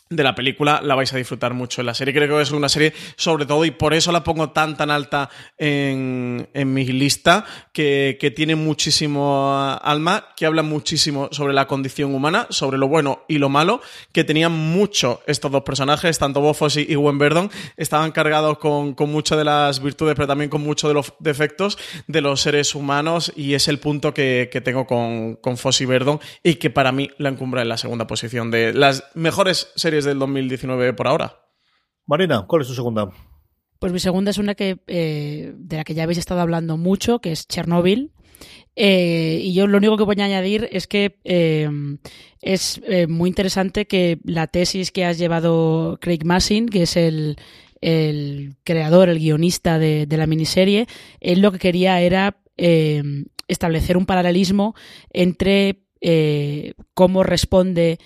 de 0.10 0.24
la 0.24 0.34
película 0.34 0.82
la 0.84 0.96
vais 0.96 1.14
a 1.14 1.18
disfrutar 1.18 1.54
mucho 1.54 1.82
en 1.82 1.86
la 1.86 1.94
serie. 1.94 2.14
Creo 2.16 2.36
que 2.36 2.42
es 2.42 2.50
una 2.52 2.68
serie, 2.68 2.94
sobre 3.16 3.46
todo, 3.46 3.64
y 3.64 3.70
por 3.70 3.94
eso 3.94 4.12
la 4.12 4.24
pongo 4.24 4.50
tan 4.50 4.76
tan 4.76 4.90
alta 4.90 5.30
en, 5.56 6.50
en 6.52 6.74
mi 6.74 6.86
lista, 6.86 7.46
que, 7.72 8.18
que, 8.20 8.32
tiene 8.32 8.56
muchísimo 8.56 9.54
alma, 9.84 10.30
que 10.36 10.48
habla 10.48 10.64
muchísimo 10.64 11.30
sobre 11.32 11.54
la 11.54 11.68
condición 11.68 12.16
humana, 12.16 12.48
sobre 12.50 12.80
lo 12.80 12.88
bueno 12.88 13.24
y 13.28 13.38
lo 13.38 13.50
malo, 13.50 13.82
que 14.12 14.24
tenían 14.24 14.52
mucho 14.52 15.22
estos 15.28 15.52
dos 15.52 15.62
personajes, 15.62 16.18
tanto 16.18 16.42
Bob 16.42 16.56
Fosse 16.56 16.82
y 16.82 16.96
Gwen 16.96 17.20
Verdon, 17.20 17.52
estaban 17.78 18.12
cargados 18.12 18.58
con, 18.58 18.96
con 18.96 19.12
muchas 19.12 19.38
de 19.38 19.46
las 19.46 19.80
virtudes, 19.80 20.16
pero 20.16 20.28
también 20.28 20.50
con 20.50 20.62
muchos 20.62 20.90
de 20.90 20.96
los 20.96 21.14
defectos 21.20 21.78
de 22.08 22.22
los 22.22 22.42
seres 22.42 22.74
humanos, 22.74 23.32
y 23.36 23.54
es 23.54 23.68
el 23.68 23.78
punto 23.78 24.12
que, 24.12 24.50
que 24.52 24.62
tengo 24.62 24.88
con, 24.88 25.36
con 25.36 25.58
Fosse 25.58 25.84
y 25.84 25.88
Verdon, 25.88 26.20
y 26.42 26.56
que 26.56 26.72
para 26.72 26.92
mí 26.92 27.12
la 27.20 27.30
encumbra 27.30 27.62
en 27.62 27.70
la 27.70 27.78
segunda 27.78 28.08
posición 28.08 28.50
de 28.50 28.74
las 28.74 29.04
mejores 29.14 29.72
series 29.76 29.99
del 30.06 30.20
2019 30.20 30.94
por 30.94 31.08
ahora. 31.08 31.40
Marina, 32.06 32.46
¿cuál 32.48 32.64
es 32.64 32.68
tu 32.68 32.74
segunda? 32.74 33.10
Pues 33.80 33.94
mi 33.94 34.00
segunda 34.00 34.32
es 34.32 34.38
una 34.38 34.56
que 34.56 34.80
eh, 34.88 35.54
de 35.56 35.78
la 35.78 35.84
que 35.86 35.94
ya 35.94 36.04
habéis 36.04 36.18
estado 36.18 36.42
hablando 36.42 36.76
mucho, 36.76 37.20
que 37.20 37.32
es 37.32 37.48
Chernobyl. 37.48 38.12
Eh, 38.76 39.40
y 39.44 39.54
yo 39.54 39.68
lo 39.68 39.78
único 39.78 39.98
que 39.98 40.04
voy 40.04 40.16
a 40.20 40.26
añadir 40.26 40.68
es 40.72 40.88
que 40.88 41.20
eh, 41.24 41.70
es 42.42 42.82
muy 43.08 43.30
interesante 43.30 43.86
que 43.86 44.20
la 44.24 44.48
tesis 44.48 44.92
que 44.92 45.06
has 45.06 45.18
llevado 45.18 45.98
Craig 46.02 46.26
Massin, 46.26 46.68
que 46.68 46.84
es 46.84 46.98
el, 46.98 47.38
creador, 48.64 49.10
el 49.10 49.20
guionista 49.20 49.80
de, 49.80 50.06
de, 50.06 50.18
la 50.18 50.28
miniserie, 50.28 50.88
él 51.22 51.42
lo 51.42 51.52
que 51.52 51.60
quería 51.60 52.02
era 52.02 52.38
establecer 53.48 53.98
un 53.98 54.06
paralelismo 54.06 54.76
entre 55.12 55.84
cómo 56.94 57.24
responde 57.24 58.00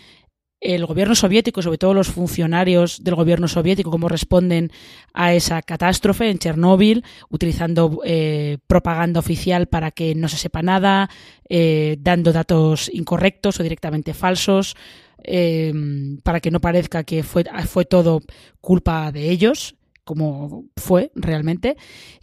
el 0.63 0.85
gobierno 0.85 1.13
soviético, 1.13 1.61
sobre 1.61 1.77
todo 1.77 1.93
los 1.93 2.07
funcionarios 2.07 3.03
del 3.03 3.15
gobierno 3.15 3.47
soviético, 3.47 3.91
cómo 3.91 4.07
responden 4.07 4.71
a 5.13 5.33
esa 5.33 5.61
catástrofe 5.61 6.29
en 6.29 6.39
Chernóbil, 6.39 7.03
utilizando 7.29 7.99
eh, 8.05 8.57
propaganda 8.65 9.19
oficial 9.19 9.67
para 9.67 9.91
que 9.91 10.15
no 10.15 10.29
se 10.29 10.37
sepa 10.37 10.61
nada, 10.61 11.09
eh, 11.49 11.97
dando 11.99 12.31
datos 12.31 12.89
incorrectos 12.93 13.59
o 13.59 13.63
directamente 13.63 14.13
falsos, 14.13 14.75
eh, 15.23 15.73
para 16.23 16.39
que 16.39 16.51
no 16.51 16.61
parezca 16.61 17.03
que 17.03 17.23
fue, 17.23 17.43
fue 17.67 17.85
todo 17.85 18.21
culpa 18.61 19.11
de 19.11 19.29
ellos 19.29 19.75
como 20.03 20.65
fue 20.75 21.11
realmente. 21.15 21.77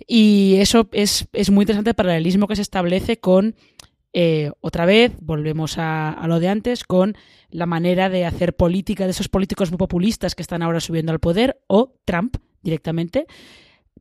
Y 0.07 0.57
eso 0.59 0.89
es, 0.93 1.27
es 1.33 1.51
muy 1.51 1.63
interesante 1.63 1.91
el 1.91 1.97
paralelismo 1.97 2.47
que 2.47 2.57
se 2.57 2.63
establece 2.63 3.19
con 3.19 3.55
eh, 4.13 4.51
otra 4.61 4.87
vez, 4.87 5.13
volvemos 5.21 5.77
a, 5.79 6.21
lo 6.27 6.41
de 6.41 6.49
antes, 6.49 6.85
con 6.85 7.17
la 7.51 7.67
manera 7.67 8.09
de 8.09 8.25
hacer 8.25 8.55
política 8.55 9.05
de 9.05 9.11
esos 9.11 9.29
políticos 9.29 9.71
muy 9.71 9.79
populistas 9.79 10.35
que 10.35 10.43
están 10.43 10.63
ahora 10.63 10.81
subiendo 10.81 11.13
al 11.13 11.21
poder, 11.21 11.61
o 11.67 11.95
Trump 12.05 12.37
directamente, 12.63 13.27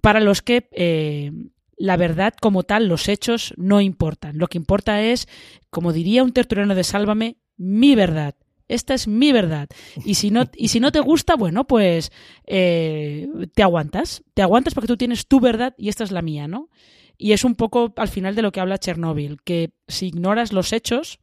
para 0.01 0.20
los 0.20 0.41
que 0.41 0.70
eh, 0.72 1.32
la 1.78 1.97
verdad 1.97 2.34
como 2.39 2.64
tal, 2.64 2.88
los 2.88 3.07
hechos 3.07 3.53
no 3.57 3.82
importan. 3.82 4.38
Lo 4.38 4.47
que 4.47 4.57
importa 4.57 5.01
es, 5.01 5.28
como 5.70 5.93
diría 5.93 6.24
un 6.24 6.34
tertuliano 6.34 6.76
de 6.76 6.84
Sálvame, 6.84 7.38
mi 7.57 7.95
verdad. 7.95 8.36
Esta 8.68 8.93
es 8.93 9.07
mi 9.07 9.32
verdad. 9.32 9.68
Y 10.05 10.16
si 10.16 10.30
no, 10.30 10.43
y 10.55 10.68
si 10.68 10.80
no 10.80 10.91
te 10.91 10.99
gusta, 10.99 11.36
bueno, 11.36 11.66
pues 11.66 12.12
eh, 12.45 13.28
te 13.55 13.64
aguantas. 13.64 14.24
Te 14.36 14.43
aguantas 14.43 14.76
porque 14.76 14.88
tú 14.88 14.97
tienes 14.97 15.28
tu 15.28 15.39
verdad 15.39 15.74
y 15.78 15.89
esta 15.89 16.03
es 16.03 16.12
la 16.12 16.22
mía, 16.22 16.47
¿no? 16.47 16.70
Y 17.22 17.34
es 17.34 17.43
un 17.43 17.55
poco 17.55 17.93
al 17.97 18.07
final 18.07 18.34
de 18.34 18.41
lo 18.41 18.53
que 18.53 18.61
habla 18.61 18.78
Chernóbil, 18.78 19.41
que 19.43 19.72
si 19.89 20.07
ignoras 20.07 20.53
los 20.53 20.72
hechos, 20.72 21.20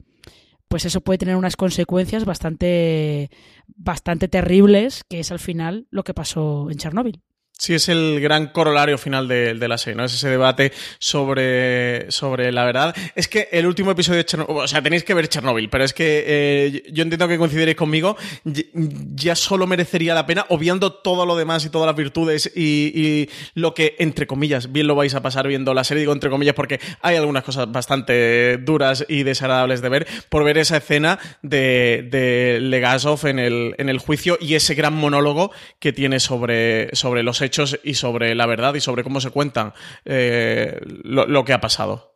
pues 0.68 0.84
eso 0.84 1.00
puede 1.00 1.16
tener 1.16 1.36
unas 1.36 1.56
consecuencias 1.56 2.26
bastante, 2.26 3.30
bastante 3.66 4.28
terribles, 4.28 5.04
que 5.08 5.20
es 5.20 5.32
al 5.32 5.38
final 5.38 5.86
lo 5.90 6.04
que 6.04 6.12
pasó 6.12 6.70
en 6.70 6.76
Chernóbil. 6.76 7.22
Sí, 7.58 7.72
es 7.72 7.88
el 7.88 8.20
gran 8.20 8.48
corolario 8.48 8.98
final 8.98 9.28
de, 9.28 9.54
la 9.66 9.78
serie, 9.78 9.96
¿no? 9.96 10.04
Es 10.04 10.12
ese 10.12 10.28
debate 10.28 10.72
sobre, 10.98 12.10
sobre 12.10 12.52
la 12.52 12.66
verdad. 12.66 12.94
Es 13.14 13.28
que 13.28 13.48
el 13.50 13.66
último 13.66 13.92
episodio 13.92 14.18
de 14.18 14.26
Chernobyl, 14.26 14.56
o 14.58 14.68
sea, 14.68 14.82
tenéis 14.82 15.04
que 15.04 15.14
ver 15.14 15.28
Chernobyl, 15.28 15.70
pero 15.70 15.82
es 15.82 15.94
que 15.94 16.24
eh, 16.26 16.82
yo 16.92 17.02
entiendo 17.02 17.26
que 17.26 17.38
coincidiréis 17.38 17.76
conmigo, 17.76 18.18
ya 18.44 19.34
solo 19.34 19.66
merecería 19.66 20.14
la 20.14 20.26
pena, 20.26 20.44
obviando 20.50 20.92
todo 20.92 21.24
lo 21.24 21.34
demás 21.34 21.64
y 21.64 21.70
todas 21.70 21.86
las 21.86 21.96
virtudes 21.96 22.52
y, 22.54 23.30
lo 23.54 23.72
que, 23.72 23.96
entre 24.00 24.26
comillas, 24.26 24.70
bien 24.70 24.86
lo 24.86 24.94
vais 24.94 25.14
a 25.14 25.22
pasar 25.22 25.48
viendo 25.48 25.72
la 25.72 25.84
serie, 25.84 26.00
digo 26.00 26.12
entre 26.12 26.28
comillas 26.28 26.54
porque 26.54 26.78
hay 27.00 27.16
algunas 27.16 27.42
cosas 27.42 27.72
bastante 27.72 28.58
duras 28.58 29.06
y 29.08 29.22
desagradables 29.22 29.80
de 29.80 29.88
ver, 29.88 30.06
por 30.28 30.44
ver 30.44 30.58
esa 30.58 30.76
escena 30.76 31.18
de, 31.40 32.06
de 32.10 32.58
Legasov 32.60 33.26
en 33.26 33.38
el, 33.38 33.74
en 33.78 33.88
el 33.88 33.98
juicio 33.98 34.36
y 34.42 34.56
ese 34.56 34.74
gran 34.74 34.92
monólogo 34.92 35.52
que 35.78 35.94
tiene 35.94 36.20
sobre, 36.20 36.94
sobre 36.94 37.22
los 37.22 37.40
hechos 37.46 37.78
y 37.82 37.94
sobre 37.94 38.34
la 38.34 38.46
verdad 38.46 38.74
y 38.74 38.80
sobre 38.80 39.02
cómo 39.02 39.20
se 39.20 39.30
cuentan 39.30 39.72
eh, 40.04 40.80
lo, 40.84 41.44
que 41.44 41.52
ha 41.52 41.60
pasado. 41.60 42.15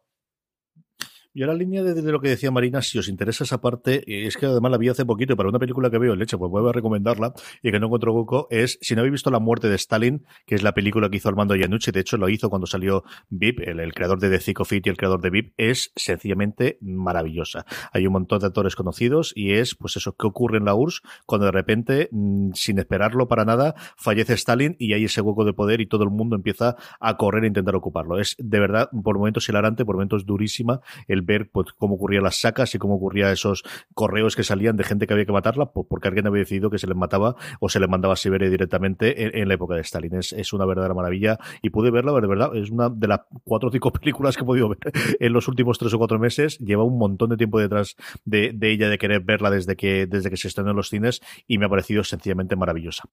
Yo 1.32 1.46
la 1.46 1.54
línea 1.54 1.84
de, 1.84 2.02
lo 2.10 2.20
que 2.20 2.28
decía 2.28 2.50
Marina, 2.50 2.82
si 2.82 2.98
os 2.98 3.08
interesa 3.08 3.44
esa 3.44 3.60
parte, 3.60 4.02
es 4.26 4.36
que 4.36 4.46
además 4.46 4.72
la 4.72 4.78
vi 4.78 4.88
hace 4.88 5.04
poquito, 5.06 5.36
para 5.36 5.48
una 5.48 5.60
película 5.60 5.88
que 5.88 5.98
veo, 5.98 6.16
leche, 6.16 6.36
pues 6.36 6.50
vuelvo 6.50 6.70
a 6.70 6.72
recomendarla 6.72 7.32
y 7.62 7.70
que 7.70 7.78
no 7.78 7.86
encuentro 7.86 8.12
hueco, 8.12 8.48
es, 8.50 8.78
si 8.82 8.96
no 8.96 9.02
habéis 9.02 9.12
visto 9.12 9.30
La 9.30 9.38
muerte 9.38 9.68
de 9.68 9.76
Stalin, 9.76 10.26
que 10.44 10.56
es 10.56 10.64
la 10.64 10.74
película 10.74 11.08
que 11.08 11.18
hizo 11.18 11.28
Armando 11.28 11.54
Iannucci, 11.54 11.92
de 11.92 12.00
hecho 12.00 12.16
lo 12.16 12.28
hizo 12.28 12.50
cuando 12.50 12.66
salió 12.66 13.04
VIP, 13.28 13.60
el, 13.60 13.94
creador 13.94 14.18
de 14.18 14.28
The 14.28 14.40
Thick 14.40 14.58
of 14.58 14.72
It 14.72 14.88
y 14.88 14.90
el 14.90 14.96
creador 14.96 15.20
de 15.20 15.30
VIP, 15.30 15.54
es 15.56 15.92
sencillamente 15.94 16.78
maravillosa. 16.80 17.64
Hay 17.92 18.08
un 18.08 18.12
montón 18.12 18.40
de 18.40 18.46
actores 18.46 18.74
conocidos 18.74 19.32
y 19.36 19.52
es, 19.52 19.76
pues 19.76 19.96
eso, 19.96 20.16
que 20.16 20.26
ocurre 20.26 20.58
en 20.58 20.64
la 20.64 20.74
URSS 20.74 21.02
cuando 21.26 21.46
de 21.46 21.52
repente, 21.52 22.08
mm, 22.10 22.54
sin 22.54 22.80
esperarlo 22.80 23.28
para 23.28 23.44
nada, 23.44 23.76
fallece 23.96 24.32
Stalin 24.32 24.74
y 24.80 24.94
hay 24.94 25.04
ese 25.04 25.20
hueco 25.20 25.44
de 25.44 25.52
poder 25.52 25.80
y 25.80 25.86
todo 25.86 26.02
el 26.02 26.10
mundo 26.10 26.34
empieza 26.34 26.74
a 26.98 27.16
correr 27.16 27.44
e 27.44 27.46
intentar 27.46 27.76
ocuparlo. 27.76 28.18
Es 28.18 28.34
de 28.36 28.58
verdad, 28.58 28.90
por 29.04 29.16
momentos 29.16 29.48
hilarante, 29.48 29.84
por 29.84 29.94
momentos 29.94 30.26
durísima, 30.26 30.80
el 31.06 31.19
ver 31.20 31.50
pues, 31.50 31.72
cómo 31.76 31.94
ocurrían 31.94 32.24
las 32.24 32.40
sacas 32.40 32.74
y 32.74 32.78
cómo 32.78 32.94
ocurría 32.94 33.30
esos 33.32 33.62
correos 33.94 34.36
que 34.36 34.44
salían 34.44 34.76
de 34.76 34.84
gente 34.84 35.06
que 35.06 35.12
había 35.12 35.26
que 35.26 35.32
matarla 35.32 35.70
porque 35.72 36.08
alguien 36.08 36.26
había 36.26 36.40
decidido 36.40 36.70
que 36.70 36.78
se 36.78 36.86
les 36.86 36.96
mataba 36.96 37.36
o 37.60 37.68
se 37.68 37.80
les 37.80 37.88
mandaba 37.88 38.14
a 38.14 38.16
Siberia 38.16 38.48
directamente 38.48 39.40
en, 39.40 39.48
la 39.48 39.54
época 39.54 39.74
de 39.74 39.82
Stalin. 39.82 40.14
Es, 40.14 40.52
una 40.52 40.66
verdadera 40.66 40.94
maravilla 40.94 41.38
y 41.62 41.70
pude 41.70 41.90
verla, 41.90 42.12
de 42.12 42.26
verdad, 42.26 42.56
es 42.56 42.70
una 42.70 42.88
de 42.88 43.06
las 43.08 43.20
cuatro 43.44 43.68
o 43.68 43.72
cinco 43.72 43.92
películas 44.00 44.36
que 44.36 44.42
he 44.42 44.46
podido 44.46 44.68
ver 44.68 44.78
en 45.18 45.32
los 45.32 45.48
últimos 45.48 45.78
tres 45.78 45.94
o 45.94 45.98
cuatro 45.98 46.18
meses. 46.18 46.58
Lleva 46.58 46.84
un 46.84 46.98
montón 46.98 47.30
de 47.30 47.36
tiempo 47.36 47.58
detrás 47.58 47.96
de, 48.24 48.52
de 48.54 48.70
ella, 48.72 48.88
de 48.88 48.98
querer 48.98 49.22
verla 49.22 49.50
desde 49.50 49.76
que, 49.76 50.06
desde 50.06 50.30
que 50.30 50.36
se 50.36 50.48
estrenó 50.48 50.70
en 50.70 50.76
los 50.76 50.88
cines 50.88 51.20
y 51.46 51.58
me 51.58 51.66
ha 51.66 51.68
parecido 51.68 52.04
sencillamente 52.04 52.56
maravillosa. 52.56 53.04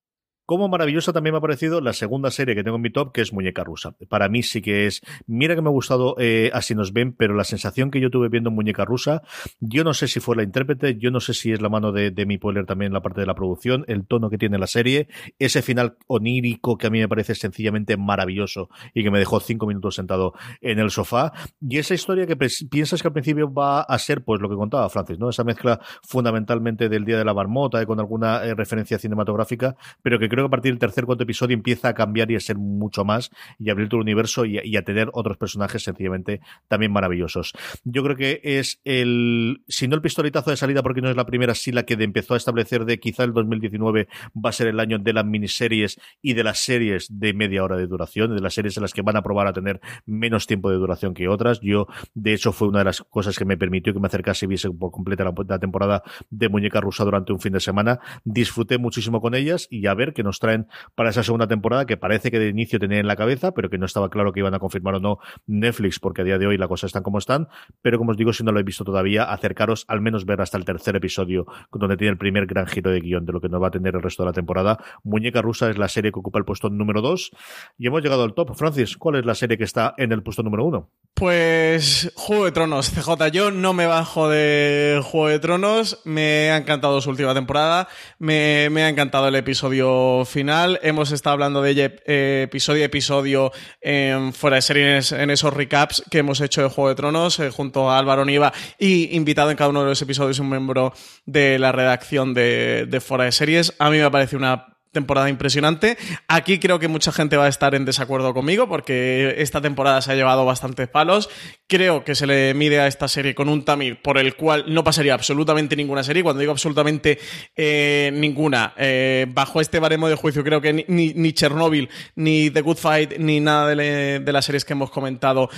Como 0.48 0.70
maravillosa 0.70 1.12
también 1.12 1.34
me 1.34 1.40
ha 1.40 1.42
parecido 1.42 1.82
la 1.82 1.92
segunda 1.92 2.32
serie 2.32 2.56
que 2.56 2.64
tengo 2.64 2.78
en 2.78 2.82
mi 2.82 2.90
top, 2.90 3.12
que 3.12 3.20
es 3.20 3.34
Muñeca 3.34 3.66
Rusa. 3.66 3.98
Para 4.08 4.30
mí 4.30 4.44
sí 4.44 4.62
que 4.62 4.88
es, 4.88 5.02
mira 5.26 5.56
que 5.56 5.62
me 5.62 5.68
ha 5.68 5.72
gustado 5.74 6.16
eh, 6.20 6.50
Así 6.54 6.74
nos 6.74 6.94
ven, 6.94 7.12
pero 7.12 7.36
la 7.36 7.44
sensación 7.44 7.92
que 7.92 8.00
yo 8.00 8.10
tuve 8.10 8.30
viendo 8.30 8.50
Muñeca 8.50 8.86
Rusa, 8.86 9.24
yo 9.60 9.84
no 9.84 9.94
sé 9.94 10.08
si 10.08 10.22
fue 10.22 10.38
la 10.38 10.44
intérprete, 10.44 10.98
yo 10.98 11.12
no 11.12 11.20
sé 11.20 11.34
si 11.34 11.52
es 11.52 11.62
la 11.62 11.68
mano 11.68 11.92
de, 11.92 12.12
de 12.12 12.26
mi 12.26 12.38
poder 12.38 12.66
también 12.66 12.94
la 12.94 13.02
parte 13.02 13.20
de 13.20 13.28
la 13.28 13.36
producción, 13.36 13.84
el 13.90 14.08
tono 14.08 14.30
que 14.30 14.38
tiene 14.38 14.58
la 14.58 14.68
serie, 14.68 15.10
ese 15.38 15.62
final 15.62 15.98
onírico 16.08 16.78
que 16.78 16.88
a 16.88 16.90
mí 16.90 17.00
me 17.00 17.10
parece 17.10 17.36
sencillamente 17.36 17.98
maravilloso 17.98 18.70
y 18.94 19.04
que 19.04 19.12
me 19.12 19.20
dejó 19.20 19.42
cinco 19.42 19.68
minutos 19.68 19.96
sentado 19.96 20.34
en 20.62 20.80
el 20.80 20.92
sofá, 20.92 21.34
y 21.60 21.78
esa 21.78 21.94
historia 21.94 22.26
que 22.26 22.38
piensas 22.38 23.02
que 23.02 23.10
al 23.10 23.14
principio 23.14 23.54
va 23.54 23.82
a 23.82 24.00
ser, 24.00 24.24
pues 24.24 24.40
lo 24.40 24.48
que 24.48 24.56
contaba 24.56 24.88
Francis, 24.88 25.20
¿no? 25.20 25.30
Esa 25.30 25.44
mezcla 25.44 25.82
fundamentalmente 26.04 26.88
del 26.88 27.04
Día 27.04 27.18
de 27.18 27.26
la 27.26 27.34
Marmota 27.34 27.82
y 27.82 27.86
con 27.86 28.00
alguna 28.00 28.46
eh, 28.46 28.56
referencia 28.56 28.98
cinematográfica, 28.98 29.76
pero 30.02 30.18
que 30.20 30.30
creo 30.30 30.37
que 30.44 30.48
a 30.48 30.52
partir 30.52 30.72
del 30.72 30.80
tercer 30.80 31.06
cuarto 31.06 31.24
episodio 31.24 31.54
empieza 31.54 31.90
a 31.90 31.94
cambiar 31.94 32.32
y 32.32 32.36
a 32.36 32.40
ser 32.40 32.58
mucho 32.58 33.06
más 33.06 33.32
y 33.60 33.70
a 33.70 33.72
abrir 33.74 33.90
tu 33.90 33.98
universo 33.98 34.46
y, 34.46 34.78
a 34.78 34.82
tener 34.84 35.10
otros 35.14 35.38
personajes 35.38 35.84
sencillamente 35.84 36.42
también 36.68 36.92
maravillosos. 36.92 37.54
Yo 37.84 38.04
creo 38.04 38.16
que 38.16 38.42
es 38.44 38.80
el, 38.86 39.64
si 39.68 39.88
no 39.88 39.96
el 39.96 40.02
pistoletazo 40.02 40.52
de 40.52 40.58
salida 40.58 40.84
porque 40.84 41.02
no 41.02 41.10
es 41.10 41.16
la 41.16 41.26
primera, 41.26 41.56
sí 41.56 41.72
la 41.72 41.84
que 41.84 41.94
empezó 41.94 42.36
a 42.36 42.38
establecer 42.38 42.86
de 42.86 43.00
quizá 43.00 43.24
el 43.24 43.34
2019 43.34 44.08
va 44.34 44.50
a 44.50 44.54
ser 44.54 44.68
el 44.68 44.80
año 44.80 45.00
de 45.00 45.14
las 45.14 45.26
miniseries 45.26 46.00
y 46.22 46.34
de 46.34 46.44
las 46.44 46.60
series 46.60 47.08
de 47.10 47.34
media 47.34 47.64
hora 47.64 47.78
de 47.78 47.88
duración, 47.88 48.36
de 48.36 48.42
las 48.42 48.54
series 48.54 48.78
en 48.78 48.84
las 48.84 48.94
que 48.94 49.02
van 49.02 49.18
a 49.18 49.22
probar 49.22 49.48
a 49.48 49.54
tener 49.54 49.82
menos 50.06 50.48
tiempo 50.48 50.70
de 50.70 50.78
duración 50.78 51.14
que 51.14 51.28
otras. 51.28 51.60
Yo, 51.62 51.88
de 52.14 52.34
hecho, 52.34 52.52
fue 52.52 52.68
una 52.68 52.80
de 52.80 52.86
las 52.86 53.02
cosas 53.02 53.38
que 53.38 53.46
me 53.46 53.58
permitió 53.58 53.94
que 53.94 54.00
me 54.00 54.08
acercase 54.08 54.46
y 54.46 54.48
viese 54.48 54.70
por 54.70 54.92
completa 54.92 55.24
la, 55.24 55.34
la 55.48 55.60
temporada 55.60 56.04
de 56.30 56.50
Muñeca 56.50 56.82
Rusa 56.82 57.04
durante 57.04 57.34
un 57.34 57.40
fin 57.40 57.54
de 57.54 57.60
semana. 57.60 58.00
Disfruté 58.24 58.78
muchísimo 58.78 59.22
con 59.22 59.36
ellas 59.36 59.68
y 59.70 59.88
a 59.88 59.94
ver 59.94 60.14
que 60.14 60.24
nos 60.28 60.40
traen 60.40 60.68
para 60.96 61.10
esa 61.10 61.24
segunda 61.24 61.48
temporada 61.48 61.86
que 61.86 61.98
parece 61.98 62.30
que 62.30 62.40
de 62.40 62.50
inicio 62.50 62.80
tenían 62.80 63.02
en 63.02 63.08
la 63.08 63.16
cabeza, 63.16 63.54
pero 63.54 63.70
que 63.70 63.78
no 63.78 63.86
estaba 63.86 64.10
claro 64.10 64.34
que 64.34 64.42
iban 64.42 64.54
a 64.54 64.60
confirmar 64.60 64.96
o 64.96 65.00
no 65.00 65.20
Netflix, 65.48 66.00
porque 66.00 66.22
a 66.22 66.26
día 66.26 66.38
de 66.38 66.48
hoy 66.48 66.58
la 66.58 66.68
cosa 66.68 66.86
están 66.86 67.04
como 67.04 67.18
están. 67.18 67.48
Pero 67.82 67.98
como 67.98 68.12
os 68.12 68.18
digo, 68.18 68.34
si 68.34 68.44
no 68.44 68.52
lo 68.52 68.60
he 68.60 68.64
visto 68.64 68.84
todavía, 68.84 69.24
acercaros 69.24 69.86
al 69.88 70.02
menos 70.02 70.26
ver 70.26 70.42
hasta 70.42 70.58
el 70.58 70.66
tercer 70.66 70.96
episodio, 70.96 71.48
donde 71.72 71.98
tiene 71.98 72.12
el 72.12 72.18
primer 72.18 72.46
gran 72.46 72.68
giro 72.68 72.92
de 72.92 73.00
guion 73.00 73.26
de 73.26 73.34
lo 73.34 73.42
que 73.42 73.50
nos 73.50 73.62
va 73.62 73.68
a 73.68 73.72
tener 73.72 73.96
el 73.96 74.02
resto 74.02 74.24
de 74.24 74.28
la 74.28 74.34
temporada. 74.34 74.78
Muñeca 75.04 75.42
Rusa 75.42 75.70
es 75.70 75.78
la 75.78 75.88
serie 75.88 76.12
que 76.12 76.20
ocupa 76.20 76.40
el 76.40 76.46
puesto 76.46 76.70
número 76.70 77.02
2 77.02 77.32
y 77.78 77.88
hemos 77.88 78.02
llegado 78.04 78.24
al 78.24 78.34
top. 78.34 78.56
Francis, 78.56 78.98
¿cuál 78.98 79.16
es 79.16 79.26
la 79.26 79.36
serie 79.36 79.58
que 79.58 79.64
está 79.64 79.94
en 79.98 80.12
el 80.12 80.24
puesto 80.24 80.44
número 80.44 80.66
1? 80.66 80.90
Pues 81.14 82.12
Juego 82.16 82.46
de 82.46 82.52
Tronos, 82.52 82.92
CJ. 82.92 83.32
Yo 83.32 83.50
no 83.50 83.74
me 83.74 83.88
bajo 83.88 84.30
de 84.30 85.02
Juego 85.04 85.30
de 85.30 85.40
Tronos. 85.40 86.00
Me 86.06 86.52
ha 86.52 86.58
encantado 86.58 87.02
su 87.02 87.10
última 87.10 87.34
temporada. 87.34 87.88
Me, 88.20 88.70
me 88.70 88.84
ha 88.84 88.90
encantado 88.90 89.28
el 89.28 89.36
episodio 89.36 90.17
final. 90.26 90.80
Hemos 90.84 91.12
estado 91.12 91.34
hablando 91.34 91.62
de 91.62 91.72
ella 91.72 91.92
eh, 92.06 92.44
episodio 92.44 92.84
a 92.84 92.86
episodio 92.86 93.52
en 93.82 94.34
fuera 94.34 94.56
de 94.56 94.62
series 94.62 95.12
en 95.12 95.30
esos 95.30 95.54
recaps 95.54 96.04
que 96.10 96.20
hemos 96.20 96.42
hecho 96.42 96.62
de 96.62 96.70
Juego 96.70 96.90
de 96.90 96.96
Tronos 96.96 97.40
eh, 97.40 97.50
junto 97.50 97.90
a 97.90 97.98
Álvaro 97.98 98.26
Niva 98.26 98.54
y 98.80 99.16
invitado 99.16 99.52
en 99.52 99.58
cada 99.58 99.70
uno 99.70 99.82
de 99.82 99.90
los 99.90 100.02
episodios 100.02 100.40
un 100.40 100.50
miembro 100.50 100.94
de 101.26 101.60
la 101.60 101.72
redacción 101.72 102.34
de, 102.34 102.86
de 102.88 103.02
fuera 103.02 103.26
de 103.26 103.32
series. 103.32 103.74
A 103.80 103.90
mí 103.90 103.98
me 103.98 104.12
parece 104.12 104.36
una 104.36 104.77
temporada 104.98 105.30
impresionante. 105.30 105.96
Aquí 106.28 106.58
creo 106.58 106.80
que 106.80 106.88
mucha 106.88 107.12
gente 107.12 107.38
va 107.38 107.46
a 107.46 107.50
estar 107.50 107.76
en 107.76 107.86
desacuerdo 107.86 108.34
conmigo 108.34 108.68
porque 108.68 109.36
esta 109.38 109.62
temporada 109.62 110.02
se 110.02 110.12
ha 110.12 110.16
llevado 110.16 110.44
bastantes 110.44 110.88
palos. 110.88 111.30
Creo 111.68 112.04
que 112.04 112.16
se 112.16 112.26
le 112.26 112.56
mide 112.56 112.80
a 112.80 112.88
esta 112.88 113.08
serie 113.08 113.36
con 113.36 113.48
un 113.48 113.64
Tamir 113.64 114.02
por 114.02 114.18
el 114.18 114.36
cual 114.36 114.66
no 114.68 114.84
pasaría 114.84 115.14
absolutamente 115.14 115.76
ninguna 115.76 116.04
serie. 116.04 116.24
Cuando 116.24 116.40
digo 116.40 116.52
absolutamente 116.52 117.20
eh, 117.56 118.10
ninguna, 118.12 118.74
eh, 118.76 119.28
bajo 119.30 119.62
este 119.62 119.80
baremo 119.80 120.10
de 120.10 120.16
juicio 120.16 120.44
creo 120.44 120.62
que 120.62 120.74
ni, 120.74 121.14
ni, 121.14 121.34
Chernobyl, 121.34 121.90
ni 122.16 122.50
The 122.50 122.62
Good 122.62 122.78
Fight, 122.78 123.18
ni 123.20 123.40
nada 123.40 123.76
de, 123.76 124.32
las 124.32 124.46
series 124.46 124.66
que 124.66 124.74
hemos 124.74 124.90
comentado 124.90 125.50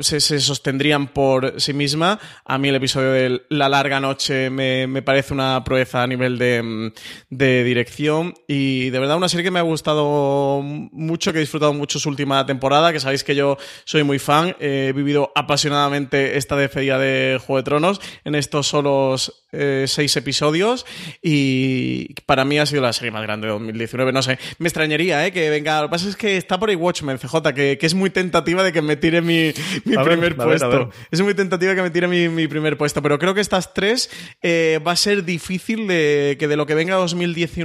se, 0.00 0.20
sostendrían 0.40 1.08
por 1.08 1.60
sí 1.60 1.74
misma. 1.74 2.18
A 2.46 2.56
mí 2.56 2.70
el 2.70 2.76
episodio 2.76 3.10
de 3.10 3.42
La 3.50 3.68
larga 3.68 4.00
noche 4.00 4.48
me, 4.48 5.02
parece 5.02 5.34
una 5.34 5.62
proeza 5.64 6.02
a 6.02 6.06
nivel 6.06 6.38
de 6.38 6.92
dirección 7.74 8.34
y 8.46 8.90
de 8.90 8.98
verdad 8.98 9.16
una 9.16 9.28
serie 9.28 9.44
que 9.44 9.50
me 9.50 9.58
ha 9.58 9.62
gustado 9.62 10.62
mucho, 10.62 11.32
que 11.32 11.38
he 11.38 11.40
disfrutado 11.40 11.74
mucho 11.74 11.98
su 11.98 12.08
última 12.08 12.46
temporada, 12.46 12.92
que 12.92 13.00
sabéis 13.00 13.24
que 13.24 13.34
yo 13.34 13.58
soy 13.84 14.04
muy 14.04 14.18
fan, 14.18 14.56
he 14.60 14.92
vivido 14.94 15.32
apasionadamente 15.34 16.36
esta 16.36 16.56
despedida 16.56 16.98
de 16.98 17.38
Juego 17.44 17.58
de 17.58 17.62
Tronos 17.64 18.00
en 18.24 18.34
estos 18.34 18.68
solos 18.68 19.44
eh, 19.56 19.84
seis 19.86 20.16
episodios 20.16 20.84
y 21.22 22.14
para 22.26 22.44
mí 22.44 22.58
ha 22.58 22.66
sido 22.66 22.82
la 22.82 22.92
serie 22.92 23.12
más 23.12 23.22
grande 23.22 23.46
de 23.46 23.52
2019. 23.52 24.12
No 24.12 24.22
sé, 24.22 24.38
me 24.58 24.68
extrañaría 24.68 25.26
¿eh? 25.26 25.32
que 25.32 25.48
venga. 25.48 25.80
Lo 25.80 25.88
que 25.88 25.92
pasa 25.92 26.08
es 26.08 26.16
que 26.16 26.36
está 26.36 26.58
por 26.58 26.70
ahí 26.70 26.76
Watchmen, 26.76 27.18
CJ, 27.18 27.54
que, 27.54 27.78
que 27.78 27.86
es 27.86 27.94
muy 27.94 28.10
tentativa 28.10 28.62
de 28.62 28.72
que 28.72 28.82
me 28.82 28.96
tire 28.96 29.20
mi, 29.20 29.52
primer 29.84 30.36
puesto. 30.36 30.90
Es 31.10 31.20
muy 31.20 31.34
tentativa 31.34 31.74
que 31.74 31.82
me 31.82 31.90
tire 31.90 32.08
mi, 32.08 32.48
primer 32.48 32.76
puesto, 32.76 33.00
pero 33.00 33.18
creo 33.18 33.34
que 33.34 33.40
estas 33.40 33.74
tres 33.74 34.10
eh, 34.42 34.80
va 34.84 34.92
a 34.92 34.96
ser 34.96 35.24
difícil 35.24 35.86
de, 35.86 36.36
que 36.38 36.48
de 36.48 36.56
lo 36.56 36.66
que 36.66 36.74
venga 36.74 36.96
2019, 36.96 37.63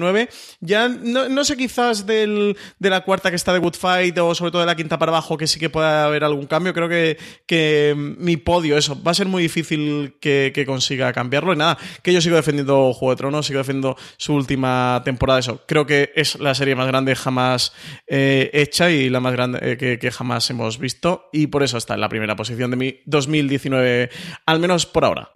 ya 0.59 0.88
no, 0.89 1.43
sé 1.43 1.57
quizás 1.57 2.05
del, 2.05 2.57
de 2.80 2.89
la 2.89 3.01
cuarta 3.01 3.30
que 3.30 3.35
está 3.35 3.53
de 3.53 3.59
Good 3.59 3.76
Fight 3.76 4.17
o 4.17 4.34
sobre 4.35 4.51
todo 4.51 4.61
de 4.61 4.65
la 4.65 4.76
quinta 4.76 4.97
para 4.99 5.11
abajo 5.11 5.38
que 5.38 5.47
sí 5.47 5.59
que 5.59 5.69
pueda 5.69 6.05
haber 6.05 6.23
algún 6.23 6.47
cambio. 6.47 6.73
Creo 6.73 6.89
que, 6.89 7.17
que 7.45 7.93
mi 7.97 8.38
podio, 8.38 8.77
eso, 8.77 9.01
va 9.01 9.11
a 9.11 9.15
ser 9.15 9.27
muy 9.27 9.43
difícil 9.43 10.17
que, 10.19 10.51
que 10.53 10.65
consiga 10.65 11.13
cambiarlo 11.13 11.53
y 11.53 11.57
nada 11.57 11.77
que 12.01 12.13
yo 12.13 12.21
sigo 12.21 12.35
defendiendo 12.35 12.93
Juego 12.93 13.11
de 13.11 13.17
Tronos, 13.17 13.45
sigo 13.45 13.59
defendiendo 13.59 13.95
su 14.17 14.34
última 14.34 15.01
temporada. 15.03 15.39
Eso, 15.39 15.61
creo 15.65 15.85
que 15.85 16.11
es 16.15 16.39
la 16.39 16.53
serie 16.55 16.76
más 16.76 16.88
grande 16.88 17.15
jamás 17.15 17.73
eh, 18.07 18.49
hecha 18.53 18.89
y 18.89 19.09
la 19.09 19.19
más 19.19 19.34
grande 19.34 19.59
eh, 19.61 19.97
que, 19.99 20.11
jamás 20.11 20.49
hemos 20.49 20.80
visto. 20.80 21.30
Y 21.31 21.47
por 21.47 21.63
eso 21.63 21.77
está 21.77 21.95
en 21.95 22.01
la 22.01 22.09
primera 22.09 22.35
posición 22.35 22.71
de 22.71 22.77
mi 22.77 22.95
2019, 23.05 24.09
al 24.45 24.59
menos 24.59 24.85
por 24.85 25.05
ahora. 25.05 25.30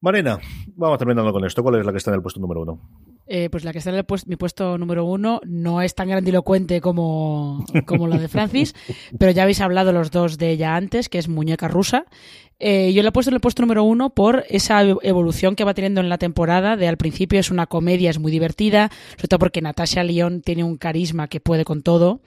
Marina, 0.00 0.38
vamos 0.76 0.98
terminando 0.98 1.32
con 1.32 1.44
esto. 1.44 1.62
¿Cuál 1.62 1.76
es 1.76 1.86
la 1.86 1.92
que 1.92 1.98
está 1.98 2.10
en 2.10 2.16
el 2.16 2.22
puesto 2.22 2.40
número 2.40 2.62
uno? 2.62 2.80
Eh, 3.32 3.48
pues 3.48 3.62
la 3.62 3.70
que 3.70 3.78
está 3.78 3.90
en 3.90 3.96
el 3.96 4.04
mi 4.26 4.34
puesto 4.34 4.76
número 4.76 5.04
uno 5.04 5.40
no 5.46 5.82
es 5.82 5.94
tan 5.94 6.08
grandilocuente 6.08 6.80
como, 6.80 7.64
como 7.86 8.08
la 8.08 8.18
de 8.18 8.26
Francis, 8.26 8.74
pero 9.20 9.30
ya 9.30 9.44
habéis 9.44 9.60
hablado 9.60 9.92
los 9.92 10.10
dos 10.10 10.36
de 10.36 10.50
ella 10.50 10.74
antes, 10.74 11.08
que 11.08 11.18
es 11.18 11.28
Muñeca 11.28 11.68
Rusa. 11.68 12.06
Eh, 12.60 12.92
yo 12.92 13.02
la 13.02 13.08
he 13.08 13.12
puesto 13.12 13.30
en 13.30 13.34
el 13.34 13.40
puesto 13.40 13.62
número 13.62 13.82
uno 13.82 14.10
por 14.10 14.44
esa 14.48 14.82
evolución 14.82 15.56
que 15.56 15.64
va 15.64 15.74
teniendo 15.74 16.00
en 16.00 16.08
la 16.08 16.18
temporada. 16.18 16.76
De 16.76 16.86
al 16.86 16.96
principio 16.96 17.40
es 17.40 17.50
una 17.50 17.66
comedia, 17.66 18.10
es 18.10 18.18
muy 18.18 18.30
divertida, 18.30 18.90
sobre 19.16 19.28
todo 19.28 19.38
porque 19.38 19.62
Natasha 19.62 20.04
Lyon 20.04 20.42
tiene 20.42 20.62
un 20.62 20.76
carisma 20.76 21.26
que 21.26 21.40
puede 21.40 21.64
con 21.64 21.82
todo. 21.82 22.20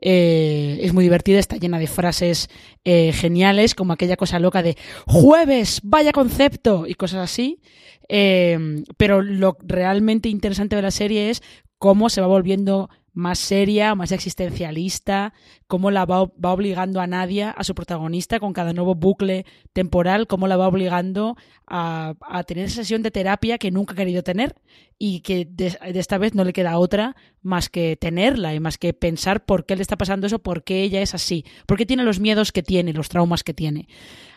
Eh, 0.00 0.80
es 0.82 0.92
muy 0.92 1.04
divertida, 1.04 1.38
está 1.38 1.56
llena 1.56 1.78
de 1.78 1.86
frases 1.86 2.50
geniales, 2.84 3.74
como 3.74 3.94
aquella 3.94 4.16
cosa 4.16 4.38
loca 4.38 4.62
de 4.62 4.76
jueves, 5.06 5.80
vaya 5.82 6.12
concepto 6.12 6.86
y 6.86 6.94
cosas 6.94 7.20
así. 7.20 7.60
Eh, 8.08 8.84
pero 8.96 9.22
lo 9.22 9.56
realmente 9.62 10.28
interesante 10.28 10.76
de 10.76 10.82
la 10.82 10.90
serie 10.90 11.30
es 11.30 11.42
cómo 11.78 12.08
se 12.08 12.20
va 12.20 12.26
volviendo 12.26 12.90
más 13.14 13.38
seria, 13.38 13.94
más 13.94 14.10
existencialista, 14.10 15.32
cómo 15.68 15.92
la 15.92 16.04
va, 16.04 16.22
obligando 16.22 17.00
a 17.00 17.06
Nadia, 17.06 17.50
a 17.50 17.62
su 17.62 17.74
protagonista, 17.74 18.40
con 18.40 18.52
cada 18.52 18.72
nuevo 18.72 18.96
bucle 18.96 19.46
temporal, 19.72 20.26
cómo 20.26 20.48
la 20.48 20.56
va 20.56 20.66
obligando 20.66 21.36
a, 21.66 22.14
tener 22.46 22.66
esa 22.66 22.76
sesión 22.76 23.02
de 23.02 23.12
terapia 23.12 23.56
que 23.56 23.70
nunca 23.70 23.92
ha 23.92 23.96
querido 23.96 24.22
tener 24.24 24.56
y 24.98 25.20
que 25.20 25.46
de, 25.48 25.78
esta 25.94 26.18
vez 26.18 26.34
no 26.34 26.44
le 26.44 26.52
queda 26.52 26.76
otra 26.78 27.14
más 27.40 27.68
que 27.68 27.96
tenerla 27.96 28.52
y 28.52 28.60
más 28.60 28.78
que 28.78 28.92
pensar 28.92 29.44
por 29.44 29.64
qué 29.64 29.76
le 29.76 29.82
está 29.82 29.96
pasando 29.96 30.26
eso, 30.26 30.40
por 30.40 30.64
qué 30.64 30.82
ella 30.82 31.00
es 31.00 31.14
así, 31.14 31.44
por 31.66 31.78
qué 31.78 31.86
tiene 31.86 32.02
los 32.02 32.18
miedos 32.18 32.50
que 32.50 32.64
tiene, 32.64 32.92
los 32.92 33.08
traumas 33.08 33.44
que 33.44 33.54
tiene. 33.54 33.88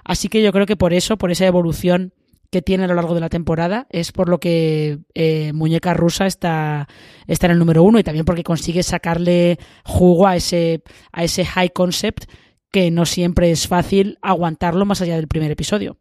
Así 0.04 0.30
que 0.30 0.44
yo 0.44 0.52
creo 0.54 0.68
que 0.68 0.78
por 0.78 0.94
eso, 0.94 1.18
por 1.18 1.32
esa 1.32 1.48
evolución 1.48 2.14
que 2.52 2.62
tiene 2.62 2.86
a 2.86 2.88
lo 2.88 2.96
largo 2.96 3.14
de 3.14 3.22
la 3.22 3.30
temporada. 3.30 3.88
Es 3.90 4.12
por 4.12 4.30
lo 4.30 4.40
que 4.40 5.00
eh, 5.14 5.54
Muñeca 5.54 5.94
Rusa 5.94 6.26
está, 6.26 6.88
está 7.28 7.48
en 7.48 7.54
el 7.54 7.60
número 7.60 7.84
uno 7.84 8.00
y 8.00 8.04
también 8.04 8.26
porque 8.26 8.44
consigue 8.44 8.84
sacarle 8.84 9.58
jugo 9.84 10.28
a 10.28 10.36
ese, 10.36 10.84
a 11.12 11.24
ese 11.24 11.46
high 11.46 11.70
concept 11.70 12.26
que 12.72 12.92
no 12.92 13.06
siempre 13.06 13.52
es 13.52 13.68
fácil 13.68 14.18
aguantarlo 14.22 14.86
más 14.86 15.02
allá 15.02 15.16
del 15.16 15.28
primer 15.28 15.52
episodio. 15.52 15.98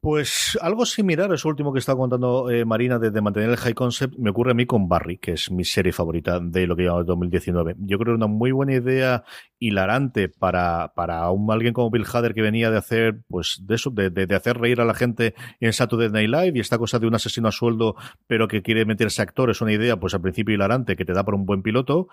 Pues 0.00 0.56
algo 0.62 0.86
similar, 0.86 1.32
eso 1.32 1.48
último 1.48 1.72
que 1.72 1.80
estaba 1.80 1.98
contando 1.98 2.50
eh, 2.50 2.64
Marina, 2.64 3.00
de, 3.00 3.20
mantener 3.20 3.50
el 3.50 3.56
high 3.56 3.74
concept, 3.74 4.16
me 4.16 4.30
ocurre 4.30 4.52
a 4.52 4.54
mí 4.54 4.64
con 4.64 4.88
Barry, 4.88 5.18
que 5.18 5.32
es 5.32 5.50
mi 5.50 5.64
serie 5.64 5.92
favorita 5.92 6.38
de 6.40 6.68
lo 6.68 6.76
que 6.76 6.84
llamamos 6.84 7.06
2019. 7.06 7.74
Yo 7.78 7.98
creo 7.98 8.14
que 8.14 8.16
una 8.16 8.28
muy 8.28 8.52
buena 8.52 8.74
idea 8.74 9.24
hilarante 9.58 10.28
para, 10.28 10.92
para 10.94 11.28
un, 11.30 11.50
alguien 11.50 11.72
como 11.72 11.90
Bill 11.90 12.06
Hader 12.12 12.32
que 12.32 12.42
venía 12.42 12.70
de 12.70 12.78
hacer, 12.78 13.22
pues, 13.28 13.60
de 13.64 13.74
eso, 13.74 13.90
de, 13.90 14.10
de, 14.10 14.34
hacer 14.36 14.58
reír 14.58 14.80
a 14.80 14.84
la 14.84 14.94
gente 14.94 15.34
en 15.58 15.72
Saturday 15.72 16.10
Night 16.10 16.30
Live 16.30 16.52
y 16.58 16.60
esta 16.60 16.78
cosa 16.78 17.00
de 17.00 17.08
un 17.08 17.16
asesino 17.16 17.48
a 17.48 17.52
sueldo, 17.52 17.96
pero 18.28 18.46
que 18.46 18.62
quiere 18.62 18.84
meterse 18.84 19.20
actor, 19.20 19.50
es 19.50 19.60
una 19.60 19.72
idea, 19.72 19.96
pues, 19.96 20.14
al 20.14 20.20
principio 20.20 20.54
hilarante, 20.54 20.94
que 20.94 21.04
te 21.04 21.12
da 21.12 21.24
por 21.24 21.34
un 21.34 21.44
buen 21.44 21.62
piloto, 21.62 22.08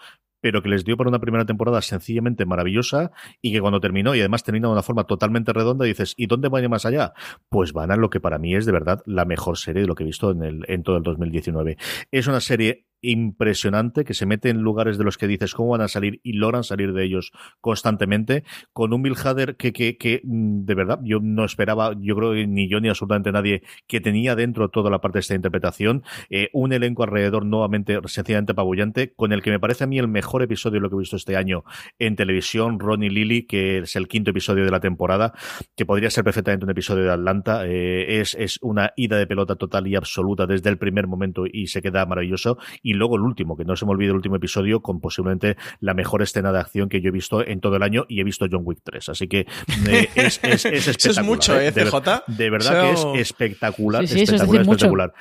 pero 0.45 0.61
que 0.61 0.69
les 0.69 0.85
dio 0.85 0.95
para 0.95 1.09
una 1.09 1.17
primera 1.17 1.43
temporada 1.43 1.81
sencillamente 1.81 2.45
maravillosa 2.45 3.11
y 3.41 3.51
que 3.51 3.59
cuando 3.61 3.81
terminó, 3.81 4.13
y 4.13 4.19
además 4.19 4.43
terminó 4.43 4.67
de 4.67 4.73
una 4.73 4.83
forma 4.83 5.05
totalmente 5.05 5.51
redonda, 5.53 5.85
dices, 5.85 6.13
¿y 6.17 6.27
dónde 6.27 6.49
van 6.49 6.69
más 6.69 6.85
allá? 6.85 7.13
Pues 7.49 7.73
van 7.73 7.89
a 7.89 7.95
lo 7.95 8.11
que 8.11 8.19
para 8.19 8.37
mí 8.37 8.53
es 8.53 8.67
de 8.67 8.71
verdad 8.71 9.01
la 9.07 9.25
mejor 9.25 9.57
serie 9.57 9.81
de 9.81 9.87
lo 9.87 9.95
que 9.95 10.03
he 10.03 10.05
visto 10.05 10.29
en, 10.29 10.43
el, 10.43 10.63
en 10.67 10.83
todo 10.83 10.97
el 10.97 11.01
2019. 11.01 11.77
Es 12.11 12.27
una 12.27 12.41
serie 12.41 12.85
impresionante 13.11 14.03
que 14.03 14.13
se 14.13 14.25
mete 14.25 14.49
en 14.49 14.61
lugares 14.61 14.97
de 14.97 15.03
los 15.03 15.17
que 15.17 15.27
dices 15.27 15.53
cómo 15.53 15.69
van 15.69 15.81
a 15.81 15.87
salir 15.87 16.19
y 16.23 16.33
logran 16.33 16.63
salir 16.63 16.93
de 16.93 17.03
ellos 17.03 17.31
constantemente 17.61 18.43
con 18.73 18.93
un 18.93 19.01
Bill 19.01 19.15
Hader 19.23 19.55
que, 19.55 19.73
que, 19.73 19.97
que 19.97 20.21
mm, 20.23 20.65
de 20.65 20.75
verdad 20.75 20.99
yo 21.03 21.19
no 21.21 21.45
esperaba 21.45 21.93
yo 21.99 22.15
creo 22.15 22.33
que 22.33 22.47
ni 22.47 22.67
yo 22.67 22.79
ni 22.79 22.89
absolutamente 22.89 23.31
nadie 23.31 23.63
que 23.87 24.01
tenía 24.01 24.35
dentro 24.35 24.69
toda 24.69 24.89
la 24.89 24.99
parte 24.99 25.17
de 25.17 25.21
esta 25.21 25.35
interpretación 25.35 26.03
eh, 26.29 26.49
un 26.53 26.73
elenco 26.73 27.03
alrededor 27.03 27.45
nuevamente 27.45 27.99
sencillamente 28.05 28.53
apabullante 28.53 29.13
con 29.15 29.31
el 29.31 29.41
que 29.41 29.51
me 29.51 29.59
parece 29.59 29.83
a 29.83 29.87
mí 29.87 29.99
el 29.99 30.07
mejor 30.07 30.43
episodio 30.43 30.75
de 30.75 30.81
lo 30.81 30.89
que 30.89 30.95
he 30.95 30.99
visto 30.99 31.15
este 31.15 31.35
año 31.35 31.63
en 31.99 32.15
televisión 32.15 32.79
Ronnie 32.79 33.09
Lily 33.09 33.43
que 33.43 33.79
es 33.79 33.95
el 33.95 34.07
quinto 34.07 34.31
episodio 34.31 34.65
de 34.65 34.71
la 34.71 34.79
temporada 34.79 35.33
que 35.75 35.85
podría 35.85 36.09
ser 36.09 36.23
perfectamente 36.23 36.65
un 36.65 36.71
episodio 36.71 37.03
de 37.03 37.11
Atlanta 37.11 37.65
eh, 37.65 38.21
es, 38.21 38.35
es 38.35 38.59
una 38.61 38.91
ida 38.95 39.17
de 39.17 39.27
pelota 39.27 39.55
total 39.55 39.87
y 39.87 39.95
absoluta 39.95 40.45
desde 40.45 40.69
el 40.69 40.77
primer 40.77 41.07
momento 41.07 41.45
y 41.51 41.67
se 41.67 41.81
queda 41.81 42.05
maravilloso 42.05 42.57
y 42.81 42.93
luego 42.95 43.15
el 43.15 43.21
último, 43.21 43.55
que 43.55 43.65
no 43.65 43.75
se 43.75 43.85
me 43.85 43.91
olvide 43.91 44.09
el 44.09 44.15
último 44.15 44.35
episodio, 44.35 44.81
con 44.81 44.99
posiblemente 44.99 45.57
la 45.79 45.93
mejor 45.93 46.21
escena 46.21 46.51
de 46.51 46.59
acción 46.59 46.89
que 46.89 47.01
yo 47.01 47.09
he 47.09 47.11
visto 47.11 47.45
en 47.45 47.59
todo 47.59 47.75
el 47.75 47.83
año 47.83 48.05
y 48.07 48.19
he 48.19 48.23
visto 48.23 48.47
John 48.49 48.61
Wick 48.63 48.79
3. 48.83 49.09
Así 49.09 49.27
que 49.27 49.39
eh, 49.87 50.09
es, 50.15 50.39
es, 50.43 50.65
es, 50.65 50.87
espectacular. 50.87 51.19
es 51.19 51.23
mucho, 51.23 51.59
¿eh, 51.59 51.71
CJ? 51.71 52.23
De, 52.27 52.49
verdad 52.49 52.81
que 52.81 52.91
es 52.91 53.05
espectacular, 53.15 54.03
espectacular, 54.03 54.61
espectacular. 54.61 55.13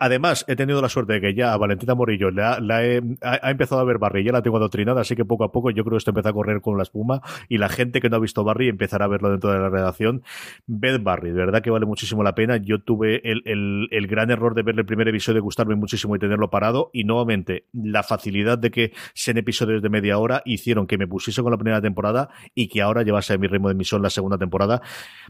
Además, 0.00 0.44
he 0.48 0.54
tenido 0.54 0.82
la 0.82 0.90
suerte 0.90 1.14
de 1.14 1.20
que 1.20 1.34
ya 1.34 1.54
a 1.54 1.56
Valentina 1.56 1.94
Morillo 1.94 2.30
la, 2.30 2.58
he, 2.84 3.00
ha, 3.22 3.50
empezado 3.50 3.80
a 3.80 3.84
ver 3.84 3.96
Barry, 3.98 4.22
ya 4.22 4.32
la 4.32 4.42
tengo 4.42 4.58
adoctrinada, 4.58 5.00
así 5.00 5.16
que 5.16 5.24
poco 5.24 5.44
a 5.44 5.52
poco 5.52 5.70
yo 5.70 5.82
creo 5.82 5.92
que 5.92 5.98
esto 5.98 6.10
empieza 6.10 6.28
a 6.28 6.32
correr 6.34 6.60
con 6.60 6.76
la 6.76 6.82
espuma 6.82 7.22
y 7.48 7.56
la 7.56 7.70
gente 7.70 8.00
que 8.00 8.10
no 8.10 8.16
ha 8.16 8.20
visto 8.20 8.44
Barry 8.44 8.68
empezará 8.68 9.06
a 9.06 9.08
verlo 9.08 9.30
dentro 9.30 9.50
de 9.50 9.58
la 9.58 9.70
redacción. 9.70 10.22
Ved 10.66 11.00
Barry, 11.02 11.30
de 11.30 11.38
verdad 11.38 11.62
que 11.62 11.70
vale 11.70 11.86
muchísimo 11.86 12.22
la 12.22 12.34
pena. 12.34 12.58
Yo 12.58 12.82
tuve 12.82 13.22
el, 13.24 13.42
el, 13.46 13.88
el 13.90 14.06
gran 14.06 14.30
error 14.30 14.54
de 14.54 14.62
ver 14.62 14.78
el 14.78 14.84
primer 14.84 15.08
episodio, 15.08 15.36
de 15.36 15.40
gustarme 15.40 15.74
muchísimo 15.74 16.14
y 16.16 16.18
tenerlo 16.18 16.50
parado 16.50 16.90
y 16.92 17.04
nuevamente 17.08 17.66
la 17.72 18.04
facilidad 18.04 18.58
de 18.58 18.70
que 18.70 18.92
sean 19.14 19.38
episodios 19.38 19.82
de 19.82 19.88
media 19.88 20.18
hora 20.18 20.42
hicieron 20.44 20.86
que 20.86 20.96
me 20.98 21.08
pusiese 21.08 21.42
con 21.42 21.50
la 21.50 21.58
primera 21.58 21.80
temporada 21.80 22.28
y 22.54 22.68
que 22.68 22.82
ahora 22.82 23.02
llevase 23.02 23.32
a 23.32 23.38
mi 23.38 23.48
ritmo 23.48 23.66
de 23.68 23.72
emisión 23.72 24.02
la 24.02 24.10
segunda 24.10 24.38
temporada. 24.38 24.80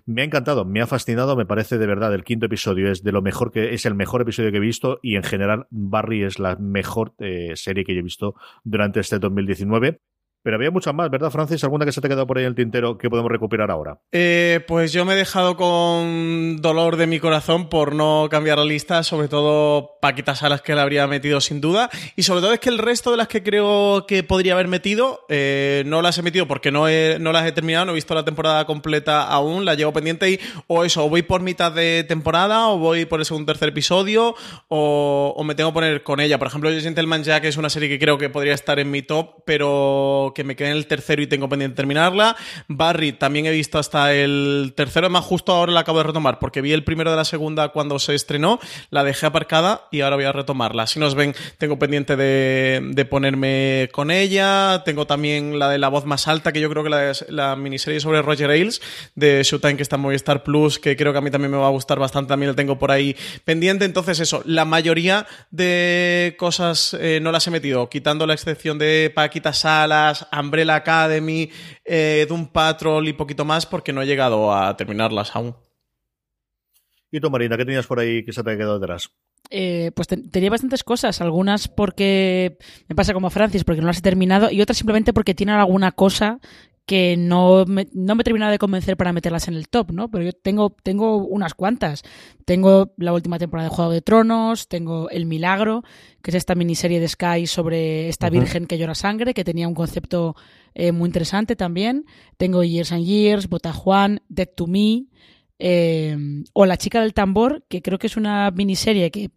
Me 0.05 0.21
ha 0.21 0.25
encantado, 0.25 0.67
me 0.67 0.83
ha 0.83 0.87
fascinado, 0.87 1.37
me 1.37 1.47
parece 1.47 1.79
de 1.79 1.87
verdad 1.87 2.13
el 2.13 2.25
quinto 2.25 2.45
episodio 2.45 2.91
es 2.91 3.03
de 3.03 3.13
lo 3.13 3.23
mejor 3.23 3.51
que 3.51 3.73
es 3.73 3.87
el 3.87 3.95
mejor 3.95 4.21
episodio 4.21 4.51
que 4.51 4.59
he 4.59 4.61
visto 4.61 4.99
y 5.03 5.17
en 5.17 5.23
general 5.23 5.67
Barry 5.71 6.25
es 6.25 6.39
la 6.39 6.57
mejor 6.57 7.15
eh, 7.19 7.53
serie 7.55 7.85
que 7.85 7.95
yo 7.95 8.01
he 8.01 8.03
visto 8.03 8.35
durante 8.65 9.01
este 9.01 9.19
2019. 9.19 10.01
Pero 10.49 10.57
había 10.57 10.71
muchas 10.71 10.95
más, 10.95 11.11
¿verdad, 11.11 11.31
Francis? 11.31 11.63
¿Alguna 11.63 11.85
que 11.85 11.93
se 11.93 12.01
te 12.01 12.07
ha 12.07 12.09
quedado 12.09 12.27
por 12.27 12.39
ahí 12.39 12.45
en 12.45 12.49
el 12.49 12.55
tintero 12.55 12.97
que 12.97 13.11
podemos 13.11 13.31
recuperar 13.31 13.71
ahora? 13.71 13.99
Eh, 14.13 14.65
pues 14.67 14.95
yo 14.95 15.05
me 15.05 15.13
he 15.13 15.17
dejado 15.17 15.59
con 15.59 16.57
dolor 16.63 16.97
de 16.97 17.07
mi 17.07 17.21
corazón 17.21 17.69
por 17.69 17.95
no 17.95 18.29
cambiar 18.31 18.57
la 18.57 18.65
lista, 18.65 19.03
sobre 19.03 19.29
todo 19.29 19.99
Paquitas 20.01 20.43
a 20.43 20.49
las 20.49 20.63
que 20.63 20.75
la 20.75 20.85
habría 20.85 21.07
metido 21.07 21.43
sin 21.43 21.61
duda. 21.61 21.91
Y 22.17 22.23
sobre 22.23 22.41
todo 22.41 22.55
es 22.55 22.61
que 22.61 22.71
el 22.71 22.79
resto 22.79 23.11
de 23.11 23.19
las 23.19 23.29
que 23.29 23.43
creo 23.43 24.07
que 24.09 24.23
podría 24.23 24.55
haber 24.55 24.69
metido, 24.69 25.27
eh, 25.29 25.83
no 25.85 26.01
las 26.01 26.17
he 26.17 26.23
metido 26.23 26.49
porque 26.49 26.71
no, 26.71 26.87
no 27.19 27.33
las 27.33 27.47
he 27.47 27.53
terminado, 27.53 27.85
no 27.85 27.93
he 27.93 27.97
visto 27.97 28.15
la 28.15 28.25
temporada 28.25 28.65
completa 28.65 29.25
aún, 29.25 29.67
la 29.67 29.75
llevo 29.75 29.93
pendiente 29.93 30.31
y 30.31 30.41
o 30.67 30.83
eso, 30.83 31.05
o 31.05 31.11
voy 31.11 31.21
por 31.21 31.43
mitad 31.43 31.73
de 31.73 32.07
temporada, 32.09 32.69
o 32.69 32.79
voy 32.79 33.05
por 33.05 33.21
el 33.21 33.27
segundo 33.27 33.53
tercer 33.53 33.69
episodio, 33.69 34.35
o, 34.69 35.43
me 35.45 35.55
tengo 35.55 35.73
que 35.73 35.75
poner 35.75 36.03
con 36.03 36.21
ella. 36.21 36.39
Por 36.39 36.49
ejemplo, 36.49 36.71
Gentleman 36.71 37.23
Jack 37.23 37.45
es 37.45 37.59
una 37.59 37.69
serie 37.69 37.91
que 37.91 37.99
creo 37.99 38.17
que 38.17 38.31
podría 38.31 38.55
estar 38.55 38.79
en 38.79 38.91
mi 38.91 39.03
top, 39.03 39.43
pero 39.45 40.33
porque 40.39 40.47
me 40.47 40.55
quedé 40.55 40.69
en 40.71 40.77
el 40.77 40.87
tercero 40.87 41.21
y 41.21 41.27
tengo 41.27 41.49
pendiente 41.49 41.75
terminarla. 41.75 42.37
Barry 42.69 43.13
también 43.13 43.47
he 43.47 43.51
visto 43.51 43.77
hasta 43.77 44.15
el 44.15 44.73
tercero, 44.77 45.11
más 45.11 45.25
justo 45.25 45.51
ahora 45.51 45.73
la 45.73 45.81
acabo 45.81 45.99
de 45.99 46.05
retomar, 46.05 46.39
porque 46.39 46.61
vi 46.61 46.73
el 46.73 46.85
primero 46.85 47.11
de 47.11 47.17
la 47.17 47.25
segunda 47.25 47.71
cuando 47.71 47.99
se 47.99 48.15
estrenó, 48.15 48.61
la 48.91 49.03
dejé 49.03 49.27
aparcada 49.27 49.89
y 49.91 50.03
ahora 50.03 50.15
voy 50.15 50.27
a 50.27 50.31
retomarla. 50.31 50.87
Si 50.87 51.01
nos 51.01 51.17
ven, 51.17 51.35
tengo 51.59 51.77
pendiente 51.77 52.15
de, 52.15 53.05
ponerme 53.11 53.89
con 53.91 54.13
ella. 54.13 54.83
Tengo 54.85 55.09
también 55.09 55.59
la 55.59 55.71
de 55.71 55.79
la 55.79 55.89
voz 55.89 56.05
más 56.05 56.29
alta, 56.29 56.53
que 56.53 56.61
yo 56.61 56.71
creo 56.71 56.85
que 56.85 56.91
la, 56.91 57.13
la 57.31 57.57
miniserie 57.57 57.99
sobre 57.99 58.23
Roger 58.23 58.51
Ailes 58.51 58.81
de 59.17 59.43
Showtime, 59.43 59.77
que 59.77 59.83
está 59.83 59.97
en 59.97 60.03
Movistar 60.03 60.45
Plus, 60.45 60.79
que 60.79 60.97
creo 60.97 61.11
que 61.11 61.19
a 61.19 61.21
mí 61.21 61.33
también 61.33 61.51
me 61.51 61.57
va 61.57 61.67
a 61.67 61.71
gustar 61.71 61.99
bastante, 61.99 62.29
también 62.29 62.51
la 62.53 62.57
tengo 62.57 62.79
por 62.79 62.93
ahí 62.93 63.17
pendiente. 63.45 63.85
Entonces, 63.85 64.21
eso, 64.21 64.41
la 64.45 64.65
mayoría 64.65 65.27
de 65.51 66.37
cosas 66.39 66.97
eh, 67.01 67.19
no 67.21 67.33
las 67.33 67.45
he 67.49 67.51
metido, 67.51 67.89
quitando 67.89 68.25
la 68.25 68.35
excepción 68.35 68.79
de 68.79 69.11
Paquita 69.13 69.49
Salas, 69.53 70.28
Umbrella 70.33 70.77
Academy, 70.77 71.51
eh, 71.85 72.27
Doom 72.29 72.49
Patrol 72.49 73.07
y 73.09 73.13
poquito 73.13 73.45
más, 73.45 73.67
porque 73.67 73.93
no 73.93 74.03
he 74.03 74.07
llegado 74.07 74.55
a 74.55 74.77
terminarlas 74.77 75.35
aún. 75.35 75.57
¿Y 77.11 77.21
tú, 77.21 77.31
Marina, 77.31 77.57
qué 77.57 77.65
tenías 77.65 77.87
por 77.87 78.01
ahí 78.01 78.25
que 78.25 78.33
se 78.33 78.43
te 78.43 78.51
ha 78.51 78.57
quedado 78.57 78.79
detrás? 78.79 79.11
Eh, 79.51 79.93
pues 79.95 80.09
tenía 80.09 80.51
bastantes 80.51 80.85
cosas, 80.85 81.23
algunas 81.23 81.69
porque 81.69 82.59
me 82.87 82.95
pasa 82.95 83.15
como 83.15 83.31
Francis, 83.31 83.65
porque 83.65 83.81
no 83.81 83.87
las 83.87 83.99
he 83.99 84.03
terminado, 84.03 84.51
y 84.51 84.61
otras 84.61 84.77
simplemente 84.77 85.15
porque 85.15 85.35
tienen 85.35 85.57
alguna 85.57 85.93
cosa 85.93 86.39
que 86.89 87.19
no 87.19 87.67
me, 87.67 87.87
no 87.93 88.15
me 88.15 88.23
he 88.23 88.25
terminado 88.25 88.51
de 88.51 88.59
convencer 88.59 88.97
para 88.97 89.13
meterlas 89.13 89.47
en 89.47 89.53
el 89.53 89.69
top, 89.69 89.93
¿no? 89.93 90.11
Pero 90.11 90.25
yo 90.25 90.33
tengo, 90.33 90.75
tengo 90.83 91.19
unas 91.19 91.53
cuantas. 91.53 92.03
Tengo 92.47 92.95
la 92.97 93.13
última 93.13 93.39
temporada 93.39 93.69
de 93.69 93.75
Juego 93.77 93.93
de 93.93 94.01
Tronos, 94.01 94.69
tengo 94.69 95.11
El 95.11 95.27
Milagro, 95.27 95.83
que 96.23 96.31
es 96.31 96.35
esta 96.35 96.55
miniserie 96.55 96.99
de 96.99 97.07
Sky 97.07 97.47
sobre 97.47 98.09
esta 98.09 98.31
virgen 98.31 98.67
que 98.67 98.79
llora 98.79 98.95
sangre, 98.95 99.35
que 99.35 99.45
tenía 99.45 99.69
un 99.69 99.75
concepto 99.75 100.35
eh, 100.75 100.93
muy 100.93 101.09
interesante 101.09 101.57
también. 101.57 102.07
Tengo 102.39 102.65
Years 102.65 102.91
and 102.93 103.05
Years, 103.05 103.51
Botajuan, 103.51 104.23
Dead 104.31 104.49
to 104.49 104.67
Me, 104.67 105.09
eh, 105.59 106.17
o 106.55 106.65
La 106.65 106.79
chica 106.79 107.03
del 107.03 107.13
tambor, 107.13 107.67
que 107.69 107.83
creo 107.83 107.99
que 107.99 108.07
es 108.07 108.17
una 108.17 108.51
miniserie 108.51 109.11
que 109.11 109.31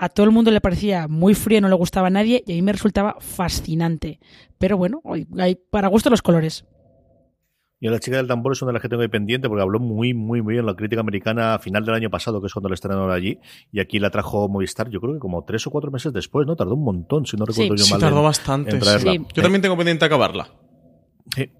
a 0.00 0.08
todo 0.08 0.24
el 0.26 0.32
mundo 0.32 0.50
le 0.50 0.60
parecía 0.60 1.08
muy 1.08 1.34
fría, 1.34 1.60
no 1.60 1.68
le 1.68 1.74
gustaba 1.74 2.06
a 2.06 2.10
nadie 2.10 2.42
y 2.46 2.52
a 2.52 2.54
mí 2.54 2.62
me 2.62 2.72
resultaba 2.72 3.16
fascinante. 3.20 4.20
Pero 4.58 4.76
bueno, 4.76 5.02
hay 5.38 5.56
para 5.56 5.88
gusto 5.88 6.10
los 6.10 6.22
colores. 6.22 6.64
Y 7.80 7.88
La 7.88 8.00
chica 8.00 8.16
del 8.16 8.26
tambor 8.26 8.52
es 8.52 8.62
una 8.62 8.70
de 8.70 8.72
las 8.74 8.82
que 8.82 8.88
tengo 8.88 9.02
ahí 9.02 9.08
pendiente 9.08 9.48
porque 9.48 9.62
habló 9.62 9.78
muy, 9.78 10.12
muy, 10.12 10.42
muy 10.42 10.54
bien 10.54 10.66
la 10.66 10.74
crítica 10.74 11.00
americana 11.00 11.54
a 11.54 11.58
final 11.60 11.84
del 11.84 11.94
año 11.94 12.10
pasado, 12.10 12.40
que 12.40 12.48
es 12.48 12.52
cuando 12.52 12.68
la 12.68 12.74
estrenaron 12.74 13.10
allí. 13.10 13.38
Y 13.70 13.78
aquí 13.78 14.00
la 14.00 14.10
trajo 14.10 14.48
Movistar, 14.48 14.88
yo 14.90 15.00
creo 15.00 15.14
que 15.14 15.20
como 15.20 15.44
tres 15.44 15.64
o 15.68 15.70
cuatro 15.70 15.92
meses 15.92 16.12
después, 16.12 16.44
¿no? 16.46 16.56
Tardó 16.56 16.74
un 16.74 16.82
montón, 16.82 17.24
si 17.24 17.36
no 17.36 17.44
recuerdo 17.44 17.76
yo 17.76 17.84
mal. 17.84 18.00
Sí, 18.00 18.00
tardó 18.00 18.22
bastante. 18.22 18.80
Yo 18.80 19.42
también 19.42 19.62
tengo 19.62 19.76
pendiente 19.76 20.04
acabarla. 20.04 20.48
Sí. 21.36 21.50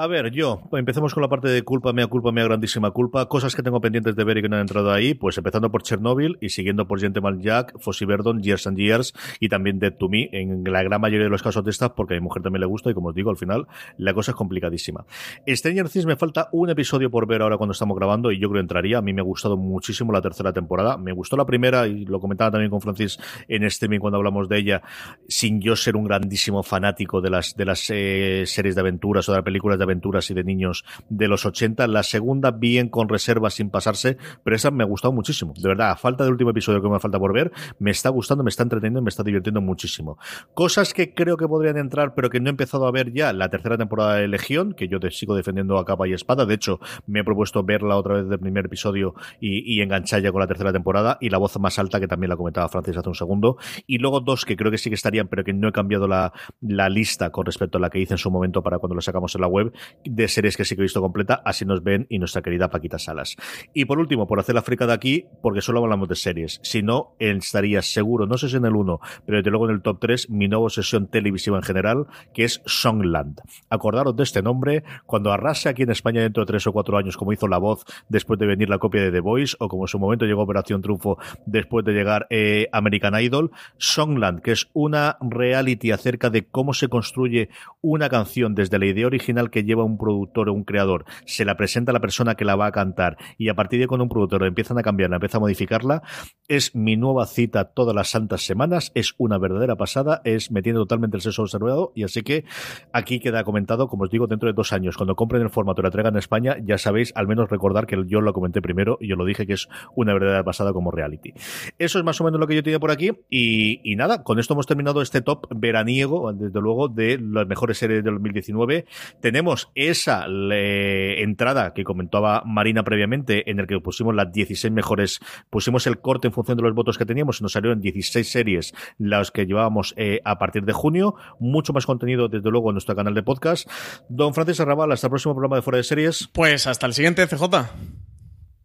A 0.00 0.06
ver, 0.06 0.30
yo, 0.30 0.60
empecemos 0.74 1.12
con 1.12 1.24
la 1.24 1.28
parte 1.28 1.48
de 1.48 1.62
culpa, 1.62 1.92
mea 1.92 2.06
culpa, 2.06 2.30
mea 2.30 2.44
grandísima 2.44 2.92
culpa. 2.92 3.26
Cosas 3.26 3.56
que 3.56 3.64
tengo 3.64 3.80
pendientes 3.80 4.14
de 4.14 4.22
ver 4.22 4.38
y 4.38 4.42
que 4.42 4.48
no 4.48 4.54
han 4.54 4.60
entrado 4.60 4.92
ahí, 4.92 5.14
pues 5.14 5.36
empezando 5.38 5.72
por 5.72 5.82
Chernobyl 5.82 6.38
y 6.40 6.50
siguiendo 6.50 6.86
por 6.86 7.00
Gentleman 7.00 7.40
Jack, 7.40 7.76
Fossi 7.80 8.04
Verdon, 8.04 8.40
Years 8.40 8.68
and 8.68 8.78
Years 8.78 9.12
y 9.40 9.48
también 9.48 9.80
Dead 9.80 9.92
to 9.98 10.08
Me, 10.08 10.28
en 10.30 10.62
la 10.62 10.84
gran 10.84 11.00
mayoría 11.00 11.24
de 11.24 11.30
los 11.30 11.42
casos 11.42 11.64
de 11.64 11.72
estas, 11.72 11.90
porque 11.96 12.14
a 12.14 12.16
mi 12.16 12.20
mujer 12.22 12.44
también 12.44 12.60
le 12.60 12.68
gusta 12.68 12.92
y 12.92 12.94
como 12.94 13.08
os 13.08 13.14
digo, 13.16 13.30
al 13.30 13.36
final 13.36 13.66
la 13.96 14.14
cosa 14.14 14.30
es 14.30 14.36
complicadísima. 14.36 15.04
Stranger 15.48 15.88
Things 15.88 16.06
me 16.06 16.14
falta 16.14 16.48
un 16.52 16.70
episodio 16.70 17.10
por 17.10 17.26
ver 17.26 17.42
ahora 17.42 17.56
cuando 17.56 17.72
estamos 17.72 17.96
grabando 17.96 18.30
y 18.30 18.38
yo 18.38 18.48
creo 18.50 18.60
que 18.60 18.66
entraría. 18.66 18.98
A 18.98 19.02
mí 19.02 19.12
me 19.12 19.22
ha 19.22 19.24
gustado 19.24 19.56
muchísimo 19.56 20.12
la 20.12 20.22
tercera 20.22 20.52
temporada. 20.52 20.96
Me 20.96 21.12
gustó 21.12 21.36
la 21.36 21.44
primera 21.44 21.88
y 21.88 22.04
lo 22.04 22.20
comentaba 22.20 22.52
también 22.52 22.70
con 22.70 22.80
Francis 22.80 23.18
en 23.48 23.64
streaming 23.64 23.98
cuando 23.98 24.18
hablamos 24.18 24.48
de 24.48 24.58
ella, 24.58 24.82
sin 25.26 25.60
yo 25.60 25.74
ser 25.74 25.96
un 25.96 26.04
grandísimo 26.04 26.62
fanático 26.62 27.20
de 27.20 27.30
las, 27.30 27.56
de 27.56 27.64
las 27.64 27.90
eh, 27.90 28.44
series 28.46 28.76
de 28.76 28.80
aventuras 28.80 29.28
o 29.28 29.32
de 29.32 29.38
las 29.38 29.44
películas 29.44 29.76
de 29.76 29.87
aventuras 29.88 30.30
y 30.30 30.34
de 30.34 30.44
niños 30.44 30.84
de 31.08 31.28
los 31.28 31.46
80. 31.46 31.86
La 31.88 32.02
segunda, 32.02 32.50
bien 32.50 32.88
con 32.88 33.08
reservas 33.08 33.54
sin 33.54 33.70
pasarse, 33.70 34.18
pero 34.44 34.56
esa 34.56 34.70
me 34.70 34.84
ha 34.84 34.86
gustado 34.86 35.12
muchísimo. 35.12 35.54
De 35.56 35.68
verdad, 35.68 35.90
a 35.90 35.96
falta 35.96 36.24
del 36.24 36.32
último 36.32 36.50
episodio 36.50 36.82
que 36.82 36.88
me 36.88 37.00
falta 37.00 37.18
por 37.18 37.32
ver, 37.32 37.52
me 37.78 37.90
está 37.90 38.10
gustando, 38.10 38.44
me 38.44 38.50
está 38.50 38.62
entreteniendo 38.62 38.98
me 39.02 39.08
está 39.08 39.22
divirtiendo 39.22 39.60
muchísimo. 39.60 40.18
Cosas 40.54 40.94
que 40.94 41.14
creo 41.14 41.36
que 41.36 41.46
podrían 41.46 41.76
entrar, 41.76 42.14
pero 42.14 42.30
que 42.30 42.40
no 42.40 42.48
he 42.48 42.50
empezado 42.50 42.86
a 42.86 42.90
ver 42.90 43.12
ya, 43.12 43.32
la 43.32 43.48
tercera 43.48 43.76
temporada 43.76 44.16
de 44.16 44.28
Legión, 44.28 44.72
que 44.72 44.88
yo 44.88 45.00
te 45.00 45.10
sigo 45.10 45.34
defendiendo 45.34 45.78
a 45.78 45.84
capa 45.84 46.08
y 46.08 46.12
espada. 46.12 46.46
De 46.46 46.54
hecho, 46.54 46.80
me 47.06 47.20
he 47.20 47.24
propuesto 47.24 47.62
verla 47.62 47.96
otra 47.96 48.14
vez 48.14 48.28
del 48.28 48.38
primer 48.38 48.66
episodio 48.66 49.14
y, 49.40 49.74
y 49.74 49.82
enganchar 49.82 50.22
ya 50.22 50.32
con 50.32 50.40
la 50.40 50.46
tercera 50.46 50.72
temporada. 50.72 51.18
Y 51.20 51.30
la 51.30 51.38
voz 51.38 51.58
más 51.58 51.78
alta, 51.78 52.00
que 52.00 52.08
también 52.08 52.30
la 52.30 52.36
comentaba 52.36 52.68
Francis 52.68 52.96
hace 52.96 53.08
un 53.08 53.14
segundo. 53.14 53.56
Y 53.86 53.98
luego 53.98 54.20
dos 54.20 54.44
que 54.44 54.56
creo 54.56 54.70
que 54.70 54.78
sí 54.78 54.90
que 54.90 54.94
estarían, 54.94 55.28
pero 55.28 55.44
que 55.44 55.52
no 55.52 55.68
he 55.68 55.72
cambiado 55.72 56.06
la, 56.06 56.32
la 56.60 56.88
lista 56.88 57.30
con 57.30 57.46
respecto 57.46 57.78
a 57.78 57.80
la 57.80 57.90
que 57.90 58.00
hice 58.00 58.14
en 58.14 58.18
su 58.18 58.30
momento 58.30 58.62
para 58.62 58.78
cuando 58.78 58.94
lo 58.94 59.00
sacamos 59.00 59.34
en 59.34 59.40
la 59.40 59.48
web, 59.48 59.72
de 60.04 60.28
series 60.28 60.56
que 60.56 60.64
sí 60.64 60.74
que 60.74 60.82
he 60.82 60.84
visto 60.84 61.00
completa, 61.00 61.42
así 61.44 61.64
nos 61.64 61.82
ven 61.82 62.06
y 62.08 62.18
nuestra 62.18 62.42
querida 62.42 62.68
Paquita 62.68 62.98
Salas. 62.98 63.36
Y 63.74 63.84
por 63.84 63.98
último, 63.98 64.26
por 64.26 64.40
hacer 64.40 64.54
la 64.54 64.62
frica 64.62 64.86
de 64.86 64.92
aquí, 64.92 65.26
porque 65.42 65.60
solo 65.60 65.80
hablamos 65.80 66.08
de 66.08 66.16
series, 66.16 66.60
si 66.62 66.82
no, 66.82 67.14
estaría 67.18 67.82
seguro, 67.82 68.26
no 68.26 68.38
sé 68.38 68.48
si 68.48 68.56
en 68.56 68.64
el 68.64 68.74
1, 68.74 69.00
pero 69.26 69.38
desde 69.38 69.50
luego 69.50 69.68
en 69.68 69.74
el 69.74 69.82
top 69.82 69.98
3, 70.00 70.30
mi 70.30 70.48
nueva 70.48 70.70
sesión 70.70 71.08
televisiva 71.08 71.56
en 71.56 71.62
general, 71.62 72.06
que 72.32 72.44
es 72.44 72.62
Songland. 72.66 73.40
Acordaros 73.70 74.16
de 74.16 74.22
este 74.22 74.42
nombre, 74.42 74.84
cuando 75.06 75.32
arrase 75.32 75.68
aquí 75.68 75.82
en 75.82 75.90
España 75.90 76.22
dentro 76.22 76.44
de 76.44 76.48
3 76.48 76.66
o 76.68 76.72
4 76.72 76.98
años, 76.98 77.16
como 77.16 77.32
hizo 77.32 77.48
La 77.48 77.58
Voz 77.58 77.84
después 78.08 78.38
de 78.38 78.46
venir 78.46 78.68
la 78.68 78.78
copia 78.78 79.02
de 79.02 79.10
The 79.10 79.20
Voice, 79.20 79.56
o 79.58 79.68
como 79.68 79.84
en 79.84 79.88
su 79.88 79.98
momento 79.98 80.26
llegó 80.26 80.42
Operación 80.42 80.82
Triunfo 80.82 81.18
después 81.46 81.84
de 81.84 81.92
llegar 81.92 82.26
eh, 82.30 82.68
American 82.72 83.20
Idol, 83.20 83.50
Songland, 83.78 84.40
que 84.40 84.52
es 84.52 84.68
una 84.72 85.16
reality 85.20 85.90
acerca 85.90 86.30
de 86.30 86.46
cómo 86.46 86.74
se 86.74 86.88
construye 86.88 87.48
una 87.80 88.08
canción 88.08 88.54
desde 88.54 88.78
la 88.78 88.86
idea 88.86 89.06
original 89.06 89.50
que 89.50 89.64
lleva 89.68 89.84
un 89.84 89.98
productor 89.98 90.48
o 90.48 90.52
un 90.52 90.64
creador 90.64 91.04
se 91.24 91.44
la 91.44 91.56
presenta 91.56 91.92
a 91.92 91.94
la 91.94 92.00
persona 92.00 92.34
que 92.34 92.44
la 92.44 92.56
va 92.56 92.66
a 92.66 92.72
cantar 92.72 93.16
y 93.36 93.48
a 93.48 93.54
partir 93.54 93.80
de 93.80 93.86
cuando 93.86 94.04
un 94.04 94.08
productor 94.08 94.44
empiezan 94.44 94.78
a 94.78 94.82
cambiarla, 94.82 95.16
empieza 95.16 95.38
a 95.38 95.40
modificarla, 95.40 96.02
es 96.48 96.74
mi 96.74 96.96
nueva 96.96 97.26
cita 97.26 97.64
todas 97.64 97.94
las 97.94 98.08
santas 98.08 98.42
semanas, 98.42 98.90
es 98.94 99.14
una 99.18 99.38
verdadera 99.38 99.76
pasada, 99.76 100.20
es 100.24 100.50
metiendo 100.50 100.80
totalmente 100.82 101.16
el 101.16 101.22
sexo 101.22 101.42
observado 101.42 101.92
y 101.94 102.04
así 102.04 102.22
que 102.22 102.44
aquí 102.92 103.20
queda 103.20 103.44
comentado, 103.44 103.88
como 103.88 104.04
os 104.04 104.10
digo, 104.10 104.26
dentro 104.26 104.48
de 104.48 104.54
dos 104.54 104.72
años, 104.72 104.96
cuando 104.96 105.14
compren 105.14 105.42
el 105.42 105.50
formato 105.50 105.82
y 105.82 105.84
la 105.84 105.90
traigan 105.90 106.14
en 106.14 106.18
España, 106.18 106.56
ya 106.64 106.78
sabéis, 106.78 107.12
al 107.14 107.28
menos 107.28 107.50
recordar 107.50 107.86
que 107.86 108.02
yo 108.06 108.20
lo 108.20 108.32
comenté 108.32 108.62
primero 108.62 108.98
y 109.00 109.08
yo 109.08 109.16
lo 109.16 109.24
dije 109.24 109.46
que 109.46 109.52
es 109.52 109.68
una 109.94 110.12
verdadera 110.14 110.44
pasada 110.44 110.72
como 110.72 110.90
reality. 110.90 111.34
Eso 111.78 111.98
es 111.98 112.04
más 112.04 112.20
o 112.20 112.24
menos 112.24 112.40
lo 112.40 112.46
que 112.46 112.54
yo 112.54 112.62
tenía 112.62 112.80
por 112.80 112.90
aquí 112.90 113.12
y, 113.28 113.80
y 113.84 113.96
nada, 113.96 114.22
con 114.22 114.38
esto 114.38 114.54
hemos 114.54 114.66
terminado 114.66 115.02
este 115.02 115.20
top 115.20 115.46
veraniego, 115.54 116.32
desde 116.32 116.60
luego, 116.60 116.88
de 116.88 117.18
las 117.18 117.46
mejores 117.46 117.78
series 117.78 118.02
del 118.02 118.14
2019. 118.14 118.86
Tenemos 119.20 119.47
esa 119.74 120.26
entrada 120.28 121.74
que 121.74 121.84
comentaba 121.84 122.42
Marina 122.44 122.82
previamente, 122.82 123.50
en 123.50 123.60
el 123.60 123.66
que 123.66 123.80
pusimos 123.80 124.14
las 124.14 124.32
16 124.32 124.72
mejores, 124.72 125.20
pusimos 125.50 125.86
el 125.86 126.00
corte 126.00 126.28
en 126.28 126.32
función 126.32 126.56
de 126.56 126.62
los 126.62 126.74
votos 126.74 126.98
que 126.98 127.06
teníamos 127.06 127.40
y 127.40 127.42
nos 127.42 127.52
salieron 127.52 127.80
16 127.80 128.30
series 128.30 128.74
las 128.98 129.30
que 129.30 129.46
llevábamos 129.46 129.94
eh, 129.96 130.20
a 130.24 130.38
partir 130.38 130.64
de 130.64 130.72
junio. 130.72 131.14
Mucho 131.38 131.72
más 131.72 131.86
contenido, 131.86 132.28
desde 132.28 132.50
luego, 132.50 132.70
en 132.70 132.74
nuestro 132.74 132.94
canal 132.94 133.14
de 133.14 133.22
podcast. 133.22 133.68
Don 134.08 134.34
Francis 134.34 134.60
Arrabal, 134.60 134.92
hasta 134.92 135.06
el 135.06 135.10
próximo 135.10 135.34
programa 135.34 135.56
de 135.56 135.62
Fuera 135.62 135.78
de 135.78 135.84
Series. 135.84 136.28
Pues 136.32 136.66
hasta 136.66 136.86
el 136.86 136.94
siguiente, 136.94 137.26
CJ. 137.26 137.44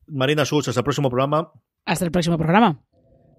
Marina 0.07 0.45
Sus, 0.45 0.67
hasta 0.67 0.81
el 0.81 0.85
próximo 0.85 1.09
programa. 1.09 1.51
Hasta 1.85 2.05
el 2.05 2.11
próximo 2.11 2.37
programa. 2.37 2.83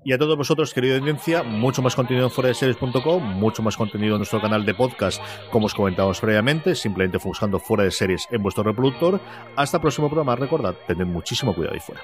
Y 0.05 0.12
a 0.12 0.18
todos 0.18 0.36
vosotros, 0.36 0.74
querida 0.74 0.98
audiencia, 0.98 1.43
mucho 1.43 1.81
más 1.81 1.97
contenido 1.97 2.26
en 2.26 2.31
fuera 2.31 2.48
de 2.48 2.55
series.com, 2.55 3.22
mucho 3.22 3.62
más 3.62 3.74
contenido 3.74 4.16
en 4.16 4.18
nuestro 4.18 4.39
canal 4.40 4.66
de 4.66 4.74
podcast, 4.74 5.22
como 5.51 5.64
os 5.64 5.74
comentamos 5.74 6.20
previamente, 6.20 6.74
simplemente 6.74 7.18
buscando 7.24 7.59
fuera 7.59 7.85
de 7.85 7.90
series 7.90 8.28
en 8.31 8.43
vuestro 8.43 8.62
reproductor. 8.64 9.18
Hasta 9.56 9.78
el 9.78 9.81
próximo 9.81 10.09
programa, 10.09 10.36
recordad, 10.36 10.74
tened 10.86 11.06
muchísimo 11.06 11.55
cuidado 11.55 11.74
ahí 11.74 11.81
fuera. 11.81 12.02